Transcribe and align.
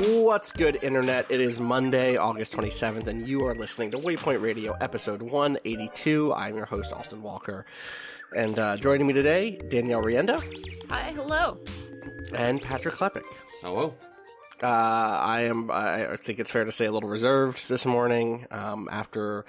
What's 0.00 0.52
good, 0.52 0.78
Internet? 0.84 1.26
It 1.28 1.40
is 1.40 1.58
Monday, 1.58 2.16
August 2.16 2.52
27th, 2.52 3.08
and 3.08 3.26
you 3.26 3.44
are 3.46 3.54
listening 3.54 3.90
to 3.90 3.96
Waypoint 3.98 4.40
Radio, 4.40 4.72
episode 4.80 5.20
182. 5.22 6.32
I'm 6.32 6.56
your 6.56 6.66
host, 6.66 6.92
Austin 6.92 7.20
Walker. 7.20 7.66
And 8.34 8.56
uh, 8.60 8.76
joining 8.76 9.08
me 9.08 9.12
today, 9.12 9.56
Danielle 9.68 10.02
Riendeau 10.02 10.38
Hi, 10.90 11.10
hello. 11.10 11.58
and 12.32 12.62
Patrick 12.62 12.94
Klepek. 12.94 13.24
Hello. 13.60 13.92
Uh, 14.62 14.66
I 14.66 15.42
am. 15.42 15.70
I 15.70 16.12
I 16.12 16.16
think 16.16 16.40
it's 16.40 16.50
fair 16.50 16.64
to 16.64 16.72
say 16.72 16.86
a 16.86 16.90
little 16.92 17.08
reserved 17.08 17.68
this 17.68 17.86
morning 17.86 18.44
um, 18.50 18.88
after 18.90 19.44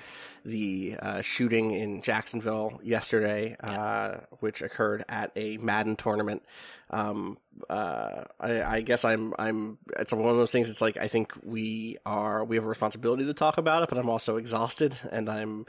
the 0.46 0.98
uh, 1.02 1.22
shooting 1.22 1.72
in 1.72 2.04
Jacksonville 2.04 2.80
yesterday, 2.84 3.56
uh, 3.60 4.18
which 4.40 4.62
occurred 4.62 5.06
at 5.10 5.32
a 5.36 5.58
Madden 5.58 5.96
tournament. 5.96 6.44
Um, 6.92 7.40
uh, 7.70 8.24
I, 8.40 8.62
I 8.62 8.82
guess 8.82 9.06
I'm. 9.06 9.34
I'm. 9.38 9.78
It's 9.98 10.14
one 10.14 10.30
of 10.30 10.38
those 10.38 10.52
things. 10.52 10.70
It's 10.70 10.82
like 10.82 10.98
I 10.98 11.08
think 11.08 11.34
we 11.44 11.98
are. 12.06 12.44
We 12.44 12.56
have 12.56 12.66
a 12.66 12.70
responsibility 12.70 13.26
to 13.26 13.34
talk 13.34 13.58
about 13.58 13.84
it, 13.84 13.90
but 13.90 13.98
I'm 13.98 14.10
also 14.10 14.38
exhausted 14.38 14.98
and 15.12 15.30
I'm 15.30 15.66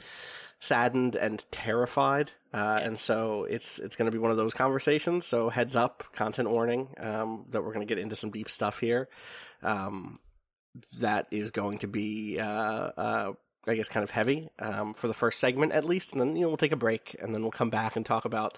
saddened 0.60 1.16
and 1.16 1.44
terrified. 1.50 2.30
Uh, 2.52 2.78
and 2.82 2.98
so 2.98 3.44
it's 3.44 3.78
it's 3.78 3.96
going 3.96 4.06
to 4.06 4.12
be 4.12 4.18
one 4.18 4.30
of 4.30 4.36
those 4.36 4.54
conversations. 4.54 5.26
So 5.26 5.48
heads 5.48 5.74
up, 5.74 6.04
content 6.12 6.50
warning 6.50 6.88
um, 6.98 7.46
that 7.50 7.62
we're 7.62 7.72
going 7.72 7.86
to 7.86 7.92
get 7.92 8.00
into 8.00 8.16
some 8.16 8.30
deep 8.30 8.48
stuff 8.48 8.78
here. 8.78 9.08
Um, 9.62 10.20
that 10.98 11.26
is 11.30 11.50
going 11.50 11.78
to 11.78 11.88
be, 11.88 12.38
uh, 12.38 12.44
uh, 12.44 13.32
I 13.66 13.74
guess, 13.74 13.88
kind 13.88 14.04
of 14.04 14.10
heavy 14.10 14.50
um, 14.58 14.94
for 14.94 15.08
the 15.08 15.14
first 15.14 15.40
segment 15.40 15.72
at 15.72 15.84
least, 15.84 16.12
and 16.12 16.20
then 16.20 16.36
you 16.36 16.42
know 16.42 16.48
we'll 16.48 16.56
take 16.56 16.72
a 16.72 16.76
break, 16.76 17.16
and 17.20 17.34
then 17.34 17.42
we'll 17.42 17.50
come 17.50 17.70
back 17.70 17.96
and 17.96 18.06
talk 18.06 18.24
about 18.24 18.56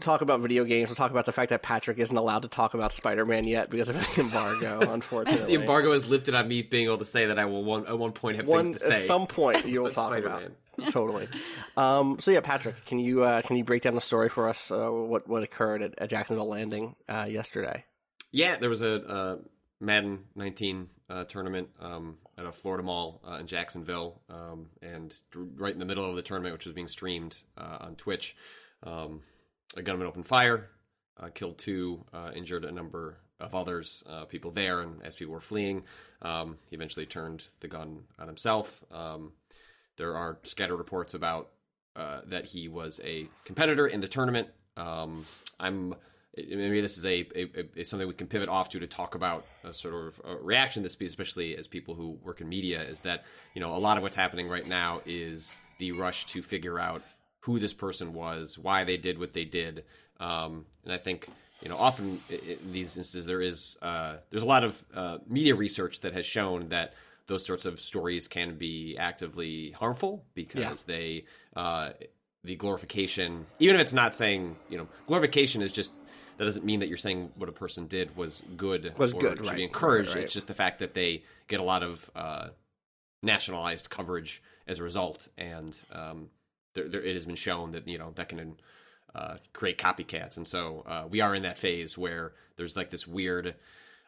talk 0.00 0.20
about 0.20 0.40
video 0.40 0.64
games. 0.64 0.88
We'll 0.88 0.96
talk 0.96 1.10
about 1.10 1.26
the 1.26 1.32
fact 1.32 1.50
that 1.50 1.62
Patrick 1.62 1.98
isn't 1.98 2.16
allowed 2.16 2.42
to 2.42 2.48
talk 2.48 2.74
about 2.74 2.92
Spider 2.92 3.24
Man 3.26 3.44
yet 3.46 3.70
because 3.70 3.88
of 3.88 3.96
the 3.96 4.20
embargo. 4.20 4.80
unfortunately, 4.92 5.46
The 5.54 5.60
embargo 5.60 5.92
is 5.92 6.08
lifted 6.08 6.34
on 6.34 6.48
me 6.48 6.62
being 6.62 6.86
able 6.86 6.98
to 6.98 7.04
say 7.04 7.26
that 7.26 7.38
I 7.38 7.44
will 7.46 7.64
one, 7.64 7.86
at 7.86 7.98
one 7.98 8.12
point 8.12 8.36
have 8.36 8.46
one 8.46 8.64
things 8.64 8.80
to 8.80 8.88
say. 8.88 8.94
at 8.96 9.00
some 9.02 9.26
point 9.26 9.66
you 9.66 9.82
will 9.82 9.90
talk 9.90 10.08
Spider-Man. 10.10 10.52
about 10.78 10.92
totally. 10.92 11.28
Um, 11.76 12.18
so 12.20 12.30
yeah, 12.30 12.40
Patrick, 12.40 12.84
can 12.86 12.98
you 12.98 13.24
uh, 13.24 13.42
can 13.42 13.56
you 13.56 13.64
break 13.64 13.82
down 13.82 13.94
the 13.94 14.00
story 14.00 14.28
for 14.28 14.48
us? 14.48 14.70
Uh, 14.70 14.88
what 14.90 15.28
what 15.28 15.42
occurred 15.42 15.82
at, 15.82 15.98
at 15.98 16.10
Jacksonville 16.10 16.48
Landing 16.48 16.94
uh, 17.08 17.26
yesterday? 17.28 17.84
Yeah, 18.30 18.56
there 18.56 18.70
was 18.70 18.82
a 18.82 19.04
uh, 19.04 19.36
Madden 19.80 20.24
19 20.36 20.88
uh, 21.10 21.24
tournament 21.24 21.68
um, 21.80 22.18
at 22.36 22.44
a 22.46 22.52
Florida 22.52 22.82
mall 22.84 23.20
uh, 23.28 23.38
in 23.40 23.46
Jacksonville, 23.46 24.20
um, 24.28 24.66
and 24.82 25.14
right 25.34 25.72
in 25.72 25.78
the 25.78 25.86
middle 25.86 26.08
of 26.08 26.14
the 26.14 26.22
tournament, 26.22 26.52
which 26.52 26.66
was 26.66 26.74
being 26.74 26.88
streamed 26.88 27.36
uh, 27.56 27.78
on 27.80 27.96
Twitch, 27.96 28.36
um, 28.82 29.22
a 29.76 29.82
gunman 29.82 30.06
opened 30.06 30.26
fire, 30.26 30.70
uh, 31.18 31.28
killed 31.28 31.58
two, 31.58 32.04
uh, 32.12 32.30
injured 32.34 32.64
a 32.64 32.72
number 32.72 33.18
of 33.40 33.54
others, 33.54 34.02
uh, 34.08 34.24
people 34.24 34.50
there, 34.50 34.80
and 34.80 35.02
as 35.02 35.14
people 35.14 35.34
were 35.34 35.40
fleeing, 35.40 35.84
um, 36.22 36.58
he 36.68 36.76
eventually 36.76 37.06
turned 37.06 37.48
the 37.60 37.68
gun 37.68 38.04
on 38.18 38.26
himself. 38.26 38.82
Um, 38.90 39.32
there 39.96 40.16
are 40.16 40.38
scattered 40.42 40.76
reports 40.76 41.14
about 41.14 41.50
uh, 41.96 42.20
that 42.26 42.46
he 42.46 42.68
was 42.68 43.00
a 43.04 43.28
competitor 43.44 43.86
in 43.86 44.00
the 44.00 44.08
tournament. 44.08 44.48
Um, 44.76 45.26
I'm 45.58 45.94
maybe 46.36 46.80
this 46.80 46.96
is 46.96 47.04
a, 47.04 47.26
a, 47.34 47.80
a 47.80 47.84
something 47.84 48.06
we 48.06 48.14
can 48.14 48.28
pivot 48.28 48.48
off 48.48 48.68
to 48.70 48.78
to 48.78 48.86
talk 48.86 49.14
about 49.14 49.44
a 49.64 49.72
sort 49.72 49.94
of 49.94 50.20
a 50.24 50.36
reaction 50.36 50.82
to 50.82 50.88
this 50.88 50.96
piece, 50.96 51.10
especially 51.10 51.56
as 51.56 51.66
people 51.66 51.94
who 51.94 52.18
work 52.22 52.40
in 52.40 52.48
media. 52.48 52.82
Is 52.82 53.00
that 53.00 53.24
you 53.54 53.60
know 53.60 53.74
a 53.74 53.78
lot 53.78 53.96
of 53.96 54.02
what's 54.02 54.16
happening 54.16 54.48
right 54.48 54.66
now 54.66 55.00
is 55.04 55.54
the 55.78 55.92
rush 55.92 56.26
to 56.26 56.42
figure 56.42 56.78
out 56.78 57.02
who 57.48 57.58
this 57.58 57.72
person 57.72 58.12
was, 58.12 58.58
why 58.58 58.84
they 58.84 58.98
did 58.98 59.18
what 59.18 59.32
they 59.32 59.46
did, 59.46 59.84
um, 60.20 60.66
and 60.84 60.92
I 60.92 60.98
think 60.98 61.26
you 61.62 61.70
know 61.70 61.78
often 61.78 62.20
in 62.28 62.72
these 62.72 62.94
instances 62.96 63.24
there 63.24 63.40
is 63.40 63.78
uh, 63.80 64.16
there's 64.28 64.42
a 64.42 64.46
lot 64.46 64.64
of 64.64 64.84
uh, 64.94 65.16
media 65.26 65.54
research 65.54 66.00
that 66.00 66.12
has 66.12 66.26
shown 66.26 66.68
that 66.68 66.92
those 67.26 67.46
sorts 67.46 67.64
of 67.64 67.80
stories 67.80 68.28
can 68.28 68.56
be 68.58 68.96
actively 68.98 69.70
harmful 69.70 70.24
because 70.34 70.60
Yeah. 70.60 70.74
they 70.94 71.24
uh, 71.56 71.90
the 72.44 72.56
glorification 72.56 73.46
even 73.58 73.74
if 73.76 73.80
it's 73.80 73.94
not 73.94 74.14
saying 74.14 74.56
you 74.68 74.76
know 74.78 74.86
glorification 75.06 75.62
is 75.62 75.72
just 75.72 75.90
that 76.36 76.44
doesn't 76.44 76.64
mean 76.66 76.80
that 76.80 76.88
you're 76.88 76.96
saying 76.98 77.32
what 77.34 77.48
a 77.48 77.52
person 77.52 77.86
did 77.86 78.14
was 78.14 78.42
good 78.58 78.92
Was 78.98 79.12
or 79.14 79.20
good, 79.20 79.38
should 79.38 79.46
right. 79.48 79.56
be 79.56 79.64
encouraged 79.64 80.10
Right, 80.10 80.16
right. 80.16 80.24
it's 80.24 80.34
just 80.34 80.48
the 80.48 80.54
fact 80.54 80.78
that 80.80 80.92
they 80.94 81.22
get 81.48 81.60
a 81.60 81.64
lot 81.64 81.82
of 81.82 82.10
uh, 82.14 82.48
nationalized 83.22 83.88
coverage 83.90 84.42
as 84.66 84.80
a 84.80 84.84
result 84.84 85.28
and 85.38 85.76
um, 85.92 86.28
there, 86.78 86.88
there, 86.88 87.02
it 87.02 87.14
has 87.14 87.26
been 87.26 87.36
shown 87.36 87.72
that 87.72 87.86
you 87.86 87.98
know 87.98 88.12
that 88.14 88.28
can 88.28 88.56
uh, 89.14 89.36
create 89.52 89.78
copycats 89.78 90.36
and 90.36 90.46
so 90.46 90.84
uh, 90.86 91.04
we 91.08 91.20
are 91.20 91.34
in 91.34 91.42
that 91.42 91.58
phase 91.58 91.98
where 91.98 92.32
there's 92.56 92.76
like 92.76 92.90
this 92.90 93.06
weird 93.06 93.54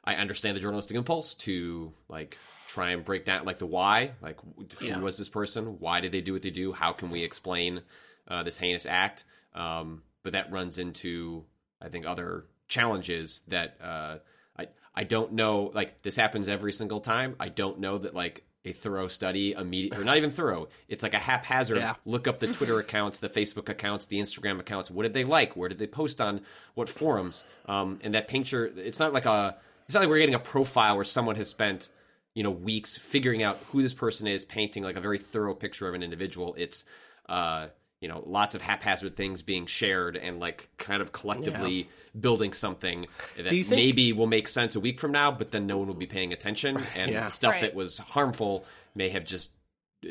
I 0.02 0.14
understand 0.14 0.56
the 0.56 0.60
journalistic 0.60 0.96
impulse 0.96 1.34
to 1.46 1.92
like 2.08 2.38
try 2.66 2.90
and 2.90 3.04
break 3.04 3.24
down 3.26 3.44
like 3.44 3.58
the 3.58 3.66
why, 3.66 4.12
like 4.22 4.38
who 4.78 4.86
Yeah. 4.86 4.98
was 4.98 5.18
this 5.18 5.28
person, 5.28 5.78
why 5.78 6.00
did 6.00 6.10
they 6.12 6.22
do 6.22 6.32
what 6.32 6.42
they 6.42 6.50
do, 6.50 6.72
how 6.72 6.92
can 6.92 7.10
we 7.10 7.22
explain 7.22 7.82
uh, 8.26 8.42
this 8.42 8.56
heinous 8.58 8.86
act? 8.86 9.24
Um, 9.54 10.02
but 10.22 10.32
that 10.32 10.50
runs 10.50 10.78
into 10.78 11.44
I 11.82 11.88
think 11.88 12.06
other 12.06 12.46
challenges 12.68 13.42
that 13.48 13.76
uh, 13.82 14.18
I 14.58 14.68
I 14.94 15.04
don't 15.04 15.32
know. 15.32 15.70
Like 15.74 16.02
this 16.02 16.16
happens 16.16 16.48
every 16.48 16.72
single 16.72 17.00
time. 17.00 17.36
I 17.38 17.48
don't 17.50 17.78
know 17.78 17.98
that 17.98 18.14
like 18.14 18.44
a 18.64 18.72
thorough 18.72 19.08
study 19.08 19.52
immediate 19.52 19.98
or 19.98 20.04
not 20.04 20.16
even 20.16 20.30
thorough. 20.30 20.68
It's 20.88 21.02
like 21.02 21.14
a 21.14 21.18
haphazard 21.18 21.78
Yeah. 21.78 21.94
look 22.04 22.28
up 22.28 22.40
the 22.40 22.52
Twitter 22.52 22.78
accounts, 22.86 23.18
the 23.18 23.28
Facebook 23.28 23.68
accounts, 23.68 24.06
the 24.06 24.20
Instagram 24.20 24.60
accounts. 24.60 24.90
What 24.90 25.04
did 25.04 25.14
they 25.14 25.24
like? 25.24 25.56
Where 25.56 25.68
did 25.68 25.78
they 25.78 25.86
post 25.86 26.20
on? 26.20 26.42
What 26.74 26.88
forums? 26.88 27.42
Um, 27.66 28.00
and 28.02 28.14
that 28.14 28.28
your. 28.52 28.66
It's 28.66 28.98
not 28.98 29.12
like 29.12 29.26
a. 29.26 29.56
It's 29.86 29.94
not 29.94 30.00
like 30.00 30.08
we're 30.10 30.18
getting 30.18 30.34
a 30.34 30.38
profile 30.38 30.94
where 30.96 31.04
someone 31.04 31.36
has 31.36 31.48
spent 31.48 31.88
you 32.34 32.42
know 32.42 32.50
weeks 32.50 32.96
figuring 32.96 33.42
out 33.42 33.58
who 33.72 33.82
this 33.82 33.94
person 33.94 34.26
is, 34.26 34.44
painting 34.44 34.82
like 34.82 34.96
a 34.96 35.00
very 35.00 35.18
thorough 35.18 35.54
picture 35.54 35.88
of 35.88 35.94
an 35.94 36.02
individual. 36.02 36.54
It's 36.58 36.84
uh, 37.28 37.68
you 38.00 38.08
know 38.08 38.22
lots 38.26 38.54
of 38.54 38.62
haphazard 38.62 39.14
things 39.16 39.42
being 39.42 39.66
shared 39.66 40.16
and 40.16 40.40
like 40.40 40.68
kind 40.78 41.02
of 41.02 41.12
collectively 41.12 41.88
building 42.18 42.52
something 42.52 43.06
that 43.36 43.50
think- 43.50 43.70
maybe 43.70 44.12
will 44.12 44.26
make 44.26 44.48
sense 44.48 44.74
a 44.74 44.80
week 44.80 44.98
from 44.98 45.12
now, 45.12 45.30
but 45.30 45.50
then 45.50 45.66
no 45.66 45.78
one 45.78 45.86
will 45.86 45.94
be 45.94 46.06
paying 46.06 46.32
attention, 46.32 46.76
and 46.96 47.10
Yeah. 47.10 47.28
stuff 47.28 47.52
Right. 47.52 47.60
that 47.62 47.74
was 47.74 47.98
harmful 47.98 48.64
may 48.94 49.10
have 49.10 49.24
just 49.24 49.50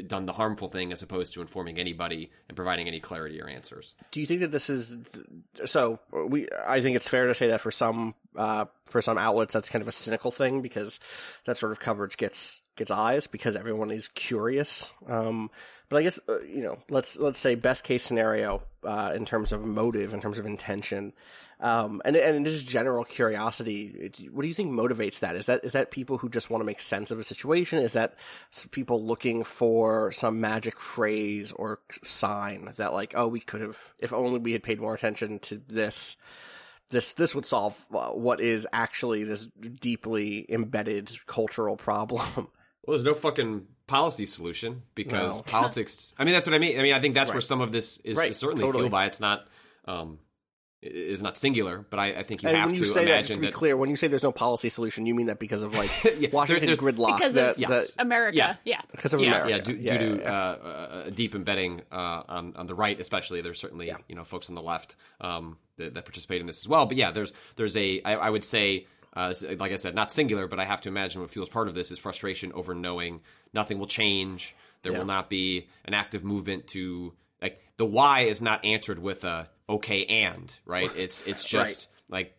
done 0.06 0.28
the 0.28 0.34
harmful 0.34 0.68
thing 0.70 0.92
as 0.92 1.02
opposed 1.02 1.34
to 1.34 1.42
informing 1.42 1.80
anybody 1.80 2.30
and 2.48 2.56
providing 2.56 2.88
any 2.88 3.00
clarity 3.00 3.42
or 3.42 3.48
answers. 3.50 3.96
Do 4.12 4.20
you 4.20 4.28
think 4.28 4.42
that 4.42 4.52
this 4.52 4.70
is 4.70 4.96
so? 5.66 6.00
We 6.14 6.48
I 6.68 6.80
think 6.82 6.96
it's 6.96 7.08
fair 7.10 7.26
to 7.26 7.34
say 7.34 7.48
that 7.48 7.60
for 7.60 7.72
some 7.72 8.14
uh, 8.36 8.66
for 8.86 9.02
some 9.02 9.18
outlets 9.18 9.52
that's 9.52 9.68
kind 9.70 9.82
of 9.82 9.88
a 9.88 9.92
cynical 9.92 10.30
thing 10.32 10.62
because 10.62 11.00
that 11.46 11.58
sort 11.58 11.72
of 11.72 11.80
coverage 11.80 12.18
gets 12.18 12.62
gets 12.80 12.90
eyes 12.92 13.28
because 13.28 13.56
everyone 13.56 13.92
is 13.92 14.08
curious. 14.08 14.92
Um, 15.08 15.52
but 15.90 15.98
I 15.98 16.04
guess 16.04 16.20
uh, 16.28 16.40
you 16.42 16.64
know 16.64 16.80
let's 16.90 17.18
let's 17.18 17.40
say 17.40 17.54
best 17.56 17.84
case 17.84 18.04
scenario 18.04 18.64
uh, 18.84 19.12
in 19.16 19.26
terms 19.26 19.52
of 19.52 19.64
motive, 19.64 20.14
in 20.14 20.22
terms 20.22 20.40
of 20.40 20.46
intention. 20.48 21.14
Um, 21.62 22.02
and 22.06 22.16
and 22.16 22.46
just 22.46 22.66
general 22.66 23.04
curiosity. 23.04 23.88
it- 24.00 24.34
What 24.34 24.44
do 24.44 24.48
you 24.48 24.54
think 24.54 24.72
motivates 24.72 25.20
that? 25.20 25.36
Is 25.36 25.48
that 25.48 25.60
is 25.66 25.74
that 25.74 25.92
people 25.92 26.18
who 26.18 26.30
just 26.30 26.50
want 26.50 26.62
to 26.62 26.66
make 26.66 26.80
sense 26.80 27.12
of 27.12 27.20
a 27.20 27.24
situation? 27.24 27.80
Is 27.80 27.92
that 27.94 28.16
people 28.72 29.06
looking 29.06 29.44
for 29.44 30.12
some 30.14 30.40
magic 30.40 30.80
phrase 30.80 31.52
or 31.52 31.80
sign 32.02 32.72
that 32.78 32.94
like, 32.94 33.14
oh, 33.18 33.28
we 33.28 33.42
could 33.42 33.60
have, 33.62 33.78
if 34.00 34.14
only 34.14 34.40
we 34.40 34.54
had 34.54 34.64
paid 34.64 34.80
more 34.80 34.94
attention 34.94 35.38
to 35.40 35.62
this, 35.68 36.16
this 36.92 37.12
this 37.14 37.36
would 37.36 37.46
solve 37.46 37.76
uh, 37.94 38.12
what 38.12 38.40
is 38.40 38.66
actually 38.72 39.26
this 39.26 39.46
deeply 39.82 40.46
embedded 40.50 41.12
cultural 41.28 41.76
problem. 41.90 42.48
Well, 42.90 42.98
there's 42.98 43.06
no 43.06 43.14
fucking 43.14 43.68
policy 43.88 44.26
solution 44.26 44.82
because 44.96 45.38
No. 45.38 45.42
politics. 45.46 46.14
I 46.18 46.24
mean, 46.24 46.34
that's 46.34 46.48
what 46.48 46.56
I 46.56 46.60
mean. 46.60 46.80
I 46.80 46.82
mean, 46.84 46.94
I 46.94 47.00
think 47.00 47.14
that's 47.14 47.32
where 47.32 47.42
some 47.42 47.62
of 47.62 47.72
this 47.72 47.98
is, 48.00 48.18
Right, 48.18 48.36
certainly 48.36 48.64
totally. 48.64 48.82
fueled 48.84 48.92
by. 48.92 49.06
It's 49.06 49.20
not. 49.20 49.48
Um, 49.86 50.20
it 50.82 50.94
is 50.94 51.22
not 51.22 51.38
singular, 51.38 51.86
but 51.90 52.00
I, 52.00 52.08
I 52.20 52.24
think 52.24 52.42
you 52.42 52.48
And 52.50 52.58
have 52.58 52.68
when 52.68 52.76
you 52.76 52.86
to 52.86 52.88
say 52.90 53.04
that, 53.06 53.20
just 53.20 53.32
imagine 53.32 53.36
to 53.38 53.42
be 53.42 53.48
that. 53.48 53.54
clear, 53.54 53.76
when 53.76 53.90
you 53.90 53.96
say 53.98 54.08
there's 54.08 54.24
no 54.24 54.32
policy 54.32 54.70
solution, 54.70 55.06
you 55.06 55.14
mean 55.14 55.28
that 55.28 55.38
because 55.38 55.62
of 55.62 55.74
like 55.76 55.92
Yeah, 56.20 56.30
Washington 56.32 56.68
there- 56.68 56.78
gridlock, 56.78 57.18
Because 57.18 57.34
that, 57.34 57.52
of 57.52 57.58
Yes. 57.60 57.70
that- 57.70 58.02
America. 58.02 58.38
Yeah. 58.38 58.56
Yeah. 58.64 58.82
because 58.92 59.14
of 59.14 59.20
Yeah. 59.20 59.28
America. 59.28 59.50
yeah, 59.50 59.60
due, 59.60 59.76
yeah, 59.76 59.98
due 59.98 60.10
to 60.16 60.22
yeah, 60.22 60.24
yeah. 60.24 60.32
Uh, 60.32 61.04
a 61.08 61.12
deep 61.12 61.36
embedding 61.36 61.82
uh, 61.92 62.24
on 62.30 62.54
on 62.56 62.66
the 62.66 62.76
right, 62.76 63.00
especially. 63.00 63.42
There's 63.42 63.60
certainly 63.60 63.88
Yeah. 63.88 63.98
you 64.08 64.16
know 64.16 64.24
folks 64.24 64.48
on 64.50 64.56
the 64.56 64.62
left 64.62 64.96
um, 65.22 65.58
that, 65.78 65.94
that 65.96 66.06
participate 66.06 66.40
in 66.42 66.48
this 66.48 66.60
as 66.64 66.70
well. 66.70 66.86
But 66.86 66.96
yeah, 66.98 67.12
there's 67.12 67.34
there's 67.58 67.76
a 67.76 68.02
I, 68.06 68.16
I 68.16 68.30
would 68.30 68.44
say. 68.46 68.88
Uh, 69.20 69.34
like 69.60 69.74
I 69.74 69.76
said, 69.76 69.96
not 69.96 70.12
singular, 70.14 70.48
but 70.48 70.60
I 70.60 70.66
have 70.66 70.80
to 70.82 70.90
imagine 70.90 71.20
what 71.20 71.30
fuels 71.30 71.50
part 71.50 71.68
of 71.68 71.76
this 71.76 71.92
is 71.92 72.00
frustration 72.00 72.54
over 72.54 72.74
knowing 72.74 73.20
nothing 73.54 73.78
will 73.78 73.88
change. 73.88 74.56
There 74.82 74.94
Yeah. 74.94 75.00
will 75.00 75.06
not 75.06 75.30
be 75.30 75.68
an 75.84 75.94
active 75.94 76.24
movement 76.24 76.68
to 76.68 77.14
like 77.42 77.60
the 77.76 77.86
why 77.86 78.22
is 78.22 78.42
not 78.42 78.64
answered 78.64 79.00
with 79.00 79.24
a 79.26 79.50
okay 79.68 80.06
and 80.06 80.58
right. 80.66 80.90
It's 80.96 81.26
it's 81.28 81.44
just 81.44 81.90
like 82.08 82.34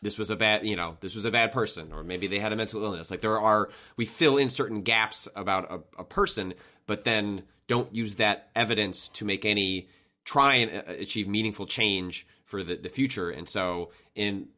this 0.00 0.16
was 0.16 0.30
a 0.30 0.36
bad 0.36 0.66
you 0.66 0.76
know 0.76 0.96
this 1.00 1.14
was 1.14 1.24
a 1.26 1.30
bad 1.30 1.52
person 1.52 1.92
or 1.92 2.02
maybe 2.02 2.26
they 2.26 2.38
had 2.38 2.52
a 2.52 2.56
mental 2.56 2.82
illness 2.82 3.10
like 3.10 3.20
there 3.20 3.38
are 3.38 3.68
we 3.96 4.04
fill 4.06 4.38
in 4.38 4.48
certain 4.48 4.80
gaps 4.82 5.28
about 5.36 5.70
a, 5.70 6.00
a 6.00 6.04
person 6.04 6.54
but 6.86 7.04
then 7.04 7.42
don't 7.68 7.94
use 7.94 8.14
that 8.16 8.50
evidence 8.54 9.08
to 9.08 9.24
make 9.24 9.44
any 9.44 9.88
try 10.24 10.56
and 10.56 10.76
uh, 10.76 10.92
achieve 11.00 11.26
meaningful 11.28 11.66
change 11.66 12.26
for 12.44 12.62
the, 12.62 12.76
the 12.76 12.90
future 12.90 13.30
and 13.30 13.48
so 13.48 13.90
in 14.14 14.48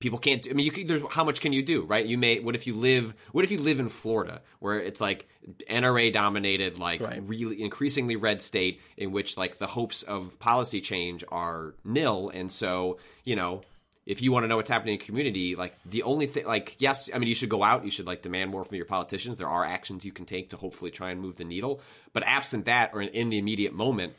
people 0.00 0.18
can't 0.18 0.46
i 0.48 0.52
mean 0.52 0.64
you 0.64 0.70
can, 0.70 0.86
there's 0.86 1.02
how 1.10 1.24
much 1.24 1.40
can 1.40 1.52
you 1.52 1.62
do 1.62 1.82
right? 1.82 2.06
You 2.06 2.18
may 2.18 2.38
what 2.40 2.54
if 2.54 2.66
you 2.66 2.74
live 2.74 3.14
what 3.32 3.44
if 3.44 3.50
you 3.50 3.58
live 3.58 3.80
in 3.80 3.88
florida 3.88 4.42
where 4.60 4.78
it's 4.78 5.00
like 5.00 5.28
nra 5.68 6.12
dominated 6.12 6.78
like 6.78 7.00
Right. 7.00 7.22
really 7.26 7.60
increasingly 7.62 8.16
red 8.16 8.40
state 8.40 8.80
in 8.96 9.12
which 9.12 9.36
like 9.36 9.58
the 9.58 9.66
hopes 9.66 10.02
of 10.02 10.38
policy 10.38 10.80
change 10.80 11.24
are 11.28 11.74
nil. 11.84 12.30
And 12.32 12.50
so 12.52 12.98
you 13.24 13.34
know 13.36 13.62
if 14.06 14.22
you 14.22 14.32
want 14.32 14.44
to 14.44 14.48
know 14.48 14.56
what's 14.56 14.70
happening 14.70 14.94
in 14.94 14.98
the 14.98 15.04
community 15.04 15.54
like 15.56 15.74
the 15.84 16.02
only 16.04 16.26
thing 16.26 16.46
like 16.46 16.76
yes 16.78 17.10
i 17.14 17.18
mean 17.18 17.28
you 17.28 17.34
should 17.34 17.48
go 17.50 17.62
out 17.62 17.84
you 17.84 17.90
should 17.90 18.06
like 18.06 18.22
demand 18.22 18.50
more 18.50 18.64
from 18.64 18.76
your 18.76 18.86
politicians. 18.86 19.36
There 19.36 19.48
are 19.48 19.64
actions 19.64 20.04
you 20.04 20.12
can 20.12 20.24
take 20.26 20.50
to 20.50 20.56
hopefully 20.56 20.90
try 20.90 21.10
and 21.10 21.20
move 21.20 21.36
the 21.36 21.44
needle. 21.44 21.80
But 22.12 22.22
absent 22.22 22.66
that 22.66 22.90
or 22.94 23.02
in 23.02 23.30
the 23.30 23.38
immediate 23.38 23.74
moment 23.74 24.14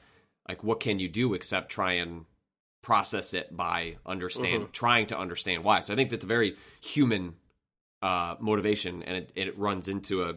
like 0.48 0.64
what 0.64 0.80
can 0.80 1.00
you 1.00 1.08
do 1.08 1.34
except 1.36 1.72
try 1.72 1.94
and 1.94 2.26
process 2.82 3.34
it 3.34 3.56
by 3.56 3.98
understand 4.06 4.72
trying 4.72 5.06
to 5.08 5.18
understand 5.18 5.64
why. 5.64 5.82
So 5.82 5.94
i 5.94 5.96
think 5.96 6.10
that's 6.10 6.26
a 6.26 6.28
very 6.28 6.56
human 6.82 7.36
uh 8.02 8.36
motivation 8.40 9.04
and 9.04 9.18
it, 9.18 9.32
it 9.36 9.58
runs 9.58 9.88
into 9.88 10.24
a 10.24 10.36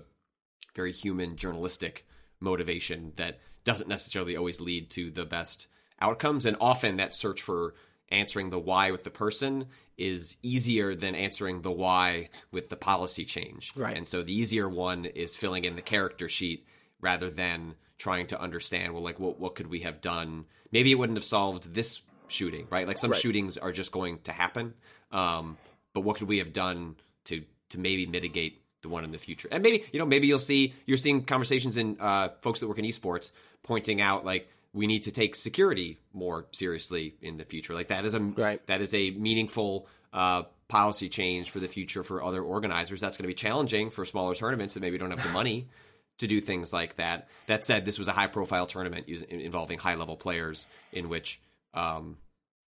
very 0.74 0.92
human 0.92 1.36
journalistic 1.36 2.06
motivation 2.40 3.12
that 3.16 3.38
doesn't 3.64 3.88
necessarily 3.88 4.36
always 4.36 4.60
lead 4.60 4.90
to 4.90 5.10
the 5.10 5.24
best 5.24 5.68
outcomes. 6.00 6.44
And 6.44 6.56
often 6.60 6.96
that 6.96 7.14
search 7.14 7.40
for 7.40 7.74
answering 8.10 8.50
the 8.50 8.58
why 8.58 8.90
with 8.90 9.04
the 9.04 9.10
person 9.10 9.66
is 9.96 10.36
easier 10.42 10.94
than 10.94 11.14
answering 11.14 11.62
the 11.62 11.70
why 11.70 12.28
with 12.50 12.68
the 12.68 12.76
policy 12.76 13.24
change. 13.24 13.72
Right. 13.76 13.96
and 13.96 14.06
so 14.08 14.22
the 14.22 14.34
easier 14.34 14.68
one 14.68 15.04
is 15.04 15.36
filling 15.36 15.64
in 15.64 15.76
the 15.76 15.82
character 15.82 16.28
sheet 16.28 16.66
rather 17.00 17.30
than 17.30 17.74
trying 17.98 18.26
to 18.26 18.40
understand 18.40 18.92
well 18.92 19.02
like 19.02 19.20
what, 19.20 19.38
what 19.38 19.54
could 19.54 19.68
we 19.68 19.80
have 19.80 20.00
done? 20.00 20.46
Maybe 20.72 20.90
it 20.90 20.96
wouldn't 20.96 21.18
have 21.18 21.24
solved 21.24 21.74
this 21.74 22.02
shooting 22.32 22.66
right? 22.70 22.86
Like 22.86 22.98
some 22.98 23.10
Right. 23.10 23.20
shootings 23.20 23.58
are 23.58 23.72
just 23.72 23.92
going 23.92 24.18
to 24.20 24.32
happen. 24.32 24.74
Um, 25.10 25.56
but 25.92 26.00
what 26.00 26.16
could 26.16 26.28
we 26.28 26.38
have 26.38 26.52
done 26.52 26.96
to 27.26 27.42
to 27.70 27.78
maybe 27.78 28.06
mitigate 28.06 28.60
the 28.82 28.88
one 28.88 29.04
in 29.04 29.12
the 29.12 29.18
future? 29.18 29.48
And 29.52 29.62
maybe 29.62 29.84
you 29.92 29.98
know 29.98 30.06
maybe 30.06 30.26
you'll 30.26 30.38
see 30.38 30.74
you're 30.86 30.96
seeing 30.96 31.22
conversations 31.24 31.76
in 31.76 31.96
uh, 32.00 32.30
folks 32.40 32.60
that 32.60 32.68
work 32.68 32.78
in 32.78 32.84
esports 32.84 33.30
pointing 33.62 34.00
out 34.00 34.24
like 34.24 34.48
we 34.74 34.86
need 34.86 35.02
to 35.04 35.12
take 35.12 35.36
security 35.36 35.98
more 36.14 36.46
seriously 36.52 37.14
in 37.20 37.36
the 37.36 37.44
future. 37.44 37.74
Like 37.74 37.88
that 37.88 38.04
is 38.06 38.14
a 38.14 38.20
Right. 38.20 38.66
that 38.66 38.80
is 38.80 38.94
a 38.94 39.10
meaningful 39.10 39.86
uh, 40.12 40.44
policy 40.68 41.08
change 41.10 41.50
for 41.50 41.60
the 41.60 41.68
future 41.68 42.02
for 42.02 42.22
other 42.24 42.42
organizers. 42.42 43.00
That's 43.00 43.16
going 43.18 43.24
to 43.24 43.28
be 43.28 43.34
challenging 43.34 43.90
for 43.90 44.04
smaller 44.06 44.34
tournaments 44.34 44.72
that 44.74 44.80
maybe 44.80 44.96
don't 44.96 45.10
have 45.10 45.22
the 45.22 45.28
money 45.28 45.68
to 46.18 46.26
do 46.26 46.40
things 46.40 46.72
like 46.72 46.96
that. 46.96 47.28
That 47.48 47.64
said 47.64 47.84
this 47.84 47.98
was 47.98 48.08
a 48.08 48.12
high 48.12 48.26
profile 48.28 48.64
tournament 48.66 49.08
involving 49.08 49.78
high 49.78 49.94
level 49.96 50.16
players 50.16 50.66
in 50.92 51.08
which 51.10 51.40
um, 51.74 52.18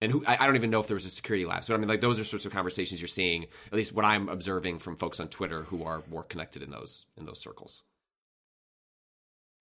and 0.02 0.12
who 0.12 0.24
I, 0.26 0.38
I 0.42 0.46
don't 0.48 0.56
even 0.56 0.70
know 0.70 0.80
if 0.82 0.88
there 0.88 0.96
was 0.96 1.06
a 1.06 1.10
security 1.10 1.46
lapse, 1.46 1.68
but 1.68 1.76
I 1.76 1.78
mean, 1.78 1.88
like 1.88 2.02
those 2.02 2.20
are 2.20 2.24
sorts 2.24 2.46
of 2.46 2.52
conversations 2.52 3.00
you're 3.02 3.08
seeing. 3.08 3.44
At 3.68 3.74
least 3.74 3.94
what 3.94 4.04
I'm 4.06 4.28
observing 4.28 4.80
from 4.80 4.98
folks 4.98 5.20
on 5.20 5.30
Twitter 5.30 5.64
who 5.64 5.84
are 5.84 6.04
more 6.10 6.24
connected 6.24 6.62
in 6.62 6.72
those 6.72 7.06
in 7.18 7.26
those 7.26 7.40
circles. 7.40 7.84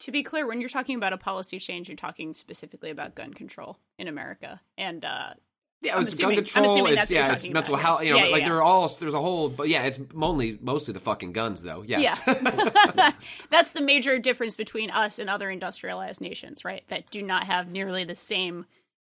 To 0.01 0.11
be 0.11 0.25
clear, 0.25 0.49
when 0.49 0.61
you're 0.61 0.69
talking 0.69 0.97
about 0.97 1.13
a 1.13 1.17
policy 1.17 1.61
change, 1.61 1.89
you're 1.89 1.97
talking 1.97 2.35
specifically 2.35 2.91
about 2.91 3.15
gun 3.15 3.33
control 3.35 3.79
in 4.01 4.09
America. 4.09 4.61
And 4.77 5.05
uh, 5.05 5.35
Yeah, 5.81 6.01
it's 6.01 6.17
gun 6.17 6.35
control. 6.35 6.87
It's 6.87 7.09
yeah, 7.09 7.33
it's 7.33 7.49
mental 7.49 7.75
about. 7.75 7.85
health. 7.85 8.03
You 8.03 8.11
know, 8.11 8.17
Yeah, 8.17 8.25
yeah, 8.25 8.31
like 8.33 8.41
yeah. 8.41 8.49
there 8.49 8.57
are 8.57 8.63
all 8.63 8.89
there's 8.89 9.15
a 9.15 9.21
whole, 9.21 9.49
but 9.49 9.69
yeah, 9.69 9.85
it's 9.85 10.01
only 10.21 10.59
mostly 10.61 10.93
the 10.93 10.99
fucking 10.99 11.33
guns 11.33 11.63
though. 11.63 11.85
Yes. 11.87 12.21
Yeah. 12.27 13.13
That's 13.51 13.73
the 13.73 13.81
major 13.81 14.19
difference 14.19 14.57
between 14.57 14.91
us 14.91 15.21
and 15.21 15.31
other 15.31 15.49
industrialized 15.49 16.21
nations, 16.21 16.65
right? 16.65 16.83
That 16.89 17.09
do 17.13 17.23
not 17.23 17.45
have 17.45 17.71
nearly 17.71 18.03
the 18.03 18.17
same 18.17 18.67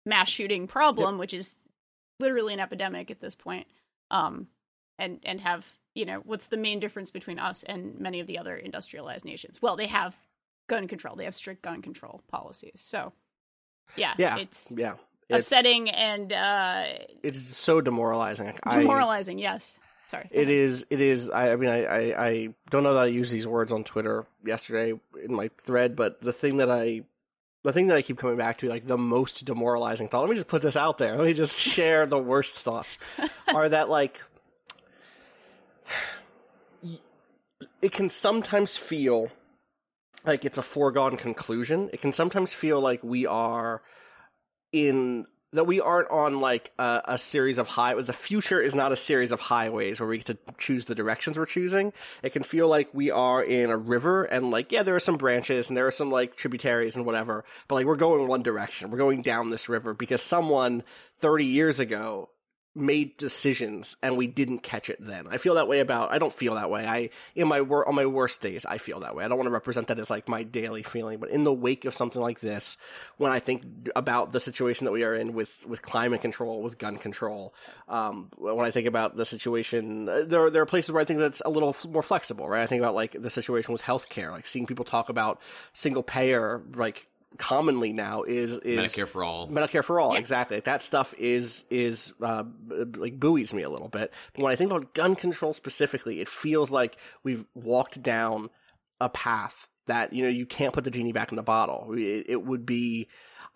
mass 0.10 0.28
shooting 0.30 0.68
problem, 0.68 1.18
which 1.18 1.34
is 1.34 1.58
literally 2.20 2.54
an 2.54 2.60
epidemic 2.60 3.10
at 3.12 3.22
this 3.22 3.36
point. 3.36 3.68
Um, 4.12 4.48
and 4.98 5.20
and 5.24 5.40
have 5.42 5.66
you 5.96 6.06
know 6.06 6.22
what's 6.26 6.48
the 6.48 6.58
main 6.58 6.80
difference 6.80 7.12
between 7.12 7.40
us 7.40 7.64
and 7.64 8.00
many 8.00 8.20
of 8.20 8.28
the 8.28 8.38
other 8.40 8.56
industrialized 8.56 9.24
nations? 9.26 9.62
Well, 9.62 9.76
they 9.78 9.88
have 9.88 10.16
gun 10.68 10.88
control. 10.88 11.16
They 11.16 11.26
have 11.26 11.36
strict 11.36 11.62
gun 11.62 11.82
control 11.82 12.22
policies. 12.30 12.82
So, 12.82 13.14
yeah, 13.96 14.14
yeah, 14.18 14.38
it's 14.38 14.72
yeah. 14.76 14.94
It's- 15.30 15.46
upsetting 15.46 15.90
and 15.92 16.34
uh, 16.34 16.86
It's 17.24 17.40
so 17.56 17.82
demoralizing. 17.82 18.48
Like, 18.48 18.60
I- 18.64 18.80
demoralizing. 18.80 19.38
yes. 19.40 19.80
Sorry. 20.08 20.28
It 20.32 20.50
is. 20.50 20.88
It 20.90 21.02
is. 21.02 21.30
I, 21.30 21.52
I 21.52 21.56
mean, 21.56 21.70
I, 21.70 21.86
I, 21.86 22.26
I 22.28 22.50
don't 22.72 22.82
know 22.82 22.96
that 22.96 23.04
I 23.04 23.08
used 23.08 23.32
these 23.32 23.46
words 23.46 23.72
on 23.72 23.84
Twitter 23.84 24.26
yesterday 24.44 25.00
in 25.24 25.32
my 25.32 25.52
thread, 25.62 25.96
but 25.96 26.20
the 26.20 26.34
thing 26.34 26.58
that 26.58 26.72
I, 26.72 27.02
the 27.64 27.74
thing 27.74 27.88
that 27.88 27.98
I 27.98 28.02
keep 28.02 28.18
coming 28.18 28.38
back 28.38 28.58
to, 28.58 28.70
like 28.70 28.88
the 28.88 28.98
most 28.98 29.46
demoralizing 29.46 30.08
thought. 30.08 30.22
Let 30.22 30.30
me 30.30 30.36
just 30.36 30.48
put 30.48 30.62
this 30.62 30.76
out 30.76 30.98
there. 30.98 31.18
Let 31.18 31.26
me 31.26 31.34
just 31.34 31.56
share 31.56 32.06
the 32.06 32.18
worst 32.18 32.56
thoughts. 32.56 32.98
are 33.54 33.70
that 33.70 33.90
like 33.90 34.20
it 37.82 37.92
can 37.92 38.10
sometimes 38.10 38.78
feel 38.78 39.30
like 40.26 40.46
it's 40.46 40.58
a 40.58 40.62
foregone 40.62 41.18
conclusion. 41.18 41.90
It 41.94 42.02
can 42.02 42.14
sometimes 42.14 42.54
feel 42.54 42.80
like 42.80 43.04
we 43.04 43.26
are 43.26 43.82
in 44.72 45.26
that 45.54 45.66
we 45.66 45.82
aren't 45.82 46.10
on 46.10 46.42
like 46.42 46.72
a, 46.78 47.02
a 47.06 47.18
series 47.18 47.58
of 47.58 47.68
high. 47.68 48.00
The 48.00 48.14
future 48.14 48.62
is 48.62 48.76
not 48.76 48.92
a 48.92 48.96
series 48.96 49.32
of 49.32 49.40
highways 49.40 50.00
where 50.00 50.08
we 50.08 50.18
get 50.18 50.28
to 50.28 50.38
choose 50.58 50.86
the 50.86 50.96
directions 50.96 51.38
we're 51.38 51.46
choosing. 51.46 51.94
It 52.22 52.32
can 52.32 52.44
feel 52.44 52.68
like 52.68 52.90
we 52.94 53.12
are 53.12 53.44
in 53.44 53.70
a 53.70 53.78
river, 53.78 54.24
and 54.24 54.52
like 54.52 54.72
yeah, 54.72 54.84
there 54.84 54.96
are 54.96 55.00
some 55.00 55.18
branches 55.18 55.70
and 55.70 55.78
there 55.78 55.88
are 55.88 55.92
some 55.92 56.12
like 56.12 56.36
tributaries 56.36 56.96
and 56.96 57.06
whatever, 57.06 57.44
but 57.68 57.76
like 57.76 57.86
we're 57.86 57.96
going 57.96 58.28
one 58.28 58.44
direction. 58.44 58.92
We're 58.92 58.98
going 58.98 59.22
down 59.22 59.50
this 59.50 59.70
river 59.70 59.94
because 59.94 60.22
someone 60.22 60.84
thirty 61.20 61.46
years 61.46 61.80
ago 61.80 62.30
made 62.76 63.18
decisions 63.18 63.98
and 64.02 64.16
we 64.16 64.28
didn't 64.28 64.60
catch 64.60 64.90
it 64.90 64.98
then. 65.00 65.28
I 65.28 65.38
feel 65.38 65.56
that 65.56 65.68
way 65.68 65.80
about 65.80 66.12
I 66.12 66.18
don't 66.18 66.34
feel 66.34 66.56
that 66.56 66.70
way. 66.70 66.86
I 66.86 67.10
in 67.36 67.48
my 67.48 67.62
wor- 67.62 67.88
on 67.88 67.96
my 67.96 68.06
worst 68.06 68.42
days 68.42 68.66
I 68.66 68.78
feel 68.78 69.00
that 69.02 69.16
way. 69.16 69.26
I 69.26 69.28
don't 69.28 69.38
want 69.38 69.48
to 69.48 69.52
represent 69.52 69.88
that 69.88 70.00
as 70.00 70.10
like 70.10 70.28
my 70.30 70.44
daily 70.44 70.84
feeling, 70.84 71.20
but 71.20 71.30
in 71.30 71.44
the 71.44 71.54
wake 71.54 71.86
of 71.86 71.96
something 71.96 72.22
like 72.22 72.40
this, 72.40 72.78
when 73.18 73.32
I 73.32 73.40
think 73.40 73.90
about 73.96 74.32
the 74.32 74.40
situation 74.40 74.86
that 74.86 74.92
we 74.92 75.04
are 75.04 75.16
in 75.16 75.34
with 75.34 75.50
with 75.66 75.82
climate 75.82 76.22
control, 76.22 76.62
with 76.62 76.78
gun 76.78 76.98
control, 76.98 77.54
um, 77.88 78.30
when 78.38 78.66
I 78.66 78.72
think 78.72 78.88
about 78.88 79.16
the 79.16 79.26
situation, 79.26 80.08
uh, 80.08 80.24
there 80.28 80.50
there 80.50 80.62
are 80.62 80.68
places 80.68 80.92
where 80.92 81.02
I 81.02 81.06
think 81.06 81.20
that's 81.20 81.42
a 81.46 81.50
little 81.50 81.76
more 81.90 82.04
flexible, 82.04 82.48
right? 82.48 82.62
I 82.62 82.68
think 82.68 82.82
about 82.82 82.96
like 82.96 83.20
the 83.20 83.30
situation 83.30 83.74
with 83.74 83.82
healthcare, 83.82 84.32
like 84.32 84.46
seeing 84.46 84.68
people 84.68 84.86
talk 84.86 85.10
about 85.10 85.42
single 85.74 86.04
payer 86.04 86.62
like 86.76 87.08
commonly 87.38 87.94
now 87.94 88.24
is 88.24 88.58
is 88.58 88.80
Medicare 88.80 89.08
for 89.08 89.24
all. 89.24 89.48
Medicare 89.48 89.84
for 89.84 90.00
all, 90.00 90.16
exactly. 90.16 90.60
That 90.60 90.84
stuff 90.84 91.14
is 91.18 91.64
is 91.70 92.14
uh, 92.22 92.44
like 92.98 93.20
buoys 93.20 93.54
me 93.54 93.64
a 93.64 93.70
little 93.70 93.88
bit. 93.88 94.14
But 94.34 94.44
when 94.44 94.52
I 94.52 94.56
think 94.56 94.72
about 94.72 94.94
gun 94.94 95.16
control 95.16 95.54
specifically, 95.54 96.22
it 96.22 96.30
feels 96.30 96.72
like 96.72 96.98
we've 97.24 97.46
walked 97.54 98.02
down 98.02 98.50
a 99.00 99.10
path 99.10 99.68
that 99.88 100.14
you 100.14 100.24
know 100.24 100.30
you 100.30 100.46
can't 100.46 100.74
put 100.74 100.84
the 100.84 100.92
genie 100.92 101.14
back 101.14 101.32
in 101.32 101.36
the 101.36 101.44
bottle. 101.44 101.94
It, 101.94 102.26
it 102.30 102.44
would 102.44 102.66
be. 102.66 103.08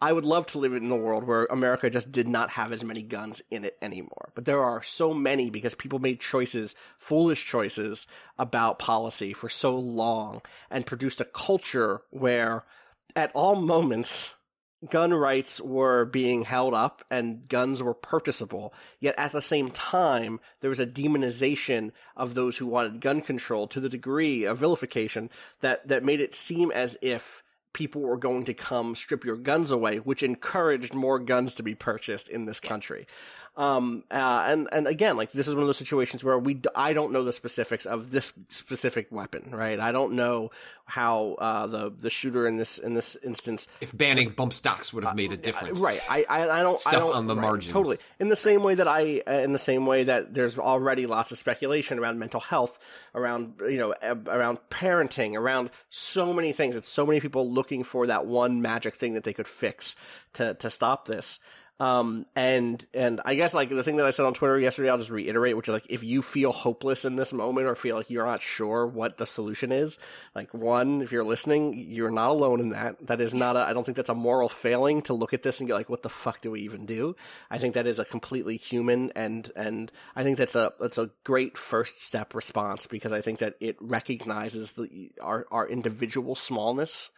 I 0.02 0.12
would 0.12 0.26
love 0.26 0.48
to 0.48 0.58
live 0.58 0.74
in 0.74 0.92
a 0.92 0.98
world 0.98 1.24
where 1.24 1.46
America 1.46 1.90
just 1.90 2.12
did 2.12 2.28
not 2.28 2.50
have 2.50 2.74
as 2.74 2.84
many 2.84 3.04
guns 3.04 3.42
in 3.50 3.64
it 3.64 3.78
anymore. 3.82 4.34
But 4.36 4.44
there 4.44 4.62
are 4.62 4.84
so 4.84 5.14
many 5.14 5.50
because 5.50 5.76
people 5.76 6.00
made 6.00 6.20
choices, 6.20 6.76
foolish 6.98 7.46
choices 7.46 8.06
about 8.38 8.80
policy 8.80 9.32
for 9.32 9.48
so 9.48 9.76
long 9.76 10.42
and 10.70 10.86
produced 10.86 11.22
a 11.22 11.26
culture 11.26 12.02
where 12.10 12.66
at 13.16 13.32
all 13.34 13.56
moments 13.56 14.34
gun 14.90 15.14
rights 15.14 15.62
were 15.62 16.06
being 16.06 16.44
held 16.44 16.74
up 16.74 17.04
and 17.10 17.48
guns 17.48 17.82
were 17.82 17.94
purchasable. 17.94 18.74
Yet 19.00 19.16
at 19.18 19.32
the 19.32 19.42
same 19.42 19.72
time, 19.72 20.40
there 20.62 20.70
was 20.70 20.80
a 20.80 20.86
demonization 20.86 21.92
of 22.16 22.34
those 22.34 22.58
who 22.58 22.68
wanted 22.68 23.02
gun 23.02 23.22
control 23.22 23.68
to 23.68 23.80
the 23.80 23.90
degree 23.90 24.44
of 24.44 24.58
vilification 24.58 25.30
that, 25.62 25.88
that 25.88 26.04
made 26.04 26.20
it 26.20 26.36
seem 26.36 26.72
as 26.72 26.98
if 27.02 27.44
people 27.74 28.02
were 28.02 28.18
going 28.18 28.46
to 28.46 28.54
come 28.54 28.94
strip 28.96 29.26
your 29.26 29.36
guns 29.36 29.72
away, 29.72 29.98
which 29.98 30.22
encouraged 30.22 30.94
more 30.94 31.18
guns 31.18 31.56
to 31.56 31.64
be 31.64 31.74
purchased 31.74 32.30
in 32.30 32.46
this 32.46 32.60
country. 32.60 33.08
Um, 33.56 34.04
uh, 34.10 34.46
and, 34.48 34.68
and 34.72 34.88
again, 34.88 35.16
like 35.16 35.32
this 35.32 35.48
is 35.48 35.54
one 35.54 35.62
of 35.62 35.68
those 35.68 35.78
situations 35.78 36.24
where 36.24 36.40
we, 36.40 36.60
I 36.76 36.94
don't 36.94 37.12
know 37.12 37.24
the 37.24 37.32
specifics 37.32 37.86
of 37.86 38.10
this 38.10 38.34
specific 38.50 39.12
weapon, 39.12 39.52
right? 39.52 39.80
I 39.80 39.92
don't 39.92 40.14
know 40.14 40.50
how, 40.86 41.36
uh, 41.38 41.68
the, 41.68 41.92
the 41.92 42.10
shooter 42.10 42.48
in 42.48 42.58
this, 42.58 42.80
in 42.80 42.96
this 42.96 43.16
instance. 43.24 43.68
If 43.80 43.96
banning 43.96 44.32
bump 44.32 44.54
stocks 44.54 44.92
would 44.92 45.04
have 45.04 45.16
made 45.16 45.32
a 45.32 45.38
difference. 45.38 45.80
Right. 45.80 46.02
I, 46.10 46.26
I, 46.28 46.62
I 46.62 46.64
don't, 46.64 46.80
Stuff 46.80 46.94
I 46.94 46.98
don't, 46.98 47.14
on 47.14 47.28
the 47.28 47.36
right, 47.36 47.42
margins. 47.42 47.74
Totally. 47.74 47.98
In 48.20 48.30
the 48.30 48.36
same 48.36 48.64
way 48.64 48.74
that 48.74 48.88
I, 48.88 49.22
uh, 49.28 49.34
in 49.34 49.52
the 49.52 49.60
same 49.60 49.86
way 49.86 50.04
that 50.06 50.34
there's 50.34 50.58
already 50.58 51.06
lots 51.06 51.32
of 51.32 51.38
speculation 51.38 52.00
around 52.00 52.18
mental 52.18 52.40
health, 52.40 52.80
around, 53.14 53.54
you 53.62 53.78
know, 53.78 53.94
around 54.02 54.58
parenting, 54.72 55.36
around 55.36 55.70
so 55.92 56.34
many 56.34 56.54
things. 56.54 56.76
It's 56.76 56.90
so 56.90 57.06
many 57.06 57.20
people 57.20 57.52
looking 57.52 57.84
for 57.84 58.08
that 58.08 58.26
one 58.26 58.64
magic 58.64 58.96
thing 58.96 59.14
that 59.14 59.24
they 59.24 59.34
could 59.34 59.48
fix 59.48 59.96
to, 60.34 60.56
to 60.56 60.72
stop 60.72 61.06
this. 61.06 61.40
Um, 61.80 62.28
and, 62.36 62.86
and 62.94 63.20
I 63.26 63.36
guess 63.36 63.54
like 63.54 63.70
the 63.70 63.84
thing 63.84 63.98
that 63.98 64.06
I 64.06 64.12
said 64.12 64.26
on 64.26 64.34
Twitter 64.34 64.60
yesterday, 64.60 64.90
I'll 64.90 65.00
just 65.00 65.10
reiterate, 65.10 65.58
which 65.58 65.68
is 65.68 65.74
like, 65.74 65.88
if 65.90 66.04
you 66.04 66.22
feel 66.22 66.52
hopeless 66.52 67.04
in 67.04 67.16
this 67.16 67.34
moment 67.34 67.68
or 67.68 67.76
feel 67.76 67.98
like 67.98 68.10
you're 68.10 68.26
not 68.26 68.42
sure 68.42 68.86
what 68.86 69.18
the 69.18 69.26
solution 69.26 69.72
is, 69.72 69.98
like 70.36 70.54
one, 70.54 71.02
if 71.02 71.12
you're 71.12 71.24
listening, 71.24 71.74
you're 71.74 72.12
not 72.12 72.30
alone 72.30 72.60
in 72.60 72.70
that. 72.70 73.06
That 73.08 73.22
is 73.22 73.34
not 73.34 73.58
a, 73.58 73.60
I 73.60 73.74
don't 73.74 73.84
think 73.84 73.98
that's 73.98 74.10
a 74.10 74.16
moral 74.16 74.50
failing 74.50 75.02
to 75.04 75.14
look 75.14 75.34
at 75.34 75.42
this 75.42 75.60
and 75.60 75.68
get 75.68 75.74
like, 75.74 75.90
what 75.90 76.04
the 76.04 76.10
fuck 76.10 76.42
do 76.42 76.52
we 76.52 76.62
even 76.62 76.86
do? 76.86 77.16
I 77.50 77.58
think 77.58 77.74
that 77.74 77.88
is 77.88 78.00
a 78.00 78.06
completely 78.06 78.58
human 78.58 79.12
and, 79.16 79.52
and 79.56 79.92
I 80.16 80.24
think 80.24 80.38
that's 80.38 80.56
a, 80.56 80.74
that's 80.80 81.00
a 81.00 81.10
great 81.24 81.58
first 81.58 82.02
step 82.02 82.36
response 82.36 82.86
because 82.86 83.12
I 83.12 83.22
think 83.22 83.40
that 83.40 83.56
it 83.60 83.78
recognizes 83.82 84.74
the, 84.74 85.12
our, 85.20 85.48
our 85.52 85.68
individual 85.68 86.36
smallness 86.36 87.10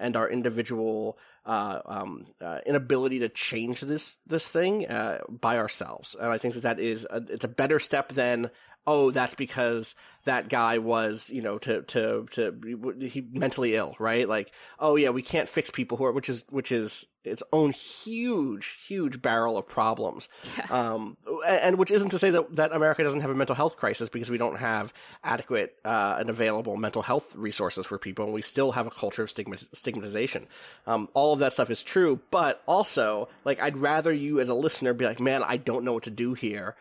and 0.00 0.16
our 0.16 0.28
individual 0.28 1.18
uh, 1.46 1.80
um, 1.86 2.26
uh, 2.40 2.58
inability 2.66 3.20
to 3.20 3.28
change 3.28 3.80
this 3.80 4.16
this 4.26 4.48
thing 4.48 4.86
uh, 4.88 5.18
by 5.28 5.58
ourselves. 5.58 6.16
And 6.18 6.32
I 6.32 6.38
think 6.38 6.54
that 6.54 6.62
that 6.62 6.80
is 6.80 7.06
a, 7.08 7.22
it's 7.28 7.44
a 7.44 7.48
better 7.48 7.78
step 7.78 8.12
than 8.12 8.50
oh 8.90 9.12
that's 9.12 9.34
because 9.34 9.94
that 10.24 10.48
guy 10.48 10.78
was 10.78 11.30
you 11.30 11.40
know 11.40 11.58
to 11.58 11.82
to 11.82 12.26
to 12.32 12.98
he 13.00 13.24
mentally 13.32 13.76
ill 13.76 13.94
right? 14.00 14.28
Like 14.28 14.50
oh 14.80 14.96
yeah 14.96 15.10
we 15.10 15.22
can't 15.22 15.48
fix 15.48 15.70
people 15.70 15.96
who 15.96 16.04
are 16.04 16.12
which 16.12 16.28
is 16.28 16.44
which 16.50 16.72
is 16.72 17.06
its 17.22 17.42
own 17.52 17.70
huge 17.70 18.78
huge 18.88 19.22
barrel 19.22 19.56
of 19.56 19.68
problems. 19.68 20.28
Um 20.70 21.16
and, 21.46 21.60
and 21.60 21.78
which 21.78 21.92
isn't 21.92 22.10
to 22.10 22.18
say 22.18 22.30
that 22.30 22.56
that 22.56 22.72
America 22.72 23.04
doesn't 23.04 23.20
have 23.20 23.30
a 23.30 23.34
mental 23.34 23.54
health 23.54 23.76
crisis 23.76 24.08
because 24.08 24.28
we 24.28 24.38
don't 24.38 24.58
have 24.58 24.92
adequate 25.22 25.76
uh, 25.84 26.16
and 26.18 26.28
available 26.28 26.76
mental 26.76 27.02
health 27.02 27.32
resources 27.36 27.86
for 27.86 27.96
people 27.96 28.24
and 28.24 28.34
we 28.34 28.42
still 28.42 28.72
have 28.72 28.88
a 28.88 28.90
culture 28.90 29.22
of 29.22 29.30
stigma, 29.30 29.56
stigmatization. 29.72 30.48
Um 30.88 31.08
all 31.14 31.32
of 31.32 31.38
that 31.38 31.52
stuff 31.52 31.70
is 31.70 31.80
true 31.80 32.18
but 32.32 32.60
also 32.66 33.28
like 33.44 33.60
I'd 33.60 33.78
rather 33.78 34.12
you 34.12 34.40
as 34.40 34.48
a 34.48 34.54
listener 34.54 34.92
be 34.94 35.04
like 35.04 35.20
man 35.20 35.44
I 35.44 35.58
don't 35.58 35.84
know 35.84 35.92
what 35.92 36.02
to 36.02 36.10
do 36.10 36.34
here 36.34 36.74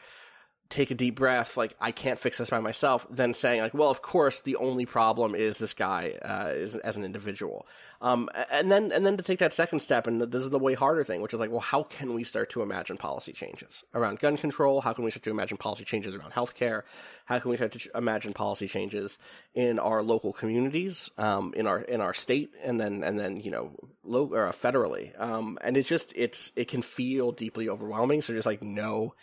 take 0.70 0.92
a 0.92 0.96
deep 0.96 1.16
breath, 1.16 1.58
like 1.58 1.76
I 1.82 1.92
can't 1.92 2.20
fix 2.20 2.38
this 2.38 2.52
by 2.52 2.60
myself, 2.60 3.06
than 3.10 3.34
saying 3.34 3.62
like, 3.62 3.74
well, 3.74 3.90
of 3.90 4.04
course, 4.04 4.42
the 4.42 4.56
only 4.58 4.86
problem 4.86 5.34
is 5.34 5.58
this 5.58 5.74
guy 5.74 6.14
uh, 6.24 6.54
is 6.54 6.76
as 6.76 6.96
an 6.96 7.04
individual. 7.04 7.66
Um, 8.02 8.30
and 8.52 8.72
then 8.72 8.92
and 8.92 9.04
then 9.06 9.18
to 9.18 9.24
take 9.24 9.40
that 9.40 9.54
second 9.54 9.80
step, 9.80 10.06
and 10.06 10.22
this 10.22 10.42
is 10.42 10.52
the 10.52 10.60
way 10.60 10.76
harder 10.76 11.04
thing, 11.04 11.22
which 11.22 11.34
is 11.34 11.40
like, 11.40 11.50
well, 11.50 11.60
how 11.60 11.84
can 11.84 12.14
we 12.14 12.24
start 12.24 12.52
to 12.52 12.62
imagine 12.62 12.98
policy 12.98 13.34
changes 13.34 13.84
around 13.96 14.20
gun 14.20 14.38
control? 14.38 14.80
How 14.82 14.94
can 14.94 15.04
we 15.04 15.12
start 15.12 15.24
to 15.24 15.32
imagine 15.32 15.58
policy 15.58 15.86
changes 15.86 16.16
around 16.16 16.34
healthcare? 16.34 16.84
How 17.26 17.40
can 17.40 17.50
we 17.50 17.58
start 17.58 17.72
to 17.72 17.90
imagine 17.96 18.34
policy 18.34 18.68
changes 18.68 19.18
in 19.56 19.80
our 19.80 20.04
local 20.04 20.34
communities, 20.34 21.10
um, 21.18 21.52
in 21.58 21.66
our 21.66 21.80
in 21.82 22.00
our 22.00 22.14
state, 22.14 22.52
and 22.64 22.80
then 22.80 23.04
and 23.04 23.20
then 23.20 23.38
you 23.38 23.50
know, 23.50 23.72
lo- 24.04 24.32
or 24.34 24.48
federally? 24.52 25.20
Um, 25.20 25.58
and 25.62 25.76
it's 25.76 25.90
just 25.90 26.14
it's 26.16 26.52
it 26.56 26.68
can 26.68 26.84
feel 26.84 27.32
deeply 27.32 27.70
overwhelming. 27.70 28.22
So 28.22 28.34
just 28.34 28.46
like 28.46 28.62
no 28.62 29.16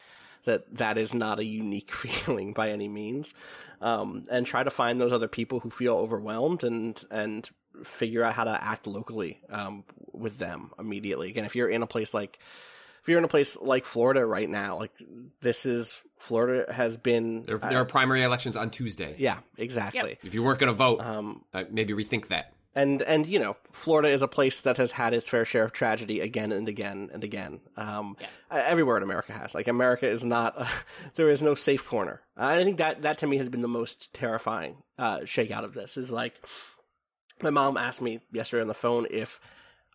that 0.46 0.64
that 0.78 0.96
is 0.98 1.12
not 1.14 1.38
a 1.38 1.44
unique 1.44 1.90
feeling 1.92 2.52
by 2.54 2.70
any 2.70 2.88
means, 2.88 3.34
um, 3.80 4.24
and 4.30 4.46
try 4.46 4.62
to 4.64 4.70
find 4.70 5.00
those 5.00 5.12
other 5.12 5.28
people 5.28 5.60
who 5.60 5.70
feel 5.70 5.94
overwhelmed 5.96 6.64
and 6.64 7.00
and 7.10 7.48
figure 7.84 8.24
out 8.24 8.32
how 8.32 8.44
to 8.44 8.64
act 8.64 8.86
locally 8.86 9.38
um, 9.50 9.84
with 10.12 10.38
them 10.38 10.70
immediately. 10.78 11.28
Again, 11.28 11.44
if 11.44 11.54
you're 11.54 11.68
in 11.68 11.82
a 11.82 11.86
place 11.86 12.14
like 12.14 12.38
if 13.02 13.08
you're 13.08 13.18
in 13.18 13.24
a 13.24 13.28
place 13.28 13.56
like 13.60 13.84
Florida 13.86 14.24
right 14.24 14.48
now, 14.48 14.78
like 14.78 14.90
this 15.42 15.66
is 15.66 16.00
Florida 16.18 16.72
has 16.72 16.96
been 16.96 17.44
There, 17.44 17.58
there 17.58 17.78
are 17.78 17.84
primary 17.84 18.22
elections 18.22 18.56
on 18.56 18.70
Tuesday. 18.70 19.14
yeah 19.18 19.38
exactly. 19.58 20.18
If 20.24 20.32
you 20.34 20.42
weren't 20.42 20.58
going 20.58 20.72
to 20.72 20.76
vote, 20.76 21.00
Um, 21.00 21.44
uh, 21.52 21.64
maybe 21.70 21.92
rethink 21.92 22.28
that. 22.28 22.54
And 22.76 23.00
and 23.02 23.26
you 23.26 23.38
know 23.38 23.56
Florida 23.73 24.11
is 24.11 24.23
a 24.23 24.28
place 24.28 24.61
that 24.61 24.76
has 24.76 24.92
had 24.92 25.14
its 25.14 25.28
fair 25.28 25.45
share 25.45 25.64
of 25.64 25.73
tragedy 25.73 26.21
again 26.21 26.52
and 26.52 26.68
again 26.68 27.11
and 27.12 27.25
again. 27.25 27.61
Um, 27.76 28.16
uh, 28.50 28.62
everywhere 28.64 28.99
in 28.99 29.02
America 29.02 29.33
has 29.33 29.54
like 29.54 29.66
America 29.66 30.09
is 30.09 30.25
not 30.25 30.61
a, 30.61 30.68
there 31.16 31.30
is 31.30 31.42
no 31.42 31.54
safe 31.54 31.88
corner. 31.88 32.21
I 32.37 32.62
think 32.62 32.76
that 32.76 33.02
that 33.02 33.18
to 33.18 33.26
me 33.26 33.38
has 33.38 33.49
been 33.49 33.62
the 33.62 33.68
most 33.68 34.12
terrifying 34.12 34.76
uh, 34.99 35.21
shakeout 35.21 35.64
of 35.64 35.73
this 35.73 35.97
is 35.97 36.12
like 36.12 36.35
my 37.42 37.50
mom 37.50 37.78
asked 37.78 38.02
me 38.02 38.21
yesterday 38.30 38.61
on 38.61 38.68
the 38.68 38.75
phone 38.75 39.06
if 39.11 39.40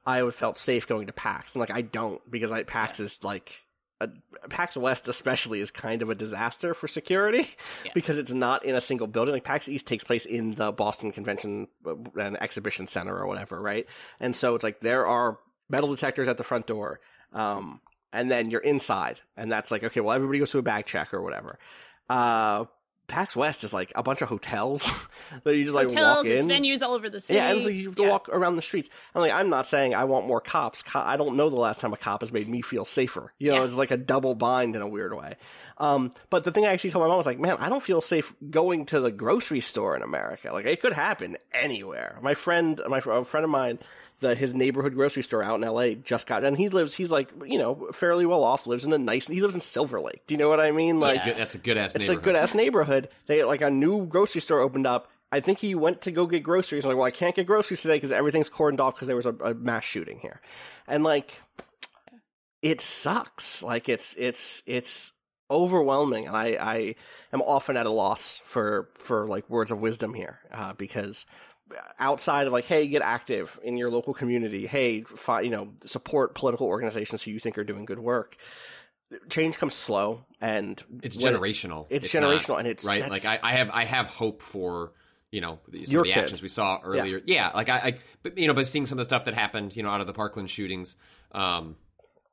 I 0.05 0.23
would 0.23 0.35
felt 0.35 0.57
safe 0.57 0.87
going 0.87 1.05
to 1.07 1.13
PAX 1.13 1.53
and 1.53 1.59
like 1.59 1.71
I 1.71 1.81
don't 1.81 2.19
because 2.29 2.51
I 2.51 2.63
PAX 2.63 2.99
is 2.99 3.23
like. 3.23 3.53
A, 4.01 4.47
PAX 4.49 4.75
West 4.75 5.07
especially 5.07 5.61
is 5.61 5.71
kind 5.71 6.01
of 6.01 6.09
a 6.09 6.15
disaster 6.15 6.73
for 6.73 6.87
security 6.87 7.47
because 7.93 8.17
it's 8.17 8.33
not 8.33 8.65
in 8.65 8.75
a 8.75 8.81
single 8.81 9.07
building. 9.07 9.33
Like 9.33 9.43
PAX 9.43 9.69
East 9.69 9.85
takes 9.85 10.03
place 10.03 10.25
in 10.25 10.55
the 10.55 10.71
Boston 10.71 11.11
Convention 11.11 11.67
uh, 11.85 11.95
and 12.19 12.41
Exhibition 12.41 12.87
Center 12.87 13.15
or 13.17 13.27
whatever, 13.27 13.61
right? 13.61 13.87
And 14.19 14.35
so 14.35 14.55
it's 14.55 14.63
like 14.63 14.79
there 14.79 15.05
are 15.05 15.37
metal 15.69 15.89
detectors 15.89 16.27
at 16.27 16.37
the 16.37 16.43
front 16.43 16.67
door, 16.67 16.99
um, 17.33 17.79
and 18.11 18.29
then 18.29 18.49
you're 18.49 18.61
inside, 18.61 19.21
and 19.37 19.51
that's 19.51 19.71
like 19.71 19.83
okay, 19.83 20.01
well 20.01 20.15
everybody 20.15 20.39
goes 20.39 20.51
to 20.51 20.59
a 20.59 20.63
bag 20.63 20.85
check 20.85 21.13
or 21.13 21.21
whatever. 21.21 21.59
Uh, 22.09 22.65
PAX 23.07 23.35
West 23.35 23.63
is 23.65 23.73
like 23.73 23.91
a 23.95 24.01
bunch 24.03 24.21
of 24.21 24.29
hotels 24.29 24.89
that 25.43 25.55
you 25.55 25.63
just 25.65 25.75
like 25.75 25.89
Hotels, 25.89 26.17
walk 26.19 26.25
it's 26.27 26.43
in. 26.45 26.49
venues 26.49 26.81
all 26.81 26.93
over 26.93 27.09
the 27.09 27.19
city. 27.19 27.35
Yeah, 27.37 27.49
and 27.51 27.61
so 27.61 27.67
you 27.69 27.87
have 27.87 27.95
to 27.97 28.03
Yeah. 28.03 28.09
walk 28.09 28.29
around 28.29 28.55
the 28.55 28.61
streets. 28.61 28.89
I'm 29.13 29.21
like, 29.21 29.33
I'm 29.33 29.49
not 29.49 29.67
saying 29.67 29.93
I 29.93 30.05
want 30.05 30.27
more 30.27 30.39
cops. 30.39 30.81
Co- 30.81 31.01
I 31.01 31.17
don't 31.17 31.35
know 31.35 31.49
the 31.49 31.57
last 31.57 31.81
time 31.81 31.91
a 31.91 31.97
cop 31.97 32.21
has 32.21 32.31
made 32.31 32.47
me 32.47 32.61
feel 32.61 32.85
safer. 32.85 33.33
You 33.37 33.51
know, 33.51 33.57
Yeah. 33.57 33.65
it's 33.65 33.73
like 33.75 33.91
a 33.91 33.97
double 33.97 34.33
bind 34.33 34.75
in 34.77 34.81
a 34.81 34.87
weird 34.87 35.13
way. 35.13 35.35
Um, 35.77 36.13
but 36.29 36.43
the 36.45 36.51
thing 36.51 36.65
I 36.65 36.69
actually 36.71 36.91
told 36.91 37.03
my 37.03 37.09
mom 37.09 37.17
was 37.17 37.25
like, 37.25 37.39
man, 37.39 37.57
I 37.59 37.67
don't 37.67 37.83
feel 37.83 37.99
safe 38.01 38.33
going 38.49 38.85
to 38.87 38.99
the 39.01 39.11
grocery 39.11 39.59
store 39.59 39.95
in 39.97 40.03
America. 40.03 40.53
Like, 40.53 40.65
it 40.65 40.81
could 40.81 40.93
happen 40.93 41.37
anywhere. 41.53 42.17
My 42.21 42.33
friend, 42.33 42.79
my 42.87 42.99
a 43.05 43.25
friend 43.25 43.43
of 43.43 43.49
mine, 43.49 43.79
the 44.21 44.33
his 44.33 44.53
neighborhood 44.53 44.95
grocery 44.95 45.23
store 45.23 45.43
out 45.43 45.55
in 45.55 45.63
L.A. 45.63 45.95
just 45.95 46.27
got, 46.27 46.43
and 46.43 46.55
he 46.57 46.69
lives. 46.69 46.95
He's 46.95 47.11
like, 47.11 47.29
you 47.45 47.57
know, 47.59 47.89
fairly 47.91 48.25
well 48.25 48.43
off. 48.43 48.65
Lives 48.65 48.85
in 48.85 48.93
a 48.93 48.97
nice. 48.97 49.27
He 49.27 49.41
lives 49.41 49.55
in 49.55 49.61
Silver 49.61 49.99
Lake. 49.99 50.21
Do 50.27 50.33
you 50.33 50.37
know 50.37 50.47
what 50.47 50.59
I 50.59 50.71
mean? 50.71 50.99
Like, 50.99 51.15
That's, 51.15 51.27
good, 51.27 51.37
that's 51.37 51.55
a 51.55 51.57
good 51.57 51.77
ass 51.77 51.95
it's 51.95 52.07
neighborhood. 52.07 52.21
a 52.21 52.23
good 52.23 52.35
ass 52.35 52.53
neighborhood. 52.55 53.09
They 53.27 53.43
like 53.43 53.61
a 53.61 53.69
new 53.69 54.05
grocery 54.05 54.41
store 54.41 54.61
opened 54.61 54.87
up. 54.87 55.09
I 55.33 55.39
think 55.39 55.59
he 55.59 55.75
went 55.75 56.01
to 56.01 56.11
go 56.11 56.25
get 56.27 56.43
groceries. 56.43 56.85
Like, 56.85 56.95
well, 56.97 57.05
I 57.05 57.11
can't 57.11 57.35
get 57.35 57.47
groceries 57.47 57.81
today 57.81 57.95
because 57.95 58.11
everything's 58.11 58.49
cordoned 58.49 58.79
off 58.79 58.95
because 58.95 59.07
there 59.07 59.15
was 59.15 59.25
a, 59.25 59.33
a 59.35 59.53
mass 59.53 59.83
shooting 59.83 60.19
here, 60.19 60.39
and 60.87 61.03
like, 61.03 61.31
it 62.61 62.81
sucks. 62.81 63.63
Like, 63.63 63.89
it's 63.89 64.13
it's 64.17 64.61
it's 64.65 65.13
overwhelming, 65.49 66.27
and 66.27 66.35
I 66.35 66.45
I 66.59 66.95
am 67.33 67.41
often 67.41 67.77
at 67.77 67.85
a 67.85 67.89
loss 67.91 68.41
for 68.45 68.89
for 68.95 69.27
like 69.27 69.49
words 69.49 69.71
of 69.71 69.79
wisdom 69.79 70.13
here 70.13 70.39
uh, 70.53 70.73
because 70.73 71.25
outside 71.99 72.47
of 72.47 72.53
like, 72.53 72.65
hey, 72.65 72.87
get 72.87 73.01
active 73.01 73.59
in 73.63 73.77
your 73.77 73.89
local 73.91 74.13
community. 74.13 74.65
Hey, 74.67 75.01
fi- 75.01 75.41
you 75.41 75.49
know, 75.49 75.69
support 75.85 76.35
political 76.35 76.67
organizations 76.67 77.23
who 77.23 77.31
you 77.31 77.39
think 77.39 77.57
are 77.57 77.63
doing 77.63 77.85
good 77.85 77.99
work. 77.99 78.37
Change 79.29 79.57
comes 79.57 79.73
slow, 79.73 80.23
and 80.39 80.81
it's 81.03 81.17
when 81.17 81.33
it- 81.35 81.37
generational. 81.39 81.85
it's 81.89 82.13
not, 82.13 82.23
generational, 82.23 82.59
and 82.59 82.67
it's- 82.67 82.85
right. 82.85 83.09
Like 83.09 83.25
I, 83.25 83.39
I 83.43 83.51
have, 83.53 83.69
I 83.71 83.83
have 83.83 84.07
hope 84.07 84.41
for 84.41 84.93
you 85.31 85.41
know 85.41 85.59
some 85.73 85.83
Your 85.91 86.01
of 86.01 86.07
the 86.07 86.13
kid. 86.13 86.19
actions 86.21 86.41
we 86.41 86.47
saw 86.47 86.79
earlier. 86.83 87.21
Yeah, 87.25 87.51
like 87.53 87.67
I, 87.69 87.77
I, 87.77 87.97
but 88.23 88.37
you 88.37 88.47
know, 88.47 88.53
but 88.53 88.67
seeing 88.67 88.85
some 88.85 88.97
of 88.97 89.01
the 89.01 89.09
stuff 89.09 89.25
that 89.25 89.33
happened, 89.33 89.75
you 89.75 89.83
know, 89.83 89.89
out 89.89 89.99
of 90.01 90.07
the 90.07 90.13
Parkland 90.13 90.49
shootings, 90.49 90.95
um, 91.33 91.75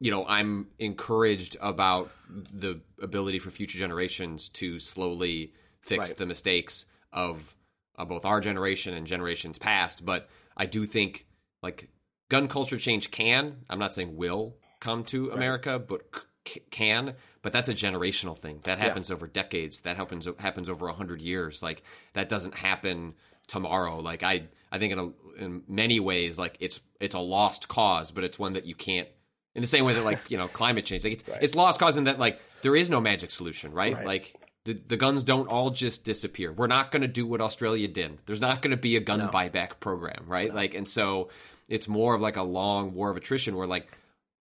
you 0.01 0.13
know, 0.13 0.25
I'm 0.25 0.69
encouraged 0.79 1.57
about 1.61 2.11
the 2.31 2.81
ability 3.03 3.41
for 3.41 3.51
future 3.51 3.79
generations 3.79 4.49
to 4.51 4.79
slowly 4.79 5.55
fix 5.81 6.11
Right. 6.11 6.17
the 6.19 6.27
mistakes 6.27 6.87
of 7.13 7.57
uh, 7.99 8.05
both 8.05 8.25
our 8.25 8.41
generation 8.41 8.95
and 8.95 9.07
generations 9.07 9.59
past. 9.59 10.05
But 10.05 10.29
I 10.57 10.67
do 10.67 10.87
think 10.87 11.27
like 11.63 11.91
gun 12.31 12.49
culture 12.49 12.79
change 12.79 13.11
can. 13.11 13.65
I'm 13.69 13.79
not 13.79 13.93
saying 13.93 14.17
will 14.17 14.57
come 14.81 15.05
to 15.05 15.31
America, 15.33 15.79
but 15.79 16.03
c- 16.47 16.61
can. 16.71 17.15
But 17.43 17.53
that's 17.53 17.69
a 17.69 17.75
generational 17.75 18.37
thing. 18.37 18.61
That 18.65 18.79
happens 18.79 19.11
over 19.11 19.27
decades. 19.27 19.81
That 19.83 19.97
happens 19.97 20.29
happens 20.39 20.69
over 20.69 20.89
a 20.89 20.93
hundred 20.93 21.21
years. 21.21 21.63
Like 21.63 21.83
that 22.15 22.29
doesn't 22.29 22.55
happen 22.55 23.15
tomorrow. 23.47 23.99
Like 24.01 24.23
I 24.23 24.49
I 24.71 24.79
think 24.79 24.93
in 24.93 24.99
a, 24.99 25.43
in 25.43 25.63
many 25.69 26.01
ways, 26.01 26.39
like 26.39 26.57
it's 26.61 26.81
it's 27.01 27.15
a 27.15 27.21
lost 27.21 27.69
cause, 27.69 28.11
but 28.11 28.25
it's 28.25 28.39
one 28.39 28.55
that 28.55 28.67
you 28.67 28.75
can't. 28.75 29.09
In 29.55 29.63
the 29.63 29.67
same 29.67 29.85
way 29.85 29.95
that 29.95 30.05
like 30.05 30.21
you 30.29 30.37
know 30.37 30.47
climate 30.47 30.85
change, 30.85 31.05
like 31.05 31.15
it's, 31.15 31.25
it's 31.41 31.55
lost 31.55 31.81
cause 31.81 31.97
in 31.97 32.05
that 32.05 32.19
like 32.19 32.41
there 32.63 32.77
is 32.77 32.91
no 32.91 33.01
magic 33.01 33.31
solution, 33.31 33.73
right? 33.73 33.95
Right. 33.95 34.07
Like 34.07 34.35
the 34.69 34.81
the 34.89 34.97
guns 34.99 35.25
don't 35.25 35.49
all 35.49 35.71
just 35.71 36.05
disappear. 36.05 36.53
We're 36.53 36.67
not 36.67 36.93
going 36.93 37.03
to 37.03 37.09
do 37.09 37.27
what 37.27 37.41
Australia 37.41 37.89
did. 37.89 38.19
There's 38.27 38.41
not 38.41 38.61
going 38.61 38.73
to 38.73 38.77
be 38.77 38.97
a 38.97 39.01
gun 39.01 39.29
buyback 39.29 39.81
program, 39.81 40.25
right? 40.27 40.55
Like 40.55 40.75
and 40.75 40.87
so 40.87 41.31
it's 41.69 41.89
more 41.89 42.15
of 42.15 42.21
like 42.21 42.37
a 42.37 42.43
long 42.43 42.93
war 42.93 43.11
of 43.11 43.17
attrition 43.17 43.57
where 43.57 43.67
like 43.67 43.91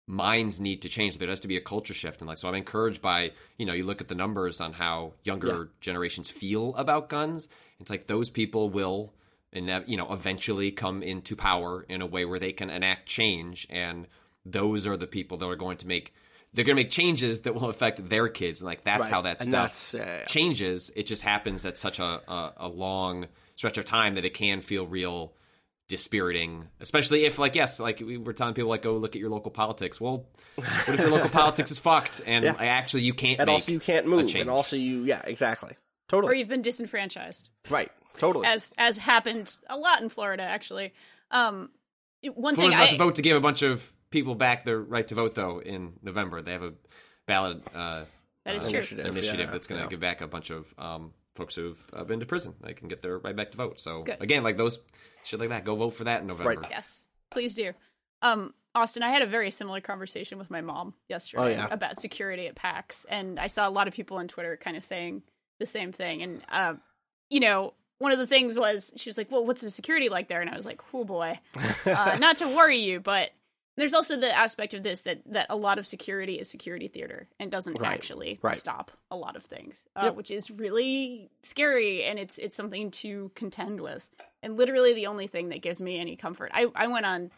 minds 0.05 0.60
need 0.60 0.81
to 0.81 0.89
change. 0.89 1.17
There 1.17 1.29
has 1.29 1.39
to 1.41 1.48
be 1.48 1.55
a 1.55 1.62
culture 1.62 1.93
shift, 1.93 2.19
and 2.22 2.27
like 2.27 2.38
so, 2.38 2.50
I'm 2.50 2.55
encouraged 2.55 3.01
by 3.01 3.31
you 3.57 3.65
know 3.65 3.72
you 3.72 3.86
look 3.86 4.01
at 4.01 4.10
the 4.10 4.15
numbers 4.15 4.60
on 4.60 4.74
how 4.74 5.13
younger 5.24 5.69
generations 5.79 6.29
feel 6.29 6.75
about 6.75 7.07
guns. 7.07 7.48
It's 7.79 7.89
like 7.89 8.07
those 8.07 8.29
people 8.29 8.69
will, 8.69 9.13
and 9.53 9.84
you 9.88 9.96
know, 9.96 10.12
eventually 10.12 10.72
come 10.72 11.01
into 11.01 11.38
power 11.38 11.86
in 11.88 12.01
a 12.01 12.05
way 12.05 12.25
where 12.25 12.39
they 12.39 12.51
can 12.51 12.69
enact 12.69 13.05
change, 13.05 13.65
and 13.69 14.07
those 14.46 14.86
are 14.86 14.98
the 14.98 15.07
people 15.07 15.38
that 15.38 15.48
are 15.48 15.55
going 15.55 15.77
to 15.77 15.88
make. 15.88 16.13
They're 16.58 16.66
going 16.66 16.76
to 16.76 16.84
make 16.84 16.90
changes 16.92 17.42
that 17.42 17.54
will 17.56 17.70
affect 17.70 18.10
their 18.10 18.28
kids, 18.28 18.60
and 18.60 18.66
like 18.66 18.84
that's 18.84 19.04
Right. 19.04 19.12
how 19.12 19.22
that 19.22 19.40
And 19.42 19.50
stuff 19.50 19.92
that's, 19.94 19.96
uh, 19.96 20.26
changes. 20.28 20.92
It 20.96 21.04
just 21.06 21.22
happens 21.22 21.66
at 21.66 21.78
such 21.78 22.00
a, 22.00 22.22
a 22.28 22.54
a 22.58 22.68
long 22.68 23.28
stretch 23.56 23.78
of 23.78 23.86
time 23.86 24.16
that 24.16 24.26
it 24.26 24.34
can 24.34 24.62
feel 24.62 24.86
real 24.88 25.34
dispiriting, 25.88 26.68
especially 26.80 27.26
if 27.26 27.40
like 27.40 27.56
yes, 27.56 27.80
like 27.80 28.00
we 28.00 28.18
were 28.18 28.34
telling 28.34 28.54
people 28.54 28.70
like 28.70 28.82
go 28.82 28.98
look 28.98 29.16
at 29.16 29.22
your 29.22 29.30
local 29.30 29.52
politics. 29.52 30.02
Well, 30.02 30.26
what 30.56 30.68
if 30.90 31.00
your 31.00 31.10
local 31.10 31.30
politics 31.44 31.72
is 31.72 31.80
fucked 31.80 32.22
and 32.26 32.44
Yeah. 32.44 32.56
actually 32.60 33.04
you 33.04 33.14
can't 33.14 33.40
and 33.40 33.48
make 33.48 33.54
also 33.56 33.72
you 33.72 33.80
can't 33.80 34.06
move, 34.08 34.36
and 34.36 34.50
also 34.50 34.76
you, 34.76 35.04
yeah, 35.04 35.22
exactly, 35.24 35.76
totally 36.10 36.32
or 36.32 36.36
you've 36.36 36.50
been 36.50 36.62
disenfranchised, 36.62 37.50
right, 37.70 37.92
totally. 38.18 38.46
as 38.48 38.74
as 38.78 38.98
happened 38.98 39.56
a 39.70 39.78
lot 39.78 40.02
in 40.02 40.10
Florida, 40.10 40.44
actually. 40.44 40.94
Um, 41.32 41.70
one 42.34 42.56
Florida's 42.56 42.58
thing 42.58 42.68
about 42.74 42.90
I, 42.90 42.92
to 42.92 42.98
vote 42.98 43.16
to 43.16 43.22
give 43.22 43.38
a 43.38 43.42
bunch 43.42 43.62
of 43.62 43.94
people 44.10 44.36
back 44.36 44.66
their 44.66 44.80
right 44.80 45.08
to 45.08 45.16
vote 45.16 45.36
though 45.36 45.60
in 45.60 45.94
November. 46.02 46.42
They 46.42 46.54
have 46.54 46.64
a 46.64 46.74
ballot 47.26 47.62
uh, 47.74 48.04
that 48.46 48.56
is 48.56 48.66
uh, 48.66 48.70
true. 48.70 48.80
Initiative. 48.80 49.06
initiative 49.06 49.40
yeah, 49.48 49.52
that's 49.52 49.68
going 49.68 49.80
to 49.80 49.86
yeah. 49.86 49.90
give 49.90 50.00
back 50.00 50.22
a 50.22 50.28
bunch 50.28 50.50
of 50.50 50.74
um, 50.78 51.12
folks 51.36 51.56
who've 51.56 51.84
uh, 51.94 52.04
been 52.04 52.20
to 52.20 52.26
prison. 52.26 52.56
They 52.62 52.74
can 52.74 52.88
get 52.88 53.02
their 53.02 53.18
right 53.20 53.36
back 53.36 53.52
to 53.52 53.58
vote. 53.58 53.80
So 53.80 54.04
Good. 54.04 54.22
again, 54.22 54.44
like 54.44 54.58
those 54.58 54.80
shit 55.24 55.40
like 55.40 55.50
that, 55.50 55.66
go 55.66 55.76
vote 55.76 55.92
for 55.92 56.06
that 56.06 56.22
in 56.22 56.28
November. 56.28 56.62
Right. 56.62 56.70
Yes, 56.70 57.06
please 57.30 57.56
do. 57.56 57.74
Um, 58.22 58.54
Austin, 58.74 59.04
I 59.04 59.10
had 59.10 59.22
a 59.22 59.28
very 59.28 59.52
similar 59.52 59.82
conversation 59.82 60.38
with 60.38 60.50
my 60.50 60.62
mom 60.62 60.94
yesterday 61.10 61.44
Oh, 61.44 61.48
yeah. 61.48 61.68
about 61.70 61.98
security 61.98 62.48
at 62.48 62.56
PAX, 62.56 63.06
and 63.10 63.40
I 63.40 63.48
saw 63.48 63.68
a 63.68 63.72
lot 63.72 63.88
of 63.88 63.94
people 63.94 64.18
on 64.18 64.28
Twitter 64.28 64.56
kind 64.56 64.78
of 64.78 64.84
saying 64.84 65.24
the 65.60 65.66
same 65.66 65.92
thing. 65.92 66.22
And 66.22 66.42
uh, 66.50 66.76
you 67.30 67.40
know, 67.40 67.74
one 68.00 68.12
of 68.12 68.20
the 68.20 68.28
things 68.28 68.58
was 68.58 68.94
she 68.96 69.10
was 69.10 69.18
like, 69.18 69.32
"Well, 69.32 69.46
what's 69.46 69.62
the 69.62 69.70
security 69.70 70.10
like 70.10 70.28
there?" 70.28 70.42
And 70.42 70.50
I 70.50 70.56
was 70.56 70.66
like, 70.66 70.82
"Oh 70.94 71.04
boy, 71.04 71.40
uh, 71.86 72.18
not 72.20 72.38
to 72.38 72.48
worry 72.48 72.78
you, 72.78 73.00
but." 73.00 73.32
There's 73.77 73.93
also 73.93 74.17
the 74.17 74.36
aspect 74.36 74.74
of 74.74 74.84
this 74.84 75.03
that 75.03 75.22
that 75.27 75.48
a 75.50 75.55
lot 75.55 75.77
of 75.79 75.88
security 75.88 76.36
is 76.39 76.50
security 76.50 76.88
theater 76.88 77.27
and 77.39 77.50
doesn't 77.51 77.79
Right, 77.79 77.93
actually 77.93 78.39
right. 78.41 78.55
stop 78.55 78.91
a 79.12 79.15
lot 79.15 79.36
of 79.36 79.43
things, 79.46 79.86
uh, 79.96 80.05
Yep. 80.05 80.15
which 80.15 80.31
is 80.31 80.51
really 80.51 81.29
scary 81.43 82.03
and 82.03 82.17
it's 82.19 82.38
it's 82.39 82.55
something 82.55 82.91
to 82.91 83.31
contend 83.36 83.79
with. 83.81 84.10
And 84.43 84.57
literally 84.57 84.93
the 84.93 85.07
only 85.07 85.27
thing 85.27 85.50
that 85.50 85.62
gives 85.62 85.81
me 85.81 86.00
any 86.00 86.15
comfort, 86.15 86.51
I 86.53 86.67
I 86.75 86.88
went 86.88 87.05
on, 87.05 87.31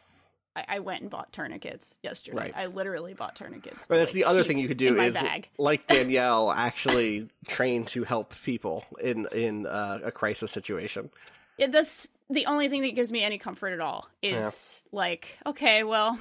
I, 0.55 0.79
went 0.79 1.01
and 1.01 1.09
bought 1.09 1.31
tourniquets 1.31 1.97
yesterday. 2.03 2.37
Right. 2.37 2.53
I 2.55 2.65
literally 2.65 3.13
bought 3.13 3.35
tourniquets. 3.35 3.83
to, 3.83 3.89
But 3.89 3.97
that's 3.97 4.09
like, 4.09 4.15
the 4.15 4.23
other 4.25 4.43
thing 4.43 4.57
you 4.59 4.67
could 4.67 4.77
do 4.87 4.99
is, 4.99 5.13
bag. 5.13 5.47
like 5.57 5.87
Danielle, 5.95 6.51
actually 6.51 7.29
train 7.47 7.85
to 7.85 8.03
help 8.03 8.33
people 8.43 8.83
in 9.01 9.27
in 9.33 9.65
uh, 9.67 9.99
a 10.03 10.11
crisis 10.11 10.51
situation. 10.51 11.11
Yeah, 11.57 11.67
that's 11.67 12.07
the 12.29 12.45
only 12.45 12.69
thing 12.69 12.81
that 12.83 12.95
gives 12.95 13.11
me 13.11 13.23
any 13.23 13.37
comfort 13.37 13.73
at 13.73 13.79
all. 13.79 14.07
Is 14.21 14.83
like, 14.91 15.37
okay, 15.45 15.83
well, 15.83 16.17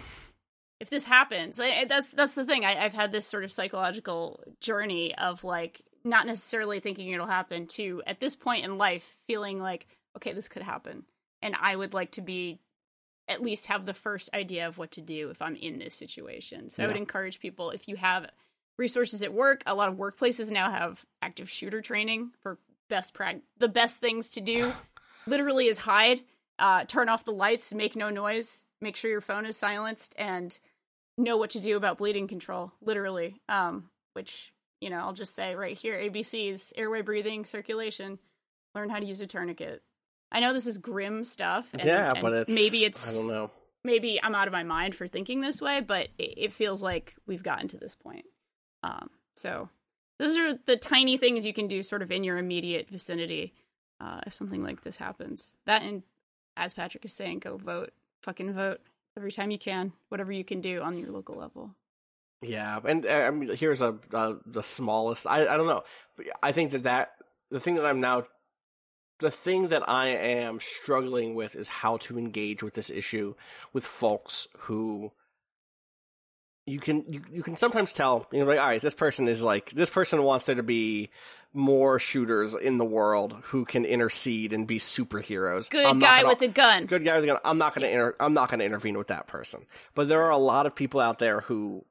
if 0.81 0.91
this 0.91 1.05
happens, 1.05 1.59
I- 1.61 1.85
that's 1.87 2.11
that's 2.11 2.35
the 2.35 2.45
thing. 2.45 2.65
I, 2.65 2.85
I've 2.85 2.95
had 2.95 3.13
this 3.13 3.27
sort 3.27 3.45
of 3.45 3.53
psychological 3.53 4.43
journey 4.61 5.15
of 5.15 5.45
like 5.45 5.83
not 6.05 6.27
necessarily 6.27 6.81
thinking 6.81 7.09
it'll 7.11 7.27
happen 7.27 7.67
to 7.67 8.03
at 8.07 8.21
this 8.21 8.37
point 8.37 8.65
in 8.65 8.79
life 8.79 9.17
feeling 9.27 9.61
like, 9.61 9.87
okay, 10.17 10.33
this 10.33 10.49
could 10.49 10.63
happen, 10.63 11.05
and 11.43 11.55
I 11.61 11.75
would 11.77 11.95
like 11.95 12.13
to 12.13 12.21
be 12.23 12.61
at 13.29 13.43
least 13.43 13.67
have 13.67 13.85
the 13.85 13.93
first 13.93 14.31
idea 14.33 14.67
of 14.67 14.79
what 14.79 14.93
to 14.93 15.03
do 15.03 15.29
if 15.29 15.43
I'm 15.43 15.55
in 15.57 15.79
this 15.79 15.95
situation. 15.95 16.71
So 16.71 16.83
I 16.83 16.87
would 16.87 16.97
encourage 16.97 17.41
people 17.41 17.71
if 17.71 17.87
you 17.87 17.97
have 17.97 18.25
resources 18.79 19.23
at 19.23 19.35
work. 19.35 19.63
A 19.67 19.75
lot 19.75 19.91
of 19.91 19.97
workplaces 19.97 20.51
now 20.51 20.71
have 20.71 21.05
active 21.21 21.51
shooter 21.51 21.83
training 21.83 22.31
for 22.41 22.59
best 22.89 23.13
prag. 23.13 23.43
The 23.59 23.69
best 23.69 24.01
things 24.01 24.31
to 24.31 24.41
do 24.41 24.73
literally 25.29 25.67
is 25.67 25.79
hide, 25.79 26.21
uh, 26.59 26.85
turn 26.85 27.09
off 27.09 27.25
the 27.25 27.33
lights, 27.33 27.73
make 27.73 27.95
no 27.95 28.11
noise, 28.11 28.63
make 28.81 28.97
sure 28.97 29.11
your 29.11 29.21
phone 29.21 29.47
is 29.47 29.57
silenced, 29.57 30.15
and 30.19 30.59
know 31.17 31.37
what 31.37 31.51
to 31.51 31.61
do 31.61 31.77
about 31.77 31.99
bleeding 31.99 32.29
control. 32.29 32.73
Literally, 32.81 33.41
um, 33.49 33.91
which 34.15 34.53
you 34.81 34.91
know, 34.91 34.99
I'll 34.99 35.13
just 35.13 35.35
say 35.35 35.55
right 35.55 35.77
here: 35.77 35.97
ABCs, 35.99 36.73
airway 36.77 37.03
breathing, 37.03 37.45
circulation. 37.45 38.19
Learn 38.75 38.91
how 38.91 38.99
to 38.99 39.07
use 39.07 39.21
a 39.21 39.27
tourniquet. 39.27 39.83
I 40.31 40.41
know 40.41 40.53
this 40.53 40.67
is 40.67 40.79
grim 40.79 41.25
stuff. 41.25 41.69
And, 41.73 41.85
yeah, 41.85 42.13
and 42.13 42.21
but 42.21 42.33
it's 42.33 42.53
maybe 42.53 42.85
it's 42.85 43.11
I 43.11 43.15
don't 43.15 43.29
know. 43.29 43.51
maybe 43.83 44.21
I'm 44.23 44.35
out 44.35 44.47
of 44.47 44.53
my 44.53 44.63
mind 44.63 44.95
for 44.95 45.07
thinking 45.07 45.41
this 45.41 45.61
way, 45.61 45.81
but 45.81 46.09
it, 46.19 46.35
it 46.37 46.53
feels 46.53 46.83
like 46.83 47.15
we've 47.27 47.43
gotten 47.43 47.69
to 47.69 47.79
this 47.79 47.95
point. 47.95 48.27
Um, 48.83 49.11
so 49.37 49.69
those 50.19 50.37
are 50.37 50.55
the 50.67 50.77
tiny 50.77 51.17
things 51.17 51.47
you 51.47 51.55
can 51.55 51.67
do, 51.67 51.83
sort 51.83 52.03
of 52.03 52.13
in 52.13 52.25
your 52.25 52.39
immediate 52.39 52.89
vicinity, 52.91 53.55
uh, 54.01 54.21
if 54.27 54.33
something 54.33 54.63
like 54.63 54.83
this 54.83 54.97
happens. 54.97 55.55
That 55.65 55.83
and 55.83 56.03
as 56.57 56.75
Patrick 56.75 57.05
is 57.05 57.13
saying, 57.13 57.41
go 57.41 57.57
vote, 57.57 57.93
fucking 58.23 58.53
vote 58.53 58.81
every 59.17 59.33
time 59.33 59.51
you 59.51 59.59
can, 59.59 59.93
whatever 60.09 60.33
you 60.33 60.45
can 60.45 60.61
do 60.61 60.81
on 60.81 60.99
your 60.99 61.11
local 61.11 61.37
level. 61.37 61.75
Yeah, 62.41 62.79
and 62.85 63.05
uh, 63.05 63.11
I 63.11 63.31
mean, 63.31 63.55
here's 63.57 63.83
a 63.83 63.97
uh, 64.13 64.35
the 64.47 64.63
smallest. 64.63 65.27
I 65.27 65.43
I 65.43 65.57
don't 65.57 65.67
know. 65.67 65.83
I 66.43 66.53
think 66.53 66.71
that 66.73 66.85
that 66.85 67.13
the 67.51 67.59
thing 67.59 67.75
that 67.77 67.85
I'm 67.85 68.01
now, 68.01 68.25
the 69.19 69.31
thing 69.31 69.69
that 69.69 69.89
I 69.89 70.09
am 70.09 70.61
struggling 70.61 71.35
with 71.35 71.57
is 71.57 71.69
how 71.69 71.97
to 71.99 72.19
engage 72.19 72.63
with 72.63 72.75
this 72.75 72.91
issue 72.91 73.35
with 73.73 73.85
folks 73.85 74.49
who. 74.57 75.13
You 76.69 76.79
can 76.81 77.05
you, 77.09 77.23
you 77.33 77.43
can 77.43 77.57
sometimes 77.57 77.93
tell 77.93 78.27
you 78.33 78.41
know 78.41 78.45
like 78.47 78.59
all 78.59 78.67
right 78.67 78.81
this 78.83 78.95
person 78.95 79.27
is 79.29 79.43
like 79.43 79.71
this 79.71 79.91
person 79.91 80.23
wants 80.23 80.45
there 80.47 80.55
to 80.57 80.63
be 80.63 81.11
more 81.55 81.99
shooters 81.99 82.55
in 82.55 82.77
the 82.79 82.85
world 82.85 83.37
who 83.45 83.65
can 83.65 83.85
intercede 83.87 84.53
and 84.53 84.67
be 84.67 84.79
superheroes. 84.79 85.71
Good 85.71 85.87
I'm 85.87 85.99
guy 85.99 86.19
gonna- 86.23 86.29
with 86.35 86.43
a 86.43 86.49
gun. 86.49 86.85
good 86.87 87.05
guy 87.05 87.15
with 87.17 87.25
a 87.25 87.27
gun. 87.29 87.39
I'm 87.45 87.57
not 87.59 87.75
going 87.75 87.83
to 87.87 87.91
inter- 87.91 88.17
I'm 88.21 88.35
not 88.35 88.51
going 88.51 88.59
to 88.61 88.67
intervene 88.67 88.99
with 88.99 89.07
that 89.07 89.27
person. 89.27 89.65
But 89.95 90.09
there 90.09 90.23
are 90.25 90.31
a 90.31 90.37
lot 90.37 90.67
of 90.67 90.75
people 90.75 91.01
out 91.01 91.19
there 91.19 91.41
who 91.41 91.85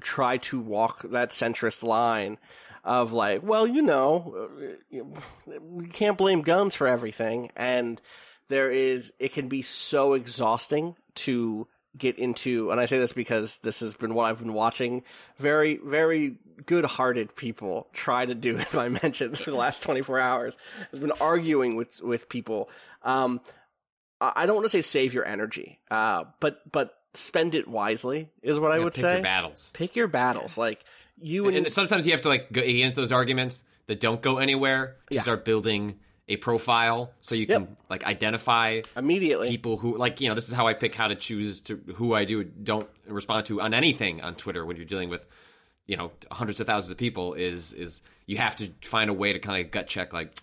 try 0.00 0.36
to 0.36 0.60
walk 0.60 1.02
that 1.10 1.30
centrist 1.30 1.82
line 1.82 2.38
of 2.84 3.12
like, 3.12 3.42
well, 3.42 3.66
you 3.66 3.82
know, 3.82 4.48
we 5.60 5.86
can't 5.88 6.18
blame 6.18 6.42
guns 6.42 6.74
for 6.74 6.86
everything, 6.86 7.50
and 7.56 8.00
there 8.48 8.70
is 8.70 9.12
it 9.18 9.32
can 9.32 9.48
be 9.48 9.62
so 9.62 10.14
exhausting 10.14 10.96
to 11.16 11.66
get 11.98 12.18
into 12.18 12.70
and 12.70 12.80
I 12.80 12.86
say 12.86 12.98
this 12.98 13.12
because 13.12 13.58
this 13.58 13.80
has 13.80 13.94
been 13.94 14.14
what 14.14 14.24
I've 14.24 14.38
been 14.38 14.54
watching 14.54 15.02
very 15.38 15.76
very 15.84 16.36
good-hearted 16.64 17.34
people 17.36 17.88
try 17.92 18.24
to 18.24 18.34
do 18.34 18.56
in 18.56 18.66
my 18.72 18.88
mentions 18.88 19.40
for 19.40 19.50
the 19.50 19.56
last 19.56 19.82
24 19.82 20.18
hours 20.18 20.56
has 20.90 21.00
been 21.00 21.12
arguing 21.20 21.76
with 21.76 22.00
with 22.00 22.28
people 22.30 22.70
um 23.02 23.40
I 24.20 24.32
I 24.36 24.46
don't 24.46 24.56
want 24.56 24.64
to 24.64 24.70
say 24.70 24.80
save 24.80 25.12
your 25.12 25.26
energy 25.26 25.80
uh 25.90 26.24
but 26.40 26.60
but 26.72 26.94
spend 27.14 27.54
it 27.54 27.68
wisely 27.68 28.30
is 28.42 28.58
what 28.58 28.72
I 28.72 28.78
would 28.78 28.94
pick 28.94 29.02
say 29.02 29.12
your 29.14 29.22
battles. 29.22 29.70
pick 29.74 29.94
your 29.94 30.08
battles 30.08 30.56
like 30.56 30.82
you 31.20 31.46
and, 31.48 31.56
And 31.58 31.72
sometimes 31.72 32.06
you 32.06 32.12
have 32.12 32.22
to 32.22 32.28
like 32.28 32.50
go 32.52 32.62
into 32.62 32.98
those 33.00 33.12
arguments 33.12 33.64
that 33.86 34.00
don't 34.00 34.22
go 34.22 34.38
anywhere 34.38 34.96
to 35.10 35.16
Yeah. 35.16 35.20
start 35.22 35.44
building 35.44 35.98
a 36.28 36.36
profile 36.36 37.12
so 37.20 37.34
you 37.34 37.46
can 37.46 37.76
like 37.90 38.04
identify 38.04 38.80
immediately. 38.96 39.48
people 39.48 39.76
who 39.76 39.96
like 39.96 40.20
you 40.20 40.28
know 40.28 40.34
this 40.34 40.48
is 40.48 40.54
how 40.54 40.68
I 40.68 40.74
pick 40.74 40.94
how 40.94 41.08
to 41.08 41.14
choose 41.14 41.60
to 41.62 41.76
who 41.96 42.14
I 42.14 42.24
do 42.24 42.44
don't 42.44 42.88
respond 43.06 43.46
to 43.46 43.60
on 43.60 43.74
anything 43.74 44.20
on 44.20 44.34
Twitter 44.34 44.64
when 44.64 44.76
you're 44.76 44.86
dealing 44.86 45.08
with 45.08 45.26
you 45.86 45.96
know 45.96 46.12
hundreds 46.30 46.60
of 46.60 46.66
thousands 46.66 46.92
of 46.92 46.96
people 46.96 47.34
is 47.34 47.72
is 47.72 48.02
you 48.26 48.36
have 48.36 48.54
to 48.56 48.70
find 48.82 49.10
a 49.10 49.12
way 49.12 49.32
to 49.32 49.40
kind 49.40 49.64
of 49.64 49.70
gut 49.72 49.88
check 49.88 50.12
like 50.12 50.36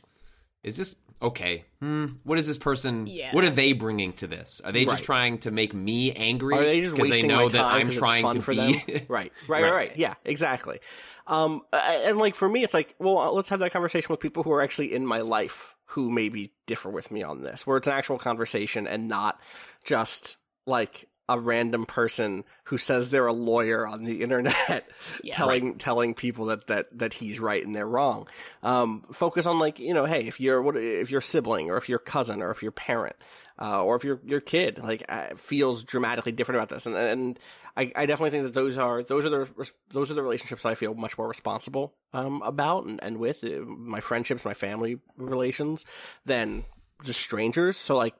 is 0.63 0.75
this 0.75 0.95
okay 1.21 1.65
hmm, 1.81 2.05
what 2.23 2.37
is 2.37 2.47
this 2.47 2.57
person 2.57 3.07
Yeah. 3.07 3.33
what 3.35 3.43
are 3.43 3.49
they 3.49 3.73
bringing 3.73 4.13
to 4.13 4.27
this 4.27 4.61
are 4.63 4.71
they 4.71 4.85
Right. 4.85 4.91
just 4.91 5.03
trying 5.03 5.37
to 5.39 5.51
make 5.51 5.73
me 5.73 6.13
angry 6.13 6.55
Are 6.57 6.63
they 6.63 6.79
just 6.81 6.95
because 6.95 7.09
wasting 7.09 7.27
they 7.27 7.27
know 7.27 7.45
my 7.45 7.51
that 7.51 7.57
time 7.57 7.87
I'm 7.87 7.91
trying 7.91 8.29
to 8.31 8.41
for 8.41 8.53
be 8.53 8.57
them? 8.57 8.73
right, 8.87 9.07
right, 9.09 9.33
right, 9.47 9.61
Right. 9.63 9.71
right. 9.71 9.97
Yeah, 9.97 10.13
exactly. 10.23 10.79
Um, 11.27 11.61
and 11.73 12.17
like 12.17 12.35
for 12.35 12.47
me, 12.47 12.63
it's 12.63 12.73
like, 12.73 12.95
well, 12.99 13.35
let's 13.35 13.49
have 13.49 13.59
that 13.59 13.71
conversation 13.71 14.07
with 14.11 14.19
people 14.21 14.43
who 14.43 14.51
are 14.53 14.61
actually 14.61 14.93
in 14.93 15.05
my 15.05 15.21
life 15.21 15.75
who 15.87 16.09
maybe 16.09 16.53
differ 16.67 16.89
with 16.89 17.11
me 17.11 17.21
on 17.23 17.41
this, 17.43 17.67
where 17.67 17.75
it's 17.77 17.87
an 17.87 17.93
actual 17.93 18.17
conversation 18.17 18.87
and 18.87 19.07
not 19.09 19.39
just 19.83 20.37
like 20.65 21.08
a 21.29 21.39
random 21.39 21.85
person 21.85 22.43
who 22.65 22.77
says 22.77 23.09
they're 23.09 23.27
a 23.27 23.33
lawyer 23.33 23.87
on 23.87 24.03
the 24.03 24.21
internet 24.23 24.89
Yeah. 25.23 25.35
telling 25.35 25.77
telling 25.77 26.13
people 26.13 26.45
that, 26.47 26.67
that 26.67 26.87
that 26.97 27.13
he's 27.13 27.39
right 27.39 27.65
and 27.65 27.75
they're 27.75 27.87
wrong. 27.87 28.27
Um, 28.63 29.05
focus 29.13 29.45
on 29.45 29.59
like 29.59 29.79
you 29.79 29.93
know, 29.93 30.05
hey, 30.05 30.25
if 30.25 30.39
you're 30.39 30.61
what 30.61 30.75
if 30.75 31.11
your 31.11 31.21
sibling 31.21 31.69
or 31.69 31.77
if 31.77 31.87
your 31.87 31.99
cousin 31.99 32.41
or 32.41 32.51
if 32.51 32.61
your 32.63 32.71
parent 32.71 33.15
uh, 33.61 33.83
or 33.83 33.95
if 33.95 34.03
your 34.03 34.19
your 34.25 34.39
kid 34.41 34.79
like 34.79 35.03
uh, 35.07 35.35
feels 35.35 35.83
dramatically 35.83 36.31
different 36.31 36.57
about 36.57 36.69
this, 36.69 36.85
and 36.85 36.95
and 36.95 37.39
I, 37.77 37.91
I 37.95 38.05
definitely 38.05 38.31
think 38.31 38.43
that 38.45 38.53
those 38.53 38.77
are 38.77 39.03
those 39.03 39.25
are 39.25 39.29
the 39.29 39.71
those 39.91 40.09
are 40.09 40.15
the 40.15 40.23
relationships 40.23 40.65
I 40.65 40.75
feel 40.75 40.93
much 40.95 41.17
more 41.17 41.27
responsible 41.27 41.93
um, 42.13 42.41
about 42.41 42.85
and, 42.85 42.99
and 43.03 43.17
with 43.17 43.43
uh, 43.43 43.59
my 43.65 43.99
friendships, 43.99 44.43
my 44.43 44.53
family 44.53 44.99
relations 45.17 45.85
than 46.25 46.65
just 47.03 47.19
strangers. 47.21 47.77
So 47.77 47.95
like 47.95 48.15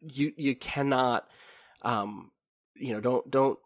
you 0.00 0.32
you 0.36 0.56
cannot 0.56 1.28
um 1.82 2.30
you 2.78 2.92
know 2.94 3.00
don't 3.00 3.30
don't 3.30 3.58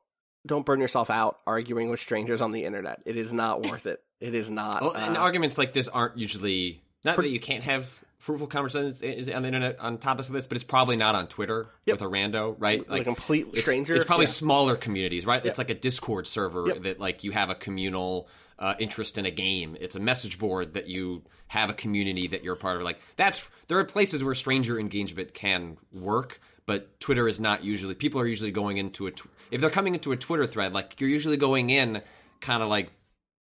don't 0.47 0.67
burn 0.67 0.81
yourself 0.81 1.09
out 1.11 1.39
arguing 1.47 1.89
with 1.91 2.01
strangers 2.01 2.43
on 2.43 2.51
the 2.51 2.65
internet. 2.65 3.01
It 3.05 3.17
is 3.17 3.33
not 3.33 3.63
worth 3.69 3.87
it. 3.87 4.03
It 4.21 4.35
is 4.35 4.51
not. 4.51 4.83
Well, 4.83 4.93
and 4.97 5.17
uh, 5.17 5.21
arguments 5.21 5.59
like 5.59 5.73
this 5.73 5.89
aren't 5.89 6.19
usually 6.19 6.83
not 7.05 7.17
that 7.17 7.29
you 7.29 7.41
can't 7.41 7.65
have 7.65 8.03
fruitful 8.19 8.47
conversations 8.47 9.03
is- 9.03 9.29
on 9.29 9.43
the 9.43 9.49
internet 9.49 9.79
on 9.81 9.99
topics 9.99 10.29
of 10.29 10.35
this, 10.35 10.47
but 10.47 10.55
it's 10.57 10.65
probably 10.65 10.97
not 10.97 11.15
on 11.17 11.27
Twitter 11.27 11.67
Yep. 11.87 11.95
with 11.95 12.03
a 12.03 12.11
rando, 12.11 12.55
right? 12.59 12.89
Like 12.89 13.03
a 13.03 13.05
complete 13.05 13.49
it's- 13.49 13.63
stranger, 13.65 13.97
It's 13.97 14.05
probably 14.05 14.27
yeah. 14.27 14.31
smaller 14.33 14.77
communities, 14.77 15.27
right? 15.27 15.45
It's 15.45 15.59
like 15.59 15.71
a 15.71 15.75
Discord 15.75 16.29
server 16.29 16.69
Yep. 16.69 16.83
that 16.83 17.01
like 17.01 17.25
you 17.25 17.33
have 17.33 17.51
a 17.51 17.57
communal 17.57 18.29
uh, 18.61 18.75
interest 18.79 19.19
in 19.19 19.27
a 19.27 19.31
game. 19.33 19.77
It's 19.81 19.97
a 19.97 20.01
message 20.01 20.39
board 20.39 20.75
that 20.75 20.87
you 20.87 21.23
have 21.49 21.69
a 21.69 21.75
community 21.75 22.29
that 22.29 22.45
you're 22.45 22.55
part 22.55 22.77
of. 22.77 22.83
Like 22.85 23.01
that's 23.17 23.43
there 23.67 23.79
are 23.79 23.85
places 23.85 24.23
where 24.23 24.37
stranger 24.37 24.79
engagement 24.79 25.35
can 25.35 25.79
work. 25.93 26.41
But 26.65 27.01
Twitter 27.01 27.27
is 27.27 27.41
not 27.41 27.65
usually. 27.65 27.95
People 27.95 28.21
are 28.21 28.27
usually 28.27 28.53
going 28.53 28.77
into 28.77 29.07
a. 29.07 29.11
Tw- 29.11 29.29
if 29.51 29.61
they're 29.61 29.71
coming 29.71 29.95
into 29.95 30.13
a 30.13 30.17
Twitter 30.17 30.47
thread, 30.47 30.73
like 30.73 31.01
you're 31.01 31.11
usually 31.11 31.37
going 31.37 31.71
in, 31.71 32.03
kind 32.41 32.63
of 32.63 32.69
like 32.69 32.93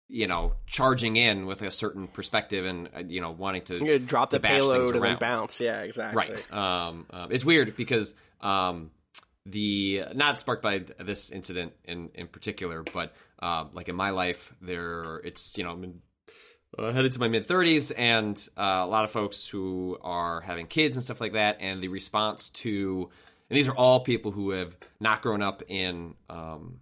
you 0.09 0.27
know, 0.27 0.55
charging 0.67 1.17
in 1.17 1.45
with 1.47 1.61
a 1.63 1.71
certain 1.71 2.09
perspective 2.09 2.65
and 2.65 2.89
uh, 2.97 3.01
you 3.07 3.21
know 3.21 3.31
wanting 3.31 3.63
to 3.63 3.79
gonna 3.79 3.99
drop 3.99 4.31
to 4.31 4.37
the 4.37 4.41
bash 4.41 4.53
things 4.53 4.67
payload 4.67 4.95
and 4.95 5.05
then 5.05 5.19
bounce. 5.19 5.61
Yeah, 5.61 5.83
exactly. 5.83 6.17
Right. 6.17 6.53
Um, 6.53 7.07
um, 7.11 7.29
it's 7.31 7.45
weird 7.45 7.77
because 7.77 8.15
um, 8.41 8.91
the 9.45 10.05
not 10.15 10.39
sparked 10.39 10.63
by 10.63 10.79
this 10.99 11.31
incident 11.31 11.75
in 11.85 12.11
in 12.15 12.27
particular, 12.27 12.83
but 12.83 13.15
um, 13.41 13.71
like 13.75 13.89
in 13.89 13.97
my 13.97 14.11
life, 14.11 14.55
there 14.63 15.21
it's 15.25 15.59
you 15.59 15.65
know 15.65 15.73
I'm 15.73 15.85
in, 15.85 16.01
uh, 16.77 16.93
headed 16.93 17.13
to 17.13 17.21
my 17.21 17.29
mid 17.29 17.47
thirties, 17.47 17.91
and 17.93 18.37
uh, 18.57 18.83
a 18.83 18.87
lot 18.87 19.05
of 19.05 19.11
folks 19.11 19.47
who 19.49 19.99
are 20.03 20.41
having 20.43 20.67
kids 20.67 20.97
and 20.97 21.05
stuff 21.05 21.21
like 21.21 21.33
that, 21.33 21.59
and 21.61 21.83
the 21.83 21.89
response 21.89 22.49
to 22.51 23.09
and 23.51 23.57
these 23.57 23.69
are 23.69 23.75
all 23.75 24.01
people 24.01 24.33
who 24.33 24.51
have 24.51 24.77
not 25.01 25.23
grown 25.23 25.41
up 25.41 25.63
in 25.69 26.15
um, 26.29 26.81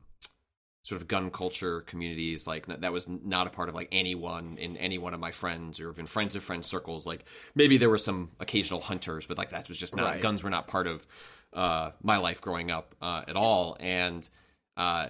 sort 0.83 1.01
of 1.01 1.07
gun 1.09 1.31
culture 1.31 1.81
communities 1.83 2.46
like 2.46 2.66
that 2.66 2.92
was 2.92 3.07
not 3.09 3.46
a 3.46 3.51
part 3.51 3.68
of 3.68 3.75
like 3.75 3.88
anyone 3.92 4.57
in 4.59 4.77
any 4.77 4.99
one 4.99 5.14
of 5.14 5.20
my 5.20 5.31
friends 5.33 5.81
or 5.81 5.90
even 5.90 6.07
friends 6.07 6.35
of 6.37 6.42
friends 6.44 6.66
circles 6.66 7.07
like 7.07 7.25
maybe 7.57 7.77
there 7.77 7.90
were 7.90 7.99
some 7.99 8.31
occasional 8.40 8.81
hunters 8.81 9.27
but 9.27 9.37
like 9.38 9.51
that 9.51 9.66
was 9.68 9.77
just 9.77 9.94
not 9.96 10.05
Right. 10.12 10.20
guns 10.22 10.42
were 10.44 10.51
not 10.51 10.68
part 10.68 10.87
of 10.87 11.05
uh, 11.53 11.90
my 12.03 12.18
life 12.18 12.40
growing 12.40 12.70
up 12.70 12.94
uh, 13.03 13.22
at 13.27 13.35
all 13.37 13.77
and 13.81 14.29
uh, 14.77 15.09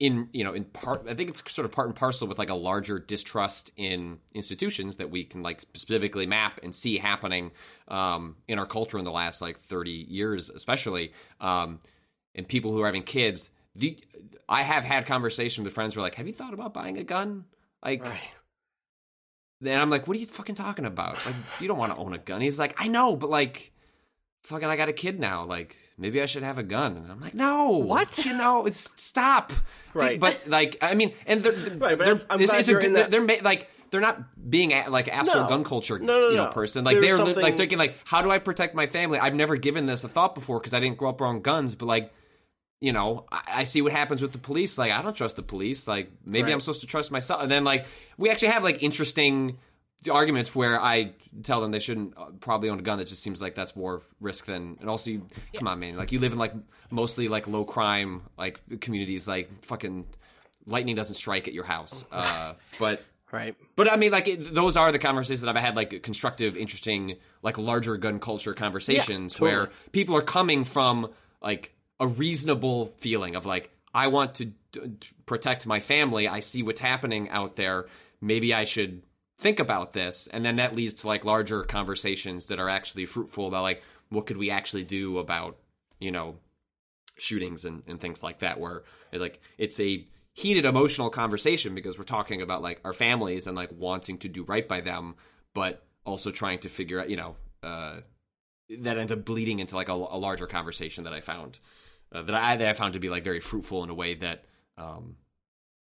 in 0.00 0.28
you 0.32 0.42
know 0.42 0.54
in 0.54 0.64
part 0.64 1.04
i 1.08 1.14
think 1.14 1.28
it's 1.28 1.42
sort 1.52 1.66
of 1.66 1.70
part 1.70 1.86
and 1.86 1.94
parcel 1.94 2.26
with 2.26 2.38
like 2.38 2.48
a 2.48 2.54
larger 2.54 2.98
distrust 2.98 3.70
in 3.76 4.18
institutions 4.34 4.96
that 4.96 5.10
we 5.10 5.22
can 5.22 5.42
like 5.42 5.60
specifically 5.74 6.26
map 6.26 6.58
and 6.62 6.74
see 6.74 6.96
happening 6.96 7.50
um, 7.88 8.36
in 8.48 8.58
our 8.58 8.64
culture 8.66 8.98
in 8.98 9.04
the 9.04 9.12
last 9.12 9.42
like 9.42 9.58
30 9.58 9.90
years 9.90 10.48
especially 10.48 11.12
um, 11.40 11.78
and 12.34 12.48
people 12.48 12.72
who 12.72 12.80
are 12.80 12.86
having 12.86 13.02
kids. 13.02 13.50
The 13.76 14.02
i 14.48 14.62
have 14.62 14.84
had 14.84 15.06
conversations 15.06 15.64
with 15.64 15.74
friends 15.74 15.94
who 15.94 16.00
are 16.00 16.02
like 16.02 16.14
have 16.16 16.26
you 16.26 16.32
thought 16.32 16.54
about 16.54 16.72
buying 16.74 16.96
a 16.98 17.04
gun? 17.04 17.44
Like 17.84 18.02
Right. 18.04 18.20
then 19.60 19.78
i'm 19.80 19.90
like 19.90 20.08
what 20.08 20.16
are 20.16 20.20
you 20.20 20.26
fucking 20.26 20.54
talking 20.54 20.86
about? 20.86 21.24
Like 21.26 21.34
you 21.60 21.68
don't 21.68 21.78
want 21.78 21.92
to 21.92 21.98
own 21.98 22.14
a 22.14 22.18
gun. 22.18 22.40
He's 22.40 22.58
like 22.58 22.74
i 22.78 22.88
know 22.88 23.16
but 23.16 23.28
like 23.30 23.72
fucking 24.44 24.68
i 24.68 24.76
got 24.76 24.88
a 24.88 24.92
kid 24.92 25.18
now 25.20 25.44
like 25.44 25.76
maybe 25.98 26.20
i 26.22 26.26
should 26.26 26.42
have 26.42 26.58
a 26.58 26.62
gun 26.62 26.96
and 26.96 27.10
i'm 27.10 27.20
like 27.20 27.34
no 27.34 27.70
What? 27.70 28.24
you 28.24 28.32
know 28.36 28.66
it's 28.66 28.90
stop 28.96 29.52
Right. 29.94 30.18
but 30.20 30.40
like 30.46 30.76
i 30.82 30.94
mean 30.94 31.12
and 31.26 31.42
they're, 31.42 31.52
they're, 31.52 31.76
Right, 31.76 31.98
they're, 31.98 32.18
I'm 32.30 32.38
this 32.38 32.52
is 32.52 32.68
a 32.68 32.74
good- 32.74 32.94
they're, 32.94 33.08
they're 33.08 33.24
ma- 33.24 33.34
like 33.42 33.68
they're 33.90 34.00
not 34.00 34.48
being 34.48 34.70
a, 34.72 34.88
like 34.88 35.08
asshole 35.08 35.42
No. 35.42 35.48
gun 35.48 35.64
culture 35.64 35.98
No, 35.98 36.20
no, 36.20 36.28
you 36.30 36.36
know 36.36 36.44
no. 36.46 36.52
person 36.52 36.84
like 36.84 37.00
they're 37.00 37.18
li- 37.18 37.34
like 37.34 37.56
thinking 37.56 37.76
like 37.78 37.96
how 38.04 38.22
do 38.22 38.30
i 38.30 38.38
protect 38.38 38.74
my 38.74 38.86
family 38.86 39.18
i've 39.18 39.34
never 39.34 39.56
given 39.56 39.86
this 39.86 40.04
a 40.04 40.08
thought 40.08 40.34
before 40.34 40.58
because 40.60 40.72
i 40.74 40.80
didn't 40.80 40.96
grow 40.96 41.10
up 41.10 41.20
around 41.20 41.42
guns 41.42 41.74
but 41.74 41.86
like 41.86 42.12
you 42.82 42.94
know, 42.94 43.26
I, 43.30 43.42
I 43.56 43.64
see 43.64 43.82
what 43.82 43.92
happens 43.92 44.22
with 44.22 44.32
the 44.32 44.38
police. 44.38 44.78
Like, 44.78 44.90
I 44.90 45.02
don't 45.02 45.12
trust 45.14 45.36
the 45.36 45.42
police. 45.42 45.86
Like, 45.86 46.10
maybe 46.24 46.44
Right. 46.44 46.54
I'm 46.54 46.60
supposed 46.60 46.80
to 46.80 46.86
trust 46.86 47.10
myself. 47.10 47.42
And 47.42 47.50
then, 47.50 47.62
like, 47.62 47.84
we 48.16 48.30
actually 48.30 48.48
have 48.52 48.64
like 48.64 48.82
interesting 48.82 49.58
arguments 50.10 50.54
where 50.54 50.80
I 50.80 51.12
tell 51.42 51.60
them 51.60 51.70
they 51.72 51.78
shouldn't 51.78 52.14
uh, 52.16 52.26
probably 52.40 52.70
own 52.70 52.78
a 52.78 52.82
gun. 52.82 53.00
It 53.00 53.04
just 53.06 53.22
seems 53.22 53.42
like 53.42 53.54
that's 53.54 53.74
more 53.76 54.02
risk 54.20 54.46
than. 54.46 54.78
And 54.80 54.88
also, 54.88 55.10
you, 55.10 55.26
come 55.54 55.68
on, 55.68 55.78
man. 55.80 55.96
Like, 55.96 56.12
you 56.12 56.18
live 56.20 56.32
in 56.32 56.38
like 56.38 56.54
mostly 56.90 57.28
like 57.28 57.46
low 57.46 57.64
crime 57.64 58.22
like 58.38 58.60
communities. 58.80 59.28
Like, 59.28 59.64
fucking 59.64 60.06
lightning 60.66 60.96
doesn't 60.96 61.14
strike 61.16 61.48
at 61.48 61.54
your 61.54 61.64
house. 61.64 62.04
Uh, 62.12 62.54
but 62.78 63.02
Right. 63.32 63.54
but 63.76 63.88
I 63.88 63.94
mean, 63.94 64.10
like 64.10 64.26
it, 64.26 64.52
those 64.54 64.76
are 64.76 64.90
the 64.90 64.98
conversations 64.98 65.42
that 65.42 65.50
I've 65.56 65.62
had, 65.62 65.76
like 65.76 66.02
constructive, 66.02 66.56
interesting, 66.56 67.16
like 67.42 67.58
larger 67.58 67.96
gun 67.96 68.18
culture 68.18 68.54
conversations 68.54 69.34
totally. 69.34 69.50
where 69.52 69.70
people 69.92 70.16
are 70.16 70.22
coming 70.22 70.64
from 70.64 71.10
like 71.40 71.72
a 72.00 72.08
reasonable 72.08 72.86
feeling 72.98 73.36
of 73.36 73.46
like, 73.46 73.70
I 73.94 74.08
want 74.08 74.34
to 74.36 74.46
d- 74.46 74.54
d- 74.72 75.08
protect 75.26 75.64
my 75.64 75.78
family. 75.78 76.26
I 76.26 76.40
see 76.40 76.64
what's 76.64 76.80
happening 76.80 77.28
out 77.30 77.54
there. 77.54 77.86
Maybe 78.20 78.52
I 78.52 78.64
should 78.64 79.02
think 79.40 79.58
about 79.58 79.94
this, 79.94 80.28
and 80.32 80.44
then 80.44 80.56
that 80.56 80.76
leads 80.76 80.94
to 80.94 81.06
like 81.06 81.24
larger 81.24 81.62
conversations 81.62 82.46
that 82.46 82.60
are 82.60 82.68
actually 82.68 83.06
fruitful 83.06 83.46
about 83.46 83.62
like 83.62 83.82
what 84.10 84.26
could 84.26 84.36
we 84.36 84.50
actually 84.50 84.84
do 84.84 85.18
about 85.18 85.56
you 85.98 86.10
know 86.10 86.36
shootings 87.16 87.64
and, 87.64 87.82
and 87.86 88.00
things 88.00 88.22
like 88.22 88.40
that 88.40 88.60
where 88.60 88.82
it, 89.12 89.20
like 89.20 89.40
it's 89.58 89.80
a 89.80 90.06
heated 90.32 90.64
emotional 90.64 91.10
conversation 91.10 91.74
because 91.74 91.98
we're 91.98 92.04
talking 92.04 92.40
about 92.40 92.62
like 92.62 92.80
our 92.84 92.92
families 92.92 93.46
and 93.46 93.56
like 93.56 93.70
wanting 93.76 94.18
to 94.18 94.28
do 94.28 94.42
right 94.44 94.68
by 94.68 94.80
them 94.80 95.14
but 95.54 95.84
also 96.04 96.30
trying 96.30 96.58
to 96.58 96.68
figure 96.68 97.00
out 97.00 97.10
you 97.10 97.16
know 97.16 97.36
uh, 97.62 97.96
that 98.78 98.96
ends 98.96 99.12
up 99.12 99.24
bleeding 99.24 99.58
into 99.58 99.76
like 99.76 99.88
a, 99.88 99.92
a 99.92 100.18
larger 100.18 100.46
conversation 100.46 101.04
that 101.04 101.12
i 101.12 101.20
found 101.20 101.58
uh, 102.12 102.22
that 102.22 102.34
i 102.34 102.56
that 102.56 102.68
i 102.68 102.72
found 102.72 102.94
to 102.94 103.00
be 103.00 103.10
like 103.10 103.24
very 103.24 103.40
fruitful 103.40 103.84
in 103.84 103.90
a 103.90 103.94
way 103.94 104.14
that 104.14 104.44
um, 104.78 105.16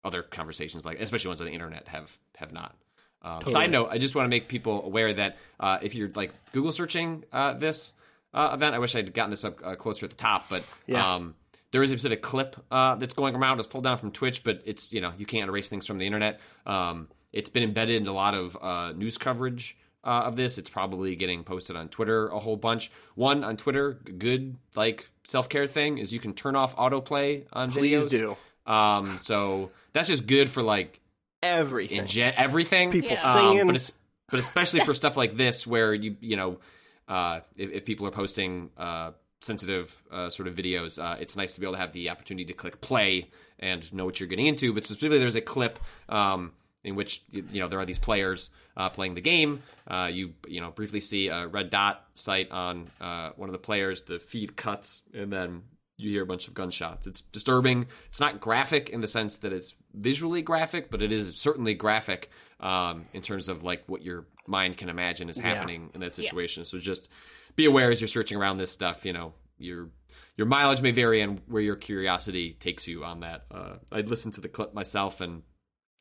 other 0.03 0.23
conversations 0.23 0.85
like 0.85 0.99
especially 0.99 1.27
ones 1.27 1.41
on 1.41 1.47
the 1.47 1.53
internet 1.53 1.87
have 1.89 2.17
have 2.37 2.51
not 2.51 2.75
um, 3.21 3.45
Side 3.47 3.71
note: 3.71 3.89
I 3.91 3.97
just 3.97 4.15
want 4.15 4.25
to 4.25 4.29
make 4.29 4.47
people 4.47 4.83
aware 4.85 5.13
that 5.13 5.37
uh, 5.59 5.79
if 5.81 5.93
you're 5.95 6.09
like 6.15 6.31
Google 6.53 6.71
searching 6.71 7.25
uh, 7.33 7.53
this 7.53 7.93
uh, 8.33 8.51
event, 8.53 8.75
I 8.75 8.79
wish 8.79 8.95
I'd 8.95 9.13
gotten 9.13 9.31
this 9.31 9.43
up 9.43 9.59
uh, 9.63 9.75
closer 9.75 10.05
at 10.05 10.11
the 10.11 10.15
top, 10.17 10.47
but 10.49 10.63
Yeah. 10.87 11.15
um, 11.15 11.35
there 11.71 11.83
is 11.83 11.91
a 11.91 11.95
specific 11.95 12.21
clip 12.21 12.55
uh, 12.71 12.95
that's 12.95 13.13
going 13.13 13.35
around. 13.35 13.59
It's 13.59 13.67
pulled 13.67 13.83
down 13.83 13.97
from 13.97 14.11
Twitch, 14.11 14.43
but 14.43 14.61
it's 14.65 14.91
you 14.93 15.01
know 15.01 15.13
you 15.17 15.25
can't 15.25 15.49
erase 15.49 15.67
things 15.69 15.85
from 15.85 15.97
the 15.97 16.05
internet. 16.05 16.39
Um, 16.65 17.09
it's 17.33 17.49
been 17.49 17.63
embedded 17.63 18.01
in 18.01 18.07
a 18.07 18.13
lot 18.13 18.33
of 18.33 18.57
uh, 18.61 18.93
news 18.93 19.17
coverage 19.17 19.77
uh, 20.03 20.23
of 20.25 20.35
this. 20.35 20.57
It's 20.57 20.69
probably 20.69 21.15
getting 21.15 21.43
posted 21.43 21.75
on 21.75 21.89
Twitter 21.89 22.27
a 22.29 22.39
whole 22.39 22.55
bunch. 22.57 22.89
One 23.15 23.43
on 23.43 23.57
Twitter, 23.57 23.93
good 23.93 24.55
like 24.75 25.09
self 25.25 25.47
care 25.49 25.67
thing 25.67 25.97
is 25.97 26.11
you 26.13 26.19
can 26.19 26.33
turn 26.33 26.55
off 26.55 26.75
autoplay 26.75 27.45
on 27.53 27.71
Please 27.71 28.05
videos. 28.05 28.09
do. 28.09 28.37
Um, 28.65 29.19
so 29.21 29.71
that's 29.93 30.07
just 30.07 30.25
good 30.25 30.49
for 30.49 30.63
like 30.63 30.99
Everything. 31.41 31.99
in 31.99 32.07
jet 32.07 32.33
everything 32.37 32.91
People 32.91 33.11
Yeah. 33.11 33.33
singing. 33.33 33.61
um, 33.61 33.67
but 33.67 33.75
it's, 33.75 33.93
but 34.29 34.39
especially 34.39 34.81
for 34.81 34.93
stuff 35.01 35.15
like 35.17 35.35
this 35.35 35.65
where 35.65 35.93
you 35.93 36.17
you 36.19 36.35
know 36.35 36.59
uh, 37.07 37.39
if, 37.57 37.71
if 37.71 37.85
people 37.85 38.05
are 38.07 38.11
posting 38.11 38.69
uh, 38.77 39.11
sensitive 39.41 40.01
uh, 40.11 40.29
sort 40.29 40.47
of 40.47 40.55
videos 40.55 41.01
uh, 41.03 41.15
it's 41.19 41.35
nice 41.37 41.53
to 41.53 41.59
be 41.61 41.65
able 41.65 41.73
to 41.75 41.79
have 41.79 41.93
the 41.93 42.09
opportunity 42.09 42.45
to 42.45 42.53
click 42.53 42.81
play 42.81 43.29
and 43.57 43.91
know 43.93 44.05
what 44.05 44.19
you're 44.19 44.27
getting 44.29 44.47
into 44.47 44.73
but 44.73 44.83
specifically 44.83 45.17
there's 45.19 45.35
a 45.35 45.41
clip 45.41 45.79
um, 46.09 46.51
in 46.83 46.95
which 46.95 47.23
you 47.31 47.45
you 47.51 47.59
know 47.61 47.67
there 47.67 47.79
are 47.79 47.85
these 47.85 47.99
players 47.99 48.49
uh, 48.77 48.89
playing 48.89 49.13
the 49.15 49.21
game 49.21 49.61
uh, 49.87 50.09
you 50.11 50.33
you 50.47 50.59
know 50.61 50.71
briefly 50.71 50.99
see 50.99 51.29
a 51.29 51.47
red 51.47 51.69
dot 51.69 52.05
sight 52.15 52.51
on 52.51 52.89
uh, 52.99 53.29
one 53.37 53.47
of 53.49 53.53
the 53.53 53.59
players 53.59 54.01
the 54.03 54.19
feed 54.19 54.55
cuts 54.57 55.01
and 55.13 55.31
then 55.31 55.63
you 55.99 56.09
hear 56.09 56.23
a 56.23 56.25
bunch 56.25 56.47
of 56.47 56.53
gunshots. 56.53 57.05
It's 57.07 57.21
disturbing. 57.21 57.87
It's 58.07 58.19
not 58.21 58.39
graphic 58.39 58.89
in 58.89 59.01
the 59.01 59.07
sense 59.07 59.37
that 59.37 59.51
it's 59.51 59.75
visually 59.93 60.41
graphic, 60.41 60.89
but 60.89 61.01
it 61.01 61.11
is 61.11 61.35
certainly 61.37 61.73
graphic 61.73 62.29
um, 62.61 63.05
in 63.13 63.21
terms 63.21 63.49
of 63.49 63.63
like 63.63 63.83
what 63.87 64.01
your 64.01 64.25
mind 64.47 64.77
can 64.77 64.87
imagine 64.89 65.29
is 65.29 65.37
happening 65.37 65.89
in 65.93 65.99
that 66.01 66.13
situation. 66.13 66.63
So 66.65 66.77
just 66.77 67.09
be 67.55 67.65
aware 67.65 67.91
as 67.91 67.99
you're 67.99 68.07
searching 68.07 68.37
around 68.37 68.57
this 68.57 68.71
stuff. 68.71 69.05
You 69.05 69.11
know, 69.13 69.33
your 69.57 69.89
your 70.37 70.47
mileage 70.47 70.81
may 70.81 70.91
vary 70.91 71.19
and 71.21 71.41
where 71.47 71.61
your 71.61 71.75
curiosity 71.75 72.53
takes 72.53 72.87
you 72.87 73.03
on 73.03 73.19
that. 73.19 73.45
Uh, 73.51 73.73
I 73.91 74.01
listened 74.01 74.35
to 74.35 74.41
the 74.41 74.47
clip 74.49 74.73
myself, 74.73 75.19
and 75.19 75.43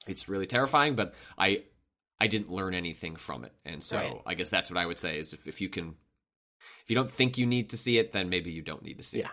it's 0.06 0.28
really 0.28 0.46
terrifying. 0.46 0.94
But 0.94 1.14
I 1.36 1.64
I 2.20 2.28
didn't 2.28 2.50
learn 2.50 2.72
anything 2.72 3.16
from 3.16 3.44
it, 3.44 3.52
and 3.64 3.82
so 3.82 3.96
Right. 3.96 4.22
I 4.26 4.34
guess 4.34 4.48
that's 4.50 4.70
what 4.70 4.78
I 4.78 4.86
would 4.86 4.98
say 4.98 5.18
is 5.18 5.32
if, 5.32 5.46
if 5.48 5.60
you 5.60 5.68
can. 5.68 5.96
If 6.82 6.90
you 6.90 6.96
don't 6.96 7.10
think 7.10 7.36
you 7.36 7.46
need 7.46 7.70
to 7.70 7.76
see 7.76 7.98
it, 7.98 8.12
then 8.12 8.28
maybe 8.30 8.50
you 8.50 8.62
don't 8.62 8.82
need 8.82 8.96
to 8.96 9.02
see 9.02 9.18
it. 9.18 9.26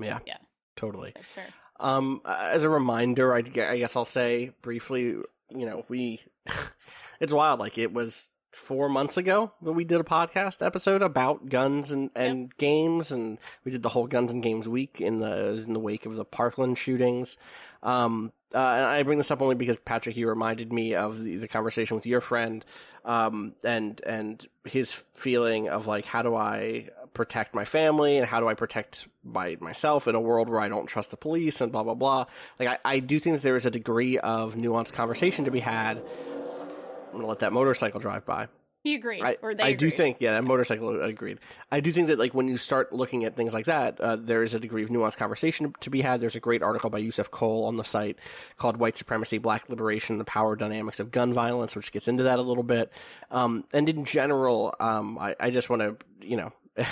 Yeah. 0.00 0.18
Yeah. 0.26 0.38
Totally. 0.76 1.12
That's 1.14 1.30
fair. 1.30 1.46
Um, 1.80 2.20
as 2.24 2.64
a 2.64 2.68
reminder, 2.68 3.34
I, 3.34 3.38
I 3.38 3.78
guess 3.78 3.96
I'll 3.96 4.04
say 4.04 4.52
briefly, 4.62 5.02
you 5.02 5.26
know, 5.50 5.84
we, 5.88 6.20
it's 7.20 7.32
wild. 7.32 7.60
Like 7.60 7.78
it 7.78 7.92
was 7.92 8.28
four 8.52 8.88
months 8.88 9.16
ago 9.16 9.52
that 9.62 9.72
we 9.72 9.84
did 9.84 10.00
a 10.00 10.04
podcast 10.04 10.64
episode 10.64 11.02
about 11.02 11.48
guns 11.48 11.90
and, 11.90 12.10
and 12.14 12.56
games, 12.56 13.10
and 13.10 13.38
we 13.64 13.72
did 13.72 13.82
the 13.82 13.88
whole 13.88 14.06
guns 14.06 14.30
and 14.30 14.42
games 14.42 14.68
week 14.68 15.00
in 15.00 15.18
the 15.18 15.64
in 15.66 15.72
the 15.72 15.80
wake 15.80 16.06
of 16.06 16.14
the 16.16 16.24
Parkland 16.24 16.78
shootings. 16.78 17.36
Um, 17.82 18.32
uh, 18.54 18.58
and 18.58 18.84
I 18.84 19.02
bring 19.02 19.18
this 19.18 19.30
up 19.30 19.42
only 19.42 19.56
because 19.56 19.76
Patrick, 19.78 20.16
you 20.16 20.28
reminded 20.28 20.72
me 20.72 20.94
of 20.94 21.22
the, 21.22 21.36
the 21.38 21.48
conversation 21.48 21.96
with 21.96 22.06
your 22.06 22.20
friend, 22.20 22.64
um, 23.04 23.54
and 23.64 24.00
and 24.06 24.46
his 24.64 24.92
feeling 25.14 25.68
of 25.68 25.86
like, 25.86 26.04
how 26.04 26.22
do 26.22 26.34
I 26.36 26.90
protect 27.14 27.54
my 27.54 27.64
family 27.64 28.18
and 28.18 28.26
how 28.26 28.40
do 28.40 28.48
I 28.48 28.54
protect 28.54 29.06
my 29.22 29.56
myself 29.60 30.06
in 30.08 30.14
a 30.14 30.20
world 30.20 30.48
where 30.48 30.60
I 30.60 30.68
don't 30.68 30.86
trust 30.86 31.10
the 31.10 31.16
police 31.16 31.60
and 31.60 31.72
blah 31.72 31.82
blah 31.82 31.94
blah. 31.94 32.26
Like 32.58 32.68
I, 32.68 32.78
I 32.84 32.98
do 32.98 33.18
think 33.18 33.36
that 33.36 33.42
there 33.42 33.56
is 33.56 33.66
a 33.66 33.70
degree 33.70 34.18
of 34.18 34.56
nuanced 34.56 34.92
conversation 34.92 35.44
to 35.46 35.50
be 35.50 35.60
had. 35.60 35.98
I'm 35.98 37.12
gonna 37.12 37.26
let 37.26 37.38
that 37.38 37.52
motorcycle 37.52 38.00
drive 38.00 38.26
by. 38.26 38.48
He 38.84 38.94
agreed, 38.94 39.22
I, 39.22 39.38
or 39.40 39.54
they 39.54 39.64
I 39.64 39.72
do 39.72 39.88
think, 39.88 40.18
yeah, 40.20 40.32
that 40.32 40.44
motorcycle 40.44 41.02
agreed. 41.02 41.38
I 41.72 41.80
do 41.80 41.90
think 41.90 42.08
that, 42.08 42.18
like, 42.18 42.34
when 42.34 42.48
you 42.48 42.58
start 42.58 42.92
looking 42.92 43.24
at 43.24 43.34
things 43.34 43.54
like 43.54 43.64
that, 43.64 43.98
uh, 43.98 44.16
there 44.16 44.42
is 44.42 44.52
a 44.52 44.60
degree 44.60 44.82
of 44.82 44.90
nuanced 44.90 45.16
conversation 45.16 45.72
to 45.80 45.88
be 45.88 46.02
had. 46.02 46.20
There's 46.20 46.36
a 46.36 46.40
great 46.40 46.62
article 46.62 46.90
by 46.90 47.00
Yussef 47.00 47.30
Cole 47.30 47.64
on 47.64 47.76
the 47.76 47.82
site 47.82 48.18
called 48.58 48.76
White 48.76 48.98
Supremacy, 48.98 49.38
Black 49.38 49.70
Liberation, 49.70 50.18
the 50.18 50.24
Power 50.24 50.54
Dynamics 50.54 51.00
of 51.00 51.10
Gun 51.10 51.32
Violence, 51.32 51.74
which 51.74 51.92
gets 51.92 52.08
into 52.08 52.24
that 52.24 52.38
a 52.38 52.42
little 52.42 52.62
bit. 52.62 52.92
Um, 53.30 53.64
and 53.72 53.88
in 53.88 54.04
general, 54.04 54.74
um, 54.78 55.16
I, 55.18 55.34
I 55.40 55.50
just 55.50 55.70
want 55.70 55.80
to, 55.80 55.96
you 56.20 56.36
know, 56.36 56.52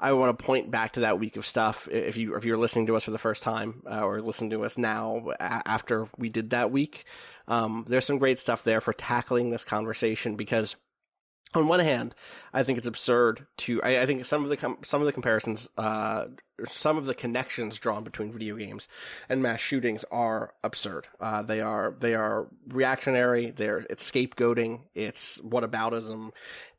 I 0.00 0.12
want 0.12 0.38
to 0.38 0.42
point 0.42 0.70
back 0.70 0.92
to 0.92 1.00
that 1.00 1.18
week 1.18 1.36
of 1.36 1.44
stuff. 1.44 1.88
If 1.88 2.16
you 2.16 2.36
if 2.36 2.46
you're 2.46 2.56
listening 2.56 2.86
to 2.86 2.96
us 2.96 3.04
for 3.04 3.10
the 3.10 3.18
first 3.18 3.42
time 3.42 3.82
uh, 3.84 4.00
or 4.00 4.22
listening 4.22 4.50
to 4.50 4.64
us 4.64 4.78
now 4.78 5.30
a- 5.40 5.68
after 5.68 6.08
we 6.16 6.30
did 6.30 6.50
that 6.50 6.70
week, 6.70 7.04
um, 7.48 7.84
there's 7.86 8.06
some 8.06 8.16
great 8.16 8.38
stuff 8.38 8.62
there 8.62 8.80
for 8.80 8.94
tackling 8.94 9.50
this 9.50 9.64
conversation 9.64 10.36
because 10.36 10.76
on 11.54 11.66
one 11.66 11.80
hand, 11.80 12.14
I 12.52 12.62
think 12.62 12.78
it's 12.78 12.86
absurd 12.86 13.46
to. 13.58 13.82
I, 13.82 14.02
I 14.02 14.06
think 14.06 14.24
some 14.26 14.44
of 14.44 14.50
the 14.50 14.56
com- 14.56 14.78
some 14.84 15.00
of 15.00 15.06
the 15.06 15.12
comparisons, 15.12 15.68
uh, 15.78 16.26
some 16.68 16.98
of 16.98 17.06
the 17.06 17.14
connections 17.14 17.78
drawn 17.78 18.04
between 18.04 18.32
video 18.32 18.56
games 18.56 18.88
and 19.28 19.42
mass 19.42 19.60
shootings 19.60 20.04
are 20.10 20.52
absurd. 20.62 21.08
Uh, 21.20 21.42
they 21.42 21.60
are 21.60 21.94
they 21.98 22.14
are 22.14 22.48
reactionary. 22.68 23.50
They're 23.50 23.86
it's 23.88 24.08
scapegoating. 24.10 24.82
It's 24.94 25.38
whataboutism. 25.40 26.32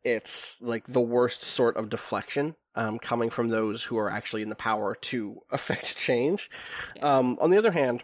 It's 0.03 0.61
like 0.61 0.85
the 0.87 1.01
worst 1.01 1.41
sort 1.41 1.75
of 1.75 1.89
deflection 1.89 2.55
um, 2.75 2.99
coming 2.99 3.29
from 3.31 3.49
those 3.49 3.83
who 3.83 3.97
are 3.97 4.09
actually 4.11 4.43
in 4.43 4.49
the 4.49 4.55
power 4.55 4.95
to 4.95 5.41
affect 5.51 5.97
change. 5.97 6.49
Um, 7.01 7.37
on 7.41 7.49
the 7.49 7.57
other 7.57 7.71
hand. 7.71 8.03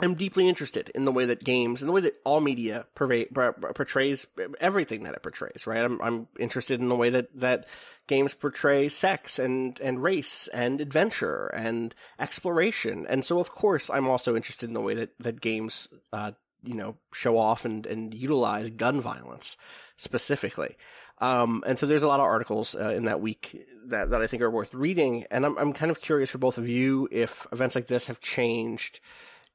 I'm 0.00 0.14
deeply 0.14 0.48
interested 0.48 0.90
in 0.94 1.04
the 1.04 1.12
way 1.12 1.24
that 1.24 1.42
games, 1.42 1.82
in 1.82 1.88
the 1.88 1.92
way 1.92 2.02
that 2.02 2.20
all 2.24 2.40
media 2.40 2.86
portrays 2.94 4.26
everything 4.60 5.02
that 5.02 5.14
it 5.14 5.22
portrays. 5.22 5.66
Right? 5.66 5.84
I'm 5.84 6.00
I'm 6.00 6.28
interested 6.38 6.80
in 6.80 6.88
the 6.88 6.96
way 6.96 7.10
that 7.10 7.28
that 7.34 7.66
games 8.06 8.34
portray 8.34 8.88
sex 8.88 9.38
and 9.38 9.78
and 9.80 10.02
race 10.02 10.48
and 10.48 10.80
adventure 10.80 11.46
and 11.48 11.94
exploration. 12.18 13.06
And 13.08 13.24
so, 13.24 13.40
of 13.40 13.50
course, 13.50 13.90
I'm 13.90 14.08
also 14.08 14.36
interested 14.36 14.68
in 14.68 14.74
the 14.74 14.80
way 14.80 14.94
that 14.94 15.10
that 15.18 15.40
games, 15.40 15.88
uh, 16.12 16.32
you 16.62 16.74
know, 16.74 16.96
show 17.12 17.36
off 17.36 17.64
and 17.64 17.84
and 17.84 18.14
utilize 18.14 18.70
gun 18.70 19.00
violence 19.00 19.56
specifically. 19.96 20.76
Um, 21.20 21.64
and 21.66 21.76
so 21.76 21.86
there's 21.86 22.04
a 22.04 22.08
lot 22.08 22.20
of 22.20 22.26
articles 22.26 22.76
uh, 22.76 22.90
in 22.90 23.06
that 23.06 23.20
week 23.20 23.66
that, 23.86 24.10
that 24.10 24.22
I 24.22 24.28
think 24.28 24.40
are 24.40 24.50
worth 24.50 24.72
reading. 24.72 25.24
And 25.30 25.44
I'm 25.44 25.58
I'm 25.58 25.72
kind 25.72 25.90
of 25.90 26.00
curious 26.00 26.30
for 26.30 26.38
both 26.38 26.58
of 26.58 26.68
you 26.68 27.08
if 27.10 27.48
events 27.50 27.74
like 27.74 27.88
this 27.88 28.06
have 28.06 28.20
changed 28.20 29.00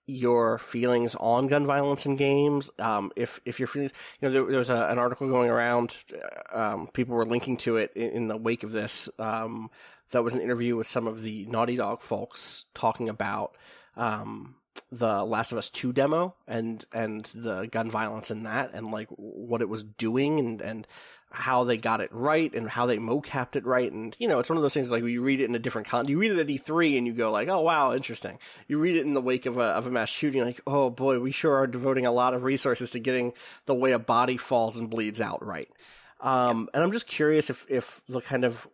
your 0.06 0.58
feelings 0.58 1.16
on 1.16 1.48
gun 1.48 1.66
violence 1.66 2.06
in 2.06 2.16
games. 2.16 2.70
Um, 2.80 3.12
if 3.16 3.40
if 3.46 3.60
your 3.60 3.68
feelings, 3.68 3.94
you 4.20 4.28
know, 4.28 4.34
there, 4.34 4.46
there 4.46 4.58
was 4.58 4.70
a, 4.70 4.88
an 4.88 4.98
article 4.98 5.28
going 5.28 5.50
around. 5.50 5.96
Um, 6.52 6.88
people 6.94 7.16
were 7.16 7.26
linking 7.26 7.58
to 7.58 7.78
it 7.78 7.92
in, 7.96 8.10
in 8.12 8.28
the 8.28 8.38
wake 8.38 8.64
of 8.64 8.72
this. 8.72 9.10
Um, 9.18 9.70
that 10.12 10.24
was 10.24 10.34
an 10.34 10.42
interview 10.42 10.76
with 10.76 10.88
some 10.88 11.08
of 11.08 11.24
the 11.24 11.46
Naughty 11.46 11.76
Dog 11.76 12.02
folks 12.02 12.66
talking 12.74 13.10
about 13.10 13.56
um, 13.98 14.56
the 14.92 15.24
Last 15.24 15.52
of 15.52 15.58
Us 15.58 15.70
Two 15.70 15.94
demo 15.94 16.36
and 16.48 16.84
and 16.94 17.26
the 17.34 17.66
gun 17.68 17.90
violence 17.90 18.30
in 18.30 18.44
that, 18.44 18.72
and 18.74 18.92
like 18.92 19.08
what 19.10 19.62
it 19.62 19.70
was 19.70 19.84
doing, 19.84 20.40
and 20.40 20.62
and 20.62 20.88
how 21.36 21.64
they 21.64 21.78
got 21.78 22.00
it 22.00 22.10
right 22.14 22.54
and 22.54 22.70
how 22.70 22.86
they 22.86 22.98
mocapped 22.98 23.56
it 23.56 23.66
right. 23.66 23.92
And, 23.92 24.16
you 24.20 24.28
know, 24.28 24.38
it's 24.38 24.50
one 24.50 24.58
of 24.58 24.62
those 24.62 24.76
things 24.76 24.92
like 24.92 25.04
you 25.04 25.22
read 25.24 25.42
it 25.42 25.50
in 25.50 25.56
a 25.56 25.60
different 25.60 25.88
con, 25.88 26.08
you 26.08 26.20
read 26.20 26.32
it 26.32 26.40
at 26.40 26.46
E3 26.46 26.96
and 26.96 27.08
you 27.08 27.14
go 27.14 27.32
like, 27.32 27.48
oh 27.48 27.62
wow, 27.62 27.92
interesting. 27.92 28.38
You 28.68 28.78
read 28.78 28.96
it 28.96 29.06
in 29.06 29.16
the 29.16 29.22
wake 29.22 29.48
of 29.48 29.58
a, 29.58 29.64
of 29.64 29.88
a 29.88 29.90
mass 29.90 30.10
shooting, 30.10 30.44
like, 30.44 30.62
oh 30.68 30.92
boy, 30.92 31.20
we 31.20 31.32
sure 31.32 31.56
are 31.56 31.66
devoting 31.66 32.06
a 32.06 32.12
lot 32.12 32.36
of 32.36 32.44
resources 32.44 32.92
to 32.92 33.00
getting 33.00 33.34
the 33.66 33.74
way 33.74 33.94
a 33.94 34.00
body 34.00 34.38
falls 34.38 34.78
and 34.78 34.92
bleeds 34.92 35.20
out 35.20 35.44
right. 35.44 35.70
Um, 36.22 36.70
and 36.72 36.84
I'm 36.84 36.92
just 36.92 37.08
curious 37.08 37.50
if, 37.50 37.66
if 37.68 38.02
the 38.08 38.22
kind 38.22 38.46
of 38.46 38.68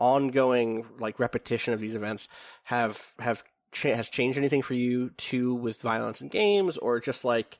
ongoing 0.00 0.84
like 0.98 1.20
repetition 1.20 1.72
of 1.72 1.80
these 1.80 1.94
events 1.94 2.28
have, 2.64 3.12
have, 3.20 3.44
has 3.82 4.08
changed 4.08 4.38
anything 4.38 4.62
for 4.62 4.74
you 4.74 5.10
too 5.10 5.54
with 5.54 5.80
violence 5.80 6.20
in 6.20 6.28
games 6.28 6.78
or 6.78 6.98
just 6.98 7.24
like 7.24 7.58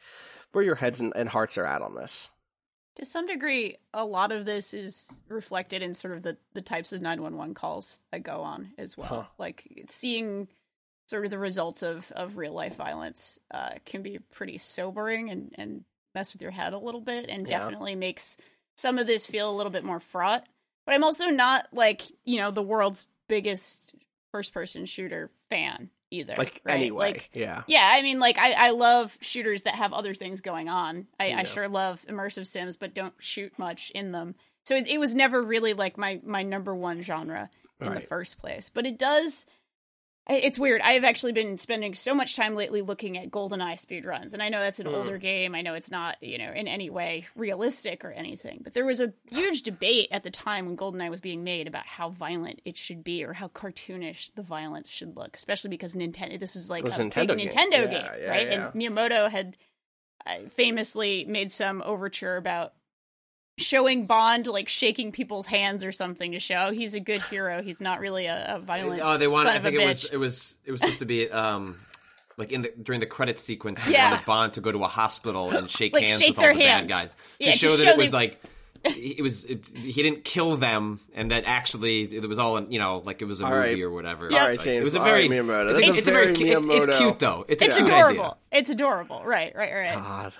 where 0.50 0.64
your 0.64 0.74
heads 0.74 1.00
and, 1.00 1.12
and 1.14 1.28
hearts 1.28 1.56
are 1.56 1.66
at 1.66 1.80
on 1.80 1.94
this? 1.94 2.28
To 2.96 3.04
some 3.04 3.26
degree, 3.26 3.76
a 3.92 4.04
lot 4.04 4.32
of 4.32 4.44
this 4.46 4.72
is 4.72 5.20
reflected 5.28 5.82
in 5.82 5.92
sort 5.94 6.14
of 6.16 6.22
the, 6.22 6.36
the 6.54 6.62
types 6.62 6.92
of 6.92 7.02
911 7.02 7.54
calls 7.54 8.02
that 8.10 8.22
go 8.22 8.40
on 8.40 8.70
as 8.78 8.96
well. 8.96 9.08
Huh. 9.08 9.24
Like 9.38 9.84
seeing 9.88 10.48
sort 11.08 11.24
of 11.24 11.30
the 11.30 11.38
results 11.38 11.82
of, 11.82 12.10
of 12.12 12.36
real 12.38 12.52
life 12.54 12.76
violence 12.76 13.38
uh, 13.52 13.72
can 13.84 14.02
be 14.02 14.18
pretty 14.32 14.58
sobering 14.58 15.30
and, 15.30 15.54
and 15.56 15.84
mess 16.14 16.32
with 16.32 16.40
your 16.42 16.50
head 16.50 16.72
a 16.72 16.78
little 16.78 17.00
bit 17.02 17.28
and 17.28 17.46
Yeah. 17.46 17.58
definitely 17.58 17.94
makes 17.94 18.36
some 18.78 18.98
of 18.98 19.06
this 19.06 19.26
feel 19.26 19.50
a 19.50 19.54
little 19.56 19.70
bit 19.72 19.84
more 19.84 20.00
fraught. 20.00 20.44
But 20.86 20.94
I'm 20.94 21.04
also 21.04 21.26
not 21.26 21.66
like, 21.72 22.02
you 22.24 22.38
know, 22.38 22.50
the 22.50 22.62
world's 22.62 23.06
biggest 23.28 23.94
first 24.32 24.54
person 24.54 24.86
shooter 24.86 25.30
fan 25.50 25.90
either. 26.10 26.34
Like 26.36 26.60
right? 26.64 26.74
anyway, 26.74 27.12
Like, 27.12 27.30
yeah. 27.32 27.62
yeah, 27.66 27.88
I 27.92 28.02
mean, 28.02 28.18
like 28.18 28.38
I, 28.38 28.52
I 28.52 28.70
love 28.70 29.16
shooters 29.20 29.62
that 29.62 29.74
have 29.74 29.92
other 29.92 30.14
things 30.14 30.40
going 30.40 30.68
on. 30.68 31.06
I, 31.18 31.28
Yeah. 31.28 31.38
I 31.40 31.44
sure 31.44 31.68
love 31.68 32.04
immersive 32.08 32.46
sims, 32.46 32.76
but 32.76 32.94
don't 32.94 33.14
shoot 33.18 33.52
much 33.58 33.90
in 33.94 34.12
them. 34.12 34.34
So 34.64 34.74
it, 34.74 34.86
it 34.88 34.98
was 34.98 35.14
never 35.14 35.42
really 35.42 35.74
like 35.74 35.96
my 35.96 36.20
my 36.24 36.42
number 36.42 36.74
one 36.74 37.02
genre 37.02 37.50
in 37.80 37.94
the 37.94 38.00
first 38.00 38.38
place. 38.38 38.70
But 38.72 38.86
it 38.86 38.98
does. 38.98 39.46
It's 40.28 40.58
weird. 40.58 40.80
I 40.80 40.94
have 40.94 41.04
actually 41.04 41.30
been 41.32 41.56
spending 41.56 41.94
so 41.94 42.12
much 42.12 42.34
time 42.34 42.56
lately 42.56 42.82
looking 42.82 43.16
at 43.16 43.30
GoldenEye 43.30 43.74
speedruns, 43.74 44.32
and 44.32 44.42
I 44.42 44.48
know 44.48 44.58
that's 44.60 44.80
an 44.80 44.86
Hmm. 44.86 44.94
older 44.96 45.18
game. 45.18 45.54
I 45.54 45.62
know 45.62 45.74
it's 45.74 45.90
not, 45.90 46.16
you 46.20 46.36
know, 46.38 46.50
in 46.50 46.66
any 46.66 46.90
way 46.90 47.28
realistic 47.36 48.04
or 48.04 48.10
anything. 48.10 48.60
But 48.64 48.74
there 48.74 48.84
was 48.84 49.00
a 49.00 49.12
huge 49.30 49.62
debate 49.62 50.08
at 50.10 50.24
the 50.24 50.30
time 50.32 50.66
when 50.66 50.76
GoldenEye 50.76 51.10
was 51.10 51.20
being 51.20 51.44
made 51.44 51.68
about 51.68 51.86
how 51.86 52.10
violent 52.10 52.60
it 52.64 52.76
should 52.76 53.04
be 53.04 53.22
or 53.22 53.34
how 53.34 53.46
cartoonish 53.48 54.34
the 54.34 54.42
violence 54.42 54.88
should 54.88 55.16
look, 55.16 55.36
especially 55.36 55.70
because 55.70 55.94
Nintendo. 55.94 56.40
This 56.40 56.56
is 56.56 56.68
like 56.68 56.82
was 56.82 56.94
a 56.98 57.02
Nintendo 57.04 57.28
big 57.28 57.38
game. 57.38 57.48
Nintendo 57.48 57.70
Yeah, 57.72 57.86
game, 57.86 58.06
yeah, 58.22 58.28
right? 58.30 58.46
yeah. 58.48 58.70
And 58.72 58.74
Miyamoto 58.74 59.30
had 59.30 59.56
uh, 60.26 60.48
famously 60.48 61.24
made 61.24 61.52
some 61.52 61.82
overture 61.82 62.36
about 62.36 62.72
showing 63.58 64.06
Bond 64.06 64.46
like 64.46 64.68
shaking 64.68 65.12
people's 65.12 65.46
hands 65.46 65.82
or 65.84 65.92
something 65.92 66.32
to 66.32 66.38
show 66.40 66.70
he's 66.72 66.94
a 66.94 67.00
good 67.00 67.22
hero. 67.22 67.62
He's 67.62 67.80
not 67.80 68.00
really 68.00 68.26
a, 68.26 68.56
a 68.56 68.58
violent. 68.60 69.00
Oh, 69.02 69.16
they 69.18 69.28
wanted. 69.28 69.48
son 69.48 69.56
I 69.56 69.60
think 69.60 69.76
a 69.76 69.82
it 69.82 69.86
was 69.86 70.04
it 70.04 70.16
was 70.18 70.58
it 70.64 70.72
was 70.72 70.80
supposed 70.80 70.98
to 71.00 71.06
be 71.06 71.30
um 71.30 71.78
like 72.36 72.52
in 72.52 72.62
the 72.62 72.72
during 72.82 73.00
the 73.00 73.06
credit 73.06 73.38
sequence. 73.38 73.82
They 73.84 73.92
Yeah. 73.92 74.10
wanted 74.10 74.26
Bond 74.26 74.52
to 74.54 74.60
go 74.60 74.72
to 74.72 74.84
a 74.84 74.88
hospital 74.88 75.50
and 75.50 75.70
shake 75.70 75.94
Like, 75.94 76.06
hands 76.06 76.20
shake 76.20 76.30
with 76.30 76.38
all 76.38 76.44
their 76.44 76.54
the 76.54 76.60
bad 76.60 76.70
hands. 76.76 76.88
guys 76.88 77.16
Yeah, 77.38 77.46
to 77.46 77.52
to 77.52 77.58
show 77.58 77.76
that 77.76 77.84
show 77.84 77.90
it 77.92 77.96
was 77.96 78.10
they- 78.10 78.16
like. 78.16 78.42
It 78.84 79.20
was. 79.22 79.44
It, 79.46 79.66
he 79.70 80.00
didn't 80.00 80.22
kill 80.22 80.54
them, 80.56 81.00
and 81.12 81.32
that 81.32 81.42
actually 81.44 82.02
it 82.02 82.28
was 82.28 82.38
all. 82.38 82.62
You 82.62 82.78
know, 82.78 83.02
like 83.04 83.20
it 83.20 83.24
was 83.24 83.40
a 83.40 83.44
All 83.44 83.50
movie 83.50 83.68
right. 83.74 83.82
or 83.82 83.90
whatever. 83.90 84.30
Yeah. 84.30 84.42
All 84.42 84.46
right, 84.48 84.58
Like, 84.58 84.64
James. 84.64 84.80
It 84.82 84.84
was 84.84 84.94
a 84.94 85.00
very. 85.00 85.28
right, 85.28 85.40
Miyamoto. 85.44 85.70
It's, 85.70 85.80
a, 85.80 85.82
That's 85.86 85.98
it's 85.98 86.08
a 86.08 86.12
very. 86.12 86.34
very 86.34 86.50
it- 86.50 86.88
it's 86.88 86.96
cute 86.98 87.18
though. 87.18 87.44
It's, 87.48 87.60
It's 87.64 87.80
a 87.80 87.82
adorable. 87.82 88.20
idea. 88.22 88.36
It's 88.52 88.70
adorable. 88.70 89.22
Right, 89.24 89.52
right, 89.56 89.72
right. 89.74 89.94
God. 89.96 90.32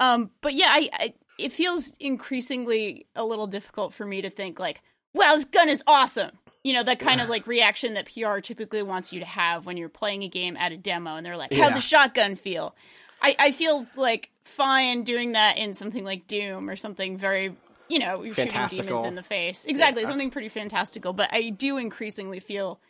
Um, 0.00 0.30
but 0.42 0.52
yeah, 0.52 0.66
I, 0.68 0.90
I 0.92 1.14
it 1.38 1.52
feels 1.52 1.92
increasingly 2.00 3.06
a 3.14 3.24
little 3.24 3.46
difficult 3.46 3.92
for 3.94 4.04
me 4.06 4.22
to 4.22 4.30
think 4.30 4.58
like, 4.58 4.80
wow, 5.14 5.34
this 5.34 5.44
gun 5.44 5.68
is 5.68 5.82
awesome. 5.86 6.32
You 6.62 6.72
know, 6.72 6.82
that 6.84 6.98
kind 6.98 7.20
of 7.20 7.28
like 7.28 7.46
reaction 7.46 7.94
that 7.94 8.06
PR 8.12 8.38
typically 8.38 8.82
wants 8.82 9.12
you 9.12 9.20
to 9.20 9.26
have 9.26 9.66
when 9.66 9.76
you're 9.76 9.88
playing 9.90 10.22
a 10.22 10.28
game 10.28 10.56
at 10.56 10.72
a 10.72 10.76
demo 10.78 11.16
and 11.16 11.26
they're 11.26 11.36
like, 11.36 11.52
how'd 11.52 11.68
Yeah. 11.70 11.74
the 11.74 11.80
shotgun 11.80 12.36
feel? 12.36 12.74
I, 13.20 13.36
I 13.38 13.52
feel 13.52 13.86
like 13.96 14.30
fine 14.44 15.04
doing 15.04 15.32
that 15.32 15.58
in 15.58 15.74
something 15.74 16.04
like 16.04 16.26
Doom 16.26 16.68
or 16.70 16.76
something 16.76 17.18
very 17.18 17.54
you 17.86 17.98
know, 17.98 18.22
you're 18.22 18.34
shooting 18.34 18.66
demons 18.68 19.04
in 19.04 19.14
the 19.14 19.22
face. 19.22 19.66
Exactly, 19.66 20.02
Yeah. 20.02 20.08
something 20.08 20.30
pretty 20.30 20.48
fantastical. 20.48 21.12
But 21.12 21.28
I 21.34 21.50
do 21.50 21.76
increasingly 21.76 22.40
feel 22.40 22.80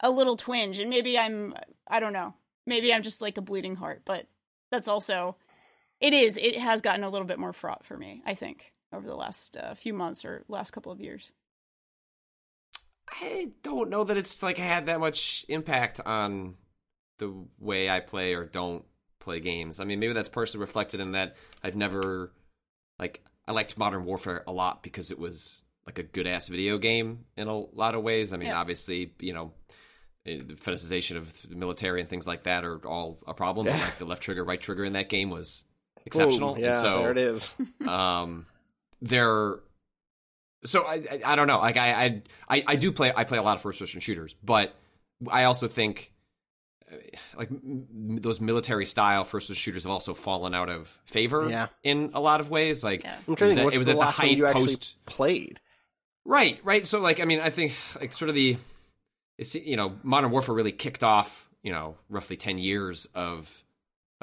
a 0.00 0.10
little 0.10 0.36
twinge, 0.36 0.80
and 0.80 0.90
maybe 0.90 1.16
I'm 1.16 1.54
I 1.86 2.00
don't 2.00 2.12
know. 2.12 2.34
Maybe 2.66 2.92
I'm 2.92 3.02
just 3.02 3.22
like 3.22 3.38
a 3.38 3.40
bleeding 3.40 3.76
heart, 3.76 4.02
but 4.04 4.26
that's 4.72 4.88
also 4.88 5.36
it 6.00 6.12
is. 6.12 6.36
It 6.36 6.58
has 6.58 6.80
gotten 6.82 7.04
a 7.04 7.08
little 7.10 7.26
bit 7.26 7.38
more 7.38 7.52
fraught 7.52 7.84
for 7.84 7.96
me. 7.96 8.22
I 8.26 8.34
think 8.34 8.72
over 8.92 9.06
the 9.06 9.14
last 9.16 9.56
uh, 9.56 9.74
few 9.74 9.92
months 9.94 10.24
or 10.24 10.44
last 10.48 10.70
couple 10.72 10.92
of 10.92 11.00
years. 11.00 11.32
I 13.08 13.50
don't 13.62 13.90
know 13.90 14.04
that 14.04 14.16
it's 14.16 14.42
like 14.42 14.56
had 14.58 14.86
that 14.86 15.00
much 15.00 15.44
impact 15.48 16.00
on 16.04 16.54
the 17.18 17.32
way 17.58 17.88
I 17.88 18.00
play 18.00 18.34
or 18.34 18.44
don't 18.44 18.84
play 19.20 19.40
games. 19.40 19.78
I 19.78 19.84
mean, 19.84 20.00
maybe 20.00 20.12
that's 20.14 20.28
partially 20.28 20.60
reflected 20.60 21.00
in 21.00 21.12
that 21.12 21.36
I've 21.62 21.76
never 21.76 22.32
like 22.98 23.22
I 23.46 23.52
liked 23.52 23.76
Modern 23.78 24.04
Warfare 24.04 24.42
a 24.46 24.52
lot 24.52 24.82
because 24.82 25.10
it 25.10 25.18
was 25.18 25.62
like 25.86 25.98
a 25.98 26.02
good 26.02 26.26
ass 26.26 26.48
video 26.48 26.78
game 26.78 27.26
in 27.36 27.46
a 27.46 27.56
lot 27.58 27.94
of 27.94 28.02
ways. 28.02 28.32
I 28.32 28.38
mean, 28.38 28.48
Yeah. 28.48 28.58
obviously, 28.58 29.12
you 29.20 29.34
know, 29.34 29.52
eh, 30.24 30.40
the 30.44 30.54
fetishization 30.54 31.16
of 31.16 31.42
the 31.48 31.56
military 31.56 32.00
and 32.00 32.08
things 32.08 32.26
like 32.26 32.44
that 32.44 32.64
are 32.64 32.78
all 32.86 33.18
a 33.26 33.34
problem. 33.34 33.66
But 33.66 33.74
Yeah. 33.76 33.84
like 33.84 33.98
the 33.98 34.06
left 34.06 34.22
trigger, 34.22 34.44
right 34.44 34.60
trigger 34.60 34.84
in 34.84 34.94
that 34.94 35.10
game 35.10 35.28
was 35.28 35.64
exceptional. 36.06 36.54
Boom. 36.54 36.62
Yeah, 36.64 36.68
and 36.70 36.76
so 36.76 36.98
there 37.02 37.10
it 37.12 37.18
is. 37.18 37.54
um 37.86 38.46
they're 39.02 39.56
so 40.64 40.82
I, 40.84 40.94
I 40.94 41.20
I 41.32 41.36
don't 41.36 41.46
know 41.46 41.58
like 41.58 41.76
I, 41.76 42.04
I 42.04 42.22
I 42.48 42.64
I 42.68 42.76
do 42.76 42.90
play 42.92 43.12
I 43.14 43.24
play 43.24 43.38
a 43.38 43.42
lot 43.42 43.56
of 43.56 43.60
first 43.62 43.78
person 43.78 44.00
shooters 44.00 44.34
but 44.42 44.74
I 45.30 45.44
also 45.44 45.68
think 45.68 46.10
uh, 46.90 46.96
like 47.36 47.50
m- 47.50 47.86
m- 47.92 48.16
those 48.22 48.40
military 48.40 48.86
style 48.86 49.24
first 49.24 49.48
person 49.48 49.60
shooters 49.60 49.82
have 49.84 49.90
also 49.92 50.14
fallen 50.14 50.54
out 50.54 50.70
of 50.70 50.88
favor 51.06 51.48
Yeah. 51.50 51.66
in 51.82 52.10
a 52.14 52.20
lot 52.20 52.40
of 52.40 52.50
ways 52.50 52.82
like 52.82 53.02
Yeah. 53.04 53.14
I'm 53.26 53.34
it 53.34 53.36
trying 53.36 53.48
was 53.50 53.56
to 53.56 53.60
think, 53.62 53.72
at, 53.72 53.74
it 53.74 53.78
was 53.78 53.86
the 53.86 53.90
at 53.92 53.94
the 53.94 54.00
last 54.00 54.18
one 54.18 54.28
height 54.28 54.36
you 54.38 54.46
actually 54.46 54.64
post 54.76 55.04
played? 55.06 55.60
right 56.24 56.58
right 56.64 56.86
so 56.86 57.00
like 57.00 57.20
I 57.20 57.24
mean 57.26 57.40
I 57.40 57.50
think 57.50 57.74
like 58.00 58.12
sort 58.14 58.30
of 58.30 58.34
the 58.34 58.56
it's 59.36 59.54
you 59.54 59.76
know 59.76 59.96
modern 60.02 60.30
warfare 60.30 60.54
really 60.54 60.72
kicked 60.72 61.02
off 61.04 61.48
you 61.62 61.72
know 61.72 61.96
roughly 62.08 62.36
10 62.36 62.56
years 62.58 63.06
of 63.14 63.62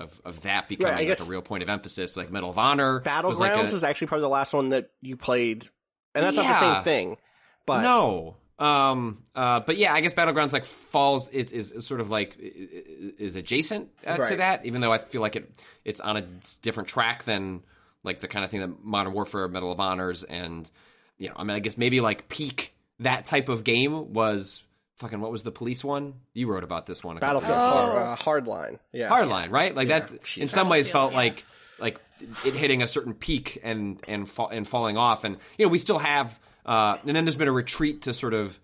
of, 0.01 0.21
of 0.25 0.41
that 0.41 0.67
becoming 0.67 0.95
like 0.95 1.07
guess- 1.07 1.27
a 1.27 1.29
real 1.29 1.41
point 1.41 1.63
of 1.63 1.69
emphasis 1.69 2.17
like 2.17 2.31
Medal 2.31 2.49
of 2.49 2.57
Honor 2.57 3.01
Battlegrounds 3.01 3.39
like 3.39 3.55
a, 3.55 3.61
is 3.61 3.83
actually 3.83 4.07
probably 4.07 4.23
the 4.23 4.29
last 4.29 4.53
one 4.53 4.69
that 4.69 4.89
you 5.01 5.15
played, 5.17 5.67
and 6.13 6.25
that's 6.25 6.35
not 6.35 6.47
the 6.47 6.59
same 6.59 6.83
thing. 6.83 7.17
But 7.65 7.81
no. 7.81 8.35
Um. 8.59 9.23
Uh. 9.33 9.61
But 9.61 9.77
yeah, 9.77 9.93
I 9.93 10.01
guess 10.01 10.13
battlegrounds 10.13 10.53
like 10.53 10.65
falls 10.65 11.29
is 11.29 11.51
is, 11.51 11.85
sort 11.87 11.99
of 11.99 12.09
like 12.09 12.35
is 12.39 13.35
adjacent 13.35 13.89
uh, 14.05 14.17
to 14.17 14.35
that, 14.37 14.65
even 14.65 14.81
though 14.81 14.91
I 14.91 14.99
feel 14.99 15.21
like 15.21 15.35
it 15.35 15.51
it's 15.83 15.99
on 15.99 16.17
a 16.17 16.25
different 16.61 16.89
track 16.89 17.23
than 17.23 17.63
like 18.03 18.19
the 18.19 18.27
kind 18.27 18.45
of 18.45 18.51
thing 18.51 18.61
that 18.61 18.83
Modern 18.83 19.13
Warfare, 19.13 19.47
Medal 19.47 19.71
of 19.71 19.79
Honors, 19.79 20.23
and 20.23 20.69
you 21.17 21.29
know, 21.29 21.35
I 21.37 21.43
mean, 21.43 21.55
I 21.55 21.59
guess 21.59 21.77
maybe 21.77 22.01
like 22.01 22.29
peak 22.29 22.75
that 22.99 23.25
type 23.25 23.49
of 23.49 23.63
game 23.63 24.13
was 24.13 24.63
fucking 25.01 25.19
what 25.19 25.31
was 25.31 25.43
the 25.43 25.51
police 25.51 25.83
one? 25.83 26.13
You 26.33 26.47
wrote 26.47 26.63
about 26.63 26.85
this 26.85 27.03
one. 27.03 27.17
a 27.17 27.19
couple 27.19 27.41
Battlefield 27.41 27.59
years. 27.59 27.99
Oh. 27.99 28.15
Hard, 28.23 28.47
uh, 28.47 28.51
Hardline. 28.51 28.79
Yeah. 28.93 29.09
Hardline, 29.09 29.51
right? 29.51 29.75
Like 29.75 29.89
that. 29.89 30.09
Jeez. 30.23 30.37
In 30.43 30.47
some 30.47 30.69
ways, 30.69 30.89
felt 30.89 31.11
Battlefield, 31.11 31.45
like 31.79 31.97
like 32.23 32.45
it 32.45 32.53
hitting 32.55 32.81
a 32.81 32.87
certain 32.87 33.13
peak 33.13 33.59
and 33.63 33.99
and 34.07 34.29
fa- 34.29 34.47
and 34.51 34.65
falling 34.67 34.95
off. 34.97 35.23
And 35.25 35.37
you 35.57 35.65
know, 35.65 35.69
we 35.69 35.77
still 35.77 35.99
have. 35.99 36.39
Uh, 36.65 36.97
and 37.05 37.15
then 37.15 37.25
there's 37.25 37.35
been 37.35 37.47
a 37.47 37.51
retreat 37.51 38.03
to 38.03 38.13
sort 38.13 38.33
of 38.35 38.57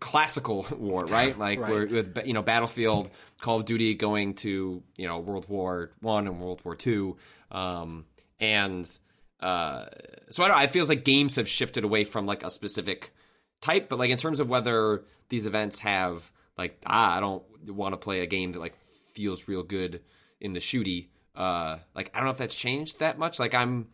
classical 0.00 0.66
war, 0.78 1.04
right? 1.06 1.36
Like 1.46 1.60
Right. 1.60 1.70
we're 1.70 1.86
with 1.86 2.18
you 2.24 2.32
know 2.32 2.42
Battlefield, 2.42 3.10
Call 3.40 3.58
of 3.58 3.64
Duty 3.66 3.94
going 3.94 4.34
to 4.36 4.82
you 4.96 5.06
know 5.06 5.18
World 5.18 5.48
War 5.48 5.90
One 6.00 6.26
and 6.26 6.40
World 6.40 6.60
War 6.64 6.74
Two, 6.76 7.16
um, 7.50 8.04
and 8.40 8.88
uh, 9.40 9.86
so 10.30 10.44
I 10.44 10.48
don't. 10.48 10.56
know, 10.56 10.62
It 10.62 10.70
feels 10.70 10.88
like 10.88 11.04
games 11.04 11.36
have 11.36 11.48
shifted 11.48 11.84
away 11.84 12.04
from 12.04 12.26
like 12.26 12.42
a 12.44 12.50
specific 12.50 13.12
type, 13.60 13.88
but 13.88 13.98
like 13.98 14.10
in 14.10 14.18
terms 14.18 14.40
of 14.40 14.48
whether 14.48 15.04
these 15.28 15.46
events 15.46 15.80
have 15.80 16.30
like 16.58 16.80
ah, 16.86 17.16
I 17.16 17.20
don't 17.20 17.42
want 17.68 17.92
to 17.92 17.96
play 17.96 18.20
a 18.20 18.26
game 18.26 18.52
that 18.52 18.58
like 18.58 18.74
feels 19.12 19.48
real 19.48 19.62
good 19.62 20.02
in 20.40 20.52
the 20.52 20.60
shooty. 20.60 21.08
Uh, 21.34 21.78
like 21.94 22.10
I 22.14 22.18
don't 22.18 22.26
know 22.26 22.32
if 22.32 22.38
that's 22.38 22.54
changed 22.54 23.00
that 23.00 23.18
much. 23.18 23.38
Like 23.38 23.54
I'm, 23.54 23.88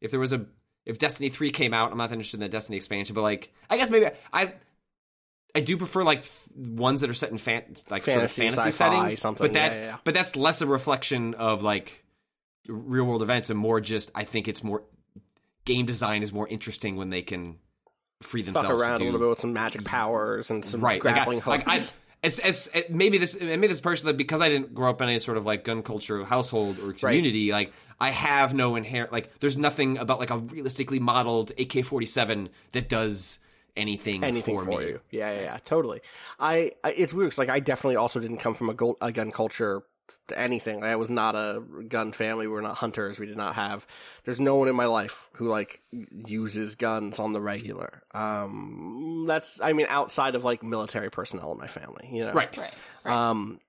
if 0.00 0.10
there 0.10 0.20
was 0.20 0.32
a 0.32 0.46
if 0.84 0.98
Destiny 0.98 1.28
three 1.28 1.50
came 1.50 1.72
out, 1.72 1.92
I'm 1.92 1.98
not 1.98 2.10
that 2.10 2.14
interested 2.14 2.36
in 2.38 2.42
the 2.42 2.48
Destiny 2.48 2.76
expansion, 2.76 3.14
but 3.14 3.22
like 3.22 3.52
I 3.70 3.76
guess 3.76 3.90
maybe 3.90 4.06
I. 4.32 4.54
I 5.54 5.60
do 5.60 5.76
prefer 5.76 6.02
like 6.02 6.20
f- 6.20 6.48
ones 6.56 7.02
that 7.02 7.10
are 7.10 7.14
set 7.14 7.30
in 7.30 7.36
fan, 7.36 7.76
like 7.90 8.04
Fantasy, 8.04 8.40
sort 8.40 8.54
of 8.54 8.54
fantasy 8.54 8.70
settings, 8.70 9.20
something. 9.20 9.44
but 9.44 9.52
that's 9.52 9.76
yeah, 9.76 9.84
yeah. 9.84 9.96
but 10.02 10.14
that's 10.14 10.34
less 10.34 10.62
a 10.62 10.66
reflection 10.66 11.34
of 11.34 11.62
like 11.62 12.02
real 12.66 13.04
world 13.04 13.20
events 13.20 13.50
and 13.50 13.58
more 13.58 13.78
just 13.78 14.10
I 14.14 14.24
think 14.24 14.48
it's 14.48 14.64
more 14.64 14.82
game 15.66 15.84
design 15.84 16.22
is 16.22 16.32
more 16.32 16.48
interesting 16.48 16.96
when 16.96 17.10
they 17.10 17.20
can 17.20 17.58
free 18.22 18.42
Fuck 18.42 18.54
themselves 18.54 18.82
around 18.82 18.98
to 18.98 19.04
a 19.04 19.06
little 19.06 19.20
bit 19.20 19.28
with 19.28 19.40
some 19.40 19.52
magic 19.52 19.84
powers 19.84 20.50
and 20.50 20.64
some 20.64 20.80
right 20.80 21.02
like 21.02 21.12
I, 21.12 21.14
grappling 21.14 21.42
like 21.46 21.68
I, 21.68 21.76
hooks. 21.76 21.94
as, 22.22 22.38
as 22.38 22.70
maybe 22.88 23.18
this 23.18 23.40
maybe 23.40 23.66
this 23.66 23.80
personally 23.80 24.14
because 24.14 24.40
I 24.40 24.48
didn't 24.48 24.74
grow 24.74 24.90
up 24.90 25.00
in 25.00 25.08
any 25.08 25.18
sort 25.18 25.36
of 25.36 25.46
like 25.46 25.64
gun 25.64 25.82
culture 25.82 26.24
household 26.24 26.78
or 26.78 26.92
community 26.92 27.52
like 27.52 27.72
I 28.00 28.10
have 28.10 28.54
no 28.54 28.76
inherent 28.76 29.12
like 29.12 29.38
there's 29.40 29.56
nothing 29.56 29.98
about 29.98 30.18
like 30.18 30.30
a 30.30 30.38
realistically 30.38 30.98
modeled 30.98 31.50
AK-47 31.52 32.48
that 32.72 32.88
does 32.88 33.38
anything, 33.76 34.22
anything 34.24 34.58
for, 34.58 34.64
for, 34.64 34.80
me. 34.80 34.86
you. 34.86 35.00
Yeah, 35.10 35.32
yeah, 35.32 35.40
yeah, 35.42 35.58
totally. 35.64 36.00
I, 36.38 36.72
I 36.84 36.90
it's 36.90 37.12
weird 37.14 37.30
'cause, 37.30 37.38
like 37.38 37.48
I 37.48 37.60
definitely 37.60 37.96
also 37.96 38.20
didn't 38.20 38.38
come 38.38 38.54
from 38.54 38.70
a, 38.70 38.74
gold, 38.74 38.96
a 39.00 39.12
gun 39.12 39.30
culture 39.30 39.82
to 40.28 40.38
anything. 40.38 40.82
I 40.84 40.96
was 40.96 41.10
not 41.10 41.34
a 41.34 41.62
gun 41.88 42.12
family. 42.12 42.46
We 42.46 42.52
were 42.52 42.62
not 42.62 42.76
hunters. 42.76 43.18
We 43.18 43.26
did 43.26 43.36
not 43.36 43.54
have. 43.54 43.86
There's 44.24 44.40
no 44.40 44.56
one 44.56 44.68
in 44.68 44.76
my 44.76 44.86
life 44.86 45.28
who 45.34 45.48
like 45.48 45.80
uses 46.26 46.74
guns 46.74 47.18
on 47.18 47.32
the 47.32 47.40
regular. 47.40 48.02
Um, 48.14 49.24
that's 49.26 49.60
I 49.60 49.72
mean 49.72 49.86
outside 49.88 50.34
of 50.34 50.44
like 50.44 50.62
military 50.62 51.10
personnel 51.10 51.52
in 51.52 51.58
my 51.58 51.66
family. 51.68 52.08
You 52.12 52.26
know, 52.26 52.32
Right. 52.32 52.56
Right. 52.56 52.74
Right. 53.04 53.30
um, 53.30 53.60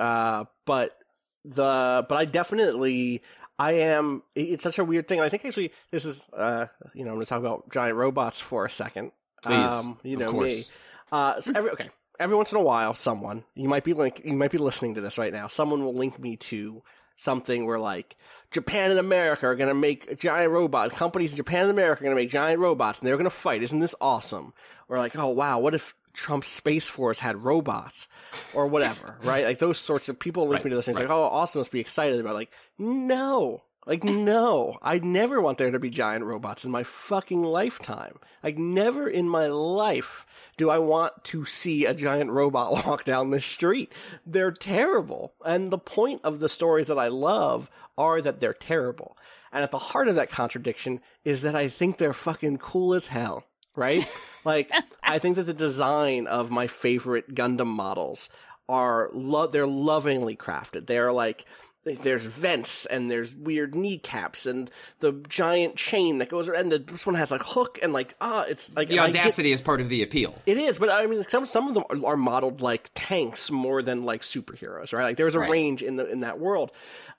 uh, 0.00 0.44
but 0.66 0.96
the 1.44 2.06
but 2.08 2.14
I 2.16 2.24
definitely 2.24 3.22
I 3.58 3.72
am. 3.72 4.22
It's 4.34 4.62
such 4.64 4.78
a 4.78 4.84
weird 4.84 5.06
thing. 5.08 5.20
I 5.20 5.28
think 5.28 5.44
actually 5.44 5.72
this 5.90 6.04
is 6.04 6.28
uh, 6.36 6.66
you 6.94 7.04
know 7.04 7.10
I'm 7.10 7.16
going 7.16 7.26
to 7.26 7.28
talk 7.28 7.40
about 7.40 7.70
giant 7.70 7.96
robots 7.96 8.40
for 8.40 8.64
a 8.64 8.70
second. 8.70 9.12
Please, 9.42 9.54
um, 9.72 9.98
you 10.02 10.14
of 10.16 10.20
know 10.20 10.30
course. 10.30 10.44
me. 10.52 10.64
Uh, 11.10 11.40
so 11.40 11.52
every 11.54 11.70
okay, 11.72 11.88
every 12.20 12.36
once 12.36 12.52
in 12.52 12.58
a 12.58 12.62
while, 12.62 12.94
someone 12.94 13.44
you 13.54 13.68
might 13.68 13.84
be 13.84 13.92
link 13.94 14.22
you 14.24 14.32
might 14.34 14.50
be 14.50 14.58
listening 14.58 14.94
to 14.94 15.00
this 15.00 15.18
right 15.18 15.32
now. 15.32 15.46
Someone 15.46 15.84
will 15.84 15.94
link 15.94 16.18
me 16.18 16.36
to 16.36 16.82
something 17.16 17.66
where 17.66 17.78
like 17.78 18.16
Japan 18.50 18.90
and 18.90 18.98
America 18.98 19.46
are 19.46 19.54
going 19.56 19.68
to 19.68 19.74
make 19.74 20.10
a 20.10 20.14
giant 20.14 20.50
robot. 20.50 20.90
Companies 20.92 21.30
in 21.30 21.36
Japan 21.36 21.62
and 21.62 21.70
America 21.70 22.02
are 22.02 22.04
going 22.06 22.16
to 22.16 22.20
make 22.22 22.30
giant 22.30 22.60
robots, 22.60 22.98
and 22.98 23.06
they're 23.08 23.16
going 23.16 23.24
to 23.24 23.30
fight. 23.30 23.62
Isn't 23.62 23.80
this 23.80 23.94
awesome? 24.00 24.52
Or 24.88 24.98
like, 24.98 25.16
oh 25.16 25.28
wow, 25.28 25.58
what 25.58 25.74
if 25.74 25.94
Trump's 26.14 26.48
space 26.48 26.88
force 26.88 27.18
had 27.18 27.42
robots, 27.44 28.08
or 28.54 28.66
whatever, 28.66 29.16
right? 29.24 29.44
Like 29.44 29.58
those 29.58 29.78
sorts 29.78 30.08
of 30.08 30.18
people 30.18 30.44
link 30.44 30.56
Right, 30.56 30.64
me 30.66 30.70
to 30.70 30.76
those 30.76 30.86
things. 30.86 30.96
right. 30.98 31.08
Like, 31.08 31.16
oh, 31.16 31.22
Austin 31.22 31.60
must 31.60 31.70
be 31.70 31.80
excited 31.80 32.18
about. 32.20 32.30
it. 32.32 32.34
Like, 32.34 32.50
no. 32.78 33.62
Like 33.84 34.04
no, 34.04 34.78
I 34.80 35.00
never 35.00 35.40
want 35.40 35.58
there 35.58 35.72
to 35.72 35.78
be 35.80 35.90
giant 35.90 36.24
robots 36.24 36.64
in 36.64 36.70
my 36.70 36.84
fucking 36.84 37.42
lifetime. 37.42 38.16
Like 38.44 38.56
never 38.56 39.08
in 39.08 39.28
my 39.28 39.48
life 39.48 40.24
do 40.62 40.70
I 40.70 40.78
want 40.78 41.24
to 41.24 41.44
see 41.44 41.86
a 41.86 41.92
giant 41.92 42.30
robot 42.30 42.70
walk 42.86 43.04
down 43.04 43.30
the 43.30 43.40
street. 43.40 43.92
They're 44.24 44.52
terrible. 44.52 45.34
And 45.44 45.72
the 45.72 45.78
point 45.78 46.20
of 46.22 46.38
the 46.38 46.48
stories 46.48 46.86
that 46.86 47.00
I 47.00 47.08
love 47.08 47.68
are 47.98 48.22
that 48.22 48.38
they're 48.38 48.54
terrible. 48.54 49.16
And 49.52 49.64
at 49.64 49.72
the 49.72 49.78
heart 49.78 50.06
of 50.06 50.14
that 50.14 50.30
contradiction 50.30 51.00
is 51.24 51.42
that 51.42 51.56
I 51.56 51.68
think 51.68 51.98
they're 51.98 52.12
fucking 52.12 52.58
cool 52.58 52.94
as 52.94 53.06
hell. 53.06 53.42
Right? 53.74 54.08
like, 54.44 54.70
I 55.02 55.18
think 55.18 55.34
that 55.34 55.44
the 55.44 55.52
design 55.52 56.28
of 56.28 56.52
my 56.52 56.68
favorite 56.68 57.34
Gundam 57.34 57.66
models 57.66 58.30
are 58.68 59.10
lo- 59.12 59.48
they're 59.48 59.66
lovingly 59.66 60.36
crafted. 60.36 60.86
They 60.86 60.98
are 60.98 61.10
like 61.10 61.44
there's 61.84 62.24
vents 62.26 62.86
and 62.86 63.10
there's 63.10 63.34
weird 63.34 63.74
kneecaps 63.74 64.46
and 64.46 64.70
the 65.00 65.12
giant 65.28 65.74
chain 65.76 66.18
that 66.18 66.28
goes 66.28 66.46
around. 66.48 66.72
And 66.72 66.86
this 66.86 67.04
one 67.06 67.16
has 67.16 67.30
like 67.32 67.42
hook 67.42 67.78
and 67.82 67.92
like 67.92 68.14
ah, 68.20 68.44
it's 68.48 68.74
like 68.76 68.88
The 68.88 69.00
I 69.00 69.10
get- 69.10 69.16
audacity 69.20 69.50
is 69.52 69.60
part 69.60 69.80
of 69.80 69.88
the 69.88 70.02
appeal. 70.02 70.34
it 70.46 70.58
is, 70.58 70.78
but 70.78 70.90
I 70.90 71.06
mean, 71.06 71.22
some 71.24 71.44
some 71.46 71.66
of 71.68 71.74
them 71.74 71.84
are, 71.90 72.12
are 72.12 72.16
modeled 72.16 72.60
like 72.60 72.90
tanks 72.94 73.50
more 73.50 73.82
than 73.82 74.04
like 74.04 74.22
superheroes, 74.22 74.92
right? 74.92 75.04
Like 75.04 75.16
there's 75.16 75.34
a 75.34 75.40
Right. 75.40 75.50
range 75.50 75.82
in 75.82 75.96
the 75.96 76.06
in 76.08 76.20
that 76.20 76.38
world, 76.38 76.70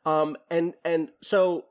um, 0.05 0.37
and 0.49 0.73
and 0.85 1.09
so, 1.21 1.65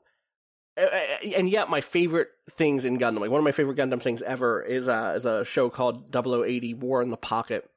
and 0.77 1.49
yet 1.49 1.69
my 1.69 1.81
favorite 1.81 2.29
things 2.51 2.85
in 2.85 2.97
Gundam, 2.97 3.19
like 3.19 3.29
one 3.31 3.39
of 3.39 3.43
my 3.43 3.51
favorite 3.51 3.77
Gundam 3.77 4.01
things 4.01 4.21
ever, 4.21 4.61
is 4.61 4.89
uh, 4.89 5.13
is 5.15 5.25
a 5.25 5.43
show 5.45 5.69
called 5.69 6.11
0080 6.15 6.73
War 6.75 7.01
in 7.01 7.09
the 7.09 7.17
Pocket. 7.17 7.69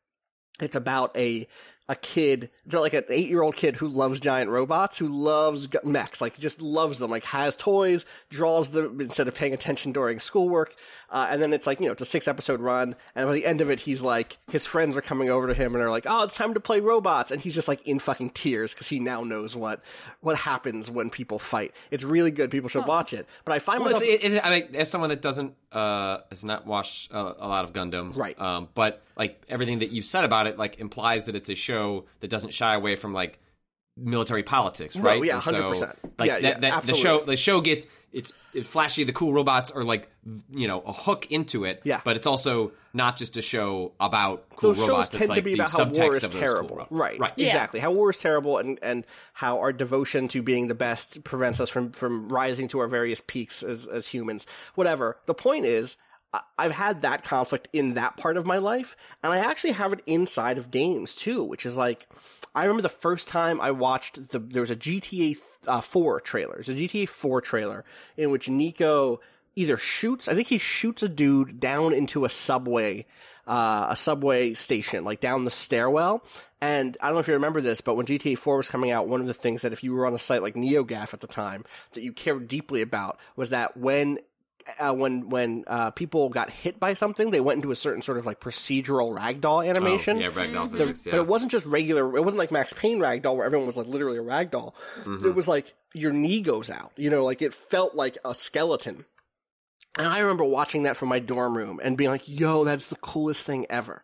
It's 0.60 0.76
about 0.76 1.16
a 1.16 1.46
a 1.88 1.94
kid, 1.94 2.50
like 2.72 2.94
an 2.94 3.04
eight 3.10 3.28
year 3.28 3.42
old 3.42 3.54
kid 3.54 3.76
who 3.76 3.86
loves 3.86 4.18
giant 4.18 4.50
robots, 4.50 4.98
who 4.98 5.06
loves 5.06 5.68
mechs, 5.84 6.20
like 6.20 6.36
just 6.38 6.60
loves 6.60 6.98
them, 6.98 7.10
like 7.12 7.24
has 7.24 7.54
toys, 7.54 8.04
draws 8.28 8.68
them 8.70 9.00
instead 9.00 9.28
of 9.28 9.34
paying 9.34 9.54
attention 9.54 9.92
during 9.92 10.18
schoolwork. 10.18 10.74
Uh, 11.10 11.28
and 11.30 11.40
then 11.40 11.52
it's 11.52 11.66
like, 11.66 11.78
you 11.78 11.86
know, 11.86 11.92
it's 11.92 12.02
a 12.02 12.06
six 12.06 12.26
episode 12.26 12.60
run. 12.60 12.96
And 13.14 13.28
by 13.28 13.32
the 13.32 13.46
end 13.46 13.60
of 13.60 13.70
it, 13.70 13.78
he's 13.78 14.02
like, 14.02 14.36
his 14.50 14.66
friends 14.66 14.96
are 14.96 15.00
coming 15.00 15.30
over 15.30 15.46
to 15.46 15.54
him 15.54 15.74
and 15.76 15.84
are 15.84 15.90
like, 15.90 16.06
oh, 16.08 16.24
it's 16.24 16.36
time 16.36 16.54
to 16.54 16.60
play 16.60 16.80
robots. 16.80 17.30
And 17.30 17.40
he's 17.40 17.54
just 17.54 17.68
like 17.68 17.86
in 17.86 18.00
fucking 18.00 18.30
tears 18.30 18.74
because 18.74 18.88
he 18.88 18.98
now 18.98 19.22
knows 19.22 19.54
what, 19.54 19.80
what 20.20 20.36
happens 20.36 20.90
when 20.90 21.08
people 21.08 21.38
fight. 21.38 21.72
It's 21.92 22.02
really 22.02 22.32
good. 22.32 22.50
People 22.50 22.68
should 22.68 22.86
watch 22.86 23.12
it. 23.12 23.28
But 23.44 23.52
I 23.52 23.60
find 23.60 23.80
Well, 23.84 23.92
myself. 23.92 24.10
it, 24.10 24.24
it, 24.24 24.44
I 24.44 24.50
mean, 24.50 24.74
as 24.74 24.90
someone 24.90 25.10
that 25.10 25.22
doesn't 25.22 25.54
uh, 25.70 26.18
has 26.30 26.44
not 26.44 26.66
watched 26.66 27.12
uh, 27.14 27.34
a 27.38 27.46
lot 27.46 27.64
of 27.64 27.72
Gundam, 27.72 28.16
Right. 28.16 28.38
Um, 28.40 28.68
but 28.74 29.04
like 29.16 29.40
everything 29.48 29.78
that 29.78 29.90
you've 29.90 30.04
said 30.04 30.24
about 30.24 30.48
it, 30.48 30.58
like 30.58 30.80
implies 30.80 31.26
that 31.26 31.36
it's 31.36 31.48
a 31.48 31.54
show 31.54 31.75
that 32.20 32.28
doesn't 32.28 32.52
shy 32.52 32.74
away 32.74 32.96
from 32.96 33.12
like 33.12 33.38
military 33.96 34.42
politics, 34.42 34.96
right? 34.96 35.24
yeah, 35.24 35.34
And 35.34 35.42
so, 35.42 35.52
100%. 35.72 35.94
Like 36.18 36.28
Yeah, 36.28 36.40
that, 36.40 36.42
yeah, 36.42 36.58
that 36.58 36.82
the 36.84 36.94
show, 36.94 37.24
the 37.24 37.36
show 37.36 37.60
gets 37.60 37.86
it's 38.12 38.32
it's 38.54 38.66
flashy. 38.66 39.04
The 39.04 39.12
cool 39.12 39.34
robots 39.34 39.70
are 39.70 39.84
like 39.84 40.08
you 40.50 40.66
know 40.68 40.80
a 40.80 40.92
hook 40.92 41.30
into 41.30 41.64
it. 41.64 41.82
Yeah. 41.84 42.00
but 42.02 42.16
it's 42.16 42.26
also 42.26 42.72
not 42.94 43.16
just 43.18 43.36
a 43.36 43.42
show 43.42 43.92
about 44.00 44.48
cool 44.56 44.72
those 44.72 44.80
robots. 44.88 44.96
shows 44.96 45.06
it's 45.08 45.18
tend 45.18 45.28
like 45.28 45.36
to 45.38 45.42
be 45.42 45.54
the 45.54 45.60
about 45.60 45.70
how 45.72 45.84
subtext 45.84 45.98
war 45.98 46.16
is 46.16 46.24
of 46.24 46.32
those 46.32 46.40
cool 46.40 46.40
terrible. 46.40 46.76
robots. 46.76 46.92
right, 46.92 47.18
right. 47.18 47.32
Yeah. 47.36 47.46
exactly. 47.46 47.80
How 47.80 47.90
war 47.90 48.08
is 48.10 48.16
terrible, 48.16 48.56
and 48.56 48.78
and 48.80 49.04
how 49.34 49.58
our 49.58 49.72
devotion 49.72 50.28
to 50.28 50.42
being 50.42 50.68
the 50.68 50.74
best 50.74 51.24
prevents 51.24 51.60
us 51.60 51.68
from 51.68 51.90
from 51.92 52.30
rising 52.30 52.68
to 52.68 52.78
our 52.78 52.88
various 52.88 53.20
peaks 53.20 53.62
as 53.62 53.86
as 53.86 54.06
humans. 54.06 54.46
Whatever. 54.76 55.18
The 55.26 55.34
point 55.34 55.66
is. 55.66 55.96
I've 56.58 56.72
had 56.72 57.02
that 57.02 57.24
conflict 57.24 57.68
in 57.72 57.94
that 57.94 58.16
part 58.16 58.36
of 58.36 58.46
my 58.46 58.58
life, 58.58 58.96
and 59.22 59.32
I 59.32 59.38
actually 59.38 59.72
have 59.72 59.92
it 59.92 60.02
inside 60.06 60.58
of 60.58 60.70
games 60.70 61.14
too, 61.14 61.42
which 61.42 61.66
is 61.66 61.76
like, 61.76 62.06
I 62.54 62.62
remember 62.62 62.82
the 62.82 62.88
first 62.88 63.28
time 63.28 63.60
I 63.60 63.70
watched 63.70 64.30
the 64.30 64.38
there 64.38 64.62
was 64.62 64.70
a 64.70 64.76
GTA 64.76 65.38
uh, 65.66 65.80
4 65.80 66.20
trailer, 66.20 66.54
there's 66.54 66.68
a 66.68 66.74
GTA 66.74 67.08
4 67.08 67.40
trailer 67.40 67.84
in 68.16 68.30
which 68.30 68.48
Nico 68.48 69.20
either 69.56 69.76
shoots, 69.76 70.28
I 70.28 70.34
think 70.34 70.48
he 70.48 70.58
shoots 70.58 71.02
a 71.02 71.08
dude 71.08 71.58
down 71.58 71.92
into 71.94 72.24
a 72.24 72.28
subway, 72.28 73.06
uh, 73.46 73.86
a 73.90 73.96
subway 73.96 74.54
station, 74.54 75.04
like 75.04 75.20
down 75.20 75.44
the 75.44 75.50
stairwell. 75.50 76.22
And 76.60 76.96
I 77.00 77.06
don't 77.06 77.14
know 77.14 77.20
if 77.20 77.28
you 77.28 77.34
remember 77.34 77.60
this, 77.60 77.80
but 77.80 77.96
when 77.96 78.06
GTA 78.06 78.38
4 78.38 78.58
was 78.58 78.68
coming 78.68 78.90
out, 78.90 79.08
one 79.08 79.20
of 79.20 79.26
the 79.26 79.34
things 79.34 79.62
that 79.62 79.72
if 79.72 79.82
you 79.82 79.94
were 79.94 80.06
on 80.06 80.14
a 80.14 80.18
site 80.18 80.42
like 80.42 80.54
NeoGaf 80.54 81.14
at 81.14 81.20
the 81.20 81.26
time 81.26 81.64
that 81.92 82.02
you 82.02 82.12
cared 82.12 82.48
deeply 82.48 82.82
about 82.82 83.18
was 83.34 83.50
that 83.50 83.76
when 83.76 84.18
uh, 84.78 84.92
when 84.92 85.28
when 85.28 85.64
uh, 85.66 85.90
people 85.90 86.28
got 86.28 86.50
hit 86.50 86.78
by 86.80 86.94
something, 86.94 87.30
they 87.30 87.40
went 87.40 87.58
into 87.58 87.70
a 87.70 87.76
certain 87.76 88.02
sort 88.02 88.18
of 88.18 88.26
like 88.26 88.40
procedural 88.40 89.16
ragdoll 89.16 89.66
animation. 89.68 90.18
Oh, 90.18 90.20
yeah, 90.20 90.28
ragdoll 90.30 90.70
The- 90.70 90.78
physics. 90.78 91.06
Yeah. 91.06 91.12
But 91.12 91.18
it 91.18 91.26
wasn't 91.26 91.52
just 91.52 91.66
regular. 91.66 92.16
It 92.16 92.22
wasn't 92.24 92.38
like 92.38 92.50
Max 92.50 92.72
Payne 92.72 92.98
ragdoll 92.98 93.36
where 93.36 93.46
everyone 93.46 93.66
was 93.66 93.76
like 93.76 93.86
literally 93.86 94.18
a 94.18 94.22
ragdoll. 94.22 94.72
Mm-hmm. 95.04 95.26
It 95.26 95.34
was 95.34 95.46
like 95.48 95.74
your 95.94 96.12
knee 96.12 96.40
goes 96.40 96.70
out. 96.70 96.92
You 96.96 97.10
know, 97.10 97.24
like 97.24 97.42
it 97.42 97.54
felt 97.54 97.94
like 97.94 98.18
a 98.24 98.34
skeleton. 98.34 99.04
And 99.98 100.06
I 100.06 100.18
remember 100.18 100.44
watching 100.44 100.82
that 100.82 100.96
from 100.96 101.08
my 101.08 101.20
dorm 101.20 101.56
room 101.56 101.80
and 101.82 101.96
being 101.96 102.10
like, 102.10 102.28
"Yo, 102.28 102.64
that's 102.64 102.88
the 102.88 102.96
coolest 102.96 103.46
thing 103.46 103.66
ever." 103.70 104.02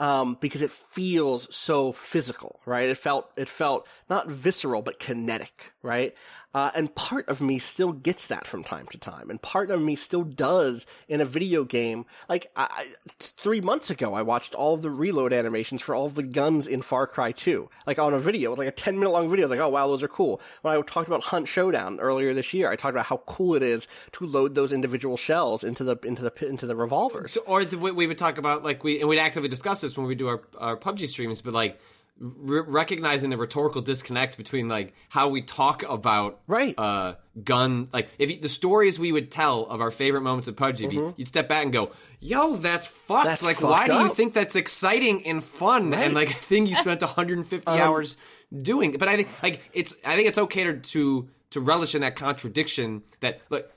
Um, 0.00 0.36
because 0.40 0.62
it 0.62 0.72
feels 0.72 1.54
so 1.54 1.92
physical, 1.92 2.60
right? 2.66 2.88
It 2.88 2.98
felt 2.98 3.30
it 3.36 3.48
felt 3.48 3.86
not 4.10 4.28
visceral 4.28 4.82
but 4.82 4.98
kinetic, 4.98 5.72
right? 5.80 6.14
Uh, 6.54 6.70
and 6.74 6.94
part 6.94 7.28
of 7.28 7.40
me 7.40 7.58
still 7.58 7.92
gets 7.92 8.26
that 8.26 8.46
from 8.46 8.62
time 8.62 8.86
to 8.88 8.98
time, 8.98 9.30
and 9.30 9.40
part 9.40 9.70
of 9.70 9.80
me 9.80 9.96
still 9.96 10.22
does 10.22 10.86
in 11.08 11.20
a 11.20 11.24
video 11.24 11.64
game. 11.64 12.04
Like 12.28 12.50
I, 12.56 12.86
three 13.18 13.60
months 13.60 13.90
ago, 13.90 14.14
I 14.14 14.22
watched 14.22 14.54
all 14.54 14.76
the 14.76 14.90
reload 14.90 15.32
animations 15.32 15.80
for 15.80 15.94
all 15.94 16.08
the 16.08 16.22
guns 16.22 16.66
in 16.66 16.82
Far 16.82 17.06
Cry 17.06 17.32
2, 17.32 17.68
like 17.86 17.98
on 17.98 18.12
a 18.14 18.18
video. 18.18 18.54
Like 18.54 18.68
a 18.68 18.72
ten 18.72 18.98
minute 18.98 19.10
long 19.10 19.30
video. 19.30 19.46
I 19.46 19.48
was 19.48 19.58
like, 19.58 19.66
oh 19.66 19.70
wow, 19.70 19.86
those 19.86 20.02
are 20.02 20.08
cool. 20.08 20.40
When 20.60 20.76
I 20.76 20.80
talked 20.82 21.08
about 21.08 21.24
Hunt 21.24 21.48
Showdown 21.48 22.00
earlier 22.00 22.34
this 22.34 22.52
year, 22.52 22.70
I 22.70 22.76
talked 22.76 22.94
about 22.94 23.06
how 23.06 23.22
cool 23.26 23.54
it 23.54 23.62
is 23.62 23.88
to 24.12 24.26
load 24.26 24.54
those 24.54 24.72
individual 24.72 25.16
shells 25.16 25.64
into 25.64 25.84
the 25.84 25.96
into 26.04 26.22
the 26.22 26.46
into 26.46 26.66
the 26.66 26.76
revolvers. 26.76 27.38
or 27.46 27.64
the, 27.64 27.78
we 27.78 28.06
would 28.06 28.18
talk 28.18 28.38
about 28.38 28.62
like 28.62 28.84
we 28.84 29.00
and 29.00 29.08
we'd 29.08 29.18
actively 29.18 29.48
discuss 29.48 29.80
this 29.80 29.96
when 29.96 30.06
we 30.06 30.14
do 30.14 30.28
our 30.28 30.42
our 30.58 30.76
PUBG 30.76 31.08
streams, 31.08 31.40
but 31.40 31.52
like 31.54 31.80
r- 32.20 32.62
recognizing 32.62 33.30
the 33.30 33.36
rhetorical 33.36 33.80
disconnect 33.82 34.36
between 34.36 34.68
like 34.68 34.94
how 35.08 35.28
we 35.28 35.42
talk 35.42 35.82
about 35.88 36.40
Right. 36.46 36.74
uh 36.78 37.14
gun 37.42 37.88
like 37.92 38.08
if 38.18 38.30
you, 38.30 38.38
the 38.40 38.48
stories 38.48 38.98
we 38.98 39.12
would 39.12 39.30
tell 39.30 39.62
of 39.66 39.80
our 39.80 39.90
favorite 39.90 40.20
moments 40.22 40.48
of 40.48 40.56
PUBG, 40.56 40.92
you- 40.92 41.14
you'd 41.16 41.28
step 41.28 41.48
back 41.48 41.62
and 41.64 41.72
go, 41.72 41.90
"Yo, 42.20 42.56
that's 42.56 42.86
fucked." 42.86 43.08
Mm-hmm. 43.20 43.28
That's 43.28 43.42
like, 43.42 43.56
fucked 43.56 43.70
why 43.70 43.86
do 43.86 43.94
you 43.94 44.08
think 44.14 44.34
that's 44.34 44.54
exciting 44.56 45.26
and 45.26 45.42
fun 45.42 45.92
and 45.94 46.14
like 46.14 46.30
a 46.30 46.34
thing 46.50 46.66
you 46.66 46.74
spent 46.74 47.00
150 47.02 47.70
Um, 47.70 47.78
hours 47.80 48.16
doing? 48.56 48.92
But 48.98 49.08
I 49.08 49.16
think 49.16 49.28
like 49.42 49.60
it's 49.72 49.94
I 50.04 50.14
think 50.16 50.28
it's 50.28 50.38
okay 50.38 50.64
to 50.64 50.78
to 50.78 51.28
to 51.50 51.60
relish 51.60 51.94
in 51.94 52.00
that 52.02 52.16
contradiction 52.16 53.02
that 53.20 53.40
look 53.50 53.70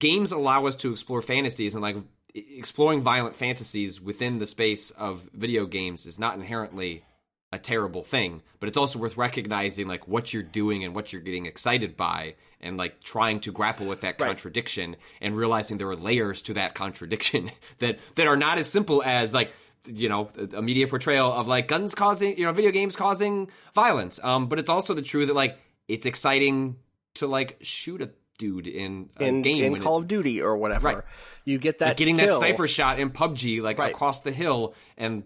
games 0.00 0.32
allow 0.32 0.66
us 0.66 0.74
to 0.76 0.90
explore 0.90 1.22
fantasies 1.22 1.74
and 1.74 1.82
like 1.82 1.96
exploring 2.34 3.00
violent 3.02 3.36
fantasies 3.36 4.00
within 4.00 4.38
the 4.38 4.46
space 4.46 4.90
of 4.92 5.28
video 5.32 5.66
games 5.66 6.06
is 6.06 6.18
not 6.18 6.34
inherently 6.34 7.04
a 7.52 7.58
terrible 7.58 8.02
thing 8.02 8.42
but 8.60 8.68
it's 8.68 8.78
also 8.78 8.98
worth 8.98 9.16
recognizing 9.16 9.86
like 9.86 10.08
what 10.08 10.32
you're 10.32 10.42
doing 10.42 10.84
and 10.84 10.94
what 10.94 11.12
you're 11.12 11.22
getting 11.22 11.46
excited 11.46 11.96
by 11.96 12.34
and 12.60 12.76
like 12.76 13.02
trying 13.02 13.40
to 13.40 13.52
grapple 13.52 13.86
with 13.86 14.00
that 14.00 14.16
contradiction 14.18 14.96
and 15.20 15.36
realizing 15.36 15.76
there 15.78 15.88
are 15.88 15.96
layers 15.96 16.40
to 16.42 16.54
that 16.54 16.74
contradiction 16.74 17.50
that 17.78 17.98
that 18.14 18.26
are 18.26 18.36
not 18.36 18.58
as 18.58 18.70
simple 18.70 19.02
as 19.04 19.34
like 19.34 19.52
you 19.86 20.08
know 20.08 20.28
a 20.54 20.62
media 20.62 20.86
portrayal 20.86 21.30
of 21.32 21.46
like 21.48 21.68
guns 21.68 21.94
causing 21.94 22.38
you 22.38 22.46
know 22.46 22.52
video 22.52 22.70
games 22.70 22.96
causing 22.96 23.50
violence 23.74 24.18
um 24.22 24.46
but 24.48 24.58
it's 24.58 24.70
also 24.70 24.94
the 24.94 25.02
truth 25.02 25.26
that 25.26 25.34
like 25.34 25.58
it's 25.88 26.06
exciting 26.06 26.76
to 27.14 27.26
like 27.26 27.58
shoot 27.60 28.00
a 28.00 28.10
dude 28.38 28.66
in 28.66 29.10
a 29.18 29.24
in, 29.24 29.42
game 29.42 29.74
in 29.74 29.82
Call 29.82 29.98
it- 29.98 30.02
of 30.02 30.08
Duty 30.08 30.40
or 30.40 30.56
whatever. 30.56 30.88
Right. 30.88 30.98
You 31.44 31.58
get 31.58 31.78
that 31.80 31.88
like 31.88 31.96
getting 31.96 32.16
kill. 32.16 32.28
that 32.28 32.36
sniper 32.38 32.66
shot 32.66 32.98
in 32.98 33.10
PUBG 33.10 33.60
like 33.62 33.78
Right. 33.78 33.90
across 33.92 34.22
the 34.22 34.32
hill 34.32 34.74
and 34.96 35.22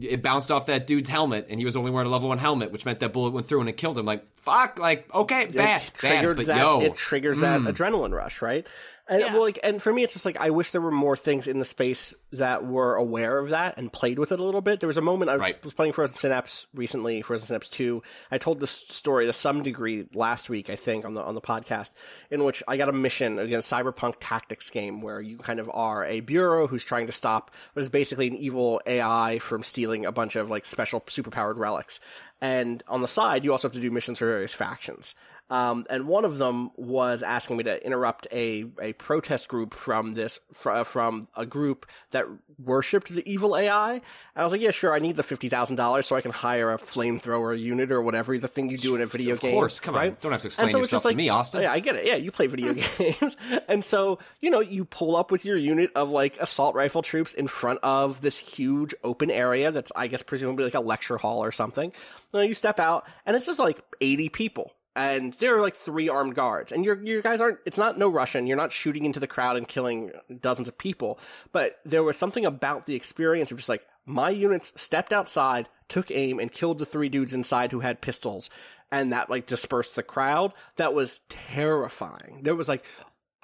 it 0.00 0.22
bounced 0.22 0.50
off 0.50 0.66
that 0.66 0.86
dude's 0.86 1.08
helmet 1.08 1.46
and 1.48 1.60
he 1.60 1.64
was 1.64 1.76
only 1.76 1.90
wearing 1.90 2.08
a 2.08 2.10
level 2.10 2.28
one 2.28 2.38
helmet 2.38 2.72
which 2.72 2.84
meant 2.84 3.00
that 3.00 3.12
bullet 3.12 3.32
went 3.32 3.46
through 3.46 3.60
and 3.60 3.68
it 3.68 3.76
killed 3.76 3.98
him. 3.98 4.06
Like 4.06 4.26
fuck 4.36 4.78
like 4.78 5.12
okay 5.14 5.46
bad 5.46 5.82
it 5.82 6.02
bad 6.02 6.36
but 6.36 6.46
that, 6.46 6.56
yo. 6.56 6.80
it 6.80 6.94
triggers 6.94 7.38
that 7.38 7.60
mm. 7.60 7.72
adrenaline 7.72 8.12
rush, 8.12 8.42
right? 8.42 8.66
And 9.06 9.20
Yeah. 9.20 9.34
well, 9.34 9.42
like, 9.42 9.58
and 9.62 9.82
for 9.82 9.92
me, 9.92 10.02
it's 10.02 10.14
just 10.14 10.24
like 10.24 10.38
I 10.40 10.48
wish 10.48 10.70
there 10.70 10.80
were 10.80 10.90
more 10.90 11.14
things 11.16 11.46
in 11.46 11.58
the 11.58 11.64
space 11.66 12.14
that 12.32 12.64
were 12.64 12.94
aware 12.94 13.38
of 13.38 13.50
that 13.50 13.76
and 13.76 13.92
played 13.92 14.18
with 14.18 14.32
it 14.32 14.40
a 14.40 14.42
little 14.42 14.62
bit. 14.62 14.80
There 14.80 14.86
was 14.86 14.96
a 14.96 15.02
moment 15.02 15.30
I 15.30 15.36
Right. 15.36 15.62
was 15.62 15.74
playing 15.74 15.92
Frozen 15.92 16.16
Synapse 16.16 16.66
recently, 16.72 17.20
Frozen 17.20 17.48
Synapse 17.48 17.68
Two. 17.68 18.02
I 18.30 18.38
told 18.38 18.60
this 18.60 18.70
story 18.70 19.26
to 19.26 19.32
some 19.34 19.62
degree 19.62 20.06
last 20.14 20.48
week, 20.48 20.70
I 20.70 20.76
think, 20.76 21.04
on 21.04 21.12
the 21.12 21.22
on 21.22 21.34
the 21.34 21.42
podcast, 21.42 21.90
in 22.30 22.44
which 22.44 22.62
I 22.66 22.78
got 22.78 22.88
a 22.88 22.92
mission 22.92 23.38
against 23.38 23.70
cyberpunk 23.70 24.14
tactics 24.20 24.70
game 24.70 25.02
where 25.02 25.20
you 25.20 25.36
kind 25.36 25.60
of 25.60 25.70
are 25.74 26.06
a 26.06 26.20
bureau 26.20 26.66
who's 26.66 26.82
trying 26.82 27.06
to 27.06 27.12
stop 27.12 27.50
what 27.74 27.82
is 27.82 27.90
basically 27.90 28.28
an 28.28 28.36
evil 28.36 28.80
AI 28.86 29.38
from 29.38 29.62
stealing 29.62 30.06
a 30.06 30.12
bunch 30.12 30.34
of 30.34 30.48
like 30.48 30.64
special 30.64 31.02
superpowered 31.02 31.58
relics. 31.58 32.00
And 32.40 32.82
on 32.88 33.00
the 33.02 33.08
side, 33.08 33.44
you 33.44 33.52
also 33.52 33.68
have 33.68 33.74
to 33.74 33.80
do 33.80 33.90
missions 33.90 34.18
for 34.18 34.26
various 34.26 34.52
factions. 34.54 35.14
Um, 35.50 35.84
and 35.90 36.06
one 36.08 36.24
of 36.24 36.38
them 36.38 36.70
was 36.76 37.22
asking 37.22 37.58
me 37.58 37.64
to 37.64 37.84
interrupt 37.86 38.26
a, 38.32 38.64
a 38.80 38.94
protest 38.94 39.46
group 39.46 39.74
from 39.74 40.14
this 40.14 40.40
fr- 40.54 40.84
from 40.84 41.28
a 41.36 41.44
group 41.44 41.84
that 42.12 42.24
worshipped 42.58 43.10
the 43.14 43.22
evil 43.30 43.54
AI. 43.54 43.92
And 43.92 44.02
I 44.34 44.44
was 44.44 44.52
like, 44.52 44.62
yeah, 44.62 44.70
sure. 44.70 44.94
I 44.94 45.00
need 45.00 45.16
the 45.16 45.22
fifty 45.22 45.50
thousand 45.50 45.76
dollars 45.76 46.06
so 46.06 46.16
I 46.16 46.22
can 46.22 46.30
hire 46.30 46.72
a 46.72 46.78
flamethrower 46.78 47.58
unit 47.58 47.92
or 47.92 48.00
whatever 48.00 48.38
the 48.38 48.48
thing 48.48 48.70
you 48.70 48.78
do 48.78 48.94
in 48.96 49.02
a 49.02 49.06
video 49.06 49.34
Of 49.34 49.40
game. 49.40 49.52
course, 49.52 49.80
come 49.80 49.94
on. 49.96 50.16
Don't 50.22 50.32
have 50.32 50.40
to 50.40 50.46
explain 50.48 50.72
so 50.72 50.78
yourself 50.78 51.02
to 51.02 51.14
me, 51.14 51.28
Austin. 51.28 51.60
Yeah, 51.62 51.72
I 51.72 51.80
get 51.80 51.96
it. 51.96 52.06
Yeah, 52.06 52.16
you 52.16 52.30
play 52.32 52.46
video 52.46 52.72
games, 52.98 53.36
and 53.68 53.84
so 53.84 54.18
you 54.40 54.50
know 54.50 54.60
you 54.60 54.86
pull 54.86 55.14
up 55.14 55.30
with 55.30 55.44
your 55.44 55.58
unit 55.58 55.90
of 55.94 56.08
like 56.08 56.38
assault 56.40 56.74
rifle 56.74 57.02
troops 57.02 57.34
in 57.34 57.48
front 57.48 57.80
of 57.82 58.22
this 58.22 58.38
huge 58.38 58.94
open 59.04 59.30
area 59.30 59.70
that's 59.72 59.92
I 59.94 60.06
guess 60.06 60.22
presumably 60.22 60.64
like 60.64 60.74
a 60.74 60.80
lecture 60.80 61.18
hall 61.18 61.44
or 61.44 61.52
something. 61.52 61.92
Then 62.32 62.48
you 62.48 62.54
step 62.54 62.80
out, 62.80 63.06
and 63.26 63.36
it's 63.36 63.44
just 63.46 63.58
like 63.58 63.78
eighty 64.00 64.30
people. 64.30 64.72
And 64.96 65.32
there 65.34 65.56
are 65.56 65.60
like 65.60 65.76
three 65.76 66.08
armed 66.08 66.36
guards, 66.36 66.70
and 66.70 66.84
your 66.84 67.02
your 67.02 67.20
guys 67.20 67.40
aren't. 67.40 67.58
It's 67.66 67.78
not 67.78 67.98
no 67.98 68.08
Russian. 68.08 68.46
You're 68.46 68.56
not 68.56 68.72
shooting 68.72 69.04
into 69.04 69.18
the 69.18 69.26
crowd 69.26 69.56
and 69.56 69.66
killing 69.66 70.12
dozens 70.40 70.68
of 70.68 70.78
people. 70.78 71.18
But 71.50 71.80
there 71.84 72.04
was 72.04 72.16
something 72.16 72.46
about 72.46 72.86
the 72.86 72.94
experience 72.94 73.50
of 73.50 73.56
just 73.56 73.68
like 73.68 73.84
my 74.06 74.30
units 74.30 74.72
stepped 74.76 75.12
outside, 75.12 75.68
took 75.88 76.10
aim, 76.12 76.38
and 76.38 76.52
killed 76.52 76.78
the 76.78 76.86
three 76.86 77.08
dudes 77.08 77.34
inside 77.34 77.72
who 77.72 77.80
had 77.80 78.00
pistols, 78.00 78.50
and 78.92 79.12
that 79.12 79.30
like 79.30 79.46
dispersed 79.46 79.96
the 79.96 80.04
crowd. 80.04 80.52
That 80.76 80.94
was 80.94 81.20
terrifying. 81.28 82.40
There 82.42 82.54
was 82.54 82.68
like 82.68 82.84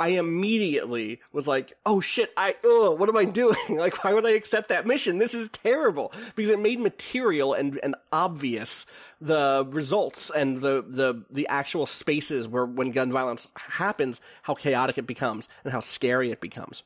I 0.01 0.09
immediately 0.09 1.20
was 1.30 1.46
like, 1.46 1.74
"Oh 1.84 2.01
shit! 2.01 2.32
I 2.36 2.57
ugh, 2.64 2.98
what 2.98 3.09
am 3.11 3.16
I 3.18 3.26
doing? 3.26 3.57
like, 3.68 4.03
why 4.03 4.14
would 4.14 4.24
I 4.24 4.30
accept 4.30 4.70
that 4.70 4.86
mission? 4.86 5.18
This 5.18 5.34
is 5.34 5.51
terrible." 5.51 6.12
Because 6.34 6.51
it 6.51 6.59
made 6.59 6.80
material 6.80 7.53
and 7.53 7.78
and 7.82 7.94
obvious 8.11 8.86
the 9.20 9.68
results 9.70 10.30
and 10.30 10.62
the 10.62 10.82
the 10.88 11.22
the 11.30 11.46
actual 11.48 11.84
spaces 11.84 12.48
where 12.48 12.64
when 12.64 12.90
gun 12.92 13.12
violence 13.12 13.51
happens, 13.57 14.22
how 14.42 14.55
chaotic 14.55 14.96
it 14.96 15.07
becomes 15.07 15.48
and 15.64 15.72
how 15.72 15.80
scary 15.80 16.30
it 16.30 16.40
becomes. 16.40 16.82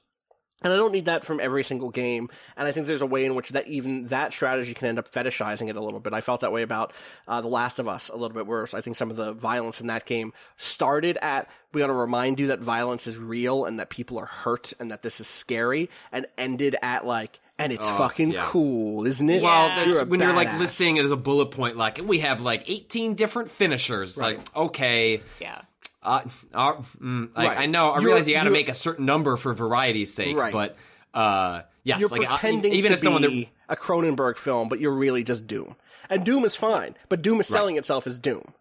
And 0.63 0.73
I 0.73 0.77
don't 0.77 0.93
need 0.93 1.07
that 1.07 1.27
from 1.27 1.41
every 1.41 1.63
single 1.63 1.91
game. 1.91 2.31
And 2.57 2.67
I 2.67 2.73
think 2.73 2.87
there's 2.87 3.03
a 3.03 3.07
way 3.07 3.25
in 3.27 3.35
which 3.35 3.51
that 3.51 3.67
even 3.69 4.07
that 4.07 4.33
strategy 4.33 4.73
can 4.73 4.89
end 4.89 4.99
up 4.99 5.11
fetishizing 5.13 5.69
it 5.69 5.77
a 5.77 5.81
little 5.81 6.01
bit. 6.01 6.15
I 6.15 6.23
felt 6.23 6.41
that 6.41 6.53
way 6.53 6.63
about 6.63 6.93
uh, 7.29 7.43
The 7.43 7.49
Last 7.49 7.79
of 7.79 7.87
Us 7.87 8.09
a 8.09 8.15
little 8.15 8.35
bit 8.35 8.47
worse. 8.47 8.73
I 8.73 8.81
think 8.81 8.97
some 8.97 9.11
of 9.11 9.17
the 9.17 9.33
violence 9.33 9.83
in 9.83 9.89
that 9.89 10.07
game 10.07 10.33
started 10.57 11.19
at 11.21 11.51
we 11.75 11.83
want 11.83 11.91
to 11.91 11.95
remind 11.95 12.41
you 12.41 12.47
that 12.47 12.61
violence 12.61 13.07
is 13.07 13.19
real 13.19 13.65
and 13.65 13.79
that 13.81 13.91
people 13.91 14.19
are 14.19 14.27
hurt 14.27 14.73
and 14.79 14.91
that 14.91 15.03
this 15.03 15.21
is 15.21 15.27
scary, 15.27 15.91
and 16.13 16.25
ended 16.39 16.77
at 16.83 17.05
like, 17.05 17.41
and 17.59 17.73
it's 17.73 17.89
fucking 17.89 18.33
yeah. 18.33 18.47
cool, 18.47 19.07
isn't 19.07 19.29
it? 19.29 19.43
well 19.43 19.69
Yeah. 19.69 19.75
that's 19.75 19.91
You're 19.91 20.03
a 20.03 20.07
when 20.07 20.21
you're 20.21 20.33
like 20.33 20.59
listing 20.59 20.97
it 20.97 21.05
as 21.05 21.11
a 21.11 21.17
bullet 21.17 21.47
point 21.47 21.77
like 21.77 22.01
we 22.03 22.21
have 22.21 22.41
like 22.41 22.65
18 22.69 23.15
different 23.15 23.51
finishers 23.51 24.17
like 24.17 24.41
okay 24.57 25.21
Yeah. 25.41 25.63
Uh, 26.05 26.21
uh, 26.53 26.73
mm, 27.01 27.35
like, 27.35 27.49
Right. 27.49 27.59
I 27.59 27.67
know. 27.67 27.91
I 27.91 27.95
You're- 27.97 28.07
realize 28.07 28.29
you 28.29 28.35
got 28.35 28.45
to 28.45 28.51
make 28.51 28.69
a 28.69 28.75
certain 28.75 29.07
number 29.07 29.37
for 29.37 29.55
variety's 29.55 30.13
sake, 30.13 30.37
Right. 30.37 30.53
but 30.53 30.77
uh, 31.15 31.63
yes, 31.83 32.01
You're 32.01 32.09
like 32.11 32.29
I- 32.45 32.49
even 32.51 32.63
to 32.89 32.93
as 32.93 33.01
someone 33.01 33.23
be 33.23 33.51
that 33.69 33.79
a 33.79 33.81
Cronenberg 33.81 34.37
film, 34.37 34.69
but 34.69 34.81
you're 34.81 34.93
really 34.95 35.25
just 35.25 35.47
Doom. 35.47 35.77
And 36.11 36.25
Doom 36.25 36.45
is 36.45 36.55
fine, 36.57 36.95
but 37.09 37.23
Doom 37.23 37.41
is 37.41 37.47
selling 37.47 37.77
itself 37.79 38.07
as 38.07 38.19
Doom. 38.19 38.53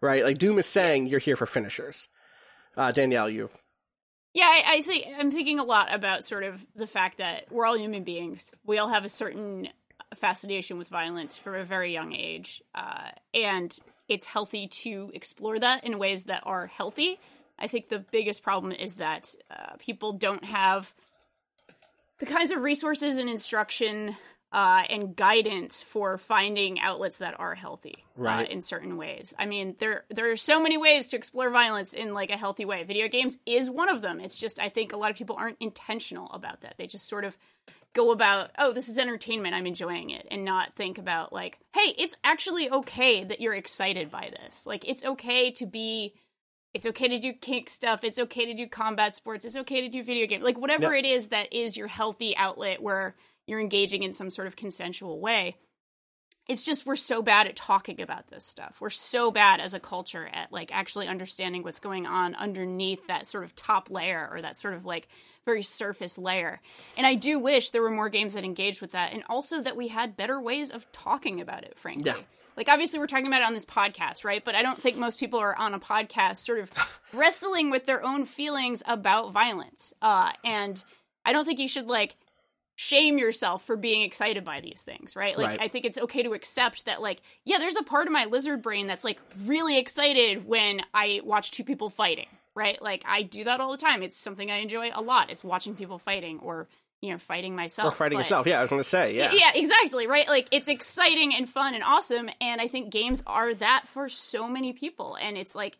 Right? 0.00 0.22
Like 0.22 0.38
Doom 0.38 0.58
is 0.58 0.66
saying 0.66 1.08
you're 1.08 1.18
here 1.18 1.36
for 1.36 1.46
finishers. 1.46 2.06
Uh, 2.76 2.92
Danielle, 2.92 3.28
you. 3.28 3.50
Yeah, 4.34 4.44
I, 4.44 4.62
I 4.76 4.82
think 4.82 5.06
I'm 5.18 5.32
thinking 5.32 5.58
a 5.58 5.64
lot 5.64 5.92
about 5.92 6.24
sort 6.24 6.44
of 6.44 6.64
the 6.76 6.86
fact 6.86 7.18
that 7.18 7.50
we're 7.50 7.66
all 7.66 7.76
human 7.76 8.04
beings. 8.04 8.52
We 8.64 8.78
all 8.78 8.88
have 8.88 9.04
a 9.04 9.08
certain 9.08 9.68
fascination 10.14 10.78
with 10.78 10.86
violence 10.88 11.36
from 11.36 11.54
a 11.56 11.64
very 11.64 11.92
young 11.92 12.12
age, 12.12 12.62
uh, 12.74 13.08
and 13.34 13.76
it's 14.08 14.26
healthy 14.26 14.68
to 14.68 15.10
explore 15.14 15.58
that 15.58 15.84
in 15.84 15.98
ways 15.98 16.24
that 16.24 16.42
are 16.44 16.66
healthy. 16.66 17.18
I 17.58 17.66
think 17.66 17.88
the 17.88 17.98
biggest 17.98 18.42
problem 18.42 18.72
is 18.72 18.96
that 18.96 19.34
uh, 19.50 19.76
people 19.78 20.12
don't 20.12 20.44
have 20.44 20.94
the 22.18 22.26
kinds 22.26 22.50
of 22.50 22.62
resources 22.62 23.18
and 23.18 23.28
instruction 23.28 24.16
uh, 24.50 24.82
and 24.88 25.14
guidance 25.14 25.82
for 25.82 26.16
finding 26.16 26.80
outlets 26.80 27.18
that 27.18 27.38
are 27.38 27.54
healthy 27.54 28.04
Right. 28.16 28.48
uh, 28.48 28.50
in 28.50 28.62
certain 28.62 28.96
ways. 28.96 29.34
I 29.38 29.44
mean, 29.46 29.76
there 29.78 30.04
there 30.08 30.30
are 30.30 30.36
so 30.36 30.62
many 30.62 30.78
ways 30.78 31.08
to 31.08 31.16
explore 31.16 31.50
violence 31.50 31.92
in 31.92 32.14
like 32.14 32.30
a 32.30 32.36
healthy 32.36 32.64
way. 32.64 32.82
Video 32.84 33.08
games 33.08 33.38
is 33.46 33.70
one 33.70 33.88
of 33.90 34.00
them. 34.02 34.20
It's 34.20 34.38
just 34.38 34.58
I 34.58 34.70
think 34.70 34.92
a 34.92 34.96
lot 34.96 35.10
of 35.10 35.16
people 35.16 35.36
aren't 35.38 35.58
intentional 35.60 36.30
about 36.32 36.62
that. 36.62 36.74
They 36.78 36.86
just 36.86 37.08
sort 37.08 37.24
of 37.24 37.36
go 37.94 38.10
about, 38.10 38.50
oh, 38.58 38.72
this 38.72 38.88
is 38.88 38.98
entertainment. 38.98 39.54
I'm 39.54 39.66
enjoying 39.66 40.10
it, 40.10 40.26
and 40.30 40.44
not 40.44 40.74
think 40.76 40.98
about 40.98 41.32
like, 41.32 41.58
hey, 41.74 41.94
it's 41.98 42.16
actually 42.24 42.70
okay 42.70 43.24
that 43.24 43.40
you're 43.40 43.54
excited 43.54 44.10
by 44.10 44.30
this. 44.30 44.66
Like, 44.66 44.88
it's 44.88 45.04
okay 45.04 45.50
to 45.52 45.66
be. 45.66 46.14
It's 46.74 46.84
okay 46.86 47.08
to 47.08 47.18
do 47.18 47.32
kink 47.32 47.70
stuff. 47.70 48.04
It's 48.04 48.18
okay 48.18 48.44
to 48.46 48.54
do 48.54 48.66
combat 48.66 49.14
sports. 49.14 49.44
It's 49.44 49.56
okay 49.56 49.80
to 49.82 49.88
do 49.88 50.02
video 50.02 50.26
games. 50.26 50.44
Like 50.44 50.58
whatever 50.58 50.94
Yep. 50.94 51.04
it 51.04 51.08
is 51.08 51.28
that 51.28 51.52
is 51.52 51.76
your 51.78 51.86
healthy 51.88 52.36
outlet 52.36 52.82
where 52.82 53.14
you're 53.48 53.60
engaging 53.60 54.02
in 54.02 54.12
some 54.12 54.30
sort 54.30 54.46
of 54.46 54.56
consensual 54.56 55.20
way. 55.20 55.56
It's 56.46 56.62
just 56.62 56.86
we're 56.86 56.96
so 56.96 57.20
bad 57.20 57.46
at 57.46 57.56
talking 57.56 58.00
about 58.00 58.28
this 58.28 58.44
stuff. 58.44 58.78
We're 58.80 58.88
so 58.88 59.30
bad 59.30 59.60
as 59.60 59.74
a 59.74 59.80
culture 59.80 60.26
at 60.32 60.50
like 60.50 60.74
actually 60.74 61.06
understanding 61.06 61.62
what's 61.62 61.78
going 61.78 62.06
on 62.06 62.34
underneath 62.34 63.06
that 63.08 63.26
sort 63.26 63.44
of 63.44 63.54
top 63.54 63.90
layer 63.90 64.28
or 64.30 64.40
that 64.40 64.56
sort 64.56 64.72
of 64.72 64.86
like 64.86 65.08
very 65.44 65.62
surface 65.62 66.16
layer. 66.16 66.60
And 66.96 67.06
I 67.06 67.16
do 67.16 67.38
wish 67.38 67.70
there 67.70 67.82
were 67.82 67.90
more 67.90 68.08
games 68.08 68.34
that 68.34 68.44
engaged 68.44 68.80
with 68.80 68.92
that 68.92 69.12
and 69.12 69.24
also 69.28 69.60
that 69.60 69.76
we 69.76 69.88
had 69.88 70.16
better 70.16 70.40
ways 70.40 70.70
of 70.70 70.90
talking 70.90 71.40
about 71.42 71.64
it, 71.64 71.78
frankly. 71.78 72.12
Yeah. 72.12 72.22
Like 72.56 72.70
obviously 72.70 72.98
we're 72.98 73.06
talking 73.06 73.26
about 73.26 73.42
it 73.42 73.46
on 73.46 73.54
this 73.54 73.66
podcast, 73.66 74.24
right? 74.24 74.42
But 74.42 74.54
I 74.54 74.62
don't 74.62 74.80
think 74.80 74.96
most 74.96 75.20
people 75.20 75.38
are 75.38 75.56
on 75.56 75.74
a 75.74 75.78
podcast 75.78 76.38
sort 76.38 76.60
of 76.60 76.70
wrestling 77.12 77.70
with 77.70 77.84
their 77.84 78.02
own 78.02 78.24
feelings 78.24 78.82
about 78.86 79.32
violence. 79.32 79.92
Uh 80.00 80.32
and 80.44 80.82
I 81.26 81.32
don't 81.34 81.44
think 81.44 81.58
you 81.58 81.68
should 81.68 81.88
like 81.88 82.16
shame 82.80 83.18
yourself 83.18 83.64
for 83.64 83.76
being 83.76 84.02
excited 84.02 84.44
by 84.44 84.60
these 84.60 84.82
things, 84.82 85.16
right? 85.16 85.36
Like 85.36 85.48
Right. 85.48 85.60
I 85.62 85.66
think 85.66 85.84
it's 85.84 85.98
okay 85.98 86.22
to 86.22 86.32
accept 86.32 86.84
that 86.84 87.02
like 87.02 87.20
yeah, 87.44 87.58
there's 87.58 87.74
a 87.74 87.82
part 87.82 88.06
of 88.06 88.12
my 88.12 88.26
lizard 88.26 88.62
brain 88.62 88.86
that's 88.86 89.02
like 89.02 89.20
really 89.46 89.78
excited 89.78 90.46
when 90.46 90.82
I 90.94 91.20
watch 91.24 91.50
two 91.50 91.64
people 91.64 91.90
fighting, 91.90 92.28
right? 92.54 92.80
Like 92.80 93.02
I 93.04 93.22
do 93.22 93.42
that 93.44 93.60
all 93.60 93.72
the 93.72 93.78
time. 93.78 94.00
It's 94.04 94.16
something 94.16 94.48
I 94.48 94.58
enjoy 94.58 94.90
a 94.94 95.02
lot. 95.02 95.28
It's 95.28 95.42
watching 95.42 95.74
people 95.74 95.98
fighting 95.98 96.38
or 96.38 96.68
you 97.00 97.10
know, 97.10 97.18
fighting 97.18 97.56
myself. 97.56 97.94
Or 97.94 97.96
fighting 97.96 98.18
But- 98.18 98.26
yourself. 98.26 98.46
Yeah, 98.46 98.58
I 98.58 98.60
was 98.60 98.70
going 98.70 98.82
to 98.82 98.88
say. 98.88 99.14
Yeah. 99.14 99.32
yeah, 99.34 99.50
exactly, 99.56 100.06
right? 100.06 100.28
Like 100.28 100.46
it's 100.52 100.68
exciting 100.68 101.34
and 101.34 101.48
fun 101.48 101.74
and 101.74 101.82
awesome 101.82 102.30
and 102.40 102.60
I 102.60 102.68
think 102.68 102.90
games 102.90 103.24
are 103.26 103.54
that 103.54 103.88
for 103.88 104.08
so 104.08 104.48
many 104.48 104.72
people 104.72 105.16
and 105.20 105.36
it's 105.36 105.56
like 105.56 105.76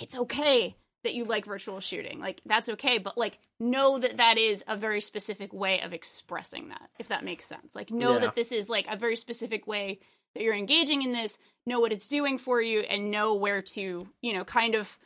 it's 0.00 0.16
okay 0.16 0.74
that 1.04 1.14
you 1.14 1.24
like 1.24 1.44
virtual 1.46 1.80
shooting. 1.80 2.20
Like 2.20 2.40
that's 2.44 2.68
okay, 2.70 2.98
but 2.98 3.16
like 3.16 3.38
know 3.58 3.98
that 3.98 4.18
that 4.18 4.38
is 4.38 4.62
a 4.68 4.76
very 4.76 5.00
specific 5.00 5.52
way 5.52 5.80
of 5.80 5.92
expressing 5.92 6.68
that 6.68 6.90
if 6.98 7.08
that 7.08 7.24
makes 7.24 7.46
sense. 7.46 7.74
Like 7.74 7.90
know 7.90 8.14
Yeah. 8.14 8.18
that 8.20 8.34
this 8.34 8.52
is 8.52 8.68
like 8.68 8.86
a 8.88 8.96
very 8.96 9.16
specific 9.16 9.66
way 9.66 10.00
that 10.34 10.42
you're 10.42 10.54
engaging 10.54 11.02
in 11.02 11.12
this, 11.12 11.38
know 11.66 11.80
what 11.80 11.92
it's 11.92 12.06
doing 12.08 12.38
for 12.38 12.60
you 12.62 12.80
and 12.80 13.10
know 13.10 13.34
where 13.34 13.62
to, 13.62 14.08
you 14.20 14.32
know, 14.32 14.44
kind 14.44 14.74
of 14.74 14.98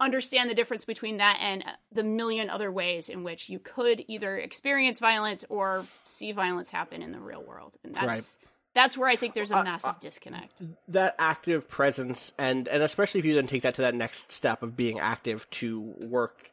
understand 0.00 0.50
the 0.50 0.54
difference 0.54 0.84
between 0.84 1.18
that 1.18 1.38
and 1.40 1.64
the 1.92 2.02
million 2.02 2.50
other 2.50 2.70
ways 2.72 3.08
in 3.08 3.22
which 3.22 3.48
you 3.48 3.58
could 3.60 4.04
either 4.08 4.36
experience 4.36 4.98
violence 4.98 5.44
or 5.48 5.86
see 6.04 6.32
violence 6.32 6.70
happen 6.70 7.02
in 7.02 7.12
the 7.12 7.20
real 7.20 7.42
world. 7.42 7.76
And 7.84 7.94
that's 7.94 8.06
Right. 8.06 8.48
That's 8.74 8.96
where 8.96 9.08
I 9.08 9.16
think 9.16 9.34
there's 9.34 9.50
a 9.50 9.62
massive 9.62 10.00
disconnect. 10.00 10.62
that 10.88 11.14
active 11.18 11.68
presence 11.68 12.32
and 12.38 12.68
and 12.68 12.82
especially 12.82 13.20
if 13.20 13.26
you 13.26 13.34
then 13.34 13.46
take 13.46 13.62
that 13.62 13.74
to 13.76 13.82
that 13.82 13.94
next 13.94 14.32
step 14.32 14.62
of 14.62 14.76
being 14.76 14.98
active 14.98 15.48
to 15.50 15.80
work 16.00 16.52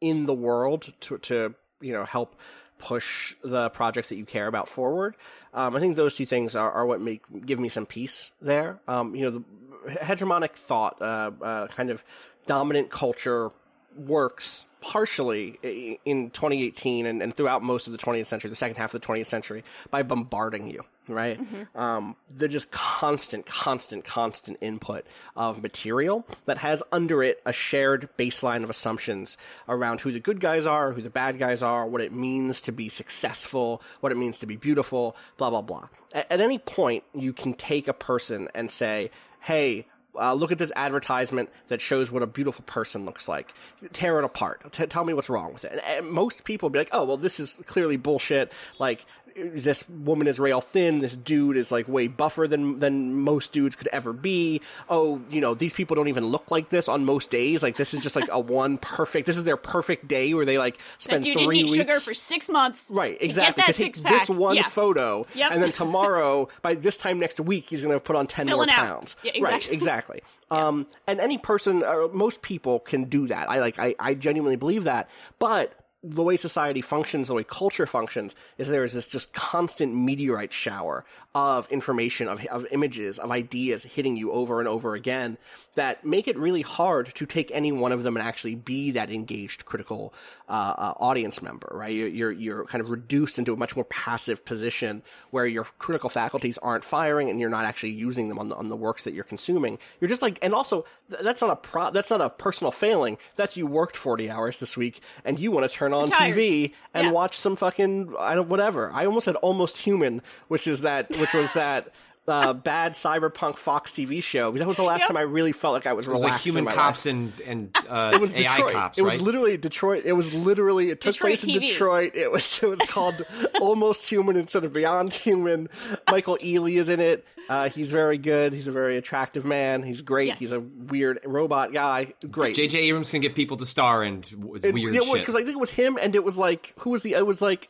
in 0.00 0.26
the 0.26 0.34
world 0.34 0.92
to 1.00 1.18
to 1.18 1.54
you 1.80 1.92
know 1.92 2.04
help 2.04 2.36
push 2.78 3.34
the 3.42 3.70
projects 3.70 4.08
that 4.08 4.16
you 4.16 4.24
care 4.24 4.46
about 4.46 4.68
forward 4.68 5.14
um, 5.54 5.76
i 5.76 5.80
think 5.80 5.96
those 5.96 6.14
two 6.14 6.26
things 6.26 6.56
are, 6.56 6.70
are 6.72 6.86
what 6.86 7.00
make 7.00 7.22
give 7.46 7.58
me 7.58 7.68
some 7.68 7.86
peace 7.86 8.30
there 8.42 8.80
um, 8.88 9.14
you 9.14 9.22
know 9.22 9.30
the 9.30 9.44
hegemonic 9.90 10.52
thought 10.52 11.00
uh, 11.00 11.30
uh, 11.42 11.66
kind 11.68 11.90
of 11.90 12.02
dominant 12.46 12.90
culture 12.90 13.50
works 13.96 14.66
partially 14.80 15.58
in 16.04 16.28
2018 16.30 17.06
and, 17.06 17.22
and 17.22 17.34
throughout 17.34 17.62
most 17.62 17.86
of 17.86 17.92
the 17.92 17.98
20th 17.98 18.26
century, 18.26 18.50
the 18.50 18.56
second 18.56 18.76
half 18.76 18.92
of 18.92 19.00
the 19.00 19.06
20th 19.06 19.28
century, 19.28 19.64
by 19.90 20.02
bombarding 20.02 20.66
you, 20.68 20.84
right? 21.08 21.40
Um, 21.74 22.16
the 22.36 22.48
just 22.48 22.70
constant, 22.70 23.46
constant, 23.46 24.04
constant 24.04 24.58
input 24.60 25.06
of 25.36 25.62
material 25.62 26.26
that 26.44 26.58
has 26.58 26.82
under 26.92 27.22
it 27.22 27.40
a 27.46 27.52
shared 27.52 28.10
baseline 28.18 28.62
of 28.62 28.68
assumptions 28.68 29.38
around 29.70 30.02
who 30.02 30.12
the 30.12 30.20
good 30.20 30.38
guys 30.38 30.66
are, 30.66 30.92
who 30.92 31.00
the 31.00 31.08
bad 31.08 31.38
guys 31.38 31.62
are, 31.62 31.86
what 31.86 32.02
it 32.02 32.12
means 32.12 32.60
to 32.60 32.70
be 32.70 32.90
successful, 32.90 33.80
what 34.00 34.12
it 34.12 34.16
means 34.16 34.38
to 34.40 34.46
be 34.46 34.56
beautiful, 34.56 35.16
blah, 35.38 35.48
blah, 35.48 35.62
blah. 35.62 35.88
At, 36.12 36.30
at 36.30 36.40
any 36.42 36.58
point, 36.58 37.04
you 37.14 37.32
can 37.32 37.54
take 37.54 37.88
a 37.88 37.94
person 37.94 38.48
and 38.54 38.70
say, 38.70 39.10
hey, 39.40 39.86
uh, 40.18 40.32
look 40.34 40.52
at 40.52 40.58
this 40.58 40.72
advertisement 40.76 41.50
that 41.68 41.80
shows 41.80 42.10
what 42.10 42.22
a 42.22 42.26
beautiful 42.26 42.64
person 42.66 43.04
looks 43.04 43.28
like. 43.28 43.54
Tear 43.92 44.18
it 44.18 44.24
apart. 44.24 44.72
T- 44.72 44.86
tell 44.86 45.04
me 45.04 45.12
what's 45.12 45.28
wrong 45.28 45.52
with 45.52 45.64
it. 45.64 45.72
And, 45.72 45.80
and 45.80 46.10
most 46.10 46.44
people 46.44 46.70
be 46.70 46.78
like, 46.78 46.90
oh, 46.92 47.04
well, 47.04 47.16
this 47.16 47.40
is 47.40 47.56
clearly 47.66 47.96
bullshit. 47.96 48.52
Like, 48.78 49.04
this 49.36 49.88
woman 49.88 50.26
is 50.28 50.38
rail 50.38 50.60
thin. 50.60 51.00
This 51.00 51.16
dude 51.16 51.56
is 51.56 51.72
like 51.72 51.88
way 51.88 52.06
buffer 52.06 52.46
than 52.46 52.78
than 52.78 53.14
most 53.14 53.52
dudes 53.52 53.74
could 53.76 53.88
ever 53.88 54.12
be. 54.12 54.60
Oh, 54.88 55.20
you 55.28 55.40
know, 55.40 55.54
these 55.54 55.72
people 55.72 55.96
don't 55.96 56.08
even 56.08 56.26
look 56.26 56.50
like 56.50 56.68
this 56.70 56.88
on 56.88 57.04
most 57.04 57.30
days. 57.30 57.62
Like, 57.62 57.76
this 57.76 57.94
is 57.94 58.02
just 58.02 58.16
like 58.16 58.28
a 58.30 58.38
one 58.54 58.78
perfect. 58.78 59.26
This 59.26 59.36
is 59.36 59.44
their 59.44 59.56
perfect 59.56 60.06
day 60.08 60.34
where 60.34 60.44
they 60.44 60.58
like 60.58 60.76
That 60.76 60.82
spend 61.02 61.24
dude 61.24 61.34
didn't 61.34 61.48
three 61.48 61.58
eat 61.60 61.70
weeks. 61.70 61.76
sugar 61.76 62.00
for 62.00 62.14
six 62.14 62.48
months. 62.48 62.90
Right, 62.94 63.18
to 63.18 63.24
exactly. 63.24 63.60
Get 63.62 63.66
that 63.66 63.76
six 63.76 64.00
pack. 64.00 64.20
this 64.26 64.28
one 64.28 64.56
yeah. 64.56 64.68
photo, 64.68 65.26
Yep. 65.34 65.50
and 65.52 65.62
then 65.62 65.72
tomorrow, 65.94 66.48
by 66.62 66.74
this 66.74 66.96
time 66.96 67.18
next 67.18 67.40
week, 67.40 67.66
he's 67.68 67.82
going 67.82 67.94
to 67.94 68.00
put 68.00 68.16
on 68.16 68.26
ten 68.26 68.46
more 68.46 68.54
Filling 68.56 68.70
out. 68.70 68.76
pounds. 68.86 69.16
Yeah, 69.22 69.32
Right, 69.40 69.54
exactly. 69.56 69.74
exactly. 69.74 70.22
Um, 70.50 70.86
and 71.08 71.20
any 71.20 71.38
person, 71.38 71.82
or 71.82 72.08
most 72.12 72.40
people, 72.42 72.78
can 72.78 73.04
do 73.04 73.26
that. 73.26 73.50
I 73.50 73.58
like, 73.58 73.76
I, 73.78 73.96
I 73.98 74.14
genuinely 74.14 74.54
believe 74.54 74.84
that. 74.84 75.08
But 75.40 75.72
the 76.04 76.22
way 76.22 76.36
society 76.36 76.82
functions, 76.82 77.28
the 77.28 77.34
way 77.34 77.44
culture 77.44 77.86
functions, 77.86 78.34
is 78.58 78.68
there 78.68 78.84
is 78.84 78.92
this 78.92 79.08
just 79.08 79.32
constant 79.32 79.94
meteorite 79.94 80.52
shower 80.52 81.04
of 81.34 81.66
information, 81.70 82.28
of, 82.28 82.44
of 82.46 82.66
images, 82.70 83.18
of 83.18 83.30
ideas 83.30 83.84
hitting 83.84 84.14
you 84.14 84.30
over 84.30 84.60
and 84.60 84.68
over 84.68 84.94
again 84.94 85.38
that 85.76 86.04
make 86.04 86.28
it 86.28 86.38
really 86.38 86.60
hard 86.60 87.12
to 87.14 87.24
take 87.24 87.50
any 87.52 87.72
one 87.72 87.90
of 87.90 88.02
them 88.02 88.16
and 88.16 88.26
actually 88.26 88.54
be 88.54 88.90
that 88.90 89.10
engaged, 89.10 89.64
critical 89.64 90.12
uh, 90.48 90.52
uh, 90.76 90.94
audience 91.00 91.40
member. 91.40 91.70
Right? 91.72 91.94
You're, 91.94 92.30
you're 92.30 92.66
kind 92.66 92.82
of 92.82 92.90
reduced 92.90 93.38
into 93.38 93.54
a 93.54 93.56
much 93.56 93.74
more 93.74 93.86
passive 93.86 94.44
position 94.44 95.02
where 95.30 95.46
your 95.46 95.64
critical 95.78 96.10
faculties 96.10 96.58
aren't 96.58 96.84
firing 96.84 97.30
and 97.30 97.40
you're 97.40 97.48
not 97.48 97.64
actually 97.64 97.92
using 97.92 98.28
them 98.28 98.38
on 98.38 98.48
the 98.50 98.54
on 98.56 98.68
the 98.68 98.76
works 98.76 99.04
that 99.04 99.14
you're 99.14 99.24
consuming. 99.24 99.78
You're 100.00 100.10
just 100.10 100.22
like, 100.22 100.38
and 100.42 100.52
also 100.54 100.84
th- 101.10 101.22
that's 101.22 101.40
not 101.40 101.50
a 101.50 101.56
pro, 101.56 101.90
that's 101.90 102.10
not 102.10 102.20
a 102.20 102.28
personal 102.28 102.70
failing. 102.70 103.16
That's 103.36 103.56
you 103.56 103.66
worked 103.66 103.96
40 103.96 104.28
hours 104.28 104.58
this 104.58 104.76
week 104.76 105.00
and 105.24 105.38
you 105.38 105.50
want 105.50 105.68
to 105.68 105.74
turn 105.74 105.93
on 106.02 106.08
tired. 106.08 106.36
TV 106.36 106.72
and 106.92 107.06
Yeah. 107.06 107.12
watch 107.12 107.38
some 107.38 107.56
fucking 107.56 108.14
I 108.18 108.34
don't 108.34 108.48
whatever. 108.48 108.90
I 108.92 109.06
almost 109.06 109.24
said 109.24 109.36
almost 109.36 109.78
human, 109.78 110.22
which 110.48 110.66
is 110.66 110.80
that 110.82 111.08
which 111.10 111.32
was 111.34 111.52
that. 111.54 111.88
Uh, 112.26 112.54
bad 112.54 112.92
cyberpunk 112.94 113.58
Fox 113.58 113.90
TV 113.92 114.22
show 114.22 114.50
because 114.50 114.60
that 114.60 114.66
was 114.66 114.78
the 114.78 114.82
last 114.82 115.00
Yep. 115.00 115.08
time 115.08 115.16
I 115.18 115.20
really 115.20 115.52
felt 115.52 115.74
like 115.74 115.86
I 115.86 115.92
was 115.92 116.06
It 116.06 116.10
was 116.10 116.22
relaxed. 116.22 116.38
like 116.38 116.42
human 116.46 116.58
in 116.60 116.64
my 116.64 116.72
cops 116.72 117.04
life. 117.04 117.12
and 117.12 117.40
and 117.44 117.76
uh, 117.90 118.12
It 118.14 118.20
was 118.22 118.32
AI 118.32 118.56
Detroit. 118.56 118.72
cops, 118.72 118.98
it 118.98 119.02
right? 119.02 119.12
was 119.12 119.20
literally 119.20 119.56
Detroit. 119.58 120.02
It 120.06 120.14
was 120.14 120.32
literally 120.32 120.88
it 120.88 121.02
took 121.02 121.12
Detroit 121.12 121.38
place 121.38 121.44
in 121.44 121.60
Detroit. 121.60 122.12
It 122.14 122.32
was 122.32 122.60
it 122.62 122.66
was 122.66 122.80
called 122.88 123.20
Almost 123.60 124.08
Human 124.08 124.36
instead 124.36 124.64
of 124.64 124.72
Beyond 124.72 125.12
Human. 125.12 125.68
Michael 126.10 126.38
Ealy 126.38 126.78
is 126.80 126.88
in 126.88 127.00
it. 127.00 127.26
Uh, 127.46 127.68
he's 127.68 127.90
very 127.90 128.16
good. 128.16 128.54
He's 128.54 128.68
a 128.68 128.72
very 128.72 128.96
attractive 128.96 129.44
man. 129.44 129.82
He's 129.82 130.00
great. 130.00 130.28
Yes. 130.28 130.38
He's 130.38 130.52
a 130.52 130.60
weird 130.60 131.20
robot 131.26 131.74
guy. 131.74 132.14
Great. 132.30 132.56
J.J. 132.56 132.78
Abrams 132.78 133.10
can 133.10 133.20
get 133.20 133.34
people 133.34 133.58
to 133.58 133.66
star 133.66 134.02
in 134.02 134.22
w- 134.22 134.54
It- 134.62 134.72
weird 134.72 134.94
yeah, 134.94 135.02
shit. 135.02 135.12
because 135.12 135.34
I 135.34 135.40
think 135.40 135.50
it 135.56 135.60
was 135.60 135.68
him, 135.68 135.98
and 136.00 136.14
it 136.14 136.24
was 136.24 136.38
like 136.38 136.72
who 136.78 136.88
was 136.88 137.02
the? 137.02 137.12
It 137.12 137.26
was 137.26 137.42
like, 137.42 137.68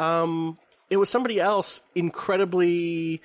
um, 0.00 0.58
it 0.90 0.96
was 0.96 1.08
somebody 1.08 1.38
else 1.38 1.82
incredibly. 1.94 3.22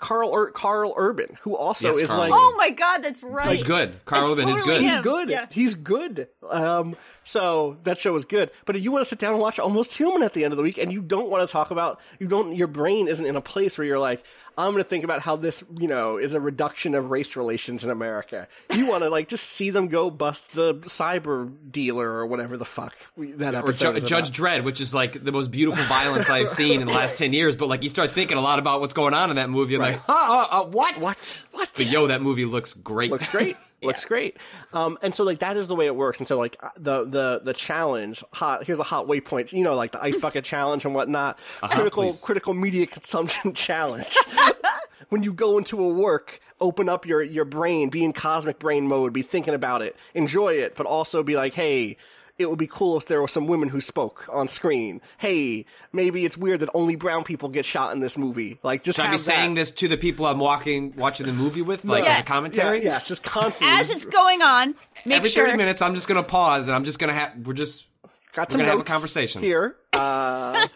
Karl 0.00 0.34
Ur- 0.34 0.50
Karl 0.50 0.94
Urban, 0.96 1.36
who 1.42 1.54
also 1.56 1.88
Yes, 1.88 1.98
is 2.02 2.08
Karl 2.08 2.18
like 2.18 2.28
Urban. 2.32 2.38
Oh 2.42 2.54
my 2.56 2.70
god, 2.70 2.98
that's 3.02 3.22
right. 3.22 3.50
He's 3.52 3.62
good. 3.62 4.04
Karl 4.04 4.32
It's 4.32 4.40
Urban 4.40 4.54
is 4.54 4.62
good. 4.62 4.80
him. 4.82 4.90
He's 4.90 5.02
good. 5.02 5.30
Yeah. 5.30 5.46
He's 5.50 5.74
good. 5.74 6.28
Um, 6.48 6.96
so 7.30 7.76
that 7.84 7.96
show 7.96 8.12
was 8.12 8.24
good. 8.24 8.50
But 8.66 8.80
you 8.80 8.90
want 8.90 9.04
to 9.04 9.08
sit 9.08 9.20
down 9.20 9.32
and 9.32 9.40
watch 9.40 9.58
Almost 9.58 9.94
Human 9.96 10.22
at 10.22 10.34
the 10.34 10.44
end 10.44 10.52
of 10.52 10.56
the 10.56 10.62
week, 10.62 10.78
and 10.78 10.92
you 10.92 11.00
don't 11.00 11.30
want 11.30 11.46
to 11.48 11.52
talk 11.52 11.70
about 11.70 12.00
you 12.18 12.26
don't. 12.26 12.56
Your 12.56 12.66
brain 12.66 13.06
isn't 13.06 13.24
in 13.24 13.36
a 13.36 13.40
place 13.40 13.78
where 13.78 13.86
you're 13.86 13.98
like, 14.00 14.24
I'm 14.58 14.72
going 14.72 14.82
to 14.82 14.88
think 14.88 15.04
about 15.04 15.20
how 15.20 15.36
this, 15.36 15.62
you 15.78 15.86
know, 15.86 16.16
is 16.18 16.34
a 16.34 16.40
reduction 16.40 16.94
of 16.94 17.10
race 17.10 17.36
relations 17.36 17.84
in 17.84 17.90
America. 17.90 18.48
You 18.74 18.88
want 18.88 19.04
to 19.04 19.08
like 19.10 19.28
just 19.28 19.44
see 19.44 19.70
them 19.70 19.88
go 19.88 20.10
bust 20.10 20.52
the 20.54 20.74
cyber 20.74 21.52
dealer 21.70 22.08
or 22.08 22.26
whatever 22.26 22.56
the 22.56 22.64
fuck 22.64 22.94
that 23.16 23.54
or 23.54 23.58
episode 23.58 23.92
Ju- 23.92 23.98
is 23.98 24.04
Judge. 24.04 24.30
Dredd, 24.32 24.64
which 24.64 24.80
is 24.80 24.92
like 24.92 25.22
the 25.24 25.32
most 25.32 25.52
beautiful 25.52 25.84
violence 25.84 26.28
I've 26.28 26.48
seen 26.48 26.80
in 26.80 26.88
the 26.88 26.92
last 26.92 27.16
ten 27.16 27.32
years. 27.32 27.54
But 27.54 27.68
like 27.68 27.84
you 27.84 27.88
start 27.88 28.10
thinking 28.10 28.38
a 28.38 28.42
lot 28.42 28.58
about 28.58 28.80
what's 28.80 28.94
going 28.94 29.14
on 29.14 29.30
in 29.30 29.36
that 29.36 29.50
movie, 29.50 29.76
and 29.76 29.84
like, 29.84 30.00
huh, 30.04 30.12
uh, 30.12 30.62
uh, 30.62 30.64
what? 30.66 30.98
What? 30.98 31.44
What? 31.52 31.70
But 31.76 31.86
yo, 31.86 32.08
that 32.08 32.22
movie 32.22 32.44
looks 32.44 32.74
great. 32.74 33.10
looks 33.10 33.28
great. 33.28 33.56
Looks 33.82 34.04
great. 34.04 34.36
Um, 34.72 34.98
and 35.02 35.14
so 35.14 35.24
like 35.24 35.38
that 35.38 35.56
is 35.56 35.68
the 35.68 35.74
way 35.74 35.86
it 35.86 35.96
works. 35.96 36.18
And 36.18 36.28
so 36.28 36.38
like 36.38 36.56
uh, 36.62 36.68
the 36.76 37.04
the 37.04 37.40
the 37.44 37.54
challenge, 37.54 38.22
hot 38.32 38.64
here's 38.64 38.78
a 38.78 38.84
hot 38.84 39.06
waypoint. 39.06 39.52
You 39.52 39.64
know, 39.64 39.74
like 39.74 39.92
the 39.92 40.02
ice 40.02 40.16
bucket 40.20 40.44
challenge 40.44 40.84
and 40.84 40.94
whatnot. 40.94 41.38
critical 41.62 42.04
please. 42.04 42.20
critical 42.20 42.54
media 42.54 42.86
consumption 42.86 43.52
challenge. 43.54 44.14
when 45.08 45.22
you 45.22 45.32
go 45.32 45.58
into 45.58 45.82
a 45.82 45.88
work, 45.88 46.40
open 46.60 46.88
up 46.88 47.06
your 47.06 47.22
your 47.22 47.44
brain, 47.44 47.88
be 47.88 48.04
in 48.04 48.12
cosmic 48.12 48.58
brain 48.58 48.86
mode, 48.86 49.12
be 49.12 49.22
thinking 49.22 49.54
about 49.54 49.82
it, 49.82 49.96
enjoy 50.14 50.54
it, 50.54 50.74
but 50.76 50.86
also 50.86 51.22
be 51.22 51.36
like, 51.36 51.54
hey. 51.54 51.96
It 52.40 52.48
would 52.48 52.58
be 52.58 52.66
cool 52.66 52.96
if 52.96 53.04
there 53.06 53.20
were 53.20 53.28
some 53.28 53.46
women 53.46 53.68
who 53.68 53.82
spoke 53.82 54.26
on 54.32 54.48
screen. 54.48 55.02
Hey, 55.18 55.66
maybe 55.92 56.24
it's 56.24 56.38
weird 56.38 56.60
that 56.60 56.70
only 56.72 56.96
brown 56.96 57.22
people 57.22 57.50
get 57.50 57.66
shot 57.66 57.92
in 57.92 58.00
this 58.00 58.16
movie. 58.16 58.58
Like, 58.62 58.82
just 58.82 58.96
Should 58.96 59.02
I 59.02 59.08
have 59.08 59.12
be 59.14 59.18
saying 59.18 59.54
this 59.54 59.70
to 59.72 59.88
the 59.88 59.98
people 59.98 60.24
I'm 60.24 60.38
walking, 60.38 60.94
watching 60.96 61.26
the 61.26 61.34
movie 61.34 61.60
with, 61.60 61.84
like 61.84 62.04
Yes. 62.04 62.20
as 62.20 62.24
a 62.24 62.28
commentary? 62.28 62.78
Yeah, 62.82 62.92
yeah, 62.92 63.00
just 63.00 63.22
constantly. 63.22 63.76
As 63.78 63.90
it's 63.90 64.06
going 64.06 64.40
on, 64.40 64.74
make 65.04 65.18
Every 65.18 65.28
sure 65.28 65.44
30 65.46 65.58
minutes, 65.58 65.82
I'm 65.82 65.94
just 65.94 66.08
gonna 66.08 66.22
pause 66.22 66.66
and 66.66 66.74
I'm 66.74 66.84
just 66.84 66.98
gonna 66.98 67.12
have. 67.12 67.46
We're 67.46 67.52
just. 67.52 67.86
got 68.32 68.48
We're 68.48 68.52
some 68.52 68.60
gonna 68.60 68.70
have 68.70 68.80
a 68.80 68.84
conversation. 68.84 69.42
here. 69.42 69.76
Uh, 69.92 70.66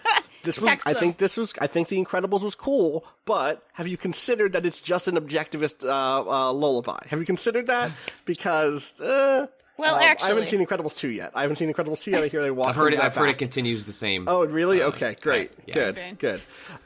this 0.42 0.58
was, 0.60 0.82
I 0.84 0.92
think 0.92 1.16
this 1.16 1.38
was, 1.38 1.54
I 1.60 1.66
think 1.66 1.88
The 1.88 1.96
Incredibles 1.96 2.42
was 2.42 2.54
cool, 2.54 3.06
but 3.24 3.62
have 3.72 3.88
you 3.88 3.96
considered 3.96 4.52
that 4.52 4.66
it's 4.66 4.80
just 4.80 5.08
an 5.08 5.14
objectivist 5.16 5.82
uh, 5.82 5.88
uh, 6.48 6.52
lullaby? 6.52 6.98
Have 7.08 7.20
you 7.20 7.24
considered 7.26 7.68
that? 7.68 7.92
Because 8.26 8.98
uh, 9.00 9.46
Well, 9.76 9.96
um, 9.96 10.00
I 10.00 10.26
haven't 10.28 10.46
seen 10.46 10.64
Incredibles 10.64 10.96
two 10.96 11.08
yet. 11.08 11.32
I 11.34 11.42
haven't 11.42 11.56
seen 11.56 11.72
Incredibles 11.72 12.02
two 12.02 12.12
yet. 12.12 12.22
I 12.22 12.28
hear 12.28 12.42
they 12.42 12.50
walk. 12.50 12.68
I've 12.68 12.76
heard 12.76 12.94
it. 12.94 13.00
I've 13.00 13.14
heard 13.16 13.28
it 13.30 13.38
continues 13.38 13.84
the 13.84 13.92
same. 13.92 14.28
Oh, 14.28 14.44
really? 14.44 14.82
okay, 14.82 15.16
great, 15.20 15.50
yeah. 15.66 15.74
good, 15.74 15.98
Okay. 15.98 16.12
good. 16.18 16.40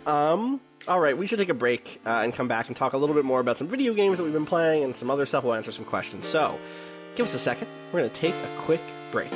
Um, 0.07 0.61
all 0.87 0.99
right, 1.01 1.17
we 1.17 1.27
should 1.27 1.39
take 1.39 1.51
a 1.51 1.55
break 1.55 2.01
uh, 2.07 2.21
and 2.23 2.33
come 2.33 2.49
back 2.49 2.69
and 2.69 2.77
talk 2.77 2.95
a 2.95 2.97
little 2.99 3.15
bit 3.15 3.25
more 3.27 3.41
about 3.41 3.59
some 3.59 3.69
video 3.69 3.93
games 3.93 4.17
that 4.17 4.25
we've 4.25 4.33
been 4.33 4.47
playing 4.47 4.85
and 4.85 4.97
some 4.97 5.11
other 5.11 5.27
stuff. 5.27 5.45
We'll 5.45 5.55
answer 5.55 5.73
some 5.73 5.85
questions. 5.85 6.27
So, 6.27 6.59
give 7.15 7.27
us 7.27 7.35
a 7.35 7.39
second. 7.39 7.69
We're 7.93 8.01
going 8.01 8.11
to 8.11 8.17
take 8.17 8.35
a 8.35 8.49
quick 8.59 8.81
break. 9.13 9.29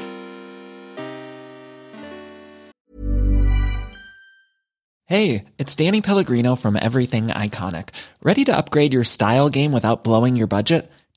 Hey, 5.07 5.45
it's 5.59 5.77
Danny 5.77 6.01
Pellegrino 6.01 6.55
from 6.57 6.75
Everything 6.81 7.27
Iconic. 7.29 7.91
Ready 8.23 8.45
to 8.47 8.57
upgrade 8.57 8.95
your 8.95 9.05
style 9.05 9.51
game 9.51 9.73
without 9.73 10.05
blowing 10.05 10.37
your 10.37 10.47
budget? 10.47 10.91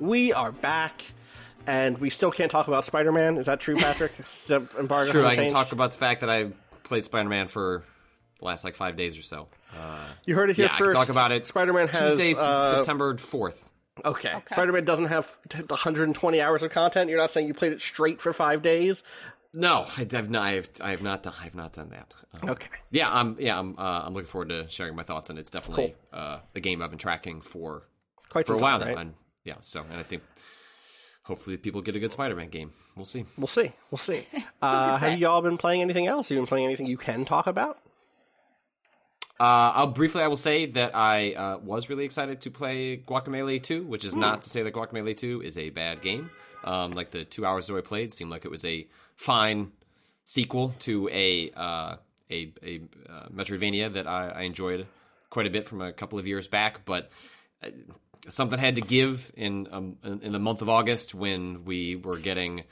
We 0.00 0.32
are 0.32 0.52
back, 0.52 1.02
and 1.66 1.98
we 1.98 2.10
still 2.10 2.30
can't 2.30 2.50
talk 2.50 2.68
about 2.68 2.84
Spider 2.84 3.12
Man. 3.12 3.36
Is 3.36 3.46
that 3.46 3.60
true, 3.60 3.76
Patrick? 3.76 4.12
the 4.46 4.66
embargo 4.78 5.10
True, 5.10 5.24
I 5.26 5.34
can 5.34 5.44
changed? 5.44 5.54
talk 5.54 5.72
about 5.72 5.92
the 5.92 5.98
fact 5.98 6.20
that 6.20 6.30
I 6.30 6.52
played 6.84 7.04
Spider 7.04 7.28
Man 7.28 7.48
for 7.48 7.84
the 8.38 8.44
last 8.44 8.64
like 8.64 8.76
five 8.76 8.96
days 8.96 9.18
or 9.18 9.22
so. 9.22 9.48
You 10.24 10.34
heard 10.34 10.50
it 10.50 10.56
here 10.56 10.66
yeah, 10.66 10.74
I 10.74 10.76
can 10.76 10.86
first. 10.86 10.96
talk 10.96 11.08
about 11.08 11.32
it. 11.32 11.46
Spider 11.46 11.72
Man 11.72 11.88
has 11.88 12.12
Tuesday, 12.12 12.34
uh, 12.40 12.70
September 12.76 13.16
fourth. 13.16 13.70
Okay. 14.04 14.32
Spider 14.50 14.72
Man 14.72 14.84
doesn't 14.84 15.06
have 15.06 15.36
120 15.52 16.40
hours 16.40 16.62
of 16.62 16.70
content. 16.70 17.10
You're 17.10 17.18
not 17.18 17.32
saying 17.32 17.48
you 17.48 17.54
played 17.54 17.72
it 17.72 17.80
straight 17.80 18.20
for 18.20 18.32
five 18.32 18.62
days. 18.62 19.02
No, 19.52 19.86
I 19.96 20.06
have 20.12 20.30
not. 20.30 20.42
I 20.42 20.52
have, 20.52 20.70
I 20.80 20.90
have 20.90 21.02
not 21.02 21.22
done. 21.24 21.34
I 21.40 21.44
have 21.44 21.54
not 21.54 21.72
done 21.72 21.88
that. 21.90 22.14
Um, 22.40 22.50
Okay. 22.50 22.68
Yeah, 22.90 23.12
I'm. 23.12 23.36
Yeah, 23.40 23.58
I'm. 23.58 23.76
Uh, 23.76 24.02
I'm 24.04 24.14
looking 24.14 24.28
forward 24.28 24.50
to 24.50 24.68
sharing 24.68 24.94
my 24.94 25.02
thoughts, 25.02 25.30
and 25.30 25.38
it's 25.38 25.50
definitely 25.50 25.96
uh, 26.12 26.38
a 26.54 26.60
game 26.60 26.82
I've 26.82 26.90
been 26.90 26.98
tracking 26.98 27.40
for 27.40 27.88
Quite 28.28 28.46
for 28.46 28.54
a 28.54 28.58
while 28.58 28.78
time, 28.78 28.88
now. 28.88 28.94
right? 28.94 29.08
And 29.48 29.56
yeah, 29.56 29.62
so 29.62 29.84
and 29.90 29.98
I 29.98 30.02
think 30.02 30.22
hopefully 31.22 31.56
people 31.56 31.80
get 31.80 31.96
a 31.96 32.00
good 32.00 32.12
Spider-Man 32.12 32.48
game. 32.48 32.72
We'll 32.96 33.06
see. 33.06 33.24
We'll 33.36 33.46
see. 33.46 33.72
We'll 33.90 33.98
see. 33.98 34.26
Uh, 34.60 34.98
say? 34.98 35.10
have 35.10 35.20
y'all 35.20 35.40
been 35.40 35.56
playing 35.56 35.82
anything 35.82 36.08
else? 36.08 36.28
Have 36.28 36.34
You 36.34 36.42
been 36.42 36.48
playing 36.48 36.64
anything 36.66 36.86
you 36.86 36.96
can 36.96 37.24
talk 37.24 37.46
about? 37.46 37.78
Uh, 39.38 39.70
I'll 39.72 39.86
briefly. 39.86 40.20
I 40.20 40.26
will 40.26 40.34
say 40.34 40.66
that 40.66 40.96
I 40.96 41.32
uh, 41.34 41.58
was 41.58 41.88
really 41.88 42.04
excited 42.04 42.40
to 42.40 42.50
play 42.50 42.96
Guacamelee 42.96 43.62
2, 43.62 43.84
which 43.84 44.04
is 44.04 44.16
not 44.16 44.42
to 44.42 44.50
say 44.50 44.64
that 44.64 44.74
Guacamelee 44.74 45.16
2 45.16 45.42
is 45.42 45.56
a 45.56 45.70
bad 45.70 46.02
game. 46.02 46.30
Um, 46.64 46.90
like 46.90 47.12
the 47.12 47.24
two 47.24 47.46
hours 47.46 47.68
that 47.68 47.76
I 47.76 47.82
played 47.82 48.12
seemed 48.12 48.32
like 48.32 48.44
it 48.44 48.50
was 48.50 48.64
a 48.64 48.88
fine 49.14 49.70
sequel 50.24 50.74
to 50.80 51.08
a 51.12 51.52
uh, 51.56 51.96
a, 52.28 52.52
a 52.64 52.80
uh, 53.08 53.28
Metroidvania 53.28 53.92
that 53.92 54.08
I, 54.08 54.30
I 54.30 54.42
enjoyed 54.42 54.88
quite 55.30 55.46
a 55.46 55.50
bit 55.50 55.66
from 55.66 55.80
a 55.80 55.92
couple 55.92 56.18
of 56.18 56.26
years 56.26 56.48
back. 56.48 56.84
But 56.84 57.12
uh, 57.62 57.68
something 58.28 58.58
had 58.58 58.76
to 58.76 58.80
give 58.80 59.30
in 59.36 59.68
um, 59.70 59.96
in 60.02 60.32
the 60.32 60.38
month 60.38 60.62
of 60.62 60.68
August 60.68 61.14
when 61.14 61.64
we 61.64 61.96
were 61.96 62.18
getting 62.18 62.64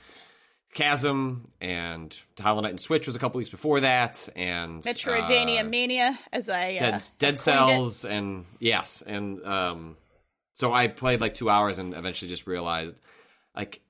Chasm 0.77 1.51
and 1.61 2.15
Hollow 2.39 2.61
Knight 2.61 2.71
and 2.71 2.81
Switch 2.81 3.07
was 3.07 3.17
a 3.17 3.19
couple 3.19 3.39
weeks 3.39 3.51
before 3.51 3.81
that, 3.81 4.29
and 4.37 4.83
Metroidvania 4.83 5.61
uh, 5.61 5.65
Mania, 5.65 6.19
as 6.33 6.51
I 6.51 6.75
uh, 6.75 6.79
Dead, 6.79 7.03
Dead 7.19 7.27
coined 7.27 7.35
it. 7.35 7.39
Cells 7.39 8.05
and 8.05 8.45
yes, 8.59 9.03
and 9.07 9.43
um, 9.45 9.97
so 10.53 10.75
I 10.75 10.89
played 10.89 11.21
like 11.21 11.35
two 11.35 11.49
hours 11.49 11.79
and 11.79 11.95
eventually 11.95 12.29
just 12.29 12.47
realized, 12.47 12.95
like, 13.57 13.81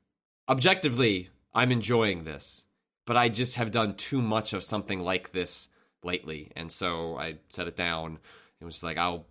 objectively, 0.48 1.30
I'm 1.52 1.72
enjoying 1.72 2.22
this, 2.22 2.66
but 3.04 3.16
I 3.16 3.30
just 3.30 3.56
have 3.56 3.72
done 3.72 3.94
too 3.94 4.22
much 4.22 4.52
of 4.52 4.62
something 4.62 5.00
like 5.00 5.32
this 5.32 5.68
lately, 6.04 6.52
and 6.54 6.70
so 6.70 7.16
I 7.16 7.38
set 7.48 7.66
it 7.66 7.76
down. 7.76 8.20
It 8.60 8.64
was 8.64 8.84
like 8.84 8.96
I'll 8.96 9.26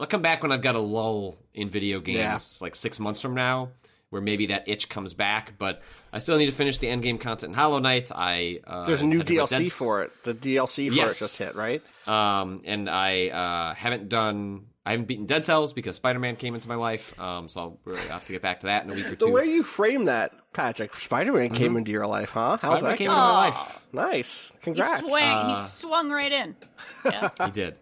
I'll 0.00 0.06
come 0.06 0.22
back 0.22 0.42
when 0.42 0.50
I've 0.50 0.62
got 0.62 0.74
a 0.74 0.80
lull 0.80 1.38
in 1.54 1.68
video 1.68 2.00
games, 2.00 2.18
Yeah. 2.18 2.38
like 2.64 2.74
six 2.74 2.98
months 2.98 3.20
from 3.20 3.34
now. 3.34 3.70
Where 4.08 4.20
maybe 4.20 4.46
that 4.46 4.68
itch 4.68 4.88
comes 4.88 5.14
back, 5.14 5.52
but 5.56 5.82
I 6.12 6.18
still 6.18 6.36
need 6.36 6.46
to 6.46 6.50
finish 6.52 6.78
the 6.78 6.88
end 6.88 7.02
game 7.04 7.16
content 7.16 7.50
in 7.50 7.54
Hollow 7.54 7.78
Knight. 7.78 8.10
I 8.12 8.58
uh, 8.66 8.84
There's 8.86 9.02
a 9.02 9.06
new 9.06 9.18
had 9.18 9.28
to 9.28 9.34
put 9.36 9.50
DLC 9.50 9.58
Dead- 9.58 9.72
for 9.72 10.02
it. 10.02 10.10
The 10.24 10.34
DLC 10.34 10.88
for 10.88 10.94
Yes. 10.94 11.14
it 11.14 11.18
just 11.20 11.38
hit, 11.38 11.54
right? 11.54 11.80
um, 12.08 12.62
and 12.64 12.90
I 12.90 13.28
uh, 13.28 13.74
haven't 13.74 14.08
done. 14.08 14.66
I 14.84 14.92
haven't 14.92 15.06
beaten 15.06 15.26
Dead 15.26 15.44
Cells 15.44 15.72
because 15.72 15.94
Spider 15.94 16.18
Man 16.18 16.34
came 16.34 16.56
into 16.56 16.66
my 16.68 16.74
life. 16.74 17.16
Um, 17.20 17.48
so 17.48 17.60
I'll 17.60 17.78
really 17.84 18.00
have 18.08 18.26
to 18.26 18.32
get 18.32 18.42
back 18.42 18.60
to 18.60 18.66
that 18.66 18.82
in 18.82 18.90
a 18.90 18.94
week 18.94 19.06
or 19.06 19.10
two. 19.10 19.16
The 19.16 19.26
two. 19.26 19.32
way 19.32 19.44
you 19.44 19.62
frame 19.62 20.06
that, 20.06 20.32
Patrick, 20.54 20.92
Spider 20.96 21.32
Man 21.32 21.50
came 21.50 21.76
into 21.76 21.92
your 21.92 22.08
life, 22.08 22.30
huh? 22.30 22.56
Spider-Man 22.56 22.96
came 22.96 23.06
going? 23.06 23.16
into 23.16 23.32
my 23.32 23.48
life. 23.50 23.80
Nice. 23.92 24.50
He, 24.56 24.58
Congrats. 24.62 25.02
swang, 25.06 25.50
he 25.50 25.54
swung 25.54 26.10
right 26.10 26.32
in. 26.32 26.56
Yeah. 27.04 27.28
He 27.44 27.50
did. 27.52 27.76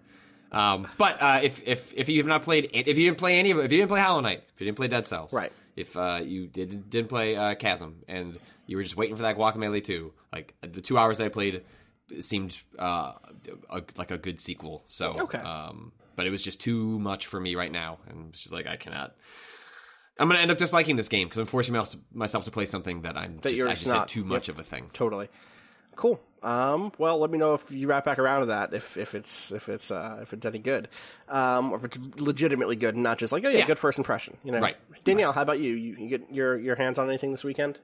Um, 0.50 0.88
but 0.96 1.20
uh, 1.20 1.40
if 1.42 1.66
if 1.66 1.92
if 1.94 2.08
you 2.08 2.18
have 2.18 2.26
not 2.26 2.42
played, 2.42 2.70
if 2.72 2.86
you 2.86 3.04
didn't 3.04 3.18
play 3.18 3.38
any 3.38 3.50
of 3.50 3.58
if 3.58 3.70
you 3.70 3.78
didn't 3.78 3.90
play 3.90 4.00
Hollow 4.00 4.20
Knight, 4.20 4.44
if 4.54 4.60
you 4.60 4.64
didn't 4.64 4.76
play 4.78 4.88
Dead 4.88 5.06
Cells, 5.06 5.32
Right. 5.32 5.52
If 5.76 5.96
uh, 5.96 6.20
you 6.24 6.46
did 6.48 6.90
didn't 6.90 7.08
play 7.08 7.36
uh, 7.36 7.54
Chasm 7.54 8.02
and 8.08 8.38
you 8.66 8.76
were 8.76 8.82
just 8.82 8.96
waiting 8.96 9.14
for 9.16 9.22
that 9.22 9.36
Guacamelee 9.36 9.84
two, 9.84 10.12
like 10.32 10.54
the 10.62 10.80
two 10.80 10.98
hours 10.98 11.18
that 11.18 11.24
I 11.24 11.28
played 11.28 11.62
seemed 12.20 12.58
uh, 12.78 13.12
a, 13.70 13.82
like 13.96 14.10
a 14.10 14.18
good 14.18 14.40
sequel. 14.40 14.82
So 14.86 15.14
Okay. 15.20 15.38
um, 15.38 15.92
but 16.16 16.26
it 16.26 16.30
was 16.30 16.42
just 16.42 16.60
too 16.60 16.98
much 16.98 17.26
for 17.26 17.38
me 17.38 17.54
right 17.54 17.70
now, 17.70 17.98
and 18.08 18.30
it's 18.30 18.40
just 18.40 18.52
like 18.52 18.66
I 18.66 18.76
cannot. 18.76 19.14
I'm 20.18 20.28
gonna 20.28 20.40
end 20.40 20.50
up 20.50 20.58
disliking 20.58 20.96
this 20.96 21.08
game 21.08 21.28
because 21.28 21.38
I'm 21.38 21.46
forcing 21.46 21.74
myself 21.74 21.90
to, 21.92 21.98
myself 22.12 22.44
to 22.46 22.50
play 22.50 22.66
something 22.66 23.02
that 23.02 23.16
I'm 23.16 23.36
That 23.36 23.50
just, 23.50 23.56
you're 23.56 23.68
I 23.68 23.74
just 23.74 23.86
not- 23.86 23.98
had 24.00 24.08
too 24.08 24.24
much 24.24 24.48
of 24.48 24.58
a 24.58 24.64
thing. 24.64 24.90
Totally. 24.92 25.28
Cool. 25.98 26.20
Um, 26.44 26.92
well, 26.98 27.18
let 27.18 27.30
me 27.30 27.38
know 27.38 27.54
if 27.54 27.68
you 27.72 27.88
wrap 27.88 28.04
back 28.04 28.20
around 28.20 28.40
to 28.40 28.46
that. 28.46 28.72
If 28.72 28.96
if 28.96 29.16
it's 29.16 29.50
if 29.50 29.68
it's 29.68 29.90
uh, 29.90 30.20
if 30.22 30.32
it's 30.32 30.46
any 30.46 30.60
good, 30.60 30.88
um, 31.28 31.72
or 31.72 31.76
if 31.78 31.84
it's 31.84 31.98
legitimately 32.20 32.76
good, 32.76 32.94
and 32.94 33.02
not 33.02 33.18
just 33.18 33.32
like 33.32 33.44
oh 33.44 33.48
yeah, 33.48 33.58
Yeah. 33.58 33.66
good 33.66 33.78
first 33.80 33.98
impression. 33.98 34.36
You 34.44 34.52
know, 34.52 34.60
Right. 34.60 34.76
Danielle, 35.02 35.32
how 35.32 35.42
about 35.42 35.58
you? 35.58 35.74
You, 35.74 35.96
you 35.98 36.08
get 36.08 36.32
your 36.32 36.56
your 36.56 36.76
hands 36.76 37.00
on 37.00 37.08
anything 37.08 37.32
this 37.32 37.42
weekend? 37.42 37.80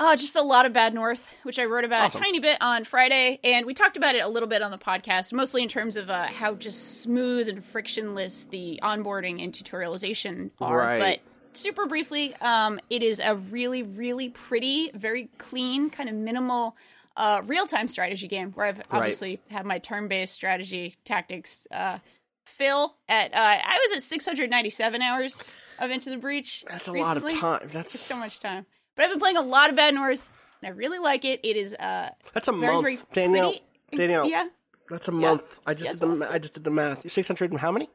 Oh, 0.00 0.16
just 0.16 0.34
a 0.36 0.42
lot 0.42 0.64
of 0.64 0.72
Bad 0.72 0.94
North, 0.94 1.28
which 1.42 1.58
I 1.58 1.64
wrote 1.66 1.84
about 1.84 2.06
Awesome. 2.06 2.22
a 2.22 2.24
tiny 2.24 2.38
bit 2.38 2.56
on 2.62 2.84
Friday, 2.84 3.40
and 3.44 3.66
we 3.66 3.74
talked 3.74 3.98
about 3.98 4.14
it 4.14 4.20
a 4.20 4.28
little 4.28 4.48
bit 4.48 4.62
on 4.62 4.70
the 4.70 4.78
podcast, 4.78 5.32
mostly 5.34 5.62
in 5.62 5.68
terms 5.68 5.96
of 5.96 6.08
uh, 6.08 6.28
how 6.28 6.54
just 6.54 7.02
smooth 7.02 7.48
and 7.48 7.62
frictionless 7.62 8.44
the 8.44 8.80
onboarding 8.82 9.42
and 9.44 9.52
tutorialization 9.52 10.50
are. 10.60 10.78
Right. 10.78 11.20
But 11.52 11.58
super 11.58 11.86
briefly, 11.86 12.34
um, 12.36 12.80
it 12.88 13.02
is 13.02 13.20
a 13.22 13.34
really, 13.34 13.82
really 13.82 14.30
pretty, 14.30 14.90
very 14.94 15.28
clean, 15.36 15.90
kind 15.90 16.08
of 16.08 16.14
minimal 16.14 16.76
a 17.18 17.42
real 17.42 17.66
time 17.66 17.88
strategy 17.88 18.28
game 18.28 18.52
where 18.52 18.66
I've 18.66 18.80
obviously 18.90 19.40
have 19.50 19.66
my 19.66 19.78
turn 19.78 20.08
based 20.08 20.34
strategy 20.34 20.96
tactics. 21.04 21.66
Uh, 21.70 21.98
Phil 22.46 22.94
at 23.08 23.34
uh, 23.34 23.36
I 23.36 23.78
was 23.88 23.96
at 23.98 24.02
697 24.02 25.02
hours 25.02 25.42
of 25.78 25.90
Into 25.90 26.08
the 26.10 26.16
Breach. 26.16 26.64
That's 26.68 26.88
a 26.88 26.92
recently. 26.92 27.34
lot 27.34 27.62
of 27.62 27.62
time. 27.62 27.68
That's 27.72 27.94
It's 27.94 28.02
so 28.04 28.16
much 28.16 28.40
time. 28.40 28.64
But 28.96 29.04
I've 29.04 29.10
been 29.10 29.20
playing 29.20 29.36
a 29.36 29.42
lot 29.42 29.68
of 29.70 29.76
Bad 29.76 29.94
North, 29.94 30.28
and 30.62 30.68
I 30.72 30.74
really 30.74 30.98
like 30.98 31.24
it. 31.26 31.40
It 31.44 31.56
is 31.56 31.74
uh 31.74 32.10
that's 32.32 32.48
a 32.48 32.52
very 32.52 32.72
month. 32.72 32.82
very 32.84 32.98
Danielle, 33.12 33.50
pretty. 33.50 33.64
Danielle, 33.96 34.26
yeah, 34.30 34.46
that's 34.88 35.08
a 35.08 35.12
month. 35.12 35.60
I 35.66 35.74
just 35.74 35.84
Yeah, 35.84 35.90
did 35.92 36.00
the 36.00 36.06
ma- 36.06 36.26
I 36.30 36.38
just 36.38 36.54
did 36.54 36.64
the 36.64 36.70
math. 36.70 37.10
Six 37.10 37.28
hundred 37.28 37.50
and 37.50 37.60
how 37.60 37.70
many? 37.72 37.88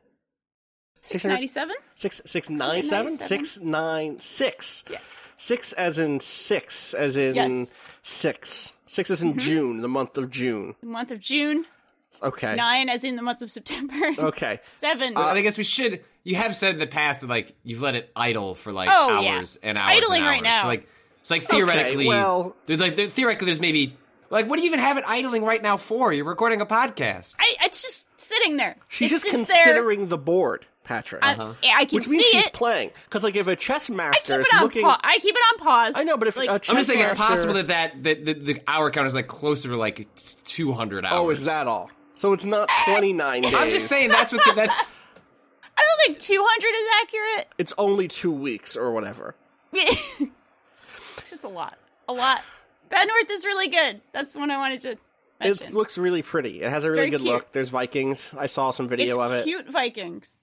697. 1.02 1.76
Six 1.96 2.22
six 2.26 2.50
nine 2.50 2.82
seven 2.82 3.18
697? 3.18 3.28
six 3.28 3.60
nine 3.60 4.20
six. 4.20 4.84
Yeah. 4.90 5.00
Six 5.38 5.74
as 5.74 6.00
in 6.00 6.20
six 6.20 6.94
as 6.94 7.18
in 7.18 7.36
Yes. 7.36 7.72
Six. 8.04 8.73
Six 8.88 9.10
is 9.10 9.22
in 9.22 9.32
mm-hmm. 9.32 9.40
June, 9.40 9.82
the 9.82 9.88
month 9.88 10.18
of 10.18 10.30
June. 10.30 10.76
The 10.82 10.88
month 10.88 11.12
of 11.12 11.20
June. 11.20 11.66
Okay. 12.22 12.56
Nine 12.56 12.90
as 12.90 13.04
in 13.04 13.16
the 13.16 13.22
month 13.22 13.42
of 13.42 13.50
September. 13.50 13.96
Okay. 14.18 14.60
Seven. 14.78 15.18
Uh, 15.18 15.22
I 15.22 15.42
guess 15.42 15.58
we 15.58 15.64
should. 15.64 16.04
You 16.24 16.36
have 16.36 16.56
said 16.56 16.74
in 16.76 16.78
the 16.80 16.88
past 16.88 17.22
that 17.22 17.28
like 17.30 17.54
you've 17.64 17.82
let 17.82 17.96
it 17.96 18.12
idle 18.16 18.56
for 18.56 18.72
like 18.72 18.90
Oh, 18.92 19.20
yeah. 19.20 19.36
hours 19.38 19.58
and 19.62 19.78
It's 19.78 19.84
hours. 19.84 19.98
idling 19.98 20.22
and 20.22 20.28
right 20.30 20.44
now. 20.44 20.62
So 20.62 20.68
like, 20.68 20.88
so 21.24 21.36
like 21.36 21.44
theoretically, 21.44 22.08
well- 22.08 22.56
there's 22.66 22.80
like 22.80 22.96
there, 22.96 23.08
theoretically 23.08 23.48
there's 23.48 23.60
maybe 23.60 23.98
like 24.30 24.48
what 24.48 24.58
do 24.58 24.62
you 24.64 24.68
even 24.68 24.80
have 24.80 24.98
it 24.98 25.04
idling 25.08 25.44
right 25.44 25.62
now 25.62 25.78
for? 25.78 26.14
You're 26.14 26.26
recording 26.26 26.62
a 26.62 26.66
podcast. 26.66 27.36
I, 27.40 27.56
it's 27.62 27.82
just 27.82 28.08
sitting 28.20 28.58
there. 28.58 28.78
She's 28.90 29.12
it 29.12 29.16
just 29.16 29.24
sits 29.26 29.36
considering 29.36 30.08
the 30.08 30.18
board, 30.18 30.66
Patrick. 30.84 31.22
There. 31.22 31.42
I, 31.42 31.56
yeah, 31.64 31.76
I 31.78 31.86
can 31.86 31.98
Which 32.00 32.08
means 32.08 32.24
see 32.24 32.32
she's 32.32 32.46
it. 32.48 32.54
playing. 32.54 32.92
Because, 33.06 33.24
like, 33.24 33.36
if 33.36 33.48
a 33.48 33.56
chess 33.56 33.90
I 33.90 33.94
master 33.94 34.38
keep 34.38 34.42
is 34.42 34.48
it 34.48 34.56
on 34.56 34.64
looking. 34.64 34.84
pause. 34.86 35.00
I 35.04 35.20
keep 35.20 35.36
it 35.36 35.42
on 35.54 35.60
pause. 35.60 35.94
I 35.96 36.04
know, 36.04 36.18
but 36.18 36.28
if 36.28 36.38
like, 36.38 36.50
a 36.50 36.60
chess 36.60 36.70
I'm 36.70 36.76
just 36.78 36.88
saying 36.90 37.00
it's 37.02 37.14
possible 37.14 37.54
that 37.56 37.68
that, 37.68 38.04
that 38.04 38.26
the, 38.26 38.34
the 38.34 38.62
hour 38.68 38.92
count 38.92 39.08
is 39.08 39.14
like 39.14 39.28
closer 39.28 39.70
to 39.70 39.78
like 39.78 40.08
200 40.46 41.06
hours. 41.06 41.14
Oh, 41.14 41.30
is 41.30 41.46
that 41.46 41.68
all? 41.68 41.90
So 42.16 42.34
it's 42.34 42.46
not 42.46 42.70
eh. 42.70 42.92
29 42.92 43.42
days. 43.42 43.54
I'm 43.54 43.70
just 43.70 43.88
saying 43.88 44.10
that's 44.10 44.32
what 44.32 44.44
the, 44.46 44.54
that's. 44.54 44.76
I 45.78 45.82
don't 46.06 46.16
think 46.16 46.20
200 46.20 46.68
is 46.68 46.90
accurate. 47.02 47.48
It's 47.58 47.74
only 47.78 48.08
two 48.08 48.32
weeks 48.32 48.78
or 48.78 48.92
whatever. 48.92 49.36
it's 49.74 50.20
just 51.30 51.44
a 51.44 51.48
lot. 51.50 51.78
A 52.08 52.14
lot. 52.14 52.42
Bad 52.90 53.08
North 53.08 53.32
is 53.32 53.44
really 53.46 53.70
good. 53.70 54.02
That's 54.12 54.34
the 54.34 54.40
one 54.40 54.52
I 54.52 54.58
wanted 54.58 54.82
to 54.82 54.98
mention. 55.40 55.68
It 55.68 55.74
looks 55.74 55.98
really 55.98 56.22
pretty. 56.22 56.62
It 56.62 56.70
has 56.70 56.84
a 56.84 56.92
really 56.92 57.02
Very 57.02 57.10
good 57.12 57.22
cute. 57.22 57.34
look. 57.34 57.52
There's 57.52 57.70
Vikings. 57.70 58.34
I 58.38 58.46
saw 58.46 58.70
some 58.72 58.88
video 58.88 59.22
it's 59.22 59.32
of 59.32 59.38
it. 59.40 59.44
cute 59.46 59.68
Vikings. 59.70 60.38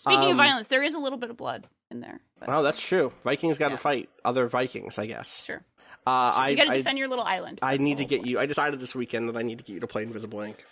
Speaking 0.00 0.24
Um, 0.24 0.30
of 0.30 0.36
violence, 0.38 0.68
there 0.68 0.82
is 0.82 0.94
a 0.94 0.98
little 0.98 1.18
bit 1.18 1.28
of 1.28 1.36
blood 1.36 1.66
in 1.90 2.00
there. 2.00 2.20
But 2.38 2.48
Oh, 2.48 2.62
that's 2.62 2.80
true. 2.80 3.12
Vikings 3.22 3.58
got 3.58 3.66
to 3.68 3.72
Yeah. 3.72 3.76
fight 3.78 4.08
other 4.24 4.46
Vikings, 4.46 4.98
I 4.98 5.04
guess. 5.04 5.44
sure. 5.44 5.62
Uh, 6.06 6.10
I, 6.34 6.48
You 6.48 6.56
got 6.56 6.64
to 6.64 6.70
I, 6.70 6.76
defend 6.76 6.98
your 6.98 7.08
little 7.08 7.24
island. 7.24 7.58
I 7.60 7.72
That's 7.72 7.80
the 7.80 7.84
need 7.90 7.98
to 7.98 8.06
get 8.06 8.20
point. 8.20 8.30
you. 8.30 8.38
I 8.40 8.46
decided 8.46 8.80
this 8.80 8.94
weekend 8.94 9.28
that 9.28 9.36
I 9.36 9.42
need 9.42 9.58
to 9.58 9.64
get 9.64 9.74
you 9.74 9.80
to 9.80 9.86
play 9.86 10.02
Invisible 10.02 10.40
Ink. 10.40 10.64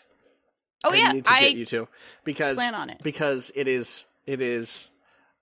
Oh, 0.83 0.95
yeah. 0.95 1.09
I 1.09 1.13
need 1.13 1.25
to 1.27 1.31
I 1.31 1.41
get 1.41 1.57
you 1.57 1.67
to 1.67 1.89
because 2.25 2.57
plan 2.57 2.75
on 2.75 2.89
it. 2.89 3.03
because 3.03 3.53
it 3.55 3.69
is 3.69 4.07
it 4.27 4.41
is. 4.41 4.89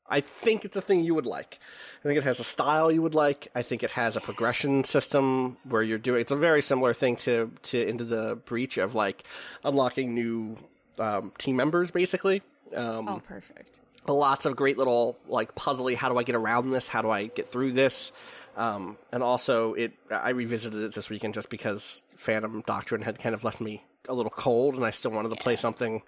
I 0.09 0.20
think 0.20 0.64
it's 0.64 0.76
a 0.76 0.80
thing 0.80 1.05
you 1.05 1.14
would 1.14 1.26
like. 1.26 1.59
I 2.01 2.09
think 2.09 2.18
it 2.18 2.24
has 2.24 2.41
a 2.41 2.45
style 2.45 2.91
you 2.91 3.03
would 3.03 3.14
like. 3.14 3.47
I 3.55 3.62
think 3.62 3.82
it 3.84 3.91
has 3.93 4.16
a 4.16 4.20
progression 4.20 4.82
system 4.82 5.57
where 5.64 5.82
you're 5.82 5.99
doing. 5.99 6.20
It's 6.22 6.32
a 6.32 6.37
very 6.37 6.62
similar 6.62 6.93
thing 6.93 7.14
to 7.16 7.53
to 7.64 7.87
into 7.87 8.03
the 8.05 8.34
breach 8.47 8.78
of 8.78 8.97
like 8.97 9.22
unlocking 9.62 10.12
new 10.14 10.57
um, 10.99 11.32
team 11.39 11.55
members, 11.55 11.93
basically. 11.93 12.43
Um, 12.75 13.09
Oh, 13.09 13.23
perfect. 13.27 13.79
lots 14.09 14.47
of 14.47 14.57
great 14.57 14.79
little 14.79 15.17
like 15.29 15.55
puzzly. 15.55 15.95
How 15.95 16.09
do 16.09 16.19
I 16.19 16.23
get 16.23 16.35
around 16.35 16.71
this? 16.71 16.89
How 16.89 17.03
do 17.03 17.11
I 17.11 17.27
get 17.27 17.49
through 17.49 17.73
this? 17.73 18.12
Um, 18.57 18.97
and 19.12 19.23
also, 19.23 19.75
it 19.75 19.93
I 20.11 20.31
revisited 20.31 20.83
it 20.83 20.95
this 20.95 21.11
weekend 21.11 21.35
just 21.35 21.51
because 21.51 22.03
Phantom 22.17 22.62
Doctrine 22.67 23.03
had 23.03 23.19
kind 23.19 23.35
of 23.35 23.45
left 23.45 23.61
me 23.61 23.85
a 24.09 24.14
little 24.14 24.31
cold, 24.31 24.75
and 24.77 24.85
I 24.85 24.91
still 24.93 25.11
wanted 25.11 25.29
to 25.31 25.37
play 25.37 25.57
something 25.57 26.03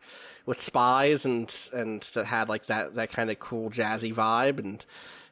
with 0.46 0.62
spies 0.62 1.26
and 1.26 1.54
and 1.72 2.00
that 2.14 2.24
had 2.26 2.48
like 2.48 2.66
that 2.66 2.94
that 2.94 3.10
kind 3.10 3.30
of 3.30 3.38
cool 3.38 3.70
jazzy 3.70 4.14
vibe. 4.14 4.58
And 4.58 4.84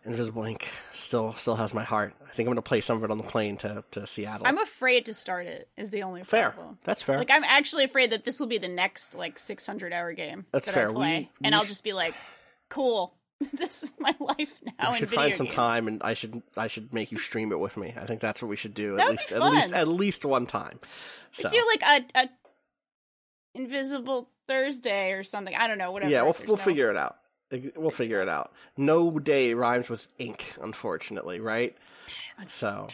Invisible 0.07 0.43
Inc. 0.43 0.63
still 0.93 1.33
still 1.35 1.57
has 1.57 1.75
my 1.75 1.85
heart. 1.85 2.15
I 2.23 2.33
think 2.33 2.47
I'm 2.47 2.53
going 2.55 2.57
to 2.57 2.63
play 2.63 2.81
some 2.81 2.97
of 2.99 3.05
it 3.05 3.11
on 3.11 3.19
the 3.19 3.25
plane 3.25 3.57
to 3.59 3.83
to 3.93 4.07
Seattle. 4.07 4.47
I'm 4.47 4.59
afraid 4.59 5.07
to 5.07 5.15
start 5.15 5.47
it. 5.47 5.69
Is 5.77 5.91
the 5.91 6.03
only 6.05 6.23
fair. 6.25 6.51
problem. 6.51 6.79
That's 6.85 7.03
fair. 7.03 7.19
Like 7.19 7.31
I'm 7.31 7.45
actually 7.45 7.85
afraid 7.85 8.11
that 8.13 8.25
this 8.25 8.39
will 8.41 8.47
be 8.47 8.59
the 8.59 8.69
next 8.69 9.15
like 9.15 9.39
600 9.39 9.93
hour 9.93 10.13
game 10.13 10.47
That's 10.53 10.67
that 10.67 10.73
fair. 10.75 10.91
I 10.91 10.93
play, 10.93 11.19
We- 11.41 11.47
and 11.47 11.53
we 11.55 11.59
I'll 11.59 11.65
sh- 11.65 11.69
just 11.69 11.85
be 11.85 11.93
like, 11.93 12.15
"Cool, 12.69 13.15
this 13.53 13.83
is 13.83 13.93
my 13.99 14.15
life 14.21 14.53
now." 14.65 14.73
I 14.93 14.99
should 14.99 15.11
find 15.11 15.35
some 15.35 15.47
games. 15.47 15.55
time, 15.57 15.89
and 15.89 16.03
I 16.03 16.15
should 16.15 16.43
I 16.57 16.69
should 16.69 16.93
make 16.93 17.11
you 17.13 17.19
stream 17.19 17.51
it 17.53 17.59
with 17.59 17.77
me. 17.77 17.95
I 18.01 18.07
think 18.07 18.21
that's 18.21 18.41
what 18.41 18.49
we 18.49 18.57
should 18.57 18.75
do 18.75 18.99
at 18.99 19.11
least 19.11 19.33
at 19.33 19.43
least 19.43 19.73
at 19.73 19.89
least 19.89 20.25
one 20.25 20.47
time. 20.47 20.79
So. 21.33 21.51
Do 21.51 21.67
like 21.81 22.05
a, 22.15 22.21
a 22.21 22.29
invisible 23.55 24.31
Thursday 24.49 25.13
or 25.13 25.23
something. 25.23 25.55
I 25.55 25.67
don't 25.67 25.79
know. 25.79 25.91
Whatever. 25.93 26.11
Yeah, 26.11 26.23
we'll 26.23 26.33
There's 26.33 26.49
we'll 26.49 26.57
no- 26.57 26.63
figure 26.63 26.91
it 26.91 26.97
out. 26.97 27.17
We'll 27.77 27.91
figure 27.91 28.21
it 28.21 28.29
out. 28.29 28.53
No 28.77 29.19
day 29.19 29.55
rhymes 29.55 29.89
with 29.89 30.09
ink, 30.19 30.45
unfortunately, 30.61 31.41
right? 31.41 31.77
So 32.49 32.89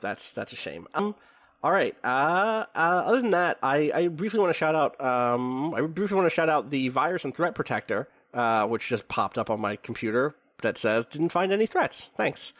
that's 0.00 0.30
that's 0.32 0.52
a 0.52 0.56
shame. 0.56 0.86
Um, 0.94 1.14
all 1.62 1.72
right. 1.72 1.96
Uh, 2.04 2.64
uh, 2.74 3.02
other 3.06 3.20
than 3.20 3.30
that, 3.30 3.58
I, 3.62 3.90
I 3.94 4.08
briefly 4.08 4.40
want 4.40 4.50
to 4.50 4.58
shout 4.58 4.74
out. 4.74 5.00
Um, 5.00 5.74
I 5.74 5.80
briefly 5.82 6.16
want 6.16 6.26
to 6.26 6.34
shout 6.34 6.48
out 6.48 6.70
the 6.70 6.88
virus 6.88 7.24
and 7.24 7.34
threat 7.34 7.54
protector, 7.54 8.08
uh, 8.32 8.66
which 8.66 8.88
just 8.88 9.08
popped 9.08 9.36
up 9.36 9.50
on 9.50 9.60
my 9.60 9.76
computer 9.76 10.34
that 10.62 10.78
says 10.78 11.06
didn't 11.06 11.30
find 11.30 11.52
any 11.52 11.66
threats. 11.66 12.10
Thanks. 12.16 12.52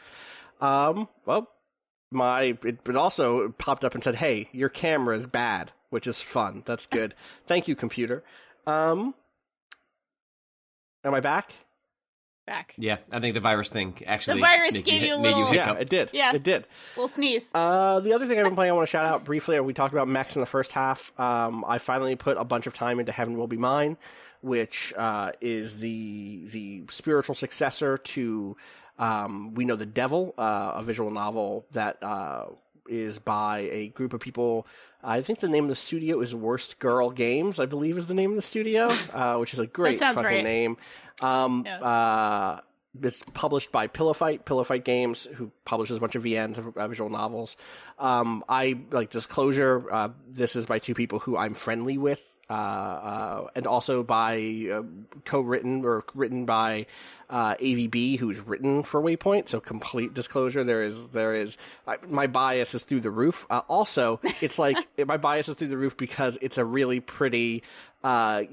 Um, 0.61 1.09
well, 1.25 1.49
my 2.11 2.59
it, 2.65 2.79
it 2.87 2.97
also 2.97 3.51
popped 3.51 3.85
up 3.85 3.95
and 3.95 4.03
said, 4.03 4.17
"Hey, 4.17 4.49
your 4.53 4.69
camera 4.69 5.17
is 5.17 5.27
bad," 5.27 5.73
which 5.91 6.07
is 6.07 6.21
fun. 6.21 6.63
That's 6.67 6.87
good. 6.87 7.15
Thank 7.47 7.69
you, 7.69 7.77
computer. 7.77 8.25
Um, 8.67 9.15
am 11.07 11.15
I 11.15 11.21
back? 11.21 11.53
Back. 12.47 12.75
Yeah, 12.79 12.99
I 13.11 13.19
think 13.19 13.35
the 13.35 13.41
virus 13.41 13.71
thing 13.71 13.97
actually. 14.07 14.37
The 14.41 14.47
virus 14.47 14.75
made 14.75 14.85
gave 14.85 15.03
you, 15.03 15.09
you 15.09 15.15
a 15.15 15.17
little- 15.17 15.49
you 15.49 15.55
Yeah, 15.55 15.73
it 15.75 15.89
did. 15.89 16.11
Yeah. 16.13 16.33
it 16.35 16.45
did. 16.45 16.65
We'll 16.97 17.09
sneeze. 17.09 17.51
Uh, 17.53 17.99
the 18.01 18.13
other 18.13 18.27
thing 18.27 18.39
I've 18.39 18.45
been 18.45 18.55
playing, 18.55 18.71
I 18.71 18.75
want 18.75 18.87
to 18.87 18.91
shout 18.91 19.05
out 19.05 19.25
briefly. 19.25 19.59
We 19.59 19.73
talked 19.75 19.93
about 19.93 20.07
mechs 20.07 20.37
in 20.37 20.41
the 20.41 20.47
first 20.47 20.71
half. 20.71 21.13
Um, 21.19 21.65
I 21.67 21.79
finally 21.79 22.15
put 22.15 22.37
a 22.37 22.45
bunch 22.45 22.69
of 22.69 22.75
time 22.75 23.01
into 23.01 23.11
Heaven 23.11 23.37
Will 23.37 23.49
Be 23.49 23.57
Mine, 23.57 23.97
which 24.43 24.95
uh, 24.97 25.33
is 25.41 25.79
the 25.79 26.43
the 26.53 26.83
spiritual 26.89 27.35
successor 27.35 27.99
to 27.99 28.57
um, 28.99 29.55
We 29.55 29.65
Know 29.65 29.75
the 29.75 29.85
Devil, 29.87 30.33
uh, 30.39 30.73
a 30.77 30.83
visual 30.85 31.11
novel 31.11 31.67
that 31.73 32.01
uh, 32.01 32.47
is 32.89 33.19
by 33.19 33.69
a 33.73 33.89
group 33.89 34.13
of 34.13 34.21
people. 34.21 34.67
I 35.03 35.21
think 35.23 35.41
the 35.41 35.49
name 35.49 35.65
of 35.65 35.71
the 35.71 35.77
studio 35.77 36.21
is 36.21 36.35
Worst 36.35 36.79
Girl 36.79 37.11
Games. 37.11 37.61
I 37.61 37.67
believe 37.67 37.97
is 37.97 38.07
the 38.07 38.15
name 38.15 38.31
of 38.31 38.37
the 38.37 38.43
studio, 38.43 38.89
uh, 39.13 39.37
which 39.37 39.53
is 39.53 39.59
a 39.59 39.67
great 39.67 39.99
fucking 39.99 40.23
right. 40.25 40.45
name. 40.45 40.77
Um, 41.23 41.63
Yeah. 41.67 41.81
uh, 41.81 42.61
it's 43.03 43.23
published 43.35 43.73
by 43.73 43.87
Pillow 43.87 44.15
Fight, 44.15 44.45
Pillow 44.45 44.65
Fight 44.65 44.85
Games, 44.85 45.29
who 45.35 45.51
publishes 45.65 45.99
a 45.99 46.01
bunch 46.01 46.15
of 46.15 46.23
VNs 46.23 46.59
of 46.59 46.77
uh, 46.77 46.89
visual 46.89 47.11
novels. 47.11 47.57
Um, 47.99 48.43
I 48.49 48.79
like 48.91 49.11
disclosure. 49.11 49.85
Uh, 49.91 50.09
this 50.29 50.57
is 50.57 50.67
by 50.67 50.79
two 50.79 50.95
people 50.95 51.19
who 51.19 51.37
I'm 51.37 51.55
friendly 51.55 51.99
with, 51.99 52.21
uh, 52.49 52.53
uh, 52.53 53.47
and 53.55 53.67
also 53.67 54.03
by 54.03 54.69
uh, 54.73 54.83
co-written 55.25 55.85
or 55.85 56.05
written 56.15 56.45
by 56.45 56.87
uh, 57.29 57.57
Aevee 57.57 57.91
Bee, 57.91 58.17
who's 58.17 58.41
written 58.41 58.85
for 58.85 59.03
Waypoint. 59.03 59.49
So 59.49 59.59
complete 59.59 60.15
disclosure. 60.15 60.63
There 60.63 60.83
is 60.83 61.09
there 61.09 61.35
is 61.35 61.59
I, 61.87 61.97
my 62.09 62.29
bias 62.29 62.75
is 62.75 62.85
through 62.85 63.01
the 63.01 63.11
roof. 63.11 63.47
Uh, 63.51 63.63
also, 63.69 64.21
it's 64.41 64.59
like 64.59 64.77
my 65.07 65.17
bias 65.17 65.49
is 65.49 65.57
through 65.57 65.69
the 65.69 65.77
roof 65.77 65.97
because 65.97 66.39
it's 66.41 66.57
a 66.57 66.65
really 66.65 67.01
pretty 67.01 67.65
uh, 68.05 68.45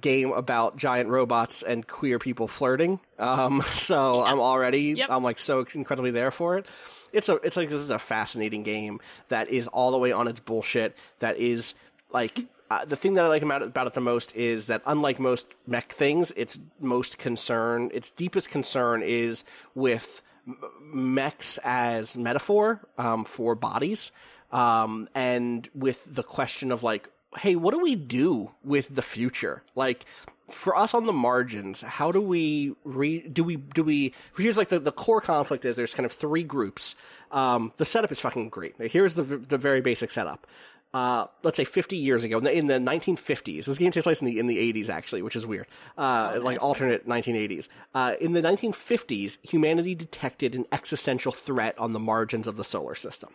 game 0.00 0.30
about 0.30 0.76
giant 0.76 1.08
robots 1.08 1.64
and 1.64 1.84
queer 1.84 2.20
people 2.20 2.46
flirting. 2.46 3.00
Um, 3.18 3.62
so 3.74 4.22
I'm 4.22 4.38
already 4.38 4.92
Yep. 4.92 5.10
I'm 5.10 5.24
like 5.24 5.40
so 5.40 5.66
incredibly 5.74 6.12
there 6.12 6.30
for 6.30 6.56
it. 6.58 6.66
It's 7.12 7.28
a 7.28 7.34
it's 7.36 7.56
like 7.56 7.68
this 7.68 7.80
is 7.80 7.90
a 7.90 7.98
fascinating 7.98 8.62
game 8.62 9.00
that 9.28 9.48
is 9.48 9.66
all 9.66 9.90
the 9.90 9.98
way 9.98 10.12
on 10.12 10.28
its 10.28 10.38
bullshit. 10.38 10.96
That 11.18 11.36
is 11.38 11.74
like. 12.12 12.38
Uh, 12.70 12.84
the 12.84 12.96
thing 12.96 13.14
that 13.14 13.24
I 13.24 13.28
like 13.28 13.42
about 13.42 13.62
it, 13.62 13.94
the 13.94 14.00
most 14.00 14.34
is 14.36 14.66
that 14.66 14.82
unlike 14.86 15.18
most 15.18 15.46
mech 15.66 15.92
things, 15.92 16.30
its 16.36 16.60
most 16.78 17.18
concern, 17.18 17.90
its 17.92 18.12
deepest 18.12 18.48
concern 18.48 19.02
is 19.02 19.44
with 19.74 20.22
mechs 20.80 21.58
as 21.64 22.16
metaphor 22.16 22.80
um, 22.96 23.24
for 23.24 23.56
bodies, 23.56 24.12
um, 24.52 25.08
and 25.14 25.68
with 25.74 26.02
the 26.06 26.22
question 26.22 26.70
of 26.70 26.84
like, 26.84 27.08
hey, 27.36 27.56
what 27.56 27.72
do 27.72 27.80
we 27.80 27.96
do 27.96 28.50
with 28.62 28.94
the 28.94 29.02
future? 29.02 29.62
Like, 29.74 30.04
for 30.48 30.76
us 30.76 30.94
on 30.94 31.06
the 31.06 31.12
margins, 31.12 31.80
how 31.80 32.12
do 32.12 32.20
we 32.20 32.74
re- 32.84 33.20
do 33.20 33.44
we 33.44 33.56
do 33.56 33.84
we? 33.84 34.14
Here's 34.36 34.56
like 34.56 34.68
the, 34.68 34.80
the 34.80 34.92
core 34.92 35.20
conflict 35.20 35.64
is 35.64 35.76
there's 35.76 35.94
kind 35.94 36.06
of 36.06 36.12
three 36.12 36.42
groups. 36.42 36.96
Um, 37.30 37.72
the 37.76 37.84
setup 37.84 38.10
is 38.10 38.20
fucking 38.20 38.48
great. 38.48 38.74
Here's 38.78 39.14
the 39.14 39.22
the 39.22 39.58
very 39.58 39.80
basic 39.80 40.10
setup. 40.10 40.46
Uh, 40.92 41.26
let's 41.44 41.56
say 41.56 41.64
50 41.64 41.96
years 41.96 42.24
ago, 42.24 42.38
in 42.38 42.44
the, 42.44 42.52
in 42.52 42.66
the 42.66 42.74
1950s. 42.74 43.64
This 43.64 43.78
game 43.78 43.92
takes 43.92 44.02
place 44.02 44.20
in 44.20 44.26
the 44.26 44.40
in 44.40 44.48
the 44.48 44.72
80s, 44.72 44.90
actually, 44.90 45.22
which 45.22 45.36
is 45.36 45.46
weird. 45.46 45.66
Uh, 45.96 46.40
like 46.42 46.60
alternate 46.60 47.06
1980s. 47.06 47.68
Uh, 47.94 48.14
in 48.20 48.32
the 48.32 48.42
1950s, 48.42 49.38
humanity 49.42 49.94
detected 49.94 50.56
an 50.56 50.66
existential 50.72 51.30
threat 51.30 51.78
on 51.78 51.92
the 51.92 52.00
margins 52.00 52.48
of 52.48 52.56
the 52.56 52.64
solar 52.64 52.96
system. 52.96 53.30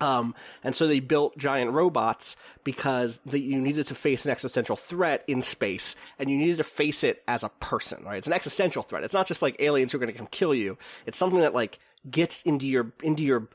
Um, 0.00 0.34
and 0.62 0.74
so 0.74 0.86
they 0.86 1.00
built 1.00 1.36
giant 1.36 1.72
robots 1.72 2.36
because 2.62 3.18
the, 3.26 3.40
you 3.40 3.60
needed 3.60 3.88
to 3.88 3.94
face 3.94 4.24
an 4.24 4.30
existential 4.30 4.76
threat 4.76 5.24
in 5.26 5.42
space, 5.42 5.96
and 6.18 6.30
you 6.30 6.38
needed 6.38 6.58
to 6.58 6.64
face 6.64 7.02
it 7.02 7.22
as 7.26 7.42
a 7.42 7.48
person, 7.48 8.04
right? 8.04 8.18
It's 8.18 8.26
an 8.26 8.32
existential 8.32 8.82
threat. 8.82 9.02
It's 9.02 9.14
not 9.14 9.26
just 9.26 9.42
like 9.42 9.60
aliens 9.60 9.92
who 9.92 9.98
are 9.98 10.00
going 10.00 10.12
to 10.12 10.18
come 10.18 10.28
kill 10.30 10.54
you. 10.54 10.78
It's 11.06 11.18
something 11.18 11.40
that 11.40 11.54
like 11.54 11.78
gets 12.08 12.42
into 12.42 12.66
your 12.66 12.92
into 13.02 13.24
your 13.24 13.48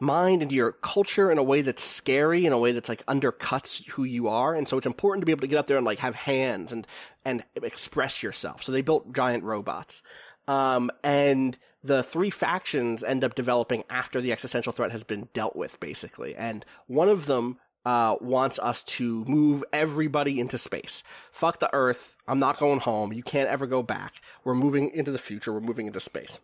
mind, 0.00 0.42
into 0.42 0.54
your 0.54 0.72
culture 0.72 1.30
in 1.30 1.38
a 1.38 1.42
way 1.42 1.62
that's 1.62 1.82
scary, 1.82 2.46
in 2.46 2.52
a 2.52 2.58
way 2.58 2.72
that's 2.72 2.88
like 2.88 3.04
undercuts 3.06 3.86
who 3.90 4.04
you 4.04 4.28
are. 4.28 4.54
And 4.54 4.68
so 4.68 4.76
it's 4.76 4.86
important 4.86 5.22
to 5.22 5.26
be 5.26 5.32
able 5.32 5.42
to 5.42 5.46
get 5.46 5.58
up 5.58 5.66
there 5.66 5.76
and 5.76 5.86
like 5.86 6.00
have 6.00 6.14
hands 6.14 6.72
and 6.72 6.86
and 7.24 7.44
express 7.62 8.22
yourself. 8.22 8.62
So 8.62 8.72
they 8.72 8.82
built 8.82 9.12
giant 9.12 9.44
robots. 9.44 10.02
Um, 10.48 10.90
and 11.04 11.56
the 11.82 12.02
three 12.02 12.30
factions 12.30 13.02
end 13.02 13.24
up 13.24 13.34
developing 13.34 13.84
after 13.88 14.20
the 14.20 14.32
existential 14.32 14.72
threat 14.72 14.90
has 14.92 15.04
been 15.04 15.28
dealt 15.32 15.56
with, 15.56 15.78
basically. 15.80 16.34
And 16.34 16.64
one 16.86 17.08
of 17.08 17.26
them 17.26 17.58
uh, 17.86 18.16
wants 18.20 18.58
us 18.58 18.82
to 18.82 19.24
move 19.24 19.64
everybody 19.72 20.38
into 20.38 20.58
space. 20.58 21.02
Fuck 21.32 21.60
the 21.60 21.72
Earth. 21.72 22.16
I'm 22.28 22.38
not 22.38 22.58
going 22.58 22.80
home. 22.80 23.12
You 23.12 23.22
can't 23.22 23.48
ever 23.48 23.66
go 23.66 23.82
back. 23.82 24.14
We're 24.44 24.54
moving 24.54 24.90
into 24.90 25.10
the 25.10 25.18
future. 25.18 25.52
We're 25.52 25.60
moving 25.60 25.86
into 25.86 26.00
space. 26.00 26.40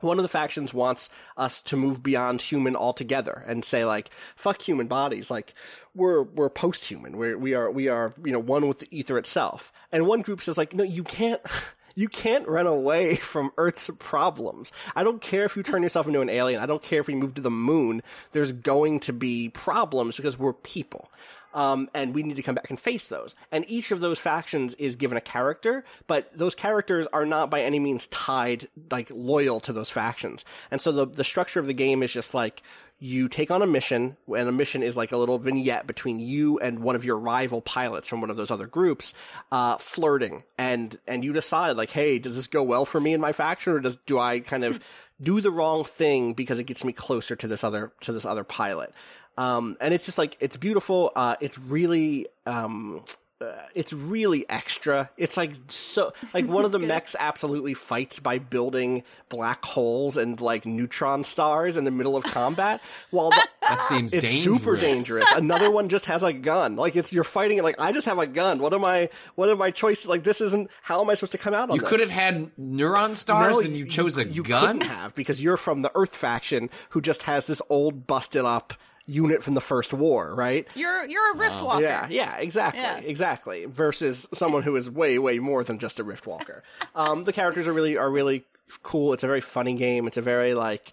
One 0.00 0.18
of 0.18 0.22
the 0.22 0.28
factions 0.28 0.72
wants 0.72 1.10
us 1.36 1.60
to 1.62 1.76
move 1.76 2.02
beyond 2.02 2.42
human 2.42 2.76
altogether 2.76 3.44
and 3.46 3.64
say 3.64 3.84
like, 3.84 4.10
fuck 4.36 4.62
human 4.62 4.86
bodies. 4.86 5.30
Like, 5.30 5.54
we're, 5.94 6.22
we're 6.22 6.50
post-human. 6.50 7.16
We're, 7.16 7.36
we 7.36 7.54
are, 7.54 7.70
we 7.70 7.88
are, 7.88 8.14
you 8.24 8.32
know, 8.32 8.38
one 8.38 8.68
with 8.68 8.78
the 8.78 8.88
ether 8.90 9.18
itself. 9.18 9.72
And 9.90 10.06
one 10.06 10.22
group 10.22 10.42
says 10.42 10.56
like, 10.56 10.72
no, 10.72 10.84
you 10.84 11.02
can't, 11.02 11.40
you 11.96 12.08
can't 12.08 12.46
run 12.46 12.68
away 12.68 13.16
from 13.16 13.50
Earth's 13.56 13.90
problems. 13.98 14.70
I 14.94 15.02
don't 15.02 15.20
care 15.20 15.44
if 15.44 15.56
you 15.56 15.64
turn 15.64 15.82
yourself 15.82 16.06
into 16.06 16.20
an 16.20 16.30
alien. 16.30 16.60
I 16.60 16.66
don't 16.66 16.82
care 16.82 17.00
if 17.00 17.08
you 17.08 17.16
move 17.16 17.34
to 17.34 17.42
the 17.42 17.50
moon. 17.50 18.02
There's 18.32 18.52
going 18.52 19.00
to 19.00 19.12
be 19.12 19.48
problems 19.48 20.16
because 20.16 20.38
we're 20.38 20.52
people. 20.52 21.10
Um, 21.54 21.88
and 21.94 22.14
we 22.14 22.22
need 22.22 22.36
to 22.36 22.42
come 22.42 22.54
back 22.54 22.70
and 22.70 22.78
face 22.78 23.08
those. 23.08 23.34
And 23.50 23.64
each 23.68 23.90
of 23.90 24.00
those 24.00 24.18
factions 24.18 24.74
is 24.74 24.96
given 24.96 25.16
a 25.16 25.20
character, 25.20 25.84
but 26.06 26.30
those 26.36 26.54
characters 26.54 27.06
are 27.12 27.24
not 27.24 27.50
by 27.50 27.62
any 27.62 27.78
means 27.78 28.06
tied, 28.08 28.68
like 28.90 29.10
loyal 29.10 29.60
to 29.60 29.72
those 29.72 29.90
factions. 29.90 30.44
And 30.70 30.80
so 30.80 30.92
the 30.92 31.06
the 31.06 31.24
structure 31.24 31.58
of 31.58 31.66
the 31.66 31.72
game 31.72 32.02
is 32.02 32.12
just 32.12 32.34
like 32.34 32.62
you 33.00 33.28
take 33.28 33.50
on 33.50 33.62
a 33.62 33.66
mission, 33.66 34.16
and 34.26 34.48
a 34.48 34.52
mission 34.52 34.82
is 34.82 34.96
like 34.96 35.12
a 35.12 35.16
little 35.16 35.38
vignette 35.38 35.86
between 35.86 36.18
you 36.18 36.58
and 36.58 36.80
one 36.80 36.96
of 36.96 37.04
your 37.04 37.16
rival 37.16 37.60
pilots 37.60 38.08
from 38.08 38.20
one 38.20 38.30
of 38.30 38.36
those 38.36 38.50
other 38.50 38.66
groups, 38.66 39.14
uh, 39.52 39.78
flirting, 39.78 40.42
and 40.56 40.98
and 41.06 41.24
you 41.24 41.32
decide 41.32 41.76
like, 41.76 41.90
hey, 41.90 42.18
does 42.18 42.34
this 42.34 42.48
go 42.48 42.62
well 42.62 42.84
for 42.84 43.00
me 43.00 43.12
and 43.12 43.22
my 43.22 43.32
faction, 43.32 43.72
or 43.72 43.80
does 43.80 43.96
do 44.06 44.18
I 44.18 44.40
kind 44.40 44.64
of 44.64 44.80
do 45.20 45.40
the 45.40 45.50
wrong 45.50 45.84
thing 45.84 46.34
because 46.34 46.58
it 46.58 46.64
gets 46.64 46.84
me 46.84 46.92
closer 46.92 47.36
to 47.36 47.46
this 47.46 47.62
other 47.62 47.92
to 48.00 48.12
this 48.12 48.26
other 48.26 48.44
pilot? 48.44 48.92
Um, 49.38 49.76
and 49.80 49.94
it's 49.94 50.04
just 50.04 50.18
like 50.18 50.36
it's 50.40 50.56
beautiful. 50.56 51.12
Uh, 51.14 51.36
it's 51.40 51.56
really 51.58 52.26
um, 52.44 53.04
uh, 53.40 53.44
it's 53.72 53.92
really 53.92 54.44
extra. 54.50 55.08
It's 55.16 55.36
like 55.36 55.52
so 55.68 56.12
like 56.34 56.46
one 56.48 56.64
of 56.64 56.72
the 56.72 56.78
mechs 56.92 57.14
absolutely 57.16 57.74
fights 57.74 58.18
by 58.18 58.38
building 58.40 59.04
black 59.28 59.64
holes 59.64 60.16
and 60.16 60.40
like 60.40 60.66
neutron 60.66 61.22
stars 61.22 61.76
in 61.76 61.84
the 61.84 61.92
middle 61.92 62.16
of 62.16 62.24
combat. 62.24 62.80
While 63.12 63.30
the, 63.30 63.46
That 63.68 63.80
seems 63.82 64.12
it's 64.12 64.28
dangerous. 64.28 64.42
super 64.60 64.76
dangerous. 64.76 65.30
Another 65.36 65.70
one 65.70 65.88
just 65.88 66.06
has 66.06 66.24
a 66.24 66.32
gun. 66.32 66.74
Like 66.74 66.96
it's 66.96 67.12
you're 67.12 67.22
fighting 67.22 67.58
it. 67.58 67.62
Like 67.62 67.76
I 67.78 67.92
just 67.92 68.06
have 68.06 68.18
a 68.18 68.26
gun. 68.26 68.58
What 68.58 68.74
am 68.74 68.84
I? 68.84 69.08
What 69.36 69.48
are 69.50 69.54
my 69.56 69.70
choices? 69.70 70.08
Like 70.08 70.24
this 70.24 70.40
isn't. 70.40 70.68
How 70.82 71.00
am 71.00 71.08
I 71.10 71.14
supposed 71.14 71.30
to 71.32 71.38
come 71.38 71.54
out 71.54 71.70
on 71.70 71.76
You 71.76 71.82
this? 71.82 71.90
could 71.90 72.00
have 72.00 72.10
had 72.10 72.50
neuron 72.58 73.14
stars 73.14 73.54
No, 73.54 73.60
and 73.60 73.76
you 73.76 73.86
chose 73.86 74.18
a 74.18 74.26
you 74.26 74.42
gun. 74.42 74.80
couldn't 74.80 74.90
have 74.90 75.14
because 75.14 75.40
you're 75.40 75.56
from 75.56 75.82
the 75.82 75.92
Earth 75.94 76.16
faction 76.16 76.70
who 76.90 77.00
just 77.00 77.22
has 77.22 77.44
this 77.44 77.62
old 77.70 78.08
busted 78.08 78.44
up 78.44 78.72
unit 79.08 79.42
from 79.42 79.54
the 79.54 79.60
first 79.60 79.92
war, 79.92 80.34
right? 80.34 80.68
You're 80.74 81.04
you're 81.06 81.32
a 81.34 81.36
rift 81.38 81.60
walker. 81.62 81.82
Yeah, 81.82 82.06
yeah, 82.10 82.36
exactly, 82.36 82.82
Yeah. 82.82 82.98
exactly. 82.98 83.64
Versus 83.64 84.28
someone 84.32 84.62
who 84.62 84.76
is 84.76 84.88
way, 84.90 85.18
way 85.18 85.38
more 85.40 85.64
than 85.64 85.78
just 85.78 85.98
a 85.98 86.04
Rift 86.04 86.26
Walker. 86.26 86.62
um, 86.94 87.24
the 87.24 87.32
characters 87.32 87.66
are 87.66 87.72
really 87.72 87.96
are 87.96 88.10
really 88.10 88.44
cool. 88.82 89.12
It's 89.14 89.24
a 89.24 89.26
very 89.26 89.40
funny 89.40 89.74
game. 89.74 90.06
It's 90.06 90.18
a 90.18 90.22
very 90.22 90.54
like. 90.54 90.92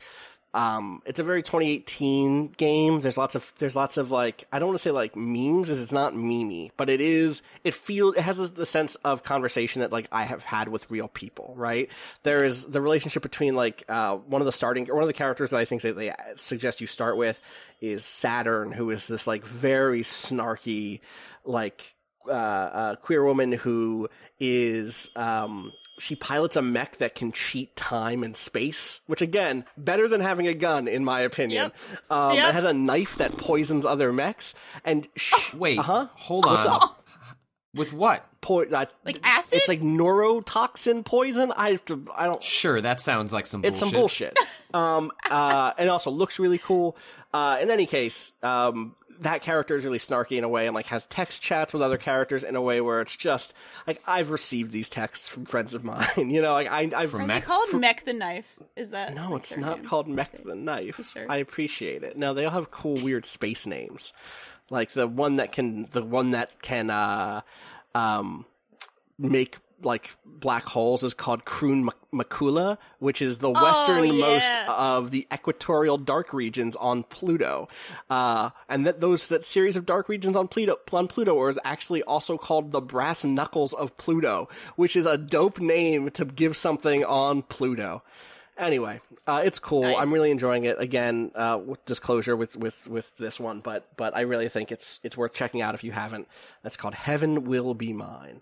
Um, 0.56 1.02
it's 1.06 1.20
a 1.20 1.24
very 1.24 1.44
2018 1.44 2.48
game. 2.56 3.02
There's 3.02 3.18
lots 3.18 3.36
of 3.36 3.52
there's 3.60 3.76
lots 3.76 3.98
of 3.98 4.10
like 4.10 4.46
I 4.54 4.58
don't 4.58 4.70
want 4.70 4.80
to 4.80 4.84
say 4.84 4.92
like 4.92 5.14
memes 5.14 5.68
because 5.68 5.82
it's 5.82 5.92
not 5.92 6.14
memey, 6.14 6.72
but 6.78 6.90
it 6.90 7.02
is. 7.02 7.42
It 7.66 7.74
feels 7.74 8.16
it 8.16 8.22
has 8.22 8.52
the 8.52 8.66
sense 8.66 8.96
of 9.04 9.22
conversation 9.22 9.82
that 9.82 9.92
like 9.92 10.08
I 10.14 10.24
have 10.24 10.44
had 10.44 10.70
with 10.70 10.90
real 10.90 11.10
people. 11.10 11.54
Right? 11.58 11.90
There 12.24 12.46
is 12.46 12.66
the 12.66 12.80
relationship 12.80 13.22
between 13.22 13.56
like 13.56 13.84
uh, 13.90 14.16
one 14.16 14.42
of 14.42 14.46
the 14.46 14.54
starting 14.54 14.86
one 14.86 15.04
of 15.04 15.08
the 15.08 15.14
characters 15.14 15.50
that 15.50 15.60
I 15.60 15.66
think 15.66 15.82
that 15.82 15.98
they 15.98 16.14
suggest 16.38 16.80
you 16.80 16.88
start 16.88 17.18
with 17.18 17.38
is 17.82 18.06
Saturn, 18.06 18.72
who 18.72 18.92
is 18.92 19.08
this 19.08 19.28
like 19.28 19.46
very 19.46 20.04
snarky 20.04 21.02
like 21.44 21.84
uh, 22.30 22.32
uh, 22.32 22.96
queer 22.96 23.26
woman 23.26 23.52
who 23.52 24.08
is 24.40 25.12
um, 25.18 25.74
she 26.00 26.16
pilots 26.16 26.56
a 26.56 26.62
mech 26.62 26.98
that 26.98 27.16
can 27.16 27.32
cheat 27.32 27.76
time 27.76 28.24
and 28.24 28.36
space, 28.36 29.00
which 29.08 29.22
again 29.22 29.64
better 29.78 30.08
than 30.08 30.22
having 30.22 30.48
a 30.48 30.54
gun 30.54 30.88
in 30.88 31.04
my 31.06 31.22
opinion. 31.22 31.72
Yep. 31.90 32.12
Um, 32.12 32.36
Yep. 32.36 32.50
It 32.50 32.54
has 32.54 32.66
a 32.66 32.74
knife 32.74 33.18
that 33.18 33.38
poisons 33.38 33.86
other 33.86 34.12
mechs, 34.12 34.56
and 34.84 35.08
sh- 35.16 35.54
Wait, 35.54 35.80
uh-huh. 35.80 36.08
hold 36.14 36.46
What's 36.46 36.66
on. 36.66 36.82
up? 36.84 37.02
With 37.74 37.92
what? 37.92 38.26
Po- 38.42 38.64
uh, 38.64 38.86
Like 39.04 39.20
acid? 39.24 39.60
It's 39.60 39.68
like 39.68 39.82
neurotoxin 39.82 41.04
poison. 41.06 41.52
I 41.56 41.72
have 41.72 41.86
to. 41.86 42.08
I 42.16 42.26
don't. 42.26 42.42
Sure, 42.42 42.80
that 42.80 43.00
sounds 43.02 43.34
like 43.34 43.48
some 43.48 43.64
It's 43.66 43.80
bullshit. 43.82 43.92
some 43.92 44.00
bullshit. 44.00 44.38
um, 44.74 45.12
uh, 45.30 45.74
and 45.78 45.90
also 45.90 46.10
looks 46.12 46.40
really 46.40 46.58
cool. 46.58 46.96
Uh, 47.34 47.58
in 47.62 47.70
any 47.70 47.86
case, 47.86 48.32
um, 48.44 48.96
that 49.22 49.42
character 49.42 49.76
is 49.76 49.86
really 49.86 49.98
snarky 49.98 50.38
in 50.38 50.44
a 50.44 50.50
way 50.50 50.66
and 50.68 50.76
like 50.76 50.88
has 50.88 51.06
text 51.08 51.42
chats 51.42 51.74
with 51.74 51.82
other 51.82 51.98
characters 51.98 52.44
in 52.44 52.56
a 52.56 52.62
way 52.62 52.82
where 52.82 53.02
it's 53.02 53.16
just 53.16 53.54
like 53.88 54.02
I've 54.06 54.30
received 54.30 54.72
these 54.72 54.90
texts 54.90 55.28
from 55.28 55.46
friends 55.46 55.74
of 55.74 55.84
mine. 55.86 56.30
You 56.30 56.42
know, 56.42 56.54
like 56.54 56.70
I, 56.72 56.90
I've 56.96 57.12
From 57.12 57.22
Are 57.22 57.28
they 57.28 57.34
Mechs? 57.36 57.48
called 57.48 57.74
Mech 57.74 58.06
the 58.06 58.14
Knife? 58.14 58.58
Is 58.76 58.92
that 58.92 59.14
no, 59.16 59.32
like 59.32 59.42
it's 59.42 59.58
not 59.58 59.78
name? 59.80 59.88
called 59.88 60.08
Mech 60.08 60.44
the 60.44 60.56
Knife. 60.56 61.00
Sure. 61.12 61.26
I 61.30 61.38
appreciate 61.38 62.04
it. 62.04 62.18
No, 62.18 62.34
they 62.34 62.46
all 62.46 62.52
have 62.52 62.72
cool, 62.72 62.96
weird 63.02 63.26
space 63.26 63.66
names. 63.66 64.14
Like 64.70 64.92
the 64.92 65.08
one 65.08 65.36
that 65.36 65.52
can, 65.52 65.88
the 65.92 66.04
one 66.04 66.32
that 66.32 66.62
can, 66.62 66.90
uh, 66.90 67.42
um, 67.94 68.46
make 69.18 69.58
like 69.82 70.16
black 70.26 70.66
holes 70.66 71.04
is 71.04 71.14
called 71.14 71.46
Krun 71.46 71.84
Mac- 71.84 71.96
Macula, 72.14 72.78
which 73.00 73.22
is 73.22 73.40
the 73.40 73.50
westernmost 73.50 74.46
yeah. 74.46 74.66
of 74.68 75.12
the 75.12 75.28
equatorial 75.34 75.98
dark 75.98 76.34
regions 76.34 76.76
on 76.78 77.04
Pluto. 77.04 77.68
Uh, 78.10 78.52
and 78.70 78.86
that 78.86 79.00
those 79.00 79.28
that 79.28 79.44
series 79.44 79.76
of 79.76 79.86
dark 79.86 80.10
regions 80.10 80.36
on 80.36 80.48
Pluto 80.48 80.78
on 80.92 81.08
Pluto 81.08 81.48
is 81.48 81.60
actually 81.64 82.04
also 82.04 82.38
called 82.38 82.72
the 82.72 82.82
brass 82.82 83.26
knuckles 83.26 83.74
of 83.74 83.96
Pluto, 83.98 84.50
which 84.76 84.96
is 84.96 85.06
a 85.06 85.18
dope 85.18 85.60
name 85.60 86.10
to 86.12 86.26
give 86.26 86.56
something 86.56 87.04
on 87.04 87.42
Pluto. 87.42 88.02
Anyway, 88.58 89.02
uh, 89.28 89.42
it's 89.44 89.60
cool. 89.60 89.82
Nice. 89.82 89.98
I'm 90.00 90.14
really 90.14 90.32
enjoying 90.32 90.64
it. 90.64 90.80
Again, 90.80 91.32
uh, 91.36 91.60
with 91.64 91.84
disclosure 91.86 92.38
with, 92.38 92.56
with, 92.56 92.88
with 92.88 93.16
this 93.18 93.38
one, 93.38 93.60
but 93.60 93.86
but 93.98 94.16
I 94.16 94.22
really 94.22 94.48
think 94.48 94.72
it's 94.72 95.02
it's 95.04 95.18
worth 95.18 95.34
checking 95.34 95.62
out 95.62 95.76
if 95.76 95.84
you 95.84 95.92
haven't. 95.92 96.30
That's 96.64 96.78
called 96.78 96.94
Heaven 96.94 97.44
Will 97.44 97.74
Be 97.74 97.92
Mine. 97.92 98.42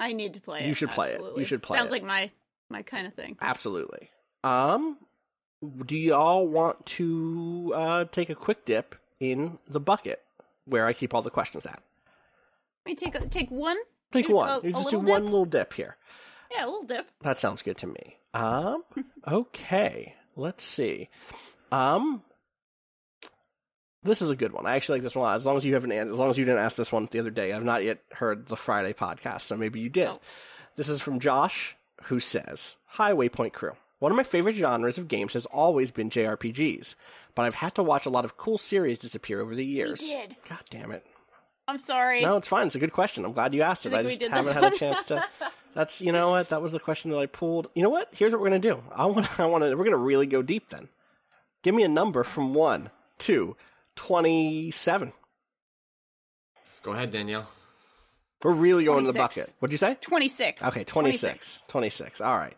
I 0.00 0.12
need 0.14 0.34
to 0.34 0.40
play 0.40 0.60
it. 0.62 0.66
You 0.66 0.74
should 0.74 0.90
play 0.90 1.10
it. 1.10 1.20
You 1.36 1.44
should 1.44 1.62
play 1.62 1.76
Sounds 1.78 1.90
it. 1.90 1.92
like 1.92 2.02
my 2.02 2.30
my 2.70 2.82
kind 2.82 3.06
of 3.06 3.14
thing. 3.14 3.36
Absolutely. 3.40 4.08
Um, 4.42 4.96
do 5.84 5.96
y'all 5.96 6.48
want 6.48 6.86
to 6.86 7.72
uh, 7.76 8.04
take 8.10 8.30
a 8.30 8.34
quick 8.34 8.64
dip 8.64 8.94
in 9.20 9.58
the 9.68 9.78
bucket 9.80 10.22
where 10.64 10.86
I 10.86 10.94
keep 10.94 11.12
all 11.14 11.20
the 11.22 11.30
questions 11.30 11.66
at? 11.66 11.82
Let 12.86 12.90
me 12.90 12.94
take 12.94 13.14
a, 13.14 13.26
take 13.28 13.50
one. 13.50 13.76
Take 14.12 14.28
one. 14.30 14.48
a- 14.48 14.66
you 14.66 14.72
just 14.72 14.90
do 14.90 14.96
little 14.98 15.12
one 15.12 15.24
little 15.24 15.44
dip 15.44 15.74
here. 15.74 15.96
Yeah, 16.50 16.64
a 16.64 16.66
little 16.66 16.82
dip. 16.84 17.06
That 17.20 17.38
sounds 17.38 17.60
good 17.62 17.76
to 17.78 17.86
me. 17.86 18.16
Um, 18.32 18.82
okay. 19.28 20.14
Let's 20.34 20.64
see. 20.64 21.10
Um, 21.70 22.22
this 24.02 24.22
is 24.22 24.30
a 24.30 24.36
good 24.36 24.52
one. 24.52 24.66
I 24.66 24.76
actually 24.76 24.98
like 24.98 25.02
this 25.02 25.14
one 25.14 25.24
a 25.24 25.28
lot. 25.28 25.36
As 25.36 25.46
long 25.46 25.56
as 25.56 25.64
you 25.64 25.74
haven't, 25.74 25.92
as 25.92 26.16
long 26.16 26.30
as 26.30 26.38
you 26.38 26.44
didn't 26.44 26.62
ask 26.64 26.76
this 26.76 26.90
one 26.90 27.06
the 27.10 27.20
other 27.20 27.30
day, 27.30 27.52
I've 27.52 27.64
not 27.64 27.84
yet 27.84 27.98
heard 28.12 28.46
the 28.46 28.56
Friday 28.56 28.92
podcast, 28.92 29.42
so 29.42 29.56
maybe 29.56 29.80
you 29.80 29.90
did. 29.90 30.10
This 30.76 30.88
is 30.88 31.00
from 31.00 31.20
Josh, 31.20 31.76
who 32.04 32.18
says, 32.20 32.76
"Hi, 32.86 33.12
Waypoint 33.12 33.52
Crew. 33.52 33.72
One 33.98 34.10
of 34.10 34.16
my 34.16 34.22
favorite 34.22 34.56
genres 34.56 34.96
of 34.96 35.08
games 35.08 35.34
has 35.34 35.44
always 35.46 35.90
been 35.90 36.08
JRPGs, 36.08 36.94
but 37.34 37.44
I've 37.44 37.54
had 37.56 37.74
to 37.74 37.82
watch 37.82 38.06
a 38.06 38.10
lot 38.10 38.24
of 38.24 38.38
cool 38.38 38.56
series 38.56 38.98
disappear 38.98 39.40
over 39.40 39.54
the 39.54 39.64
years. 39.64 40.02
God 40.48 40.60
damn 40.70 40.92
it! 40.92 41.04
I'm 41.68 41.78
sorry. 41.78 42.22
No, 42.22 42.36
it's 42.36 42.48
fine. 42.48 42.66
It's 42.66 42.76
a 42.76 42.80
good 42.80 42.92
question. 42.92 43.24
I'm 43.26 43.32
glad 43.32 43.54
you 43.54 43.60
asked 43.62 43.84
it. 43.84 43.92
I, 43.92 44.00
I 44.00 44.02
just 44.04 44.22
haven't 44.22 44.54
had 44.54 44.72
a 44.72 44.76
chance 44.76 45.02
to. 45.04 45.24
That's 45.74 46.00
you 46.00 46.10
know 46.12 46.30
what 46.30 46.48
that 46.48 46.62
was 46.62 46.72
the 46.72 46.80
question 46.80 47.10
that 47.10 47.18
I 47.18 47.26
pulled. 47.26 47.68
You 47.74 47.82
know 47.82 47.90
what? 47.90 48.08
Here's 48.12 48.32
what 48.32 48.40
we're 48.40 48.48
gonna 48.48 48.58
do. 48.60 48.82
I 48.94 49.06
want 49.06 49.38
I 49.40 49.46
want 49.46 49.62
to. 49.64 49.74
We're 49.76 49.84
gonna 49.84 49.96
really 49.98 50.26
go 50.26 50.42
deep 50.42 50.70
then. 50.70 50.88
Give 51.62 51.74
me 51.74 51.82
a 51.82 51.88
number 51.88 52.24
from 52.24 52.54
one, 52.54 52.90
two, 53.18 53.56
27. 53.96 55.12
Go 56.82 56.92
ahead, 56.92 57.10
Danielle. 57.12 57.46
We're 58.42 58.52
really 58.52 58.84
26. 58.84 58.86
going 58.86 59.04
to 59.04 59.12
the 59.12 59.18
bucket. 59.18 59.54
What'd 59.58 59.72
you 59.72 59.78
say? 59.78 59.98
26. 60.00 60.64
Okay, 60.64 60.84
26. 60.84 61.22
26. 61.24 61.58
26. 61.68 62.20
All 62.22 62.36
right. 62.36 62.56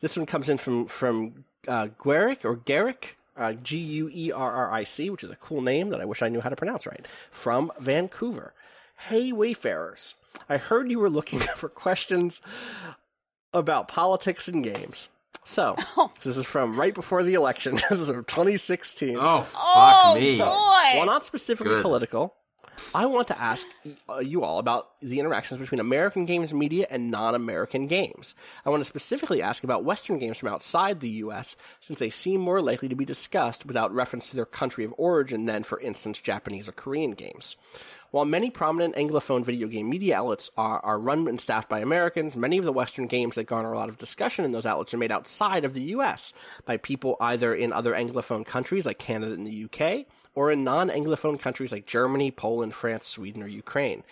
This 0.00 0.16
one 0.16 0.26
comes 0.26 0.50
in 0.50 0.58
from, 0.58 0.86
from 0.86 1.44
uh, 1.66 1.88
Gueric 1.98 2.44
or 2.44 2.56
Garrick, 2.56 3.16
uh, 3.36 3.54
G 3.54 3.78
U 3.78 4.10
E 4.12 4.32
R 4.32 4.52
R 4.52 4.72
I 4.72 4.82
C, 4.82 5.08
which 5.08 5.24
is 5.24 5.30
a 5.30 5.36
cool 5.36 5.62
name 5.62 5.88
that 5.90 6.00
I 6.00 6.04
wish 6.04 6.20
I 6.20 6.28
knew 6.28 6.40
how 6.40 6.50
to 6.50 6.56
pronounce 6.56 6.86
right, 6.86 7.06
from 7.30 7.72
Vancouver. 7.80 8.52
Hey, 8.96 9.32
Wayfarers. 9.32 10.14
I 10.48 10.58
heard 10.58 10.90
you 10.90 10.98
were 10.98 11.10
looking 11.10 11.38
for 11.56 11.68
questions 11.70 12.42
about 13.54 13.88
politics 13.88 14.46
and 14.48 14.62
games. 14.62 15.08
So, 15.42 15.76
this 16.22 16.36
is 16.36 16.46
from 16.46 16.78
right 16.78 16.94
before 16.94 17.22
the 17.22 17.34
election. 17.34 17.74
this 17.90 17.98
is 17.98 18.08
from 18.08 18.24
2016. 18.24 19.16
Oh, 19.20 19.42
fuck 19.42 19.54
oh 19.56 20.14
me. 20.14 20.38
boy! 20.38 20.44
While 20.44 21.06
not 21.06 21.24
specifically 21.24 21.74
Good. 21.74 21.82
political, 21.82 22.34
I 22.94 23.06
want 23.06 23.28
to 23.28 23.40
ask 23.40 23.66
uh, 24.08 24.18
you 24.18 24.42
all 24.42 24.58
about 24.58 24.90
the 25.00 25.20
interactions 25.20 25.60
between 25.60 25.80
American 25.80 26.24
games 26.24 26.52
media 26.52 26.86
and 26.90 27.10
non-American 27.10 27.86
games. 27.86 28.34
I 28.64 28.70
want 28.70 28.80
to 28.80 28.84
specifically 28.84 29.42
ask 29.42 29.64
about 29.64 29.84
Western 29.84 30.18
games 30.18 30.38
from 30.38 30.48
outside 30.48 31.00
the 31.00 31.08
U.S., 31.10 31.56
since 31.80 31.98
they 31.98 32.10
seem 32.10 32.40
more 32.40 32.60
likely 32.60 32.88
to 32.88 32.94
be 32.94 33.04
discussed 33.04 33.66
without 33.66 33.94
reference 33.94 34.30
to 34.30 34.36
their 34.36 34.46
country 34.46 34.84
of 34.84 34.94
origin 34.96 35.46
than, 35.46 35.62
for 35.62 35.80
instance, 35.80 36.20
Japanese 36.20 36.68
or 36.68 36.72
Korean 36.72 37.12
games. 37.12 37.56
While 38.14 38.26
many 38.26 38.48
prominent 38.48 38.94
Anglophone 38.94 39.44
video 39.44 39.66
game 39.66 39.90
media 39.90 40.18
outlets 40.18 40.48
are, 40.56 40.78
are 40.84 41.00
run 41.00 41.26
and 41.26 41.40
staffed 41.40 41.68
by 41.68 41.80
Americans, 41.80 42.36
many 42.36 42.58
of 42.58 42.64
the 42.64 42.72
Western 42.72 43.08
games 43.08 43.34
that 43.34 43.48
garner 43.48 43.72
a 43.72 43.76
lot 43.76 43.88
of 43.88 43.98
discussion 43.98 44.44
in 44.44 44.52
those 44.52 44.66
outlets 44.66 44.94
are 44.94 44.98
made 44.98 45.10
outside 45.10 45.64
of 45.64 45.74
the 45.74 45.82
US 45.96 46.32
by 46.64 46.76
people 46.76 47.16
either 47.18 47.52
in 47.52 47.72
other 47.72 47.92
Anglophone 47.92 48.46
countries 48.46 48.86
like 48.86 49.00
Canada 49.00 49.32
and 49.32 49.44
the 49.44 49.64
UK, 49.64 50.06
or 50.36 50.52
in 50.52 50.62
non 50.62 50.90
Anglophone 50.90 51.40
countries 51.40 51.72
like 51.72 51.86
Germany, 51.86 52.30
Poland, 52.30 52.72
France, 52.72 53.08
Sweden, 53.08 53.42
or 53.42 53.48
Ukraine. 53.48 54.04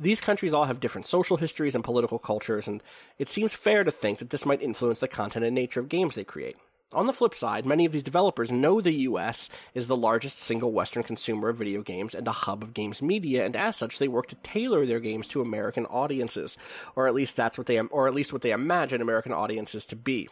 These 0.00 0.22
countries 0.22 0.54
all 0.54 0.64
have 0.64 0.80
different 0.80 1.06
social 1.06 1.36
histories 1.36 1.74
and 1.74 1.84
political 1.84 2.18
cultures, 2.18 2.66
and 2.66 2.82
it 3.18 3.28
seems 3.28 3.52
fair 3.52 3.84
to 3.84 3.90
think 3.90 4.20
that 4.20 4.30
this 4.30 4.46
might 4.46 4.62
influence 4.62 5.00
the 5.00 5.06
content 5.06 5.44
and 5.44 5.54
nature 5.54 5.80
of 5.80 5.90
games 5.90 6.14
they 6.14 6.24
create. 6.24 6.56
On 6.94 7.06
the 7.06 7.12
flip 7.12 7.34
side, 7.34 7.66
many 7.66 7.84
of 7.84 7.90
these 7.90 8.04
developers 8.04 8.52
know 8.52 8.80
the 8.80 8.92
US 8.92 9.50
is 9.74 9.88
the 9.88 9.96
largest 9.96 10.38
single 10.38 10.70
Western 10.70 11.02
consumer 11.02 11.48
of 11.48 11.56
video 11.56 11.82
games 11.82 12.14
and 12.14 12.28
a 12.28 12.32
hub 12.32 12.62
of 12.62 12.72
games 12.72 13.02
media, 13.02 13.44
and 13.44 13.56
as 13.56 13.76
such, 13.76 13.98
they 13.98 14.06
work 14.06 14.28
to 14.28 14.36
tailor 14.36 14.86
their 14.86 15.00
games 15.00 15.26
to 15.28 15.40
American 15.40 15.86
audiences, 15.86 16.56
or 16.94 17.08
at 17.08 17.14
least 17.14 17.34
that's 17.34 17.58
what 17.58 17.66
they, 17.66 17.80
or 17.80 18.06
at 18.06 18.14
least 18.14 18.32
what 18.32 18.42
they 18.42 18.52
imagine 18.52 19.00
American 19.02 19.32
audiences 19.32 19.84
to 19.86 19.96
be. 19.96 20.28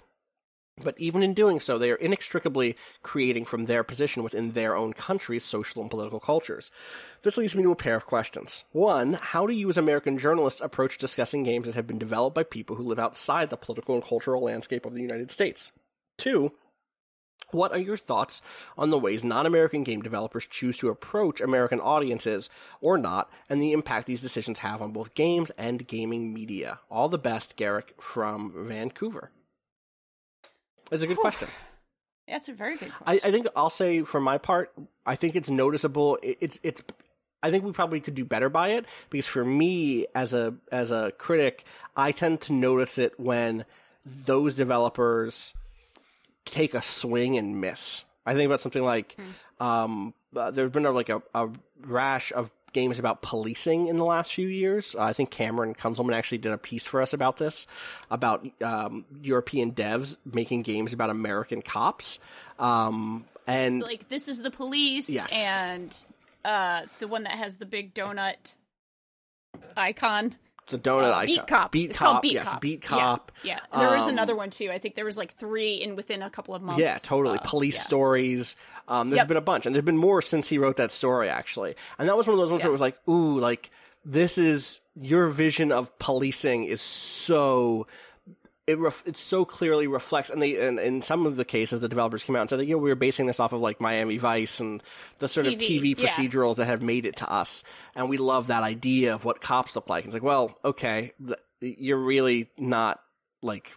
But 0.83 0.95
even 0.99 1.23
in 1.23 1.35
doing 1.35 1.59
so, 1.59 1.79
they 1.79 1.91
are 1.91 1.97
inextricably 1.97 2.77
creating 3.03 3.45
from 3.45 3.67
their 3.67 3.83
position 3.83 4.23
within 4.23 4.53
their 4.53 4.77
own 4.77 4.93
country's 4.93 5.45
social 5.45 5.83
and 5.83 5.91
political 5.91 6.21
cultures. 6.21 6.71
This 7.23 7.37
leads 7.37 7.57
me 7.57 7.65
to 7.65 7.73
a 7.73 7.77
pair 7.77 7.97
of 7.97 8.07
questions. 8.07 8.65
One, 8.71 9.15
how 9.15 9.49
do 9.49 9.53
you 9.53 9.69
as 9.69 9.77
American 9.77 10.17
journalists 10.17 10.61
approach 10.61 10.97
discussing 10.97 11.43
games 11.43 11.67
that 11.67 11.75
have 11.75 11.89
been 11.89 11.99
developed 11.99 12.37
by 12.37 12.45
people 12.45 12.77
who 12.77 12.85
live 12.85 13.01
outside 13.01 13.51
the 13.51 13.57
political 13.57 13.97
and 13.97 14.05
cultural 14.05 14.45
landscape 14.45 14.87
of 14.87 14.95
the 14.95 15.03
United 15.03 15.31
States? 15.33 15.73
Two, 16.23 16.53
what 17.51 17.73
are 17.73 17.79
your 17.79 17.97
thoughts 17.97 18.41
on 18.79 18.91
the 18.91 18.99
ways 18.99 19.25
non 19.25 19.45
American 19.45 19.83
game 19.83 20.03
developers 20.03 20.47
choose 20.47 20.77
to 20.79 20.89
approach 20.89 21.41
American 21.41 21.81
audiences 21.81 22.49
or 22.81 22.97
not, 22.97 23.29
and 23.51 23.61
the 23.61 23.73
impact 23.73 24.07
these 24.07 24.21
decisions 24.23 24.59
have 24.61 24.81
on 24.81 24.93
both 24.93 25.15
games 25.15 25.51
and 25.59 25.87
gaming 25.87 26.33
media? 26.33 26.79
All 26.91 27.09
the 27.09 27.19
best, 27.19 27.57
Garrick 27.57 27.95
from 28.01 28.53
Vancouver. 28.69 29.31
That's 30.91 31.03
a 31.03 31.07
good 31.07 31.17
question. 31.19 31.49
That's 32.29 32.49
a 32.49 32.53
very 32.53 32.77
good 32.77 32.93
I, 33.01 33.19
question. 33.19 33.29
I 33.29 33.33
think 33.33 33.47
I'll 33.57 33.69
say 33.71 34.03
for 34.03 34.21
my 34.21 34.39
part, 34.39 34.73
I 35.05 35.17
think 35.17 35.35
it's 35.35 35.51
noticeable. 35.51 36.19
It- 36.23 36.39
It's 36.41 36.61
it's. 36.63 36.83
I 37.43 37.51
think 37.51 37.65
we 37.65 37.73
probably 37.73 37.99
could 37.99 38.15
do 38.15 38.25
better 38.25 38.49
by 38.49 38.69
it 38.69 38.87
because 39.11 39.27
for 39.27 39.45
me 39.45 40.07
as 40.15 40.33
a 40.33 40.55
as 40.71 40.93
a 40.93 41.11
critic, 41.19 41.65
I 41.97 42.13
tend 42.13 42.41
to 42.43 42.53
notice 42.53 42.99
it 42.99 43.19
when 43.19 43.65
those 44.07 44.55
developers 44.55 45.53
take 46.45 46.75
a 46.75 46.83
swing 46.83 47.37
and 47.39 47.61
miss. 47.61 48.05
I 48.25 48.35
think 48.35 48.47
about 48.47 48.61
something 48.61 48.83
like 48.83 49.17
um, 49.61 50.15
uh, 50.37 50.51
there's 50.51 50.71
been 50.71 50.87
a, 50.87 50.91
like 50.93 51.09
a, 51.09 51.23
a 51.35 51.49
rash 51.81 52.33
of 52.33 52.51
games 52.73 52.99
about 52.99 53.21
policing 53.21 53.89
in 53.89 53.99
the 53.99 54.05
last 54.05 54.33
few 54.33 54.49
years. 54.49 54.95
Uh, 54.95 55.03
I 55.03 55.13
think 55.13 55.31
Cameron 55.31 55.75
Kunzelman 55.75 56.15
actually 56.15 56.39
did 56.39 56.53
a 56.53 56.59
piece 56.59 56.87
for 56.87 57.03
us 57.03 57.13
about 57.13 57.37
this, 57.37 57.67
about 58.11 58.47
um, 58.63 59.05
European 59.23 59.73
devs 59.73 60.17
making 60.25 60.63
games 60.63 60.93
about 60.93 61.11
American 61.11 61.61
cops. 61.63 62.19
Um, 62.59 63.27
and 63.47 63.81
like 63.83 64.09
this 64.09 64.29
is 64.29 64.41
the 64.43 64.51
police 64.53 65.11
Yes. 65.11 65.33
and 65.33 66.05
uh 66.45 66.83
the 67.01 67.09
one 67.09 67.25
that 67.25 67.33
has 67.33 67.57
the 67.57 67.67
big 67.67 67.93
donut 67.93 68.55
icon. 69.77 70.37
The 70.73 70.79
donut 70.79 71.13
Uh, 71.13 71.15
icon. 71.15 71.27
Beat 71.27 71.47
Cop. 71.47 71.73
Beat 71.73 71.91
it's 71.91 71.99
Cop. 71.99 72.09
called 72.15 72.23
Beat 72.23 72.33
yes, 72.33 72.49
Cop. 72.51 72.61
Beat 72.61 72.83
Yeah, 72.83 72.89
Cop. 72.89 73.33
Yeah. 73.45 73.61
There 73.79 73.91
was 73.91 74.05
Um, 74.05 74.09
another 74.11 74.35
one 74.35 74.51
too. 74.51 74.71
I 74.73 74.79
think 74.79 74.97
there 74.97 75.05
was 75.05 75.17
like 75.17 75.33
three 75.35 75.75
in 75.75 75.95
within 75.97 76.23
a 76.23 76.29
couple 76.31 76.55
of 76.55 76.63
months. 76.63 76.81
Yeah, 76.81 76.99
totally. 76.99 77.39
Uh, 77.39 77.43
Police 77.45 77.77
yeah. 77.77 77.83
stories. 77.83 78.57
Um, 78.89 79.11
there's 79.11 79.19
Yep. 79.19 79.29
been 79.29 79.37
a 79.37 79.41
bunch, 79.41 79.67
and 79.67 79.75
there's 79.75 79.85
been 79.85 79.97
more 79.97 80.21
since 80.21 80.49
he 80.49 80.59
wrote 80.59 80.77
that 80.79 80.91
story, 80.91 81.29
actually. 81.29 81.77
And 81.99 82.09
that 82.09 82.17
was 82.17 82.27
one 82.27 82.35
of 82.35 82.41
those 82.41 82.51
ones 82.51 82.61
Yeah. 82.63 82.67
where 82.67 82.71
it 82.71 82.73
was 82.73 82.81
like, 82.81 82.99
ooh, 83.09 83.39
like 83.39 83.71
this 84.05 84.37
is 84.37 84.81
your 85.01 85.29
vision 85.29 85.71
of 85.71 85.97
policing 86.01 86.65
is 86.65 86.81
so. 86.81 87.87
It 88.67 88.79
ref, 88.79 89.03
it 89.07 89.17
so 89.17 89.45
clearly 89.45 89.89
reflects, 89.89 90.31
and 90.31 90.41
they 90.41 90.57
and 90.57 90.79
in 90.79 91.03
some 91.03 91.27
of 91.27 91.35
the 91.35 91.45
cases, 91.45 91.81
the 91.81 91.89
developers 91.89 92.23
came 92.23 92.37
out 92.37 92.43
and 92.43 92.51
said, 92.51 92.61
you 92.61 92.77
know, 92.77 92.79
we 92.79 92.91
were 92.91 92.95
basing 92.95 93.27
this 93.27 93.41
off 93.41 93.53
of 93.53 93.61
like 93.61 93.81
Miami 93.81 94.19
Vice 94.19 94.61
and 94.61 94.81
the 95.19 95.29
sort 95.29 95.49
of 95.49 95.55
TV, 95.55 95.95
TV 95.95 95.99
yeah. 95.99 96.09
procedurals 96.09 96.57
that 96.57 96.67
have 96.67 96.81
made 96.81 97.05
it 97.05 97.17
to 97.17 97.31
us, 97.31 97.65
and 97.97 98.09
we 98.09 98.19
love 98.19 98.47
that 98.47 98.63
idea 98.63 99.15
of 99.15 99.25
what 99.25 99.41
cops 99.41 99.75
look 99.75 99.89
like. 99.89 100.05
It's 100.05 100.15
like, 100.15 100.23
well, 100.23 100.57
okay, 100.65 101.13
th- 101.27 101.41
you're 101.61 101.99
really 101.99 102.51
not 102.57 103.01
like 103.43 103.73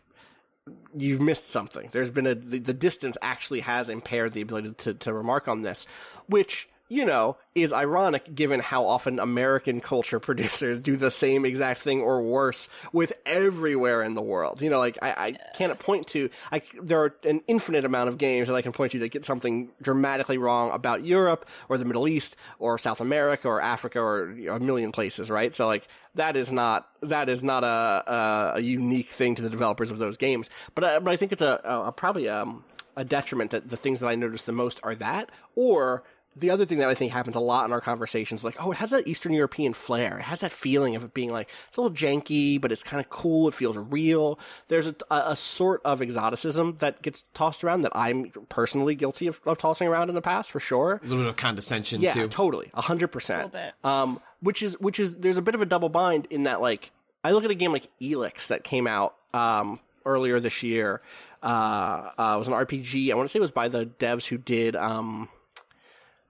you've 0.95 1.21
missed 1.21 1.49
something. 1.49 1.89
There's 1.91 2.11
been 2.11 2.27
a 2.27 2.35
the, 2.35 2.59
the 2.59 2.73
distance 2.73 3.17
actually 3.21 3.61
has 3.61 3.89
impaired 3.89 4.33
the 4.33 4.41
ability 4.41 4.73
to 4.73 4.93
to 4.93 5.13
remark 5.13 5.47
on 5.47 5.63
this, 5.63 5.87
which 6.27 6.69
you 6.87 7.05
know 7.05 7.37
is 7.55 7.71
ironic 7.71 8.35
given 8.35 8.59
how 8.59 8.85
often 8.85 9.19
American 9.19 9.81
culture 9.81 10.19
producers 10.25 10.79
do 10.79 10.95
the 10.97 11.09
same 11.09 11.45
exact 11.45 11.81
thing 11.81 12.01
or 12.01 12.21
worse 12.21 12.69
with 12.91 13.13
everywhere 13.25 14.03
in 14.03 14.13
the 14.13 14.21
world. 14.21 14.61
You 14.61 14.69
know, 14.69 14.79
like 14.79 14.97
I, 15.01 15.09
I 15.09 15.31
can't 15.55 15.77
point 15.79 16.07
to 16.07 16.29
I 16.51 16.61
there 16.81 17.03
are 17.03 17.15
an 17.23 17.41
infinite 17.47 17.85
amount 17.85 18.09
of 18.09 18.17
games 18.17 18.47
that 18.47 18.55
I 18.55 18.61
can 18.61 18.71
point 18.71 18.91
to 18.91 18.99
that 18.99 19.09
get 19.09 19.25
something 19.25 19.69
dramatically 19.81 20.37
wrong 20.37 20.71
about 20.71 21.05
Europe 21.05 21.47
or 21.69 21.77
the 21.77 21.85
Middle 21.85 22.07
East 22.07 22.35
or 22.59 22.77
South 22.77 23.01
America 23.01 23.47
or 23.47 23.61
Africa 23.61 23.99
or 23.99 24.31
you 24.31 24.47
know, 24.47 24.55
a 24.55 24.59
million 24.59 24.91
places, 24.91 25.29
right? 25.29 25.55
So 25.55 25.67
like 25.67 25.87
that 26.15 26.35
is 26.35 26.51
not 26.51 26.87
that 27.01 27.29
is 27.29 27.43
not 27.43 27.63
a 27.63 27.67
a, 27.67 28.51
a 28.55 28.59
unique 28.59 29.09
thing 29.09 29.35
to 29.35 29.41
the 29.41 29.49
developers 29.49 29.91
of 29.91 29.97
those 29.97 30.17
games. 30.17 30.49
But 30.75 30.83
I, 30.83 30.99
but 30.99 31.11
I 31.11 31.17
think 31.17 31.31
it's 31.31 31.41
a, 31.41 31.59
a, 31.63 31.83
a 31.87 31.91
probably 31.91 32.29
um, 32.29 32.63
a 32.95 33.03
detriment 33.03 33.51
that 33.51 33.69
the 33.69 33.77
things 33.77 33.99
that 33.99 34.07
I 34.07 34.15
notice 34.15 34.43
the 34.43 34.51
most 34.51 34.79
are 34.83 34.95
that 34.95 35.29
or 35.55 36.03
the 36.37 36.49
other 36.49 36.65
thing 36.65 36.79
that 36.79 36.89
I 36.89 36.95
think 36.95 37.11
happens 37.11 37.35
a 37.35 37.39
lot 37.39 37.65
in 37.65 37.71
our 37.71 37.79
conversations, 37.81 38.43
like, 38.43 38.55
oh, 38.59 38.71
it 38.71 38.75
has 38.75 38.89
that 38.89 39.07
Eastern 39.07 39.31
European 39.33 39.73
flair. 39.73 40.17
It 40.19 40.23
has 40.23 40.39
that 40.41 40.51
feeling 40.51 40.95
of 40.95 41.03
it 41.03 41.13
being 41.13 41.31
like 41.31 41.49
it's 41.69 41.77
a 41.77 41.81
little 41.81 41.95
janky, 41.95 42.59
but 42.59 42.71
it's 42.71 42.83
kind 42.83 42.99
of 42.99 43.09
cool. 43.09 43.47
It 43.47 43.53
feels 43.53 43.77
real. 43.77 44.37
There's 44.67 44.87
a, 44.87 44.95
a, 45.09 45.23
a 45.31 45.35
sort 45.35 45.81
of 45.85 46.01
exoticism 46.01 46.77
that 46.79 47.01
gets 47.01 47.23
tossed 47.33 47.63
around 47.63 47.81
that 47.83 47.91
I'm 47.95 48.31
personally 48.49 48.95
guilty 48.95 49.27
of, 49.27 49.39
of 49.45 49.57
tossing 49.57 49.87
around 49.87 50.09
in 50.09 50.15
the 50.15 50.21
past, 50.21 50.51
for 50.51 50.59
sure. 50.59 50.99
A 51.03 51.07
little 51.07 51.23
bit 51.23 51.29
of 51.29 51.35
condescension 51.37 52.01
Yeah, 52.01 52.13
too. 52.13 52.27
totally, 52.27 52.69
a 52.73 52.81
hundred 52.81 53.09
percent. 53.09 53.53
Little 53.53 53.67
bit. 53.67 53.73
Um, 53.83 54.19
which 54.41 54.61
is 54.61 54.79
which 54.79 54.99
is 54.99 55.15
there's 55.15 55.37
a 55.37 55.41
bit 55.41 55.55
of 55.55 55.61
a 55.61 55.65
double 55.65 55.89
bind 55.89 56.27
in 56.29 56.43
that 56.43 56.59
like 56.61 56.91
I 57.23 57.31
look 57.31 57.43
at 57.45 57.51
a 57.51 57.55
game 57.55 57.71
like 57.71 57.87
Elex 58.01 58.47
that 58.47 58.63
came 58.63 58.87
out 58.87 59.15
um 59.33 59.79
earlier 60.05 60.39
this 60.39 60.61
year. 60.63 61.01
Uh, 61.41 62.09
uh, 62.17 62.33
it 62.35 62.39
was 62.39 62.47
an 62.47 62.53
RPG. 62.53 63.11
I 63.11 63.15
want 63.15 63.27
to 63.29 63.31
say 63.31 63.37
it 63.37 63.41
was 63.41 63.51
by 63.51 63.67
the 63.67 63.85
devs 63.85 64.25
who 64.25 64.37
did 64.37 64.75
um, 64.75 65.29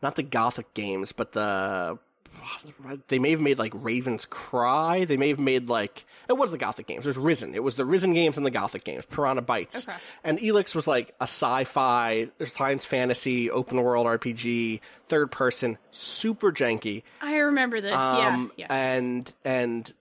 not 0.01 0.15
the 0.15 0.23
Gothic 0.23 0.73
games, 0.73 1.11
but 1.11 1.31
the 1.31 1.97
they 3.07 3.19
may 3.19 3.31
have 3.31 3.41
made 3.41 3.57
like 3.57 3.73
Raven's 3.75 4.25
Cry. 4.25 5.05
They 5.05 5.17
may 5.17 5.29
have 5.29 5.39
made 5.39 5.69
like 5.69 6.05
it 6.29 6.33
was 6.33 6.51
the 6.51 6.57
Gothic 6.57 6.87
games. 6.87 7.03
There's 7.03 7.17
Risen. 7.17 7.55
It 7.55 7.63
was 7.63 7.75
the 7.75 7.85
Risen 7.85 8.13
games 8.13 8.37
and 8.37 8.45
the 8.45 8.51
Gothic 8.51 8.83
games. 8.83 9.05
Piranha 9.09 9.41
Bytes. 9.41 9.87
Okay. 9.87 9.97
And 10.23 10.39
Elex 10.39 10.75
was 10.75 10.87
like 10.87 11.13
a 11.19 11.23
sci-fi, 11.23 12.27
science 12.45 12.85
fantasy, 12.85 13.49
open 13.49 13.81
world 13.81 14.07
RPG, 14.07 14.81
third 15.07 15.31
person, 15.31 15.77
super 15.91 16.51
janky. 16.51 17.03
I 17.21 17.37
remember 17.37 17.81
this. 17.81 17.93
Um, 17.93 18.51
yeah. 18.57 18.67
Yes. 18.69 18.71
And 18.71 19.33
and 19.43 19.93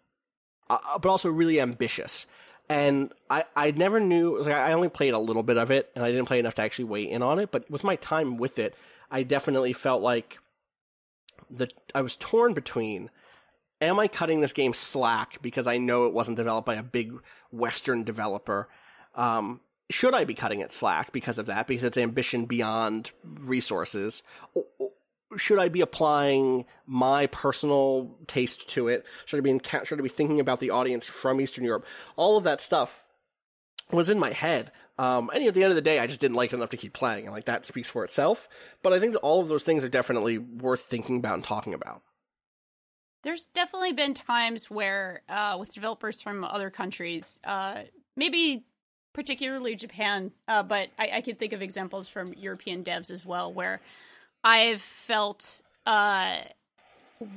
uh, 0.68 0.98
but 0.98 1.08
also 1.08 1.28
really 1.28 1.60
ambitious. 1.60 2.26
And 2.66 3.12
I, 3.28 3.44
I 3.54 3.72
never 3.72 4.00
knew 4.00 4.40
like 4.40 4.54
I 4.54 4.72
only 4.72 4.88
played 4.88 5.12
a 5.12 5.18
little 5.18 5.42
bit 5.42 5.58
of 5.58 5.70
it 5.70 5.90
and 5.94 6.04
I 6.04 6.10
didn't 6.10 6.26
play 6.26 6.38
enough 6.38 6.54
to 6.54 6.62
actually 6.62 6.86
weigh 6.86 7.10
in 7.10 7.22
on 7.22 7.38
it, 7.38 7.50
but 7.50 7.70
with 7.70 7.84
my 7.84 7.96
time 7.96 8.38
with 8.38 8.58
it, 8.58 8.74
I 9.14 9.22
definitely 9.22 9.72
felt 9.74 10.02
like 10.02 10.38
the 11.48 11.68
I 11.94 12.02
was 12.02 12.16
torn 12.16 12.52
between 12.52 13.10
am 13.80 14.00
I 14.00 14.08
cutting 14.08 14.40
this 14.40 14.52
game 14.52 14.72
slack 14.72 15.40
because 15.40 15.68
I 15.68 15.78
know 15.78 16.06
it 16.06 16.12
wasn't 16.12 16.36
developed 16.36 16.66
by 16.66 16.74
a 16.74 16.82
big 16.82 17.12
Western 17.52 18.02
developer? 18.02 18.68
Um, 19.14 19.60
should 19.88 20.14
I 20.14 20.24
be 20.24 20.34
cutting 20.34 20.60
it 20.60 20.72
slack 20.72 21.12
because 21.12 21.38
of 21.38 21.46
that? 21.46 21.68
Because 21.68 21.84
it's 21.84 21.96
ambition 21.96 22.46
beyond 22.46 23.12
resources? 23.22 24.24
Should 25.36 25.60
I 25.60 25.68
be 25.68 25.80
applying 25.80 26.64
my 26.84 27.26
personal 27.26 28.16
taste 28.26 28.68
to 28.70 28.88
it? 28.88 29.06
Should 29.26 29.38
I 29.38 29.40
be 29.42 29.60
should 29.84 30.00
I 30.00 30.02
be 30.02 30.08
thinking 30.08 30.40
about 30.40 30.58
the 30.58 30.70
audience 30.70 31.06
from 31.06 31.40
Eastern 31.40 31.64
Europe? 31.64 31.86
All 32.16 32.36
of 32.36 32.42
that 32.44 32.60
stuff 32.60 33.03
was 33.90 34.10
in 34.10 34.18
my 34.18 34.30
head. 34.30 34.72
Um, 34.98 35.30
and 35.34 35.44
at 35.44 35.54
the 35.54 35.62
end 35.62 35.72
of 35.72 35.76
the 35.76 35.82
day, 35.82 35.98
I 35.98 36.06
just 36.06 36.20
didn't 36.20 36.36
like 36.36 36.52
it 36.52 36.56
enough 36.56 36.70
to 36.70 36.76
keep 36.76 36.92
playing, 36.92 37.24
and 37.24 37.34
like 37.34 37.46
that 37.46 37.66
speaks 37.66 37.88
for 37.88 38.04
itself. 38.04 38.48
But 38.82 38.92
I 38.92 39.00
think 39.00 39.12
that 39.12 39.20
all 39.20 39.40
of 39.40 39.48
those 39.48 39.64
things 39.64 39.84
are 39.84 39.88
definitely 39.88 40.38
worth 40.38 40.82
thinking 40.82 41.16
about 41.16 41.34
and 41.34 41.44
talking 41.44 41.74
about. 41.74 42.02
There's 43.24 43.46
definitely 43.46 43.92
been 43.92 44.14
times 44.14 44.70
where, 44.70 45.22
uh, 45.28 45.56
with 45.58 45.74
developers 45.74 46.20
from 46.20 46.44
other 46.44 46.70
countries, 46.70 47.40
uh, 47.42 47.84
maybe 48.16 48.66
particularly 49.14 49.76
Japan, 49.76 50.30
uh, 50.46 50.62
but 50.62 50.90
I, 50.98 51.10
I 51.14 51.20
can 51.22 51.36
think 51.36 51.52
of 51.52 51.62
examples 51.62 52.08
from 52.08 52.34
European 52.34 52.84
devs 52.84 53.10
as 53.10 53.24
well, 53.24 53.52
where 53.52 53.80
I've 54.42 54.82
felt 54.82 55.62
uh, 55.86 56.36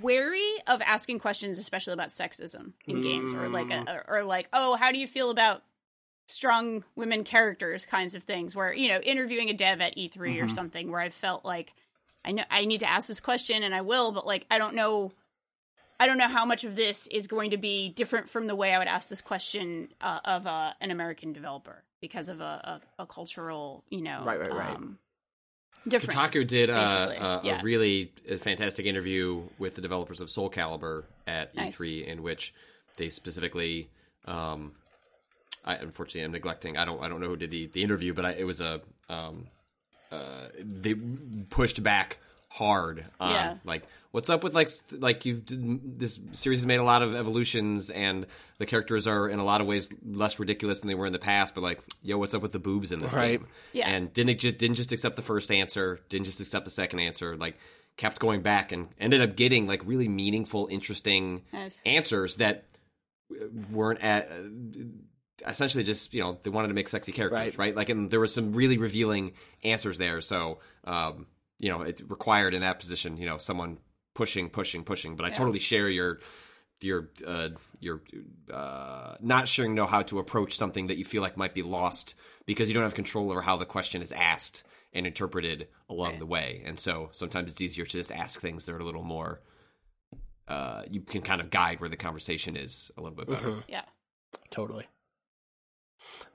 wary 0.02 0.54
of 0.68 0.82
asking 0.82 1.20
questions, 1.20 1.58
especially 1.58 1.94
about 1.94 2.10
sexism 2.10 2.74
in 2.86 3.02
games, 3.02 3.32
or 3.32 3.48
like, 3.48 3.72
a, 3.72 4.04
or 4.10 4.24
like, 4.24 4.50
oh, 4.52 4.76
how 4.76 4.92
do 4.92 4.98
you 4.98 5.08
feel 5.08 5.30
about 5.30 5.62
strong 6.28 6.84
women 6.96 7.24
characters, 7.24 7.86
kinds 7.86 8.16
of 8.16 8.24
things. 8.24 8.56
Where 8.56 8.74
you 8.74 8.90
know, 8.90 9.00
interviewing 9.00 9.50
a 9.50 9.54
dev 9.54 9.82
at 9.82 9.98
E3 9.98 10.44
or 10.44 10.50
something, 10.50 10.92
where 10.92 11.02
I 11.02 11.10
felt 11.10 11.44
like 11.44 11.74
I 12.24 12.32
know 12.32 12.44
I 12.50 12.66
need 12.66 12.80
to 12.82 12.90
ask 12.90 13.08
this 13.08 13.20
question, 13.20 13.64
and 13.64 13.74
I 13.74 13.82
will, 13.82 14.12
but 14.12 14.26
like 14.26 14.46
I 14.52 14.58
don't 14.58 14.76
know. 14.76 15.12
I 16.00 16.06
don't 16.06 16.20
know 16.20 16.28
how 16.28 16.46
much 16.46 16.64
of 16.64 16.76
this 16.76 17.08
is 17.08 17.26
going 17.26 17.50
to 17.52 17.58
be 17.58 17.90
different 17.90 18.30
from 18.30 18.46
the 18.46 18.56
way 18.56 18.72
I 18.72 18.78
would 18.78 18.88
ask 18.88 19.10
this 19.10 19.22
question 19.22 19.90
uh, 20.00 20.20
of 20.24 20.46
uh, 20.46 20.74
an 20.80 20.92
American 20.92 21.34
developer 21.34 21.84
because 22.02 22.30
of 22.30 22.40
a, 22.40 22.80
a, 23.00 23.04
a 23.04 23.06
cultural, 23.08 23.84
you 23.90 24.02
know, 24.02 24.24
Right, 24.24 24.40
right, 24.40 24.54
right. 24.54 24.76
Um, 24.76 25.00
difference. 25.88 26.16
Kotaku 26.16 26.46
did 26.46 26.70
uh, 26.70 26.74
uh, 26.74 27.42
yeah. 27.44 27.60
a 27.60 27.64
really 27.64 28.14
uh, 28.32 28.38
fantastic 28.38 28.86
interview 28.86 29.44
with 29.58 29.76
the 29.76 29.82
developers 29.82 30.22
of 30.22 30.30
Soul 30.30 30.50
Calibur 30.50 31.06
at 31.26 31.56
Nice. 31.56 31.78
E3, 31.78 32.06
in 32.06 32.24
which 32.24 32.54
they 32.98 33.10
specifically, 33.10 33.90
um, 34.26 34.74
I 35.68 35.76
unfortunately 35.76 36.22
am 36.22 36.32
neglecting. 36.32 36.78
I 36.78 36.86
don't 36.86 37.02
I 37.04 37.08
don't 37.10 37.20
know 37.22 37.28
who 37.28 37.38
did 37.38 37.52
the, 37.52 37.68
the 37.68 37.84
interview, 37.84 38.14
but 38.14 38.26
I, 38.26 38.32
it 38.32 38.46
was 38.48 38.62
a 38.62 38.82
um, 39.10 39.48
uh, 40.12 40.48
they 40.60 40.96
pushed 41.50 41.84
back 41.84 42.18
hard 42.50 43.06
on 43.20 43.32
Yeah. 43.32 43.56
like 43.66 43.84
what's 44.12 44.30
up 44.30 44.44
with 44.44 44.56
like 44.56 44.70
like 44.92 45.26
you've 45.26 45.44
this 45.46 46.18
series 46.32 46.60
has 46.60 46.66
made 46.66 46.80
a 46.80 46.84
lot 46.84 47.04
of 47.04 47.14
evolutions 47.14 47.90
and 47.92 48.26
the 48.58 48.66
characters 48.66 49.06
are 49.06 49.28
in 49.30 49.38
a 49.38 49.44
lot 49.44 49.60
of 49.62 49.68
ways 49.68 49.92
less 50.04 50.40
ridiculous 50.40 50.80
than 50.80 50.88
they 50.88 50.96
were 50.96 51.06
in 51.06 51.14
the 51.14 51.20
past 51.20 51.54
but 51.54 51.62
like 51.62 51.80
yo 52.02 52.18
what's 52.18 52.34
up 52.34 52.42
with 52.42 52.54
the 52.54 52.58
boobs 52.60 52.92
in 52.94 53.00
this 53.00 53.14
Right. 53.14 53.40
game 53.40 53.48
Yeah. 53.74 53.90
and 53.90 54.12
didn't 54.14 54.40
just 54.40 54.58
didn't 54.58 54.78
just 54.78 54.92
accept 54.94 55.18
the 55.18 55.22
first 55.22 55.52
answer 55.52 56.00
didn't 56.10 56.26
just 56.26 56.40
accept 56.40 56.64
the 56.66 56.72
second 56.72 57.00
answer 57.00 57.36
like 57.38 57.58
kept 57.98 58.18
going 58.18 58.42
back 58.42 58.72
and 58.72 58.88
ended 59.00 59.22
up 59.22 59.36
getting 59.36 59.68
like 59.68 59.86
really 59.86 60.08
meaningful 60.08 60.68
interesting 60.72 61.44
Nice. 61.54 61.82
answers 61.86 62.38
that 62.38 62.64
weren't 63.70 64.02
at, 64.02 64.30
essentially 65.46 65.84
just 65.84 66.14
you 66.14 66.22
know 66.22 66.38
they 66.44 66.50
wanted 66.50 66.70
to 66.70 66.74
make 66.74 66.88
sexy 66.88 67.12
characters 67.12 67.38
Right. 67.38 67.58
right, 67.58 67.76
like 67.76 67.90
and 67.90 68.10
there 68.10 68.20
was 68.20 68.34
some 68.34 68.54
really 68.54 68.78
revealing 68.78 69.34
answers 69.64 69.98
there 69.98 70.20
so 70.22 70.60
um 70.84 71.28
you 71.60 71.70
know 71.70 71.82
it 71.82 72.02
required 72.08 72.54
in 72.54 72.62
that 72.62 72.80
position 72.80 73.18
you 73.18 73.26
know 73.28 73.38
someone 73.38 73.78
pushing 74.16 74.50
pushing 74.50 74.84
pushing 74.84 75.16
but 75.16 75.26
i 75.26 75.30
totally 75.30 75.60
share 75.60 75.90
your 75.90 76.20
your 76.82 77.10
uh 77.26 77.50
your 77.80 78.02
uh 78.52 79.16
not 79.20 79.48
sure 79.48 79.68
know 79.68 79.86
how 79.86 80.02
to 80.02 80.18
approach 80.20 80.58
something 80.58 80.88
that 80.88 80.98
you 80.98 81.04
feel 81.06 81.22
like 81.22 81.38
might 81.38 81.54
be 81.54 81.62
lost 81.64 82.16
because 82.46 82.68
you 82.68 82.74
don't 82.74 82.84
have 82.84 82.96
control 82.96 83.32
over 83.32 83.42
how 83.42 83.58
the 83.58 83.66
question 83.66 84.02
is 84.02 84.12
asked 84.12 84.64
and 84.94 85.06
interpreted 85.06 85.68
along 85.90 86.18
the 86.18 86.26
way 86.26 86.64
and 86.66 86.80
so 86.80 87.10
sometimes 87.12 87.52
it's 87.52 87.62
easier 87.62 87.86
to 87.86 87.92
just 87.92 88.12
ask 88.12 88.40
things 88.42 88.66
that 88.66 88.74
are 88.74 88.80
a 88.80 88.84
little 88.86 89.04
more 89.04 89.42
uh, 90.48 90.84
you 90.90 91.02
can 91.02 91.22
kind 91.22 91.42
of 91.42 91.50
guide 91.50 91.80
where 91.82 91.90
the 91.90 91.98
conversation 91.98 92.56
is 92.56 92.90
a 92.98 93.02
little 93.02 93.18
bit 93.18 93.28
better. 93.28 93.64
yeah. 93.68 93.82
Totally. 94.50 94.86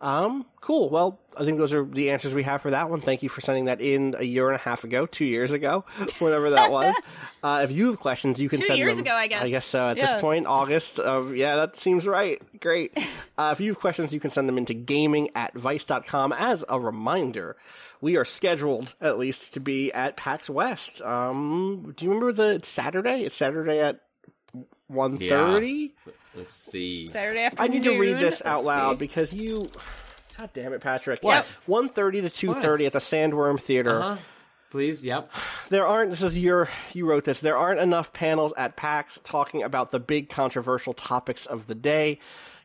Um, 0.00 0.46
cool. 0.60 0.90
Well, 0.90 1.20
I 1.36 1.44
think 1.44 1.58
those 1.58 1.72
are 1.72 1.84
the 1.84 2.10
answers 2.10 2.34
we 2.34 2.42
have 2.42 2.60
for 2.60 2.70
that 2.70 2.90
one. 2.90 3.00
Thank 3.00 3.22
you 3.22 3.28
for 3.28 3.40
sending 3.40 3.66
that 3.66 3.80
in 3.80 4.16
a 4.18 4.24
year 4.24 4.48
and 4.48 4.56
a 4.56 4.58
half 4.62 4.82
ago, 4.82 5.06
two 5.06 5.24
years 5.24 5.52
ago, 5.52 5.84
whatever 6.18 6.50
that 6.50 6.72
was. 6.72 6.94
uh, 7.44 7.60
if 7.62 7.70
you 7.70 7.86
have 7.90 8.00
questions, 8.00 8.40
you 8.40 8.48
can 8.48 8.60
Two 8.60 8.66
send 8.66 8.78
years 8.78 8.96
them. 8.96 9.06
ago, 9.06 9.14
I 9.14 9.28
guess. 9.28 9.44
I 9.44 9.48
guess 9.50 9.64
so. 9.64 9.88
At 9.90 9.96
Yeah. 9.96 10.12
this 10.14 10.20
point, 10.20 10.46
August. 10.46 10.98
Of, 10.98 11.36
yeah, 11.36 11.54
that 11.56 11.76
seems 11.76 12.06
right. 12.06 12.40
Great. 12.60 12.98
Uh, 13.38 13.50
if 13.50 13.60
you 13.60 13.72
have 13.72 13.80
questions, 13.80 14.12
you 14.12 14.20
can 14.20 14.28
send 14.28 14.46
them 14.46 14.58
into 14.58 14.74
gaming 14.74 15.30
at 15.34 15.54
vice.com. 15.54 16.34
As 16.34 16.66
a 16.68 16.78
reminder, 16.78 17.56
we 18.02 18.18
are 18.18 18.26
scheduled, 18.26 18.94
at 19.00 19.18
least, 19.18 19.54
to 19.54 19.60
be 19.60 19.90
at 19.90 20.18
PAX 20.18 20.50
West. 20.50 21.00
Um, 21.00 21.94
do 21.96 22.04
you 22.04 22.10
remember 22.10 22.32
the 22.32 22.56
it's 22.56 22.68
Saturday? 22.68 23.22
It's 23.22 23.34
Saturday 23.34 23.80
at 23.80 24.00
1.30? 24.90 25.92
Let's 26.34 26.52
see. 26.52 27.08
Saturday 27.08 27.40
afternoon. 27.42 27.70
I 27.70 27.74
need 27.74 27.82
to 27.84 27.98
read 27.98 28.18
this 28.18 28.42
out 28.44 28.64
Let's 28.64 28.66
loud 28.66 28.92
see. 28.94 28.98
because 28.98 29.32
you. 29.32 29.68
God 30.38 30.50
damn 30.54 30.72
it, 30.72 30.80
Patrick. 30.80 31.22
What? 31.22 31.44
One 31.66 31.88
thirty 31.88 32.20
to 32.22 32.30
two 32.30 32.54
thirty 32.54 32.86
at 32.86 32.92
the 32.92 32.98
Sandworm 32.98 33.60
Theater. 33.60 34.00
Uh-huh. 34.00 34.16
Please, 34.70 35.04
yep. 35.04 35.30
There 35.68 35.86
aren't. 35.86 36.10
This 36.10 36.22
is 36.22 36.38
your. 36.38 36.68
You 36.94 37.04
wrote 37.06 37.24
this. 37.24 37.40
There 37.40 37.58
aren't 37.58 37.80
enough 37.80 38.12
panels 38.14 38.54
at 38.56 38.74
PAX 38.76 39.20
talking 39.22 39.62
about 39.62 39.90
the 39.90 40.00
big 40.00 40.30
controversial 40.30 40.94
topics 40.94 41.44
of 41.44 41.66
the 41.66 41.74
day, 41.74 42.18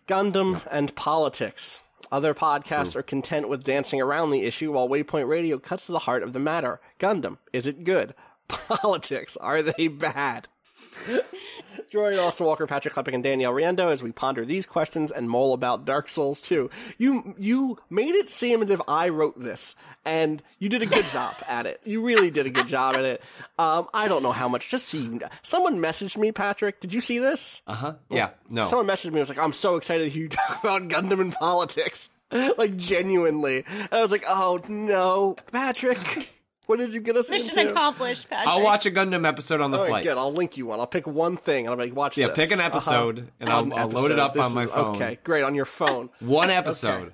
Gundam 0.08 0.62
and 0.72 0.96
politics. 0.96 1.82
Other 2.10 2.34
podcasts 2.34 2.96
are 2.96 3.04
content 3.04 3.50
with 3.50 3.66
dancing 3.66 4.00
around 4.02 4.32
the 4.32 4.44
issue, 4.44 4.72
while 4.72 4.88
Waypoint 4.88 5.28
Radio 5.28 5.60
cuts 5.60 5.88
to 5.88 5.92
the 5.92 6.00
heart 6.00 6.24
of 6.24 6.32
the 6.32 6.40
matter. 6.40 6.80
Gundam, 7.00 7.38
is 7.52 7.68
it 7.68 7.84
good? 7.84 8.14
Politics, 8.48 9.36
are 9.38 9.62
they 9.62 9.90
bad? 9.90 10.48
Joining 11.90 12.20
Austin 12.20 12.46
Walker, 12.46 12.68
Patrick 12.68 12.94
Klepek, 12.94 13.14
and 13.14 13.24
Danielle 13.24 13.54
Riendeau 13.54 13.92
as 13.92 14.04
we 14.04 14.12
ponder 14.12 14.44
these 14.44 14.66
questions 14.66 15.10
and 15.12 15.30
mull 15.30 15.54
about 15.54 15.86
Dark 15.86 16.10
Souls 16.10 16.42
2. 16.42 16.70
You 16.98 17.34
you 17.38 17.78
made 17.90 18.14
it 18.14 18.30
seem 18.30 18.62
as 18.62 18.70
if 18.70 18.82
I 18.90 19.08
wrote 19.10 19.40
this, 19.40 19.76
and 20.04 20.44
you 20.60 20.68
did 20.68 20.82
a 20.82 20.86
good 20.86 21.06
job 21.06 21.34
at 21.48 21.66
it. 21.66 21.80
You 21.86 22.06
really 22.06 22.30
did 22.30 22.46
a 22.46 22.50
good 22.50 22.68
job 22.68 22.96
at 22.96 23.06
it. 23.06 23.22
Um, 23.58 23.88
I 23.94 24.10
don't 24.10 24.22
know 24.22 24.34
how 24.34 24.50
much. 24.50 24.68
Just 24.68 24.88
see, 24.90 25.20
someone 25.44 25.80
messaged 25.80 26.18
me, 26.18 26.34
Patrick. 26.34 26.82
Did 26.82 26.94
you 26.94 27.00
see 27.00 27.20
this? 27.20 27.62
Uh 27.66 27.74
huh. 27.74 27.94
Yeah. 28.10 28.32
No. 28.50 28.66
Someone 28.66 28.88
messaged 28.88 29.12
me. 29.12 29.20
I 29.20 29.22
Was 29.22 29.30
like, 29.30 29.40
"I'm 29.40 29.54
so 29.54 29.78
excited 29.78 30.04
to 30.04 30.10
hear 30.10 30.24
you 30.24 30.30
talk 30.30 30.62
about 30.62 30.90
Gundam 30.90 31.22
and 31.22 31.32
politics." 31.34 32.10
like 32.58 32.76
genuinely, 32.76 33.64
and 33.66 33.88
I 33.94 34.02
was 34.02 34.12
like, 34.12 34.26
"Oh 34.28 34.60
no, 34.68 35.38
Patrick, 35.54 36.30
what 36.68 36.78
did 36.80 36.94
you 36.94 37.00
get 37.02 37.18
us 37.18 37.30
Mission 37.30 37.58
into?" 37.58 37.72
accomplished, 37.74 38.30
Patrick. 38.30 38.48
I'll 38.48 38.62
watch 38.64 38.86
a 38.86 38.92
Gundam 38.92 39.26
episode 39.28 39.60
on 39.60 39.72
the 39.72 39.78
All 39.78 39.84
right, 39.84 39.90
flight. 39.90 40.04
good. 40.04 40.18
I'll 40.18 40.32
link 40.34 40.56
you 40.58 40.68
one. 40.68 40.80
I'll 40.80 40.86
pick 40.88 41.08
one 41.08 41.36
thing 41.38 41.66
and 41.66 41.70
I'll 41.72 41.76
be 41.78 41.86
like, 41.90 41.96
watch 41.96 42.16
this. 42.16 42.22
Yeah, 42.22 42.28
this. 42.28 42.36
pick 42.38 42.52
an 42.52 42.60
Uh-huh. 42.60 42.68
episode, 42.68 43.32
and 43.40 43.50
I'll- 43.50 43.64
An 43.64 43.74
I'll 43.74 43.90
load 43.90 44.12
it 44.12 44.20
up 44.20 44.34
This 44.34 44.46
on 44.46 44.54
my 44.54 44.64
is- 44.66 44.70
phone. 44.70 44.96
Okay, 44.98 45.18
great. 45.24 45.44
On 45.44 45.56
your 45.56 45.66
phone. 45.66 46.10
One 46.20 46.50
episode. 46.62 47.14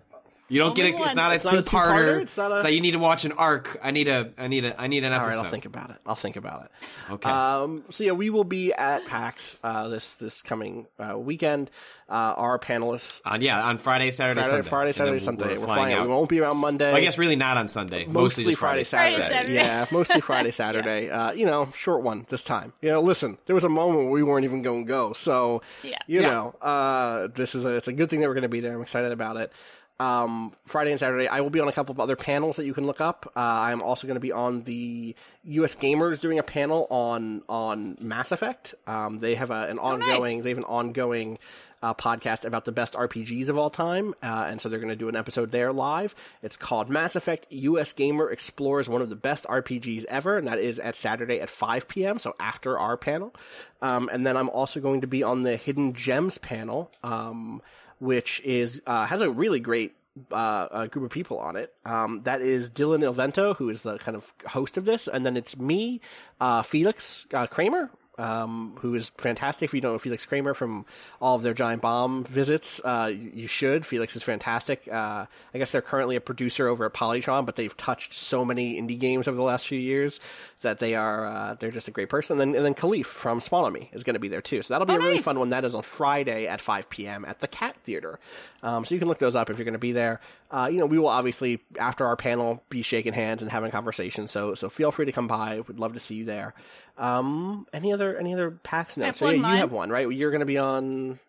You 0.50 0.60
don't 0.60 0.72
Only 0.72 0.92
get 0.92 1.00
it. 1.02 1.06
it's 1.06 1.16
not 1.16 1.32
a 1.32 1.36
It's 1.36 1.46
not 1.46 1.54
a 1.56 1.62
two 1.64 1.70
parter. 1.70 1.94
two-parter? 1.96 2.22
It's 2.22 2.38
not 2.38 2.52
a- 2.52 2.60
So 2.60 2.68
you 2.68 2.82
need 2.82 2.92
to 2.92 3.00
watch 3.00 3.26
an 3.26 3.32
arc. 3.32 3.80
I 3.82 3.92
need 3.92 4.08
a 4.08 4.32
I 4.38 4.48
need 4.48 4.66
a 4.66 4.80
I 4.80 4.88
need 4.88 5.04
an 5.04 5.12
All 5.14 5.22
episode. 5.22 5.38
right, 5.38 5.46
I'll 5.46 5.52
think 5.52 5.66
about 5.66 5.90
it. 5.92 5.96
I'll 6.06 6.16
think 6.16 6.36
about 6.36 6.66
it. 6.66 7.12
Okay. 7.14 7.30
Um, 7.30 7.84
so 7.90 8.04
yeah, 8.04 8.12
we 8.12 8.30
will 8.30 8.44
be 8.44 8.74
at 8.74 9.06
PAX 9.08 9.58
uh, 9.64 9.88
this 9.88 10.14
this 10.16 10.42
coming 10.42 10.86
uh, 11.00 11.18
weekend. 11.18 11.72
Uh, 12.10 12.34
our 12.38 12.60
panelists 12.60 13.22
on 13.26 13.42
yeah, 13.42 13.64
on 13.64 13.78
Friday, 13.80 14.12
Saturday, 14.12 14.42
Friday, 14.42 14.50
Sunday. 14.58 14.70
Friday, 14.70 14.88
And 14.90 14.96
Saturday, 14.96 15.12
then 15.18 15.20
Sunday. 15.26 15.46
we're 15.56 15.60
We're 15.62 15.66
flying 15.66 15.80
flying 15.80 15.94
out. 15.96 16.00
out. 16.02 16.08
We 16.08 16.14
won't 16.14 16.30
be 16.30 16.40
around 16.42 16.58
Monday. 16.58 16.86
Well, 16.88 16.98
I 16.98 17.02
guess 17.02 17.18
really 17.18 17.36
not 17.38 17.58
on 17.58 17.68
Sunday. 17.70 18.06
Mostly, 18.06 18.44
mostly 18.44 18.56
Friday, 18.56 18.84
Friday, 18.84 19.16
Saturday. 19.16 19.34
Saturday. 19.34 19.54
Yeah, 19.56 19.86
mostly 19.92 20.22
Friday, 20.22 20.52
Saturday. 20.52 21.10
Uh, 21.10 21.32
you 21.32 21.46
know, 21.48 21.70
short 21.74 22.04
one 22.04 22.28
this 22.30 22.44
time. 22.44 22.74
You 22.82 22.90
know, 22.92 23.02
listen, 23.02 23.38
there 23.48 23.56
was 23.56 23.64
a 23.64 23.70
moment 23.70 24.00
where 24.04 24.12
we 24.12 24.22
weren't 24.22 24.44
even 24.44 24.62
going 24.62 24.86
to 24.86 24.88
go. 24.88 25.14
So, 25.14 25.64
Yeah. 25.82 25.98
you 26.06 26.22
Yeah. 26.22 26.30
know, 26.30 26.56
uh, 26.62 27.30
this 27.34 27.56
is 27.56 27.66
a, 27.66 27.70
it's 27.70 27.88
a 27.88 27.94
good 27.94 28.10
thing 28.12 28.20
that 28.20 28.28
we're 28.28 28.36
going 28.36 28.44
to 28.44 28.50
be 28.50 28.60
there. 28.60 28.76
I'm 28.76 28.82
excited 28.82 29.12
about 29.14 29.38
it. 29.38 29.52
Um, 30.00 30.52
Friday 30.66 30.92
and 30.92 31.00
Saturday, 31.00 31.28
I 31.28 31.42
will 31.42 31.50
be 31.50 31.60
on 31.60 31.68
a 31.68 31.72
couple 31.72 31.94
of 31.94 32.00
other 32.00 32.16
panels 32.16 32.58
that 32.58 32.66
you 32.66 32.74
can 32.74 32.86
look 32.86 33.00
up. 33.00 33.32
Uh, 33.36 33.40
I'm 33.40 33.82
also 33.82 34.08
going 34.08 34.16
to 34.16 34.22
be 34.22 34.32
on 34.32 34.64
the 34.64 35.16
U.S. 35.46 35.76
Gamers 35.76 36.20
doing 36.20 36.40
a 36.40 36.44
panel 36.44 36.88
on 36.90 37.44
on 37.48 37.98
Mass 38.02 38.32
Effect. 38.32 38.76
Um, 38.88 39.20
they 39.20 39.36
have 39.36 39.52
a, 39.52 39.68
an 39.68 39.80
ongoing, 39.80 40.38
nice. 40.38 40.44
they 40.44 40.50
have 40.50 40.58
an 40.58 40.64
ongoing 40.66 41.38
uh, 41.84 41.94
podcast 41.94 42.46
about 42.46 42.64
the 42.64 42.72
best 42.72 42.94
RPGs 42.94 43.50
of 43.50 43.58
all 43.58 43.70
time, 43.70 44.16
uh, 44.24 44.46
and 44.48 44.62
so 44.62 44.70
they're 44.70 44.80
going 44.80 44.90
to 44.90 44.96
do 44.96 45.10
an 45.10 45.18
episode 45.18 45.52
there 45.52 45.74
live. 45.74 46.16
It's 46.42 46.56
called 46.56 46.90
Mass 46.90 47.16
Effect 47.16 47.46
U.S. 47.50 47.92
Gamer 47.92 48.32
explores 48.32 48.88
one 48.88 49.02
of 49.02 49.10
the 49.10 49.18
best 49.18 49.46
RPGs 49.46 50.06
ever, 50.06 50.38
and 50.38 50.48
that 50.48 50.60
is 50.60 50.80
at 50.80 50.96
Saturday 50.96 51.42
at 51.42 51.50
5 51.50 51.88
p.m. 51.90 52.20
So 52.20 52.36
after 52.40 52.80
our 52.80 52.96
panel, 52.96 53.36
um, 53.82 54.10
and 54.12 54.26
then 54.26 54.38
I'm 54.38 54.50
also 54.50 54.80
going 54.80 55.02
to 55.02 55.08
be 55.08 55.24
on 55.24 55.44
the 55.44 55.58
Hidden 55.58 55.94
Gems 55.94 56.38
panel, 56.38 56.90
um, 57.04 57.62
which 58.00 58.42
is 58.44 58.82
uh, 58.88 59.06
has 59.06 59.22
a 59.22 59.30
really 59.30 59.60
great 59.60 59.96
uh, 60.32 60.68
a 60.72 60.88
group 60.88 61.06
of 61.06 61.12
people 61.12 61.40
on 61.40 61.56
it. 61.56 61.74
Um, 61.86 62.22
that 62.24 62.42
is 62.42 62.70
Dylan 62.70 63.04
Ilvento, 63.04 63.56
who 63.56 63.70
is 63.70 63.82
the 63.82 63.98
kind 63.98 64.16
of 64.16 64.32
host 64.46 64.78
of 64.78 64.86
this, 64.86 65.08
and 65.08 65.26
then 65.26 65.36
it's 65.38 65.58
me, 65.58 66.02
uh, 66.40 66.62
Felix 66.62 67.26
uh, 67.34 67.48
Kramer, 67.48 67.90
um, 68.18 68.76
who 68.80 68.94
is 68.96 69.10
fantastic. 69.18 69.66
If 69.70 69.74
you 69.74 69.82
don't 69.82 69.94
know 69.94 69.98
Felix 70.00 70.26
Kramer 70.26 70.54
from 70.54 70.86
all 71.22 71.36
of 71.36 71.42
their 71.42 71.54
Giant 71.54 71.82
Bomb 71.82 72.24
visits, 72.26 72.80
uh, 72.84 73.12
you 73.14 73.32
you 73.34 73.48
should. 73.48 73.86
Felix 73.86 74.16
is 74.16 74.24
fantastic. 74.24 74.88
Uh, 74.92 75.26
I 75.54 75.58
guess 75.58 75.72
they're 75.72 75.82
currently 75.82 76.16
a 76.16 76.22
producer 76.22 76.68
over 76.68 76.86
at 76.86 76.94
Polytron, 76.94 77.46
but 77.46 77.56
they've 77.56 77.76
touched 77.76 78.14
so 78.14 78.46
many 78.46 78.80
indie 78.82 79.00
games 79.00 79.28
over 79.28 79.36
the 79.36 79.44
last 79.44 79.68
few 79.68 79.80
years 79.80 80.20
that 80.62 80.80
they 80.80 80.96
are 80.96 81.26
uh, 81.26 81.56
they're 81.56 81.72
just 81.72 81.88
a 81.88 81.92
great 81.92 82.10
person. 82.10 82.40
And 82.40 82.54
then, 82.54 82.56
and 82.58 82.66
then 82.66 82.74
Khalif 82.76 83.06
from 83.06 83.40
Spawn 83.40 83.74
Me 83.74 83.90
is 83.94 84.04
going 84.04 84.14
to 84.14 84.20
be 84.20 84.30
there 84.30 84.42
too. 84.42 84.62
So 84.62 84.74
that'll 84.74 84.86
be 84.88 84.94
Oh, 84.94 84.98
a 84.98 85.00
really 85.00 85.16
nice. 85.16 85.24
fun 85.24 85.40
one. 85.40 85.50
That 85.50 85.66
is 85.66 85.76
on 85.76 85.82
Friday 85.84 86.48
at 86.48 86.62
5 86.62 86.90
p.m. 86.90 87.26
at 87.26 87.40
the 87.40 87.48
Cat 87.48 87.76
Theater. 87.84 88.20
Um, 88.62 88.86
so 88.86 88.96
you 88.96 89.00
can 89.00 89.08
look 89.10 89.20
those 89.20 89.36
up 89.36 89.50
if 89.50 89.58
you're 89.58 89.66
going 89.66 89.74
to 89.74 89.80
be 89.80 89.92
there. 89.92 90.22
Uh, 90.52 90.70
you 90.72 90.78
know, 90.78 90.86
we 90.86 91.00
will 91.00 91.08
obviously 91.10 91.60
after 91.80 92.06
our 92.06 92.16
panel 92.16 92.64
be 92.70 92.82
shaking 92.84 93.12
hands 93.14 93.42
and 93.42 93.52
having 93.52 93.72
conversations. 93.72 94.30
So 94.32 94.54
so 94.56 94.70
feel 94.70 94.92
free 94.92 95.06
to 95.06 95.12
come 95.12 95.28
by. 95.28 95.62
We'd 95.68 95.80
love 95.80 95.94
to 95.94 96.00
see 96.00 96.16
you 96.16 96.26
there. 96.26 96.54
Um, 96.98 97.66
any 97.74 97.92
other 97.92 98.03
any 98.12 98.34
other 98.34 98.52
PAX 98.52 98.98
notes? 98.98 99.20
So, 99.20 99.30
yeah, 99.30 99.38
you 99.52 99.58
have 99.58 99.72
one, 99.72 99.90
right? 99.90 100.10
You're 100.12 100.32
going 100.32 100.40
to 100.42 100.46
be 100.46 100.58
on. 100.58 101.20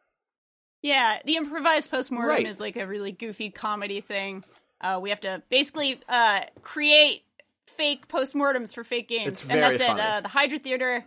Yeah, 0.83 1.19
the 1.25 1.37
improvised 1.37 1.91
postmortem 1.91 2.29
Right. 2.29 2.47
is 2.47 2.61
like 2.61 2.77
a 2.77 2.87
really 2.87 3.13
goofy 3.13 3.51
comedy 3.51 4.01
thing. 4.01 4.45
Uh, 4.81 4.99
we 5.03 5.09
have 5.11 5.21
to 5.21 5.43
basically 5.49 6.01
uh, 6.09 6.43
create 6.63 7.23
fake 7.69 8.07
postmortems 8.09 8.75
for 8.75 8.85
fake 8.85 9.09
games, 9.09 9.47
and 9.49 9.63
that's 9.63 9.81
funny. 9.83 10.01
at 10.01 10.17
uh, 10.17 10.21
the 10.21 10.29
Hydra 10.29 10.59
Theater. 10.59 11.05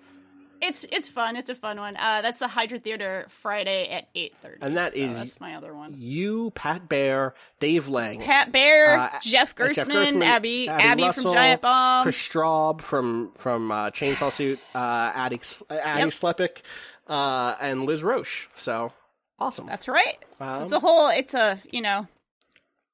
It's 0.62 0.86
it's 0.92 1.10
fun. 1.10 1.36
It's 1.36 1.50
a 1.50 1.56
fun 1.56 1.78
one. 1.78 1.96
Uh, 1.96 2.22
that's 2.22 2.40
the 2.40 2.48
Hydra 2.48 2.80
Theater 2.80 3.26
Friday 3.30 3.90
at 3.90 4.08
eight 4.16 4.36
thirty. 4.42 4.58
And 4.62 4.78
that 4.78 4.96
is- 4.96 5.14
that's 5.16 5.40
my 5.40 5.56
other 5.56 5.74
one. 5.76 5.96
You, 5.98 6.52
Pat 6.56 6.90
Bear, 6.90 7.34
Dave 7.60 7.88
Lang, 7.88 8.20
Pat 8.22 8.52
Bear, 8.52 8.98
uh, 9.00 9.20
Jeff, 9.22 9.52
uh, 9.60 9.64
Gerstmann, 9.64 10.24
Abby, 10.24 10.68
Abby, 10.68 11.04
Russell, 11.04 11.24
from 11.24 11.34
Giant 11.34 11.62
Bomb. 11.62 12.04
Chris 12.04 12.16
Straub 12.18 12.82
from 12.82 13.32
from 13.38 13.72
uh, 13.72 13.90
Chainsaw 13.92 14.32
Suit, 14.32 14.60
uh, 14.76 14.78
Addie, 15.16 15.42
Addie 15.70 16.00
Yep. 16.00 16.10
Slepik, 16.10 16.62
uh, 17.08 17.56
and 17.62 17.84
Liz 17.86 18.04
Roche. 18.04 18.48
So 18.56 18.92
awesome. 19.40 19.68
That's 19.68 19.88
right. 19.88 20.18
so 20.40 20.46
Um, 20.46 20.64
it's 20.64 20.72
a 20.72 20.80
whole. 20.80 21.10
It's 21.10 21.34
a 21.34 21.60
you 21.72 21.82
know. 21.82 22.08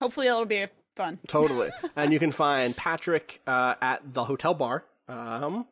Hopefully 0.01 0.27
it'll 0.27 0.45
be 0.45 0.65
fun. 0.97 1.17
Totally. 1.27 1.69
and 1.95 2.11
you 2.11 2.19
can 2.19 2.31
find 2.33 2.75
Patrick 2.75 3.39
uh, 3.47 3.75
at 3.81 4.01
the 4.13 4.25
hotel 4.25 4.53
bar. 4.53 4.83
Um, 5.07 5.65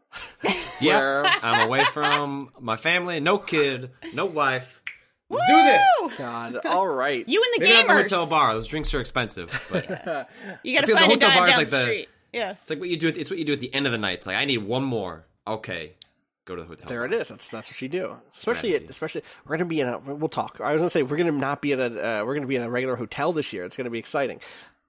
Yeah, 0.82 1.00
where- 1.00 1.26
I'm 1.42 1.68
away 1.68 1.84
from 1.86 2.50
my 2.60 2.76
family, 2.76 3.20
no 3.20 3.38
kid, 3.38 3.92
no 4.14 4.26
wife. 4.26 4.82
Let's 5.30 5.50
do 5.50 5.56
this. 5.56 6.18
God, 6.18 6.58
all 6.66 6.88
right. 6.88 7.24
You 7.28 7.42
and 7.42 7.62
the 7.64 7.70
Maybe 7.70 7.78
not 7.78 7.88
the 7.88 7.94
hotel 8.04 8.28
bar. 8.30 8.54
Those 8.54 8.68
drinks 8.68 8.94
are 8.94 9.00
expensive, 9.00 9.50
but 9.72 9.86
You 10.64 10.76
gotta 10.76 10.84
I 10.84 10.86
feel 10.86 10.96
the 10.96 11.02
find 11.02 11.12
a 11.12 11.14
hotel 11.14 11.30
dive 11.30 11.38
bar 11.38 11.48
is 11.50 11.56
like 11.58 11.70
the 11.70 11.76
the- 11.78 11.82
street. 11.84 12.10
Yeah. 12.34 12.52
it's 12.62 12.70
like 12.70 12.80
what 12.80 12.90
you 12.90 12.98
do. 12.98 13.08
At, 13.08 13.18
it's 13.18 13.30
what 13.30 13.40
you 13.40 13.46
do 13.46 13.54
at 13.54 13.60
the 13.62 13.74
end 13.74 13.86
of 13.86 13.92
the 13.94 13.98
night. 13.98 14.16
It's 14.20 14.28
like 14.28 14.36
I 14.36 14.44
need 14.46 14.58
one 14.60 14.84
more. 14.84 15.26
Okay, 15.48 15.94
go 16.46 16.56
to 16.56 16.62
the 16.62 16.68
hotel. 16.68 16.88
There 16.90 17.00
bar. 17.00 17.06
it 17.08 17.14
is. 17.14 17.30
That's 17.30 17.50
that's 17.50 17.70
what 17.70 17.82
you 17.82 17.88
do. 17.90 18.16
Especially, 18.34 18.76
at, 18.76 18.84
especially 18.90 19.24
we're 19.46 19.56
gonna 19.58 19.66
be 19.70 19.80
in 19.82 19.88
a. 19.88 19.98
We'll 20.00 20.28
talk. 20.30 20.60
I 20.62 20.74
was 20.74 20.80
gonna 20.82 20.90
say 20.90 21.04
we're 21.04 21.18
gonna 21.18 21.32
not 21.32 21.62
be 21.62 21.72
in 21.72 21.80
a. 21.80 21.86
Uh, 21.86 22.24
we're 22.26 22.36
gonna 22.36 22.48
be 22.48 22.56
in 22.58 22.62
a 22.64 22.70
regular 22.70 22.96
hotel 22.96 23.32
this 23.34 23.52
year. 23.54 23.64
It's 23.66 23.76
gonna 23.78 23.90
be 23.90 24.00
exciting. 24.00 24.40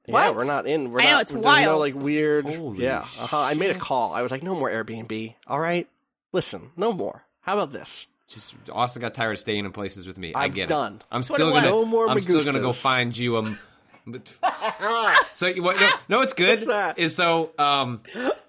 Yeah, 0.06 0.30
we're 0.32 0.44
not 0.44 0.66
in. 0.66 0.90
We're 0.90 1.00
I 1.00 1.04
know, 1.04 1.10
not, 1.12 1.22
it's 1.22 1.30
there's 1.30 1.42
No 1.42 1.48
wild. 1.48 1.80
like 1.80 1.94
weird. 1.94 2.44
Holy 2.44 2.82
yeah, 2.82 2.98
uh-huh. 3.00 3.38
I 3.40 3.54
made 3.54 3.70
a 3.70 3.78
call. 3.78 4.12
I 4.12 4.22
was 4.22 4.32
like, 4.32 4.42
no 4.42 4.54
more 4.54 4.68
Airbnb. 4.70 5.34
All 5.46 5.60
right, 5.60 5.88
listen, 6.32 6.70
no 6.76 6.92
more. 6.92 7.24
How 7.42 7.54
about 7.54 7.72
this? 7.72 8.06
Just 8.28 8.54
Austin 8.70 9.02
got 9.02 9.14
tired 9.14 9.32
of 9.32 9.38
staying 9.38 9.64
in 9.64 9.72
places 9.72 10.06
with 10.06 10.18
me. 10.18 10.34
I 10.34 10.46
I'm 10.46 10.52
get 10.52 10.68
done. 10.68 10.96
it. 10.96 11.04
I'm 11.10 11.22
still 11.22 11.50
gonna. 11.52 11.70
was. 11.70 11.84
No 11.84 11.90
more 11.90 12.08
I'm 12.08 12.18
still 12.20 12.44
gonna 12.44 12.60
go 12.60 12.72
find 12.72 13.16
you 13.16 13.36
a. 13.36 13.56
so 15.34 15.46
you 15.46 15.62
what? 15.62 15.78
No, 15.78 15.90
no, 16.08 16.18
what's 16.18 16.32
good 16.32 16.48
What's 16.58 16.66
that? 16.66 16.98
is 16.98 17.14
so. 17.14 17.52
Um, 17.58 18.00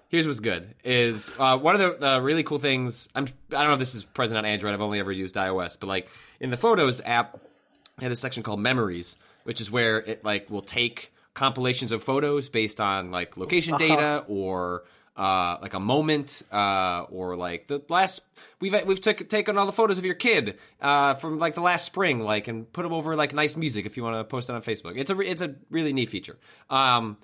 here's 0.08 0.26
what's 0.26 0.40
good 0.40 0.74
is 0.84 1.30
uh, 1.38 1.58
one 1.58 1.74
of 1.74 1.80
the, 1.80 1.96
the 1.98 2.20
really 2.22 2.42
cool 2.42 2.58
things. 2.58 3.08
I'm. 3.14 3.26
I 3.50 3.58
don't 3.58 3.66
know 3.68 3.72
if 3.74 3.78
this 3.78 3.94
is 3.94 4.04
present 4.04 4.38
on 4.38 4.44
Android. 4.44 4.74
I've 4.74 4.80
only 4.80 4.98
ever 5.00 5.12
used 5.12 5.34
iOS, 5.36 5.78
but 5.78 5.86
like 5.86 6.08
in 6.40 6.50
the 6.50 6.56
Photos 6.56 7.00
app, 7.04 7.38
I 7.98 8.02
had 8.04 8.12
a 8.12 8.16
section 8.16 8.42
called 8.42 8.60
Memories, 8.60 9.16
which 9.44 9.60
is 9.60 9.70
where 9.70 9.98
it 9.98 10.24
like 10.24 10.50
will 10.50 10.62
take 10.62 11.12
compilations 11.34 11.92
of 11.92 12.02
photos 12.02 12.48
based 12.48 12.80
on 12.80 13.10
like 13.10 13.36
location 13.36 13.76
data 13.76 14.24
or 14.28 14.84
uh, 15.16 15.58
like 15.62 15.74
a 15.74 15.80
moment 15.80 16.42
uh, 16.50 17.06
or 17.10 17.36
like 17.36 17.66
the 17.66 17.82
last 17.88 18.22
we've 18.60 18.74
we've 18.86 19.00
took, 19.00 19.28
taken 19.28 19.58
all 19.58 19.66
the 19.66 19.72
photos 19.72 19.98
of 19.98 20.04
your 20.04 20.14
kid 20.14 20.58
uh, 20.80 21.14
from 21.14 21.38
like 21.38 21.54
the 21.54 21.60
last 21.60 21.84
spring 21.84 22.20
like 22.20 22.48
and 22.48 22.72
put 22.72 22.82
them 22.82 22.92
over 22.92 23.14
like 23.14 23.32
nice 23.32 23.56
music 23.56 23.86
if 23.86 23.96
you 23.96 24.02
want 24.02 24.16
to 24.16 24.24
post 24.24 24.48
it 24.48 24.54
on 24.54 24.62
Facebook. 24.62 24.96
It's 24.96 25.10
a 25.10 25.14
re- 25.14 25.28
it's 25.28 25.42
a 25.42 25.54
really 25.70 25.92
neat 25.92 26.08
feature. 26.08 26.38
Um, 26.70 27.18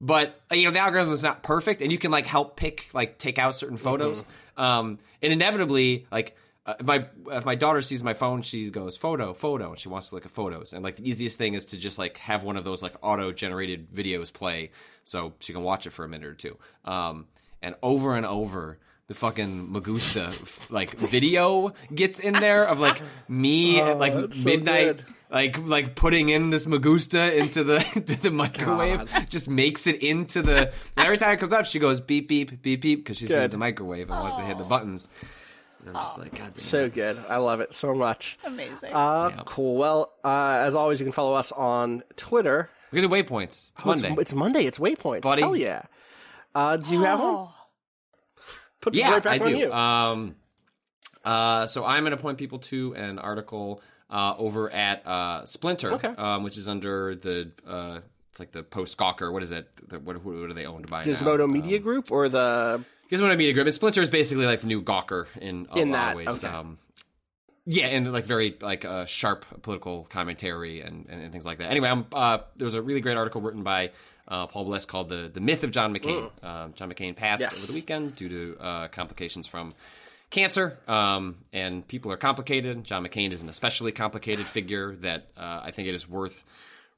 but 0.00 0.40
uh, 0.50 0.54
you 0.54 0.64
know 0.64 0.70
the 0.70 0.78
algorithm 0.78 1.12
is 1.12 1.22
not 1.22 1.42
perfect 1.42 1.80
and 1.80 1.90
you 1.90 1.98
can 1.98 2.10
like 2.10 2.26
help 2.26 2.56
pick 2.56 2.88
like 2.92 3.18
take 3.18 3.38
out 3.38 3.56
certain 3.56 3.76
photos 3.76 4.24
um 4.56 4.98
and 5.22 5.32
inevitably 5.32 6.06
like 6.10 6.36
uh, 6.66 6.74
if 6.80 6.86
my 6.86 7.06
if 7.30 7.44
my 7.44 7.54
daughter 7.54 7.82
sees 7.82 8.02
my 8.02 8.14
phone 8.14 8.40
she 8.42 8.70
goes 8.70 8.96
photo 8.96 9.34
photo 9.34 9.70
and 9.70 9.78
she 9.78 9.88
wants 9.88 10.08
to 10.08 10.14
look 10.14 10.24
at 10.24 10.30
photos. 10.32 10.72
And 10.72 10.82
like 10.82 10.96
the 10.96 11.08
easiest 11.08 11.36
thing 11.36 11.54
is 11.54 11.66
to 11.66 11.76
just 11.76 11.98
like 11.98 12.16
have 12.18 12.44
one 12.44 12.56
of 12.56 12.64
those 12.64 12.82
like 12.82 12.94
auto 13.02 13.32
generated 13.32 13.92
videos 13.92 14.32
play 14.32 14.70
so 15.04 15.34
she 15.40 15.52
can 15.52 15.62
watch 15.62 15.86
it 15.86 15.90
for 15.90 16.04
a 16.04 16.08
minute 16.08 16.26
or 16.26 16.34
two. 16.34 16.56
Um 16.84 17.26
and 17.62 17.74
over 17.82 18.16
and 18.16 18.24
over 18.24 18.78
the 19.08 19.14
fucking 19.14 19.68
Magusta 19.68 20.70
like 20.70 20.94
video 20.98 21.74
gets 21.94 22.18
in 22.18 22.32
there 22.32 22.64
of 22.64 22.80
like 22.80 23.00
me 23.28 23.80
at 23.82 23.98
like 23.98 24.14
Oh, 24.14 24.22
that's 24.22 24.42
so 24.42 24.44
midnight 24.46 25.00
like 25.30 25.58
like 25.66 25.94
putting 25.94 26.30
in 26.30 26.48
this 26.48 26.64
Magusta 26.64 27.36
into 27.36 27.62
the 27.64 27.86
into 27.96 28.18
the 28.18 28.30
microwave. 28.30 29.06
Just 29.28 29.50
makes 29.50 29.86
it 29.86 30.02
into 30.02 30.40
the 30.40 30.72
and 30.96 31.06
every 31.06 31.18
time 31.18 31.32
it 31.32 31.40
comes 31.40 31.52
up 31.52 31.66
she 31.66 31.78
goes 31.78 32.00
beep 32.00 32.28
beep 32.28 32.62
beep 32.62 32.80
beep 32.80 33.00
because 33.00 33.18
she 33.18 33.26
sees 33.26 33.50
the 33.50 33.58
microwave 33.58 34.08
and 34.08 34.18
wants 34.18 34.36
to 34.36 34.42
hit 34.44 34.56
the 34.56 34.64
buttons 34.64 35.08
and 35.86 35.96
I'm 35.96 36.02
just 36.02 36.18
like 36.18 36.34
god 36.36 36.52
damn 36.54 36.62
So 36.64 36.88
good. 36.88 37.18
I 37.28 37.36
love 37.36 37.60
it 37.60 37.74
so 37.74 37.94
much. 37.94 38.38
Amazing. 38.44 38.92
Uh, 38.94 39.30
Yeah. 39.34 39.42
Cool. 39.46 39.76
Well, 39.76 40.12
uh, 40.24 40.58
as 40.62 40.74
always, 40.74 40.98
you 41.00 41.06
can 41.06 41.12
follow 41.12 41.34
us 41.34 41.52
on 41.52 42.02
Twitter. 42.16 42.70
Look 42.92 43.04
at 43.04 43.10
the 43.10 43.14
waypoints 43.22 43.72
it's 43.72 43.74
Oh, 43.84 43.88
Monday 43.88 44.14
It's, 44.18 44.32
Monday. 44.34 44.64
It's 44.66 44.78
waypoints. 44.78 45.22
Buddy. 45.22 45.42
Hell 45.42 45.56
yeah. 45.56 45.82
Uh, 46.54 46.76
do 46.76 46.90
you 46.92 47.02
have 47.02 47.18
one? 47.20 47.28
Oh. 47.34 47.54
Put 48.80 48.94
it 48.94 48.98
yeah 48.98 49.10
right 49.12 49.22
back 49.22 49.40
I 49.40 49.44
on 49.44 49.50
do 49.50 49.56
you. 49.58 49.72
um 49.72 50.36
uh 51.24 51.66
so 51.66 51.84
I'm 51.86 52.04
gonna 52.04 52.16
point 52.18 52.36
people 52.38 52.58
to 52.60 52.94
an 52.94 53.18
article 53.18 53.80
uh 54.10 54.34
over 54.36 54.70
at 54.70 55.06
uh 55.06 55.46
Splinter 55.46 55.92
Okay. 55.94 56.08
um 56.08 56.42
which 56.44 56.58
is 56.58 56.68
under 56.68 57.14
the 57.14 57.50
uh 57.66 58.00
it's 58.30 58.38
like 58.38 58.52
the 58.52 58.62
post 58.62 58.98
Gawker 58.98 59.32
what 59.32 59.42
is 59.42 59.50
it 59.52 59.68
the, 59.88 59.98
what, 59.98 60.22
what 60.22 60.50
are 60.50 60.52
they 60.52 60.66
owned 60.66 60.88
by 60.90 61.04
now? 61.04 61.12
Gizmodo 61.12 61.44
Um, 61.44 61.52
Media 61.54 61.78
Group 61.78 62.12
or 62.12 62.28
the 62.28 62.84
Gizmodo 63.10 63.36
Media 63.36 63.52
Group. 63.52 63.66
And 63.66 63.74
Splinter 63.74 64.02
is 64.02 64.10
basically 64.10 64.46
like 64.46 64.60
the 64.60 64.66
new 64.66 64.82
Gawker 64.82 65.26
in 65.40 65.66
a 65.72 65.78
In 65.78 65.90
lot 65.90 65.96
that, 65.98 66.10
of 66.10 66.16
ways. 66.16 66.28
okay. 66.44 66.46
Um, 66.46 66.78
yeah, 67.66 67.86
and 67.86 68.12
like 68.12 68.24
very 68.26 68.56
like 68.60 68.84
uh, 68.84 69.06
sharp 69.06 69.46
political 69.62 70.04
commentary 70.04 70.80
and, 70.82 71.06
and, 71.08 71.22
and 71.22 71.32
things 71.32 71.46
like 71.46 71.58
that. 71.58 71.70
Anyway, 71.70 71.88
um, 71.88 72.06
uh, 72.12 72.38
there 72.56 72.66
was 72.66 72.74
a 72.74 72.82
really 72.82 73.00
great 73.00 73.16
article 73.16 73.40
written 73.40 73.62
by 73.62 73.90
uh, 74.28 74.46
Paul 74.46 74.64
Blest 74.66 74.86
called 74.88 75.08
"the 75.08 75.30
the 75.32 75.40
Myth 75.40 75.64
of 75.64 75.70
John 75.70 75.94
McCain." 75.94 76.30
Um, 76.44 76.74
John 76.74 76.92
McCain 76.92 77.16
passed 77.16 77.40
Yes. 77.40 77.56
over 77.56 77.66
the 77.66 77.72
weekend 77.72 78.16
due 78.16 78.28
to 78.28 78.56
uh, 78.60 78.88
complications 78.88 79.46
from 79.46 79.72
cancer, 80.28 80.78
um, 80.88 81.36
and 81.54 81.86
people 81.88 82.12
are 82.12 82.16
complicated. 82.18 82.84
John 82.84 83.02
McCain 83.06 83.32
is 83.32 83.42
an 83.42 83.48
especially 83.48 83.92
complicated 83.92 84.46
figure 84.46 84.94
that 84.96 85.28
uh, 85.36 85.60
I 85.64 85.70
think 85.70 85.88
it 85.88 85.94
is 85.94 86.06
worth 86.08 86.44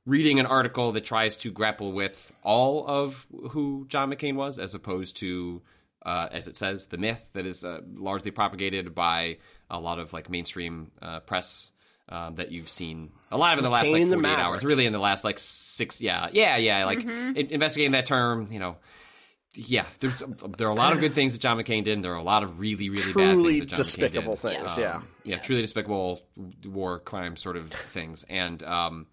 reading 0.04 0.40
an 0.40 0.46
article 0.46 0.90
that 0.92 1.04
tries 1.04 1.36
to 1.36 1.52
grapple 1.52 1.92
with 1.92 2.32
all 2.42 2.84
of 2.88 3.26
who 3.50 3.86
John 3.88 4.10
McCain 4.10 4.34
was, 4.34 4.58
as 4.58 4.74
opposed 4.74 5.16
to, 5.18 5.62
uh, 6.06 6.28
as 6.30 6.48
it 6.48 6.56
says, 6.56 6.86
the 6.86 6.96
myth 6.96 7.28
that 7.34 7.44
is 7.44 7.64
uh, 7.64 7.80
largely 7.94 8.30
propagated 8.30 8.94
by 8.94 9.36
a 9.68 9.78
lot 9.78 9.98
of 9.98 10.14
like 10.14 10.30
mainstream 10.30 10.90
uh, 11.02 11.20
press. 11.20 11.70
Um, 12.08 12.36
that 12.36 12.52
you've 12.52 12.68
seen 12.70 13.10
a 13.32 13.36
lot 13.36 13.54
of 13.54 13.58
in 13.58 13.64
the 13.64 13.68
last 13.68 13.88
like 13.88 14.00
McCain 14.00 14.10
the 14.10 14.14
48 14.14 14.38
hours, 14.38 14.64
really 14.64 14.86
in 14.86 14.92
the 14.92 15.00
last 15.00 15.24
like 15.24 15.40
six, 15.40 16.00
yeah, 16.00 16.28
yeah, 16.32 16.56
yeah, 16.56 16.84
like 16.84 17.00
in- 17.00 17.48
investigating 17.50 17.90
that 17.92 18.06
term, 18.06 18.46
you 18.52 18.60
know, 18.60 18.76
yeah, 19.56 19.86
there's 20.00 20.22
there 20.56 20.68
are 20.68 20.70
a 20.70 20.74
lot 20.74 20.92
of 20.92 21.00
good 21.00 21.14
things 21.14 21.32
that 21.32 21.40
John 21.40 21.58
McCain 21.58 21.84
did, 21.84 21.94
and 21.94 22.04
there 22.04 22.12
are 22.12 22.18
a 22.18 22.22
lot 22.22 22.42
of 22.42 22.60
really, 22.60 22.90
really 22.90 23.12
bad 23.12 23.32
truly 23.32 23.60
things 23.60 23.64
that 23.64 23.70
John 23.70 23.78
despicable 23.78 24.36
McCain 24.36 24.42
did. 24.42 24.60
things. 24.60 24.76
Yes. 24.76 24.78
Yeah. 24.78 25.00
yeah, 25.24 25.38
truly 25.38 25.62
despicable 25.62 26.22
war 26.64 26.98
crime 27.00 27.36
sort 27.36 27.56
of 27.56 27.70
things. 27.70 28.24
And 28.28 28.62
um, 28.62 29.06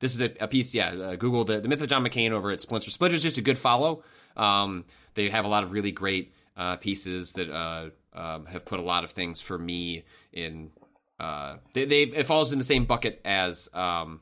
this 0.00 0.14
is 0.14 0.20
a, 0.20 0.32
a 0.40 0.48
piece, 0.48 0.74
yeah. 0.74 0.90
Uh, 0.90 1.16
Google 1.16 1.44
the, 1.44 1.60
the 1.60 1.68
myth 1.68 1.80
of 1.82 1.88
John 1.88 2.04
McCain 2.04 2.30
over 2.32 2.50
at 2.50 2.60
Splinter. 2.60 2.90
Splinter's 2.90 3.22
just 3.22 3.38
a 3.38 3.42
good 3.42 3.58
follow. 3.58 4.02
Um, 4.36 4.86
they 5.14 5.28
have 5.28 5.44
a 5.44 5.48
lot 5.48 5.62
of 5.62 5.72
really 5.72 5.92
great 5.92 6.34
uh, 6.60 6.76
pieces 6.76 7.32
that 7.32 7.48
uh, 7.50 7.88
um, 8.12 8.46
have 8.46 8.64
put 8.64 8.78
a 8.78 8.82
lot 8.82 9.02
of 9.04 9.10
things 9.12 9.40
for 9.40 9.58
me 9.58 10.04
in. 10.32 10.70
Uh, 11.18 11.56
they, 11.74 11.84
they 11.84 12.02
it 12.02 12.26
falls 12.26 12.50
in 12.52 12.58
the 12.58 12.64
same 12.64 12.84
bucket 12.86 13.20
as 13.24 13.68
um, 13.74 14.20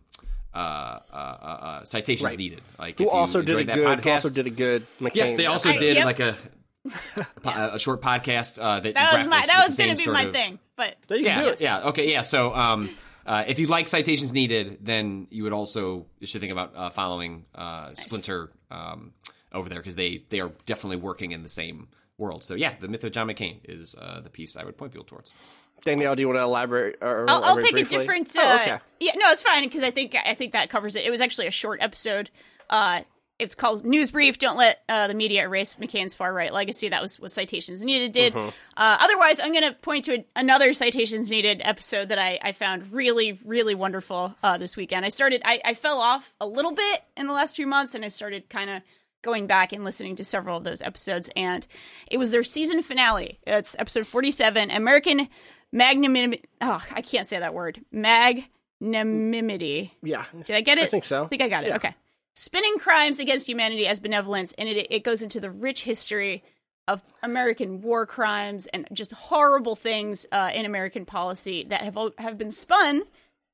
uh, 0.55 0.59
uh, 0.59 1.15
uh, 1.15 1.59
uh, 1.71 1.85
citations 1.85 2.25
Right. 2.31 2.39
needed. 2.39 2.61
Like 2.79 2.99
Who 2.99 3.05
if 3.05 3.13
you 3.13 3.17
also 3.19 3.41
did 3.43 3.57
a 3.57 3.65
that 3.65 3.75
good? 3.77 3.99
Who 4.01 4.09
podcast, 4.11 4.15
also 4.15 4.31
did 4.31 4.47
a 4.47 4.51
good. 4.51 4.87
McCain 5.01 5.15
Yes, 5.15 5.33
they 5.35 5.47
also 5.47 5.69
I- 5.71 5.77
did 5.77 5.97
yep. 5.97 6.05
like 6.07 6.21
a 6.21 6.37
po- 7.43 7.71
a 7.75 7.79
short 7.79 8.01
podcast 8.03 8.59
uh, 8.61 8.81
that 8.81 8.95
that 8.95 9.17
was 9.19 9.27
my 9.27 9.45
that 9.47 9.67
was 9.67 9.77
going 9.77 9.97
to 9.97 10.05
be 10.05 10.11
my 10.11 10.23
of- 10.25 10.33
thing, 10.33 10.59
but 10.77 10.97
There 11.09 11.19
you 11.19 11.27
yeah, 11.27 11.43
do 11.43 11.49
it. 11.49 11.61
yeah, 11.61 11.89
okay, 11.91 12.11
yeah. 12.11 12.23
So, 12.23 12.55
um, 12.55 12.89
uh, 13.27 13.45
if 13.47 13.59
you 13.59 13.67
like 13.67 13.89
citations 13.89 14.33
needed, 14.33 14.79
then 14.81 15.27
you 15.31 15.43
would 15.45 15.53
also 15.53 16.07
you 16.19 16.27
should 16.27 16.41
think 16.41 16.53
about 16.53 16.73
uh, 16.75 16.91
following 16.91 17.45
uh, 17.55 17.95
Splinter 17.95 18.51
um, 18.71 19.13
over 19.53 19.69
there 19.69 19.79
because 19.81 19.97
they 19.97 20.25
they 20.31 20.41
are 20.41 20.51
definitely 20.67 20.97
working 20.97 21.33
in 21.33 21.43
the 21.43 21.49
same 21.49 21.89
world. 22.19 22.45
So 22.45 22.55
yeah, 22.55 22.75
the 22.79 22.89
myth 22.89 23.05
of 23.05 23.13
John 23.13 23.29
McCain 23.29 23.61
is 23.65 23.95
uh, 23.99 24.21
the 24.21 24.31
piece 24.31 24.57
I 24.57 24.65
would 24.65 24.77
point 24.77 24.93
people 24.93 25.07
towards. 25.07 25.33
Danielle, 25.85 26.17
do 26.17 26.23
you 26.23 26.29
want 26.29 26.39
to 26.39 26.43
elaborate? 26.43 26.97
Or 27.01 27.25
I'll, 27.31 27.45
I'll 27.45 27.57
pick 27.57 27.71
briefly? 27.71 27.97
a 27.97 28.01
different. 28.01 28.37
Uh, 28.37 28.43
Oh, 28.43 28.55
okay. 28.57 28.79
Yeah, 29.01 29.13
no, 29.15 29.31
it's 29.31 29.43
fine 29.43 29.63
because 29.63 29.83
I 29.83 29.91
think 29.91 30.15
I 30.15 30.35
think 30.35 30.53
that 30.53 30.69
covers 30.71 30.97
it. 30.97 31.05
It 31.05 31.11
was 31.11 31.21
actually 31.21 31.47
a 31.47 31.53
short 31.53 31.81
episode. 31.81 32.31
Uh, 32.69 33.03
it's 33.39 33.55
called 33.55 33.85
News 33.85 34.11
Brief. 34.11 34.39
Don't 34.39 34.57
let 34.57 34.81
uh, 34.89 35.07
the 35.07 35.15
media 35.15 35.45
erase 35.45 35.77
McCain's 35.77 36.13
far 36.13 36.35
right 36.35 36.53
legacy. 36.53 36.89
That 36.89 37.01
was 37.01 37.21
what 37.21 37.31
Citations 37.31 37.83
Needed 37.85 38.11
did. 38.11 38.33
Mm-hmm. 38.33 38.49
Uh, 38.77 38.97
otherwise, 39.01 39.39
I'm 39.39 39.53
going 39.53 39.63
to 39.63 39.75
point 39.75 40.07
to 40.07 40.17
a, 40.17 40.25
another 40.35 40.73
Citations 40.73 41.31
Needed 41.31 41.63
episode 41.65 42.09
that 42.09 42.19
I, 42.19 42.41
I 42.43 42.51
found 42.51 42.91
really, 42.93 43.39
really 43.45 43.77
wonderful 43.77 44.35
uh, 44.43 44.59
this 44.59 44.77
weekend. 44.77 45.07
I 45.07 45.11
started. 45.11 45.43
I, 45.45 45.61
I 45.65 45.75
fell 45.75 46.01
off 46.01 46.35
a 46.41 46.47
little 46.47 46.73
bit 46.73 47.01
in 47.17 47.29
the 47.29 47.33
last 47.33 47.55
few 47.55 47.69
months, 47.69 47.95
and 47.95 48.05
I 48.05 48.09
started 48.09 48.49
kind 48.49 48.71
of 48.71 48.83
going 49.23 49.47
back 49.47 49.73
and 49.73 49.85
listening 49.85 50.17
to 50.17 50.25
several 50.25 50.57
of 50.57 50.65
those 50.65 50.81
episodes 50.83 51.29
and 51.35 51.67
it 52.11 52.19
was 52.19 52.31
their 52.31 52.43
season 52.45 52.83
finale 52.83 53.39
it's 53.47 53.75
episode 53.79 54.07
47 54.07 54.71
american 54.71 55.29
magnanimity 55.73 56.45
oh 56.61 56.83
i 56.95 57.03
can't 57.03 57.27
say 57.27 57.39
that 57.39 57.53
word 57.55 57.81
magnanimity 58.81 59.93
Yeah. 60.03 60.25
did 60.45 60.57
i 60.57 60.61
get 60.61 60.79
it 60.79 60.85
I 60.85 60.87
think 60.87 61.05
so. 61.05 61.25
i 61.25 61.27
think 61.29 61.43
i 61.43 61.49
got 61.49 61.65
it 61.65 61.69
Yeah. 61.69 61.77
okay 61.77 61.95
spinning 62.35 62.79
crimes 62.79 63.19
against 63.19 63.49
humanity 63.49 63.87
as 63.87 64.01
benevolence 64.01 64.53
and 64.57 64.69
it, 64.69 64.87
it 64.91 65.03
goes 65.03 65.23
into 65.23 65.41
the 65.41 65.51
rich 65.51 65.83
history 65.83 66.45
of 66.87 67.03
american 67.23 67.81
war 67.83 68.07
crimes 68.07 68.67
and 68.67 68.87
just 68.93 69.13
horrible 69.13 69.77
things 69.77 70.27
uh, 70.33 70.51
in 70.55 70.65
american 70.65 71.05
policy 71.05 71.65
that 71.69 71.83
have 71.83 71.99
have 72.19 72.39
been 72.39 72.51
spun 72.53 73.03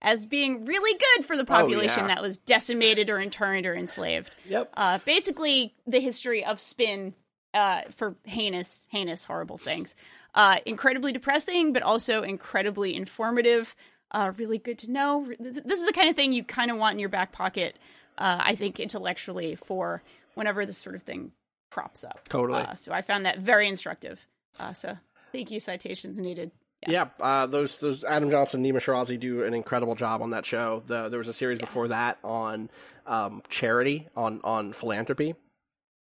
as 0.05 0.25
being 0.27 0.65
really 0.67 0.97
good 1.17 1.25
for 1.25 1.37
the 1.37 1.45
population 1.45 2.05
Oh, 2.05 2.09
yeah. 2.09 2.15
that 2.15 2.23
was 2.23 2.39
decimated 2.39 3.11
or 3.11 3.19
interned 3.19 3.67
or 3.67 3.75
enslaved 3.75 4.31
Yep. 4.49 4.71
uh, 4.77 4.99
basically 5.05 5.75
the 5.87 5.99
history 5.99 6.45
of 6.45 6.61
spin 6.61 7.15
uh, 7.55 7.83
for 7.91 8.15
heinous, 8.25 8.87
heinous, 8.91 9.25
horrible 9.25 9.59
things. 9.59 9.97
Uh, 10.35 10.57
incredibly 10.67 11.13
depressing, 11.13 11.73
but 11.73 11.83
also 11.83 12.23
incredibly 12.23 12.95
informative. 12.97 13.75
Uh, 14.11 14.33
really 14.37 14.59
good 14.59 14.79
to 14.81 14.91
know. 14.91 15.33
This 15.41 15.81
is 15.81 15.87
the 15.87 15.93
kind 15.93 16.11
of 16.11 16.17
thing 16.17 16.33
you 16.33 16.45
kind 16.45 16.71
of 16.71 16.77
want 16.77 16.95
in 16.95 16.99
your 16.99 17.09
back 17.09 17.33
pocket. 17.33 17.77
Uh, 18.19 18.39
I 18.41 18.55
think 18.57 18.79
intellectually 18.81 19.55
for 19.57 20.03
whenever 20.35 20.67
this 20.67 20.79
sort 20.79 20.97
of 20.97 21.03
thing 21.03 21.33
crops 21.71 22.03
up. 22.05 22.29
Totally. 22.29 22.61
Uh, 22.63 22.75
so 22.75 22.93
I 22.93 23.03
found 23.03 23.25
that 23.27 23.39
very 23.39 23.69
instructive. 23.69 24.27
Uh, 24.59 24.73
so 24.73 24.99
thank 25.33 25.51
you. 25.53 25.61
Citations 25.61 26.19
needed. 26.19 26.51
Yeah, 26.89 27.09
uh, 27.21 27.47
those 27.47 27.79
those 27.79 28.05
Adam 28.05 28.31
Johnson, 28.31 28.65
and 28.65 28.75
Nima 28.75 28.79
Shirazi 28.79 29.19
do 29.19 29.45
an 29.45 29.55
incredible 29.55 29.95
job 29.95 30.23
on 30.23 30.31
that 30.31 30.45
show. 30.47 30.83
The, 30.87 31.09
there 31.09 31.19
was 31.19 31.29
a 31.29 31.33
series 31.33 31.59
before 31.59 31.89
that 31.89 32.19
on 32.25 32.71
um, 33.07 33.43
charity, 33.49 34.09
on 34.17 34.41
on 34.45 34.73
philanthropy, 34.73 35.35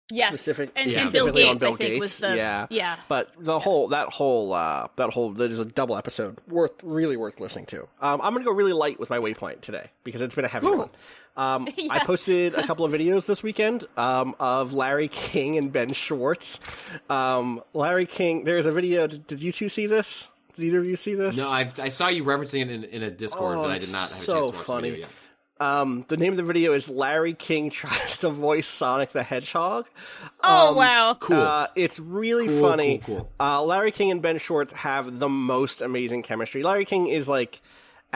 Yes, 0.10 0.30
specific, 0.30 0.72
and, 0.78 0.90
yeah. 0.90 1.04
and 1.04 1.12
Bill 1.12 1.32
Gates, 1.34 1.50
on 1.50 1.58
Bill 1.58 1.74
I 1.74 1.76
think, 1.76 1.90
Gates. 1.90 2.00
was 2.00 2.18
the 2.20 2.38
yeah, 2.38 2.68
yeah. 2.70 2.96
But 3.10 3.30
the 3.38 3.60
whole 3.60 3.90
that 3.90 4.08
whole 4.08 4.54
uh, 4.54 4.88
that 4.96 5.10
whole 5.10 5.32
there's 5.32 5.60
a 5.60 5.66
double 5.66 5.98
episode 5.98 6.38
worth 6.48 6.82
really 6.82 7.18
worth 7.18 7.42
listening 7.42 7.66
to. 7.68 7.82
Um, 8.00 8.22
I'm 8.22 8.32
gonna 8.34 8.46
go 8.46 8.54
really 8.54 8.72
light 8.72 9.02
with 9.02 9.10
my 9.10 9.18
waypoint 9.18 9.60
today 9.62 9.90
because 10.06 10.22
it's 10.22 10.34
been 10.34 10.46
a 10.46 10.50
heavy 10.50 10.68
one. 10.68 10.90
Um, 11.36 11.68
I 11.92 12.00
posted 12.06 12.56
a 12.56 12.64
couple 12.68 12.86
of 12.86 12.94
videos 12.94 13.26
this 13.26 13.44
weekend 13.44 13.86
um, 13.98 14.34
of 14.40 14.72
Larry 14.72 15.10
King 15.10 15.58
and 15.58 15.74
Ben 15.74 15.92
Schwartz. 15.92 16.62
Um, 17.10 17.62
Larry 17.74 18.06
King, 18.06 18.46
there's 18.46 18.66
a 18.66 18.72
video. 18.72 19.08
Did, 19.08 19.28
did 19.28 19.42
you 19.42 19.52
two 19.52 19.68
see 19.68 19.88
this? 19.88 20.30
Did 20.58 20.66
either 20.66 20.80
of 20.80 20.86
you 20.86 20.96
see 20.98 21.14
this? 21.16 21.38
No, 21.38 21.50
I've, 21.50 21.80
I 21.80 21.90
saw 21.90 22.10
you 22.10 22.24
referencing 22.26 22.62
it 22.64 22.70
in, 22.72 22.84
in 22.84 23.04
a 23.04 23.10
Discord, 23.12 23.58
Oh, 23.58 23.62
but 23.64 23.72
I 23.72 23.78
did 23.80 23.92
not 23.92 24.10
have 24.10 24.22
a 24.22 24.26
chance 24.26 24.26
to 24.26 24.58
watch 24.58 24.66
funny. 24.66 24.90
the 24.90 24.96
video 24.96 25.08
yet. 25.08 25.16
Um, 25.60 26.06
the 26.08 26.18
name 26.18 26.34
of 26.34 26.38
the 26.38 26.44
video 26.44 26.74
is 26.74 26.88
Larry 26.90 27.34
King 27.34 27.70
tries 27.72 28.18
to 28.20 28.30
voice 28.30 28.68
Sonic 28.68 29.12
the 29.12 29.24
Hedgehog. 29.24 29.88
oh 30.44 30.74
wow, 30.76 31.16
Cool. 31.20 31.38
Uh, 31.38 31.68
it's 31.76 32.00
really 32.00 32.48
Cool, 32.48 32.62
funny. 32.62 32.98
cool, 33.06 33.16
cool. 33.18 33.32
Uh, 33.40 33.64
Larry 33.64 33.92
King 33.92 34.12
and 34.12 34.22
Ben 34.22 34.38
Schwartz 34.38 34.72
have 34.74 35.20
the 35.20 35.30
most 35.30 35.82
amazing 35.82 36.22
chemistry. 36.24 36.62
Larry 36.64 36.86
King 36.86 37.08
is 37.08 37.28
like, 37.28 37.60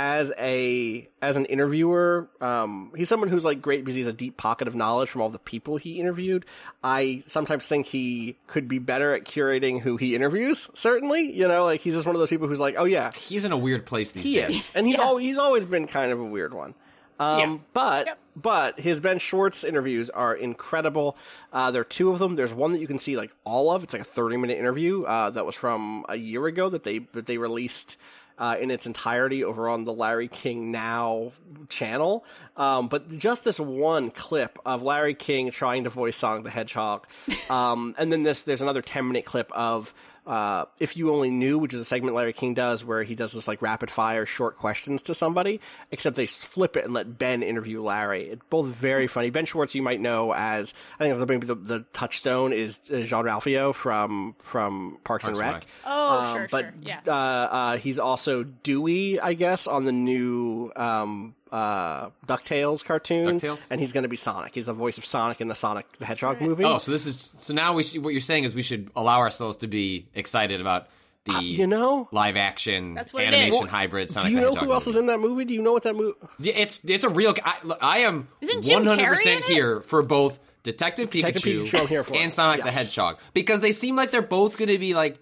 as 0.02 0.34
a 0.40 1.07
as 1.22 1.38
an 1.38 1.45
interviewer, 1.45 2.28
um, 2.41 2.91
he's 2.98 3.07
someone 3.07 3.30
who's 3.30 3.45
like 3.45 3.61
great 3.61 3.86
because 3.86 3.94
he 3.94 4.02
has 4.02 4.07
a 4.07 4.14
deep 4.14 4.36
pocket 4.36 4.68
of 4.68 4.73
knowledge 4.73 5.10
from 5.11 5.22
all 5.22 5.30
the 5.30 5.38
people 5.38 5.78
he 5.78 5.99
interviewed. 5.99 6.44
I 6.84 7.22
sometimes 7.28 7.68
think 7.68 7.86
he 7.86 8.36
could 8.48 8.68
be 8.68 8.80
better 8.80 9.14
at 9.14 9.26
curating 9.26 9.80
who 9.80 9.98
he 9.98 10.15
interviews. 10.15 10.72
Certainly, 10.73 11.34
you 11.38 11.48
know, 11.48 11.65
like 11.65 11.82
he's 11.82 11.94
just 11.94 12.07
one 12.07 12.15
of 12.15 12.19
those 12.19 12.30
people 12.32 12.48
who's 12.48 12.60
like, 12.60 12.73
oh 12.80 12.86
yeah, 12.86 13.11
He's 13.11 13.45
in 13.45 13.52
a 13.52 13.57
weird 13.57 13.86
place 13.86 14.10
these 14.10 14.23
he 14.23 14.36
days. 14.38 14.49
is, 14.52 14.72
and 14.76 14.88
he's 14.88 14.98
always 14.98 15.23
he's 15.23 15.38
always 15.38 15.65
been 15.65 15.86
kind 15.86 16.11
of 16.11 16.19
a 16.19 16.26
weird 16.26 16.56
one. 16.56 16.73
Um, 17.19 17.38
Yeah. 17.40 17.57
But 17.73 18.07
Yep. 18.07 18.18
but 18.38 18.80
his 18.80 18.99
Ben 18.99 19.19
Schwartz 19.19 19.64
interviews 19.64 20.10
are 20.10 20.34
incredible. 20.34 21.15
Uh, 21.53 21.69
there 21.69 21.82
are 21.82 21.86
two 21.86 22.10
of 22.10 22.18
them. 22.18 22.36
There's 22.36 22.52
one 22.53 22.72
that 22.73 22.80
you 22.80 22.88
can 22.88 22.98
see 22.98 23.18
like 23.18 23.32
all 23.44 23.69
of. 23.69 23.84
It's 23.84 23.94
like 23.94 24.02
a 24.02 24.06
30 24.06 24.38
minute 24.38 24.57
interview 24.57 25.03
uh, 25.03 25.30
that 25.30 25.45
was 25.45 25.53
from 25.53 26.06
a 26.10 26.15
year 26.15 26.48
ago 26.48 26.69
that 26.69 26.82
they 26.84 26.99
that 27.14 27.28
they 27.28 27.38
released. 27.38 27.98
Uh, 28.42 28.56
in 28.60 28.72
its 28.72 28.88
entirety 28.88 29.44
over 29.44 29.70
on 29.70 29.86
the 29.86 29.94
Larry 29.94 30.28
King 30.28 30.72
Now 30.72 31.32
channel. 31.70 32.26
Um, 32.58 32.88
but 32.88 33.20
just 33.20 33.44
this 33.44 33.60
one 33.60 34.10
clip 34.10 34.58
of 34.66 34.82
Larry 34.82 35.14
King 35.14 35.52
trying 35.52 35.84
to 35.84 35.92
voice 35.92 36.18
Sonic 36.18 36.44
the 36.44 36.50
Hedgehog. 36.50 37.06
Um, 37.52 37.96
and 37.98 38.12
then 38.12 38.24
this, 38.24 38.44
there's 38.44 38.62
another 38.62 38.82
10 38.82 39.08
minute 39.08 39.26
clip 39.26 39.52
of 39.52 39.94
uh, 40.27 40.65
If 40.80 40.95
You 40.98 41.11
Only 41.14 41.31
Knew, 41.31 41.57
which 41.57 41.73
is 41.73 41.81
a 41.81 41.85
segment 41.85 42.15
Larry 42.15 42.34
King 42.34 42.53
does 42.53 42.84
where 42.85 43.03
he 43.03 43.15
does 43.15 43.34
this 43.34 43.48
like 43.48 43.61
rapid 43.61 43.89
fire 43.89 44.26
short 44.26 44.57
questions 44.57 45.02
to 45.03 45.14
somebody, 45.15 45.60
except 45.91 46.15
they 46.15 46.26
flip 46.27 46.77
it 46.77 46.85
and 46.85 46.93
let 46.93 47.18
Ben 47.18 47.43
interview 47.43 47.81
Larry. 47.81 48.30
It's 48.30 48.41
both 48.49 48.68
very 48.68 49.07
funny. 49.07 49.30
Ben 49.30 49.45
Schwartz, 49.45 49.73
you 49.76 49.81
might 49.81 49.99
know 49.99 50.34
as, 50.34 50.73
I 50.99 51.10
think 51.10 51.27
maybe 51.27 51.48
the, 51.48 51.56
the 51.56 51.85
touchstone 51.93 52.53
is 52.53 52.80
uh, 52.91 52.98
Jean 53.02 53.23
Ralphio 53.26 53.73
from, 53.73 54.35
from 54.39 54.98
Parks, 55.03 55.26
and 55.26 55.35
Parks 55.35 55.39
and 55.39 55.39
Rec. 55.39 55.53
Rec. 55.53 55.68
Oh, 55.85 56.19
Um, 56.19 56.34
sure, 56.34 56.48
but 56.52 56.61
sure. 56.65 56.73
Yeah. 56.81 56.99
uh, 57.07 57.11
uh, 57.11 57.77
he's 57.77 57.99
also 57.99 58.43
Dewey, 58.43 59.19
I 59.19 59.34
guess, 59.34 59.68
on 59.68 59.85
the 59.85 59.91
new 59.91 60.72
um, 60.76 61.35
uh, 61.52 62.10
Ducktales 62.28 62.84
cartoon, 62.84 63.40
DuckTales? 63.40 63.65
and 63.69 63.80
he's 63.82 63.91
going 63.91 64.03
to 64.03 64.10
be 64.10 64.15
Sonic. 64.15 64.53
He's 64.56 64.68
the 64.68 64.73
voice 64.73 64.98
of 64.98 65.06
Sonic 65.06 65.41
in 65.41 65.48
the 65.48 65.56
Sonic 65.56 65.86
the 65.98 66.06
Hedgehog 66.06 66.40
movie. 66.41 66.64
Oh, 66.64 66.78
so 66.78 66.91
this 66.91 67.06
is 67.06 67.19
so 67.19 67.53
now 67.53 67.73
we 67.76 67.84
should, 67.84 68.03
what 68.03 68.10
you're 68.14 68.22
saying 68.22 68.45
is 68.45 68.56
we 68.56 68.61
should 68.61 68.90
allow 68.95 69.19
ourselves 69.19 69.57
to 69.57 69.68
be 69.68 70.07
excited 70.15 70.61
about 70.61 70.88
the 71.26 71.34
Uh, 71.34 71.40
you 71.41 71.68
know, 71.68 72.07
live 72.11 72.36
action 72.38 72.94
That's 72.95 73.14
what 73.14 73.23
it 73.23 73.28
animation 73.28 73.64
is. 73.64 73.69
hybrid 73.69 74.10
Sonic 74.11 74.28
do 74.28 74.32
you 74.32 74.38
the 74.38 74.41
know 74.44 74.49
Hedgehog 74.53 74.65
who 74.68 74.73
else 74.73 74.86
movie. 74.88 74.95
is 74.98 74.99
in 75.02 75.06
that 75.07 75.19
movie? 75.19 75.45
Do 75.45 75.53
you 75.53 75.61
know 75.61 75.73
what 75.73 75.84
that 75.84 75.95
movie? 75.95 76.18
It's 76.41 76.80
it's 76.86 77.03
a 77.03 77.10
real. 77.10 77.36
I, 77.44 77.57
I 77.82 77.98
am 77.99 78.28
Isn't 78.41 78.61
Jim 78.64 78.86
100 78.86 78.98
Carrey 78.99 79.03
in 79.11 79.15
percent 79.18 79.40
it? 79.41 79.45
here 79.53 79.82
for 79.82 80.02
both 80.03 80.40
Detective 80.64 81.10
Pikachu, 81.10 81.22
Detective 81.22 81.44
Pikachu, 81.44 81.82
I'm 81.82 81.88
here 81.88 82.03
for 82.03 82.14
and 82.15 82.32
it. 82.32 82.34
Sonic 82.34 82.64
the 82.64 82.72
Hedgehog 82.72 83.18
because 83.34 83.60
they 83.60 83.72
seem 83.72 83.95
like 83.95 84.11
they're 84.11 84.22
both 84.22 84.57
going 84.57 84.69
to 84.69 84.78
be 84.80 84.94
like. 84.94 85.19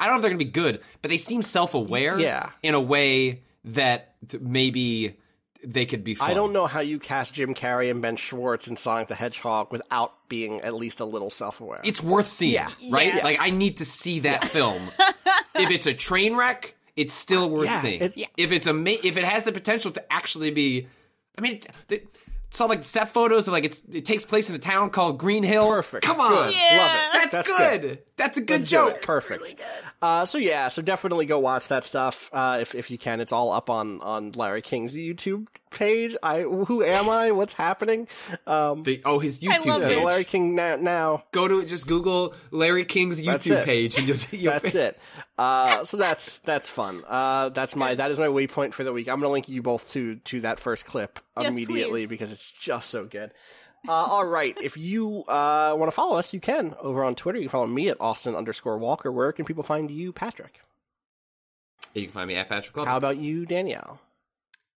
I 0.00 0.06
don't 0.06 0.14
know 0.14 0.16
if 0.16 0.22
they're 0.22 0.30
going 0.30 0.38
to 0.40 0.44
be 0.44 0.50
good, 0.50 0.80
but 1.02 1.10
they 1.10 1.18
seem 1.18 1.42
self-aware. 1.42 2.18
Yeah. 2.18 2.50
in 2.62 2.74
a 2.74 2.80
way 2.80 3.42
that 3.64 4.14
maybe 4.40 5.18
they 5.64 5.86
could 5.86 6.04
be. 6.04 6.14
Fun. 6.14 6.30
I 6.30 6.34
don't 6.34 6.52
know 6.52 6.66
how 6.66 6.80
you 6.80 6.98
cast 6.98 7.34
Jim 7.34 7.54
Carrey 7.54 7.90
and 7.90 8.00
Ben 8.02 8.16
Schwartz 8.16 8.68
in 8.68 8.76
Sonic 8.76 9.08
the 9.08 9.14
Hedgehog 9.14 9.72
without 9.72 10.12
being 10.28 10.60
at 10.60 10.74
least 10.74 11.00
a 11.00 11.04
little 11.04 11.30
self-aware. 11.30 11.80
It's 11.84 12.02
worth 12.02 12.28
seeing, 12.28 12.54
Yeah. 12.54 12.70
right? 12.90 13.14
Yeah. 13.14 13.24
Like 13.24 13.38
I 13.40 13.50
need 13.50 13.78
to 13.78 13.84
see 13.84 14.20
that 14.20 14.44
film. 14.44 14.82
if 15.54 15.70
it's 15.70 15.86
a 15.86 15.94
train 15.94 16.36
wreck, 16.36 16.74
it's 16.96 17.14
still 17.14 17.48
worth 17.50 17.66
Yeah, 17.66 17.80
seeing. 17.80 18.00
it- 18.02 18.16
Yeah. 18.16 18.26
If 18.36 18.52
it's 18.52 18.66
a 18.66 18.72
ma- 18.72 18.90
if 19.02 19.16
it 19.16 19.24
has 19.24 19.44
the 19.44 19.52
potential 19.52 19.90
to 19.92 20.12
actually 20.12 20.50
be, 20.50 20.86
I 21.36 21.40
mean, 21.40 21.52
it, 21.56 21.66
it, 21.90 22.18
saw 22.50 22.64
like 22.66 22.82
set 22.84 23.10
photos 23.10 23.46
of 23.46 23.52
like 23.52 23.64
it's 23.64 23.82
it 23.92 24.04
takes 24.04 24.24
place 24.24 24.48
in 24.48 24.56
a 24.56 24.58
town 24.58 24.90
called 24.90 25.18
Green 25.18 25.42
Hills. 25.42 25.76
Perfect. 25.76 26.04
Come 26.04 26.20
on, 26.20 26.32
Yeah. 26.32 26.38
Love 26.42 26.50
it. 26.50 26.52
that's, 27.12 27.32
That's 27.32 27.48
good. 27.48 27.80
good. 27.82 27.98
That's 28.18 28.36
a 28.36 28.40
good 28.42 28.60
Let's 28.60 28.70
do 28.70 28.76
joke. 28.76 28.96
it. 28.96 29.02
Perfect. 29.02 29.60
Uh, 30.02 30.26
so 30.26 30.36
yeah, 30.38 30.68
so 30.68 30.82
definitely 30.82 31.24
go 31.26 31.38
watch 31.38 31.68
that 31.68 31.82
stuff 31.84 32.28
uh, 32.32 32.58
if 32.60 32.74
if 32.74 32.90
you 32.90 32.98
can. 32.98 33.20
It's 33.20 33.32
all 33.32 33.50
up 33.52 33.70
on 33.70 34.00
on 34.02 34.32
Larry 34.32 34.60
King's 34.62 34.92
YouTube 34.92 35.48
page. 35.70 36.14
I 36.22 36.42
who 36.42 36.84
am 36.84 37.08
I? 37.08 37.30
What's 37.32 37.52
happening? 37.54 38.06
Um, 38.46 38.82
The- 38.82 39.00
oh, 39.04 39.18
his 39.18 39.40
I 39.42 39.56
YouTube 39.58 39.66
love 39.66 39.82
yeah, 39.82 39.88
page. 39.88 39.98
the 39.98 40.04
Larry 40.04 40.24
King 40.24 40.54
now. 40.54 40.76
now 40.76 41.24
Go 41.32 41.48
to 41.48 41.64
just 41.64 41.86
Google 41.86 42.34
Larry 42.50 42.84
King's 42.84 43.22
YouTube 43.22 43.64
page 43.64 43.98
and 43.98 44.06
you'll 44.06 44.16
see. 44.16 44.36
You'll 44.36 44.52
that's 44.52 44.74
it. 44.74 44.98
Uh, 45.38 45.84
so 45.84 45.96
that's 45.96 46.38
that's 46.38 46.68
fun. 46.68 47.02
Uh, 47.06 47.48
that's 47.50 47.74
my 47.76 47.94
that 47.94 48.10
is 48.10 48.18
my 48.18 48.26
waypoint 48.26 48.74
for 48.74 48.84
the 48.84 48.92
week. 48.92 49.08
I'm 49.08 49.20
gonna 49.20 49.32
link 49.32 49.48
you 49.48 49.62
both 49.62 49.90
to 49.92 50.16
to 50.16 50.40
that 50.42 50.60
first 50.60 50.84
clip 50.86 51.18
Yes, 51.40 51.54
immediately 51.54 52.02
please. 52.02 52.08
because 52.08 52.32
it's 52.32 52.50
just 52.60 52.90
so 52.90 53.04
good. 53.04 53.32
Uh, 53.86 53.92
all 53.92 54.26
right, 54.26 54.56
if 54.62 54.76
you 54.76 55.24
uh, 55.28 55.74
want 55.76 55.88
to 55.88 55.94
follow 55.94 56.16
us, 56.16 56.32
you 56.32 56.40
can 56.40 56.74
over 56.80 57.04
on 57.04 57.14
Twitter. 57.14 57.38
You 57.38 57.44
can 57.44 57.52
follow 57.52 57.66
me 57.66 57.88
at 57.88 58.00
Austin 58.00 58.34
underscore 58.34 58.78
Walker. 58.78 59.12
Where 59.12 59.32
can 59.32 59.44
people 59.44 59.62
find 59.62 59.90
you, 59.90 60.12
Patrick? 60.12 60.60
You 61.94 62.02
can 62.02 62.10
find 62.10 62.28
me 62.28 62.34
at 62.34 62.48
Patrick 62.48 62.74
Klepek. 62.74 62.86
How 62.86 62.96
about 62.96 63.16
you, 63.18 63.46
Danielle? 63.46 64.00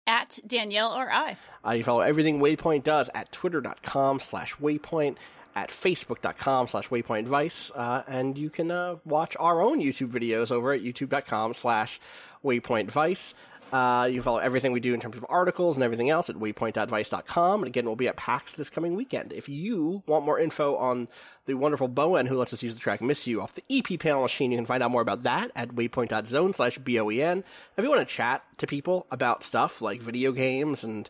At 0.07 0.39
Danielle 0.45 0.93
or 0.93 1.11
I. 1.11 1.37
Uh, 1.65 1.71
you 1.71 1.83
follow 1.83 2.01
everything 2.01 2.39
Waypoint 2.39 2.83
does 2.83 3.09
at 3.13 3.31
twitter.com 3.31 4.19
slash 4.19 4.55
waypoint, 4.55 5.17
at 5.55 5.69
facebook.com 5.69 6.67
slash 6.67 6.89
waypoint 6.89 7.27
vice, 7.27 7.71
uh, 7.75 8.03
and 8.07 8.37
you 8.37 8.49
can 8.49 8.71
uh, 8.71 8.95
watch 9.05 9.35
our 9.39 9.61
own 9.61 9.79
YouTube 9.79 10.09
videos 10.09 10.51
over 10.51 10.73
at 10.73 10.81
youtube.com 10.81 11.53
slash 11.53 11.99
waypoint 12.43 12.89
vice. 12.89 13.33
Uh, 13.71 14.05
you 14.05 14.15
can 14.15 14.23
follow 14.23 14.39
everything 14.39 14.71
we 14.71 14.79
do 14.79 14.93
in 14.93 14.99
terms 14.99 15.17
of 15.17 15.25
articles 15.29 15.77
and 15.77 15.83
everything 15.83 16.09
else 16.09 16.29
at 16.29 16.35
waypoint.vice.com. 16.35 17.61
And 17.61 17.67
again, 17.67 17.85
we'll 17.85 17.95
be 17.95 18.07
at 18.07 18.17
PAX 18.17 18.53
this 18.53 18.69
coming 18.69 18.95
weekend. 18.95 19.31
If 19.31 19.47
you 19.47 20.03
want 20.05 20.25
more 20.25 20.39
info 20.39 20.75
on 20.75 21.07
the 21.45 21.53
wonderful 21.53 21.87
Boen 21.87 22.25
who 22.27 22.37
lets 22.37 22.53
us 22.53 22.61
use 22.61 22.73
the 22.73 22.79
track 22.79 23.01
Miss 23.01 23.25
You 23.27 23.41
off 23.41 23.55
the 23.55 23.63
EP 23.69 23.99
panel 23.99 24.21
machine, 24.23 24.51
you 24.51 24.57
can 24.57 24.65
find 24.65 24.83
out 24.83 24.91
more 24.91 25.01
about 25.01 25.23
that 25.23 25.51
at 25.55 25.69
waypoint.zone 25.69 26.53
slash 26.53 26.77
B-O-E-N. 26.79 27.43
If 27.77 27.83
you 27.83 27.89
want 27.89 28.07
to 28.07 28.13
chat 28.13 28.43
to 28.57 28.67
people 28.67 29.07
about 29.09 29.43
stuff 29.43 29.81
like 29.81 30.01
video 30.01 30.31
games 30.31 30.83
and 30.83 31.09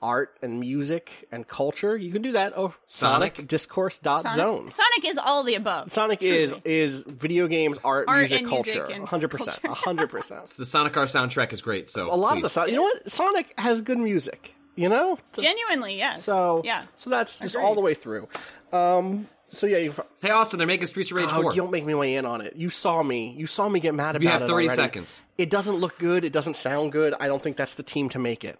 art 0.00 0.36
and 0.42 0.60
music 0.60 1.26
and 1.32 1.46
culture, 1.46 1.96
you 1.96 2.12
can 2.12 2.22
do 2.22 2.32
that 2.32 2.52
over 2.54 2.74
Sonic? 2.84 3.36
sonicdiscourse.zone. 3.36 4.20
Sonic, 4.22 4.36
zone. 4.36 4.70
Sonic 4.70 5.04
is 5.04 5.18
all 5.18 5.42
the 5.44 5.54
above. 5.54 5.92
Sonic 5.92 6.22
is 6.22 6.54
is 6.64 7.02
video 7.06 7.46
games, 7.48 7.78
art, 7.84 8.06
Art 8.08 8.20
music, 8.20 8.38
and 8.40 8.50
music 8.50 8.74
culture. 8.74 8.92
and 8.92 9.08
hundred 9.08 9.28
percent, 9.30 9.62
culture. 9.62 9.80
hundred 9.80 10.10
percent. 10.10 10.52
The 10.56 10.66
Sonic 10.66 10.96
R 10.96 11.04
soundtrack 11.06 11.52
is 11.52 11.60
great. 11.62 11.88
So 11.88 12.12
A 12.12 12.16
lot 12.16 12.36
of 12.36 12.42
the. 12.42 12.48
Sonic. 12.48 12.70
You 12.70 12.76
know 12.76 12.82
what? 12.82 13.10
Sonic 13.10 13.52
has 13.58 13.80
good 13.82 13.98
music. 13.98 14.54
You 14.74 14.88
know. 14.88 15.18
Genuinely, 15.38 15.96
yes. 15.98 16.24
So 16.24 16.62
yeah. 16.64 16.84
So 16.94 17.10
that's 17.10 17.38
just 17.38 17.54
Agreed. 17.54 17.64
all 17.66 17.74
the 17.74 17.80
way 17.82 17.94
through. 17.94 18.28
Um. 18.72 19.28
So 19.50 19.66
yeah. 19.66 19.78
You, 19.78 19.94
Hey 20.22 20.30
Austin, 20.30 20.56
they're 20.58 20.66
making 20.66 20.86
Streets 20.86 21.10
of 21.10 21.18
Rage 21.18 21.28
oh, 21.30 21.42
four. 21.42 21.52
you 21.54 21.60
don't 21.60 21.70
make 21.70 21.84
me 21.84 21.92
weigh 21.94 22.14
in 22.14 22.24
on 22.24 22.40
it. 22.40 22.56
You 22.56 22.70
saw 22.70 23.02
me. 23.02 23.34
You 23.36 23.46
saw 23.46 23.68
me 23.68 23.80
get 23.80 23.94
mad 23.94 24.16
about 24.16 24.22
You 24.22 24.28
have 24.30 24.42
it 24.42 24.46
30 24.46 24.52
already. 24.52 24.68
seconds. 24.68 25.22
It 25.36 25.50
doesn't 25.50 25.74
look 25.76 25.98
good. 25.98 26.24
It 26.24 26.32
doesn't 26.32 26.54
sound 26.56 26.92
good. 26.92 27.12
I 27.20 27.26
don't 27.26 27.42
think 27.42 27.58
that's 27.58 27.74
the 27.74 27.82
team 27.82 28.08
to 28.10 28.18
make 28.18 28.44
it. 28.44 28.58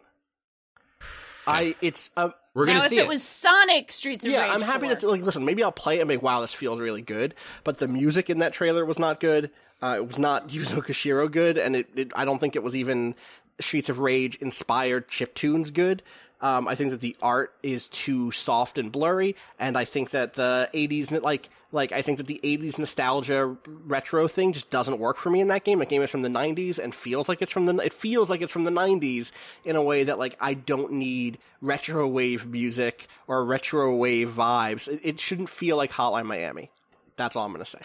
I. 1.46 1.74
It's. 1.80 2.10
Uh, 2.16 2.30
We're 2.54 2.66
Now, 2.66 2.74
gonna 2.74 2.84
if 2.84 2.90
see 2.90 2.98
it 2.98 3.08
was 3.08 3.22
Sonic 3.22 3.92
Streets 3.92 4.24
of 4.24 4.32
yeah, 4.32 4.42
Rage, 4.42 4.52
I'm 4.52 4.60
happy 4.60 4.86
4, 4.86 4.96
to 4.96 5.08
like 5.08 5.22
listen. 5.22 5.44
Maybe 5.44 5.62
I'll 5.62 5.72
play 5.72 5.96
it 5.96 6.00
and 6.00 6.08
make 6.08 6.22
wow, 6.22 6.40
this 6.40 6.54
feels 6.54 6.80
really 6.80 7.02
good. 7.02 7.34
But 7.64 7.78
the 7.78 7.88
music 7.88 8.30
in 8.30 8.38
that 8.38 8.52
trailer 8.52 8.84
was 8.84 8.98
not 8.98 9.20
good. 9.20 9.50
Uh, 9.82 9.94
it 9.98 10.06
was 10.06 10.18
not 10.18 10.48
Yuzo 10.50 10.84
Koshiro 10.84 11.30
good, 11.30 11.58
and 11.58 11.76
it, 11.76 11.88
it 11.94 12.12
I 12.14 12.24
don't 12.24 12.38
think 12.38 12.56
it 12.56 12.62
was 12.62 12.76
even 12.76 13.14
Streets 13.60 13.88
of 13.88 13.98
Rage 13.98 14.36
inspired 14.36 15.08
chip 15.08 15.34
tunes 15.34 15.70
good. 15.70 16.02
Um, 16.40 16.66
I 16.66 16.74
think 16.74 16.90
that 16.90 17.00
the 17.00 17.16
art 17.22 17.54
is 17.62 17.86
too 17.86 18.32
soft 18.32 18.76
and 18.76 18.90
blurry, 18.90 19.36
and 19.60 19.78
I 19.78 19.84
think 19.84 20.10
that 20.10 20.34
the 20.34 20.68
'80s 20.74 21.22
like 21.22 21.48
like 21.72 21.90
I 21.92 22.02
think 22.02 22.18
that 22.18 22.26
the 22.26 22.40
'80s 22.44 22.78
nostalgia 22.78 23.56
retro 23.86 24.28
thing 24.28 24.52
just 24.52 24.70
doesn't 24.70 24.98
work 24.98 25.16
for 25.16 25.30
me 25.30 25.40
in 25.40 25.48
that 25.48 25.64
game. 25.64 25.78
That 25.80 25.88
game 25.88 26.02
is 26.02 26.10
from 26.10 26.22
the 26.22 26.28
'90s 26.28 26.78
and 26.78 26.94
feels 26.94 27.28
like 27.28 27.42
it's 27.42 27.50
from 27.50 27.66
the 27.66 27.76
it 27.78 27.92
feels 27.92 28.30
like 28.30 28.42
it's 28.42 28.52
from 28.52 28.64
the 28.64 28.70
'90s 28.70 29.32
in 29.64 29.74
a 29.76 29.82
way 29.82 30.04
that 30.04 30.18
like 30.18 30.36
I 30.40 30.54
don't 30.54 30.92
need 30.92 31.38
retro 31.60 32.06
wave 32.06 32.46
music 32.46 33.06
or 33.26 33.44
retro 33.44 33.96
wave 33.96 34.30
vibes. 34.30 34.86
It, 34.88 35.00
it 35.02 35.20
shouldn't 35.20 35.48
feel 35.48 35.76
like 35.76 35.90
Hotline 35.90 36.26
Miami. 36.26 36.70
That's 37.16 37.36
all 37.36 37.46
I'm 37.46 37.52
gonna 37.52 37.64
say. 37.64 37.80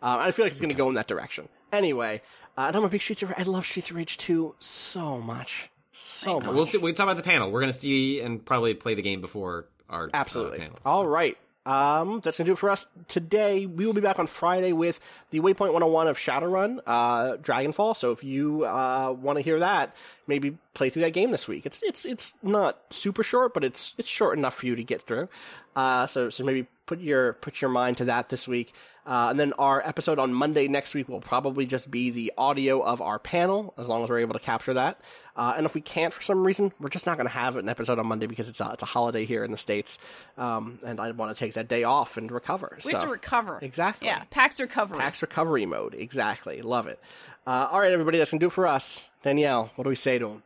Uh, 0.00 0.16
I 0.20 0.30
feel 0.32 0.44
like 0.44 0.52
it's 0.52 0.60
gonna 0.60 0.74
go 0.74 0.88
in 0.88 0.94
that 0.94 1.08
direction. 1.08 1.48
Anyway, 1.72 2.22
uh, 2.56 2.62
and 2.68 2.76
I'm 2.76 2.84
a 2.84 2.88
big 2.88 3.00
Streets 3.00 3.22
of 3.22 3.30
Rage. 3.30 3.38
I 3.38 3.42
love 3.44 3.66
Streets 3.66 3.90
of 3.90 3.96
Rage 3.96 4.18
2 4.18 4.54
so 4.58 5.18
much, 5.20 5.70
so 5.92 6.38
much. 6.40 6.54
We'll 6.54 6.66
see. 6.66 6.78
We 6.78 6.92
talk 6.92 7.04
about 7.04 7.16
the 7.16 7.22
panel. 7.22 7.50
We're 7.50 7.60
gonna 7.60 7.72
see 7.72 8.20
and 8.20 8.44
probably 8.44 8.74
play 8.74 8.94
the 8.94 9.02
game 9.02 9.20
before 9.20 9.66
our 9.88 10.06
uh, 10.06 10.10
Absolutely. 10.14 10.58
panel. 10.58 10.78
All 10.84 11.06
right. 11.06 11.36
Um, 11.64 12.20
that's 12.20 12.36
going 12.36 12.44
to 12.46 12.50
do 12.50 12.52
it 12.52 12.58
for 12.58 12.70
us 12.70 12.86
today. 13.06 13.66
We 13.66 13.86
will 13.86 13.92
be 13.92 14.00
back 14.00 14.18
on 14.18 14.26
Friday 14.26 14.72
with 14.72 14.98
the 15.30 15.40
Waypoint 15.40 15.72
101 15.72 16.08
of 16.08 16.18
Shadowrun, 16.18 16.80
uh, 16.86 17.36
Dragonfall. 17.36 17.96
So 17.96 18.10
if 18.10 18.24
you 18.24 18.64
uh, 18.64 19.12
want 19.12 19.38
to 19.38 19.42
hear 19.42 19.60
that, 19.60 19.94
maybe 20.26 20.58
play 20.74 20.90
through 20.90 21.02
that 21.02 21.12
game 21.12 21.30
this 21.30 21.46
week. 21.46 21.64
It's 21.64 21.82
it's 21.82 22.04
it's 22.04 22.34
not 22.42 22.80
super 22.90 23.22
short, 23.22 23.54
but 23.54 23.62
it's 23.62 23.94
it's 23.96 24.08
short 24.08 24.36
enough 24.36 24.54
for 24.54 24.66
you 24.66 24.74
to 24.74 24.82
get 24.82 25.06
through. 25.06 25.28
Uh, 25.76 26.06
so 26.06 26.30
so 26.30 26.42
maybe 26.42 26.66
put 26.86 27.00
your 27.00 27.34
put 27.34 27.60
your 27.60 27.70
mind 27.70 27.96
to 27.98 28.04
that 28.06 28.28
this 28.28 28.48
week. 28.48 28.74
Uh, 29.04 29.28
and 29.30 29.40
then 29.40 29.52
our 29.54 29.82
episode 29.84 30.18
on 30.20 30.32
Monday 30.32 30.68
next 30.68 30.94
week 30.94 31.08
will 31.08 31.20
probably 31.20 31.66
just 31.66 31.90
be 31.90 32.10
the 32.10 32.32
audio 32.38 32.80
of 32.80 33.00
our 33.02 33.18
panel, 33.18 33.74
as 33.76 33.88
long 33.88 34.04
as 34.04 34.08
we're 34.08 34.20
able 34.20 34.34
to 34.34 34.38
capture 34.38 34.74
that. 34.74 35.00
Uh, 35.34 35.54
and 35.56 35.66
if 35.66 35.74
we 35.74 35.80
can't 35.80 36.14
for 36.14 36.22
some 36.22 36.46
reason, 36.46 36.72
we're 36.78 36.88
just 36.88 37.04
not 37.06 37.16
going 37.16 37.26
to 37.26 37.32
have 37.32 37.56
an 37.56 37.68
episode 37.68 37.98
on 37.98 38.06
Monday 38.06 38.26
because 38.26 38.48
it's 38.48 38.60
a, 38.60 38.70
it's 38.74 38.82
a 38.82 38.86
holiday 38.86 39.24
here 39.24 39.42
in 39.44 39.50
the 39.50 39.56
States. 39.56 39.98
Um, 40.38 40.78
and 40.84 41.00
I 41.00 41.10
want 41.10 41.34
to 41.34 41.38
take 41.38 41.54
that 41.54 41.66
day 41.68 41.82
off 41.82 42.16
and 42.16 42.30
recover. 42.30 42.78
We 42.84 42.92
have 42.92 43.02
to 43.02 43.08
recover. 43.08 43.58
Exactly. 43.60 44.06
Yeah, 44.06 44.22
PAX 44.30 44.60
recovery. 44.60 44.98
PAX 44.98 45.20
recovery 45.20 45.66
mode. 45.66 45.94
Exactly. 45.94 46.62
Love 46.62 46.86
it. 46.86 47.00
Uh, 47.44 47.68
all 47.72 47.80
right, 47.80 47.90
everybody, 47.92 48.18
that's 48.18 48.30
going 48.30 48.38
to 48.38 48.44
do 48.44 48.48
it 48.48 48.52
for 48.52 48.68
us. 48.68 49.04
Danielle, 49.24 49.72
what 49.74 49.84
do 49.84 49.88
we 49.90 49.96
say 49.96 50.18
to 50.18 50.28
him? 50.28 50.42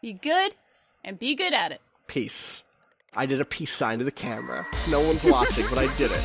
Be 0.00 0.14
good 0.14 0.54
and 1.04 1.18
be 1.18 1.34
good 1.34 1.52
at 1.52 1.72
it. 1.72 1.82
Peace. 2.06 2.62
I 3.14 3.26
did 3.26 3.40
a 3.40 3.44
peace 3.44 3.72
sign 3.74 3.98
to 3.98 4.04
the 4.04 4.10
camera. 4.10 4.66
No 4.90 5.00
one's 5.00 5.24
watching, 5.24 5.66
but 5.68 5.78
I 5.78 5.94
did 5.96 6.10
it. 6.12 6.24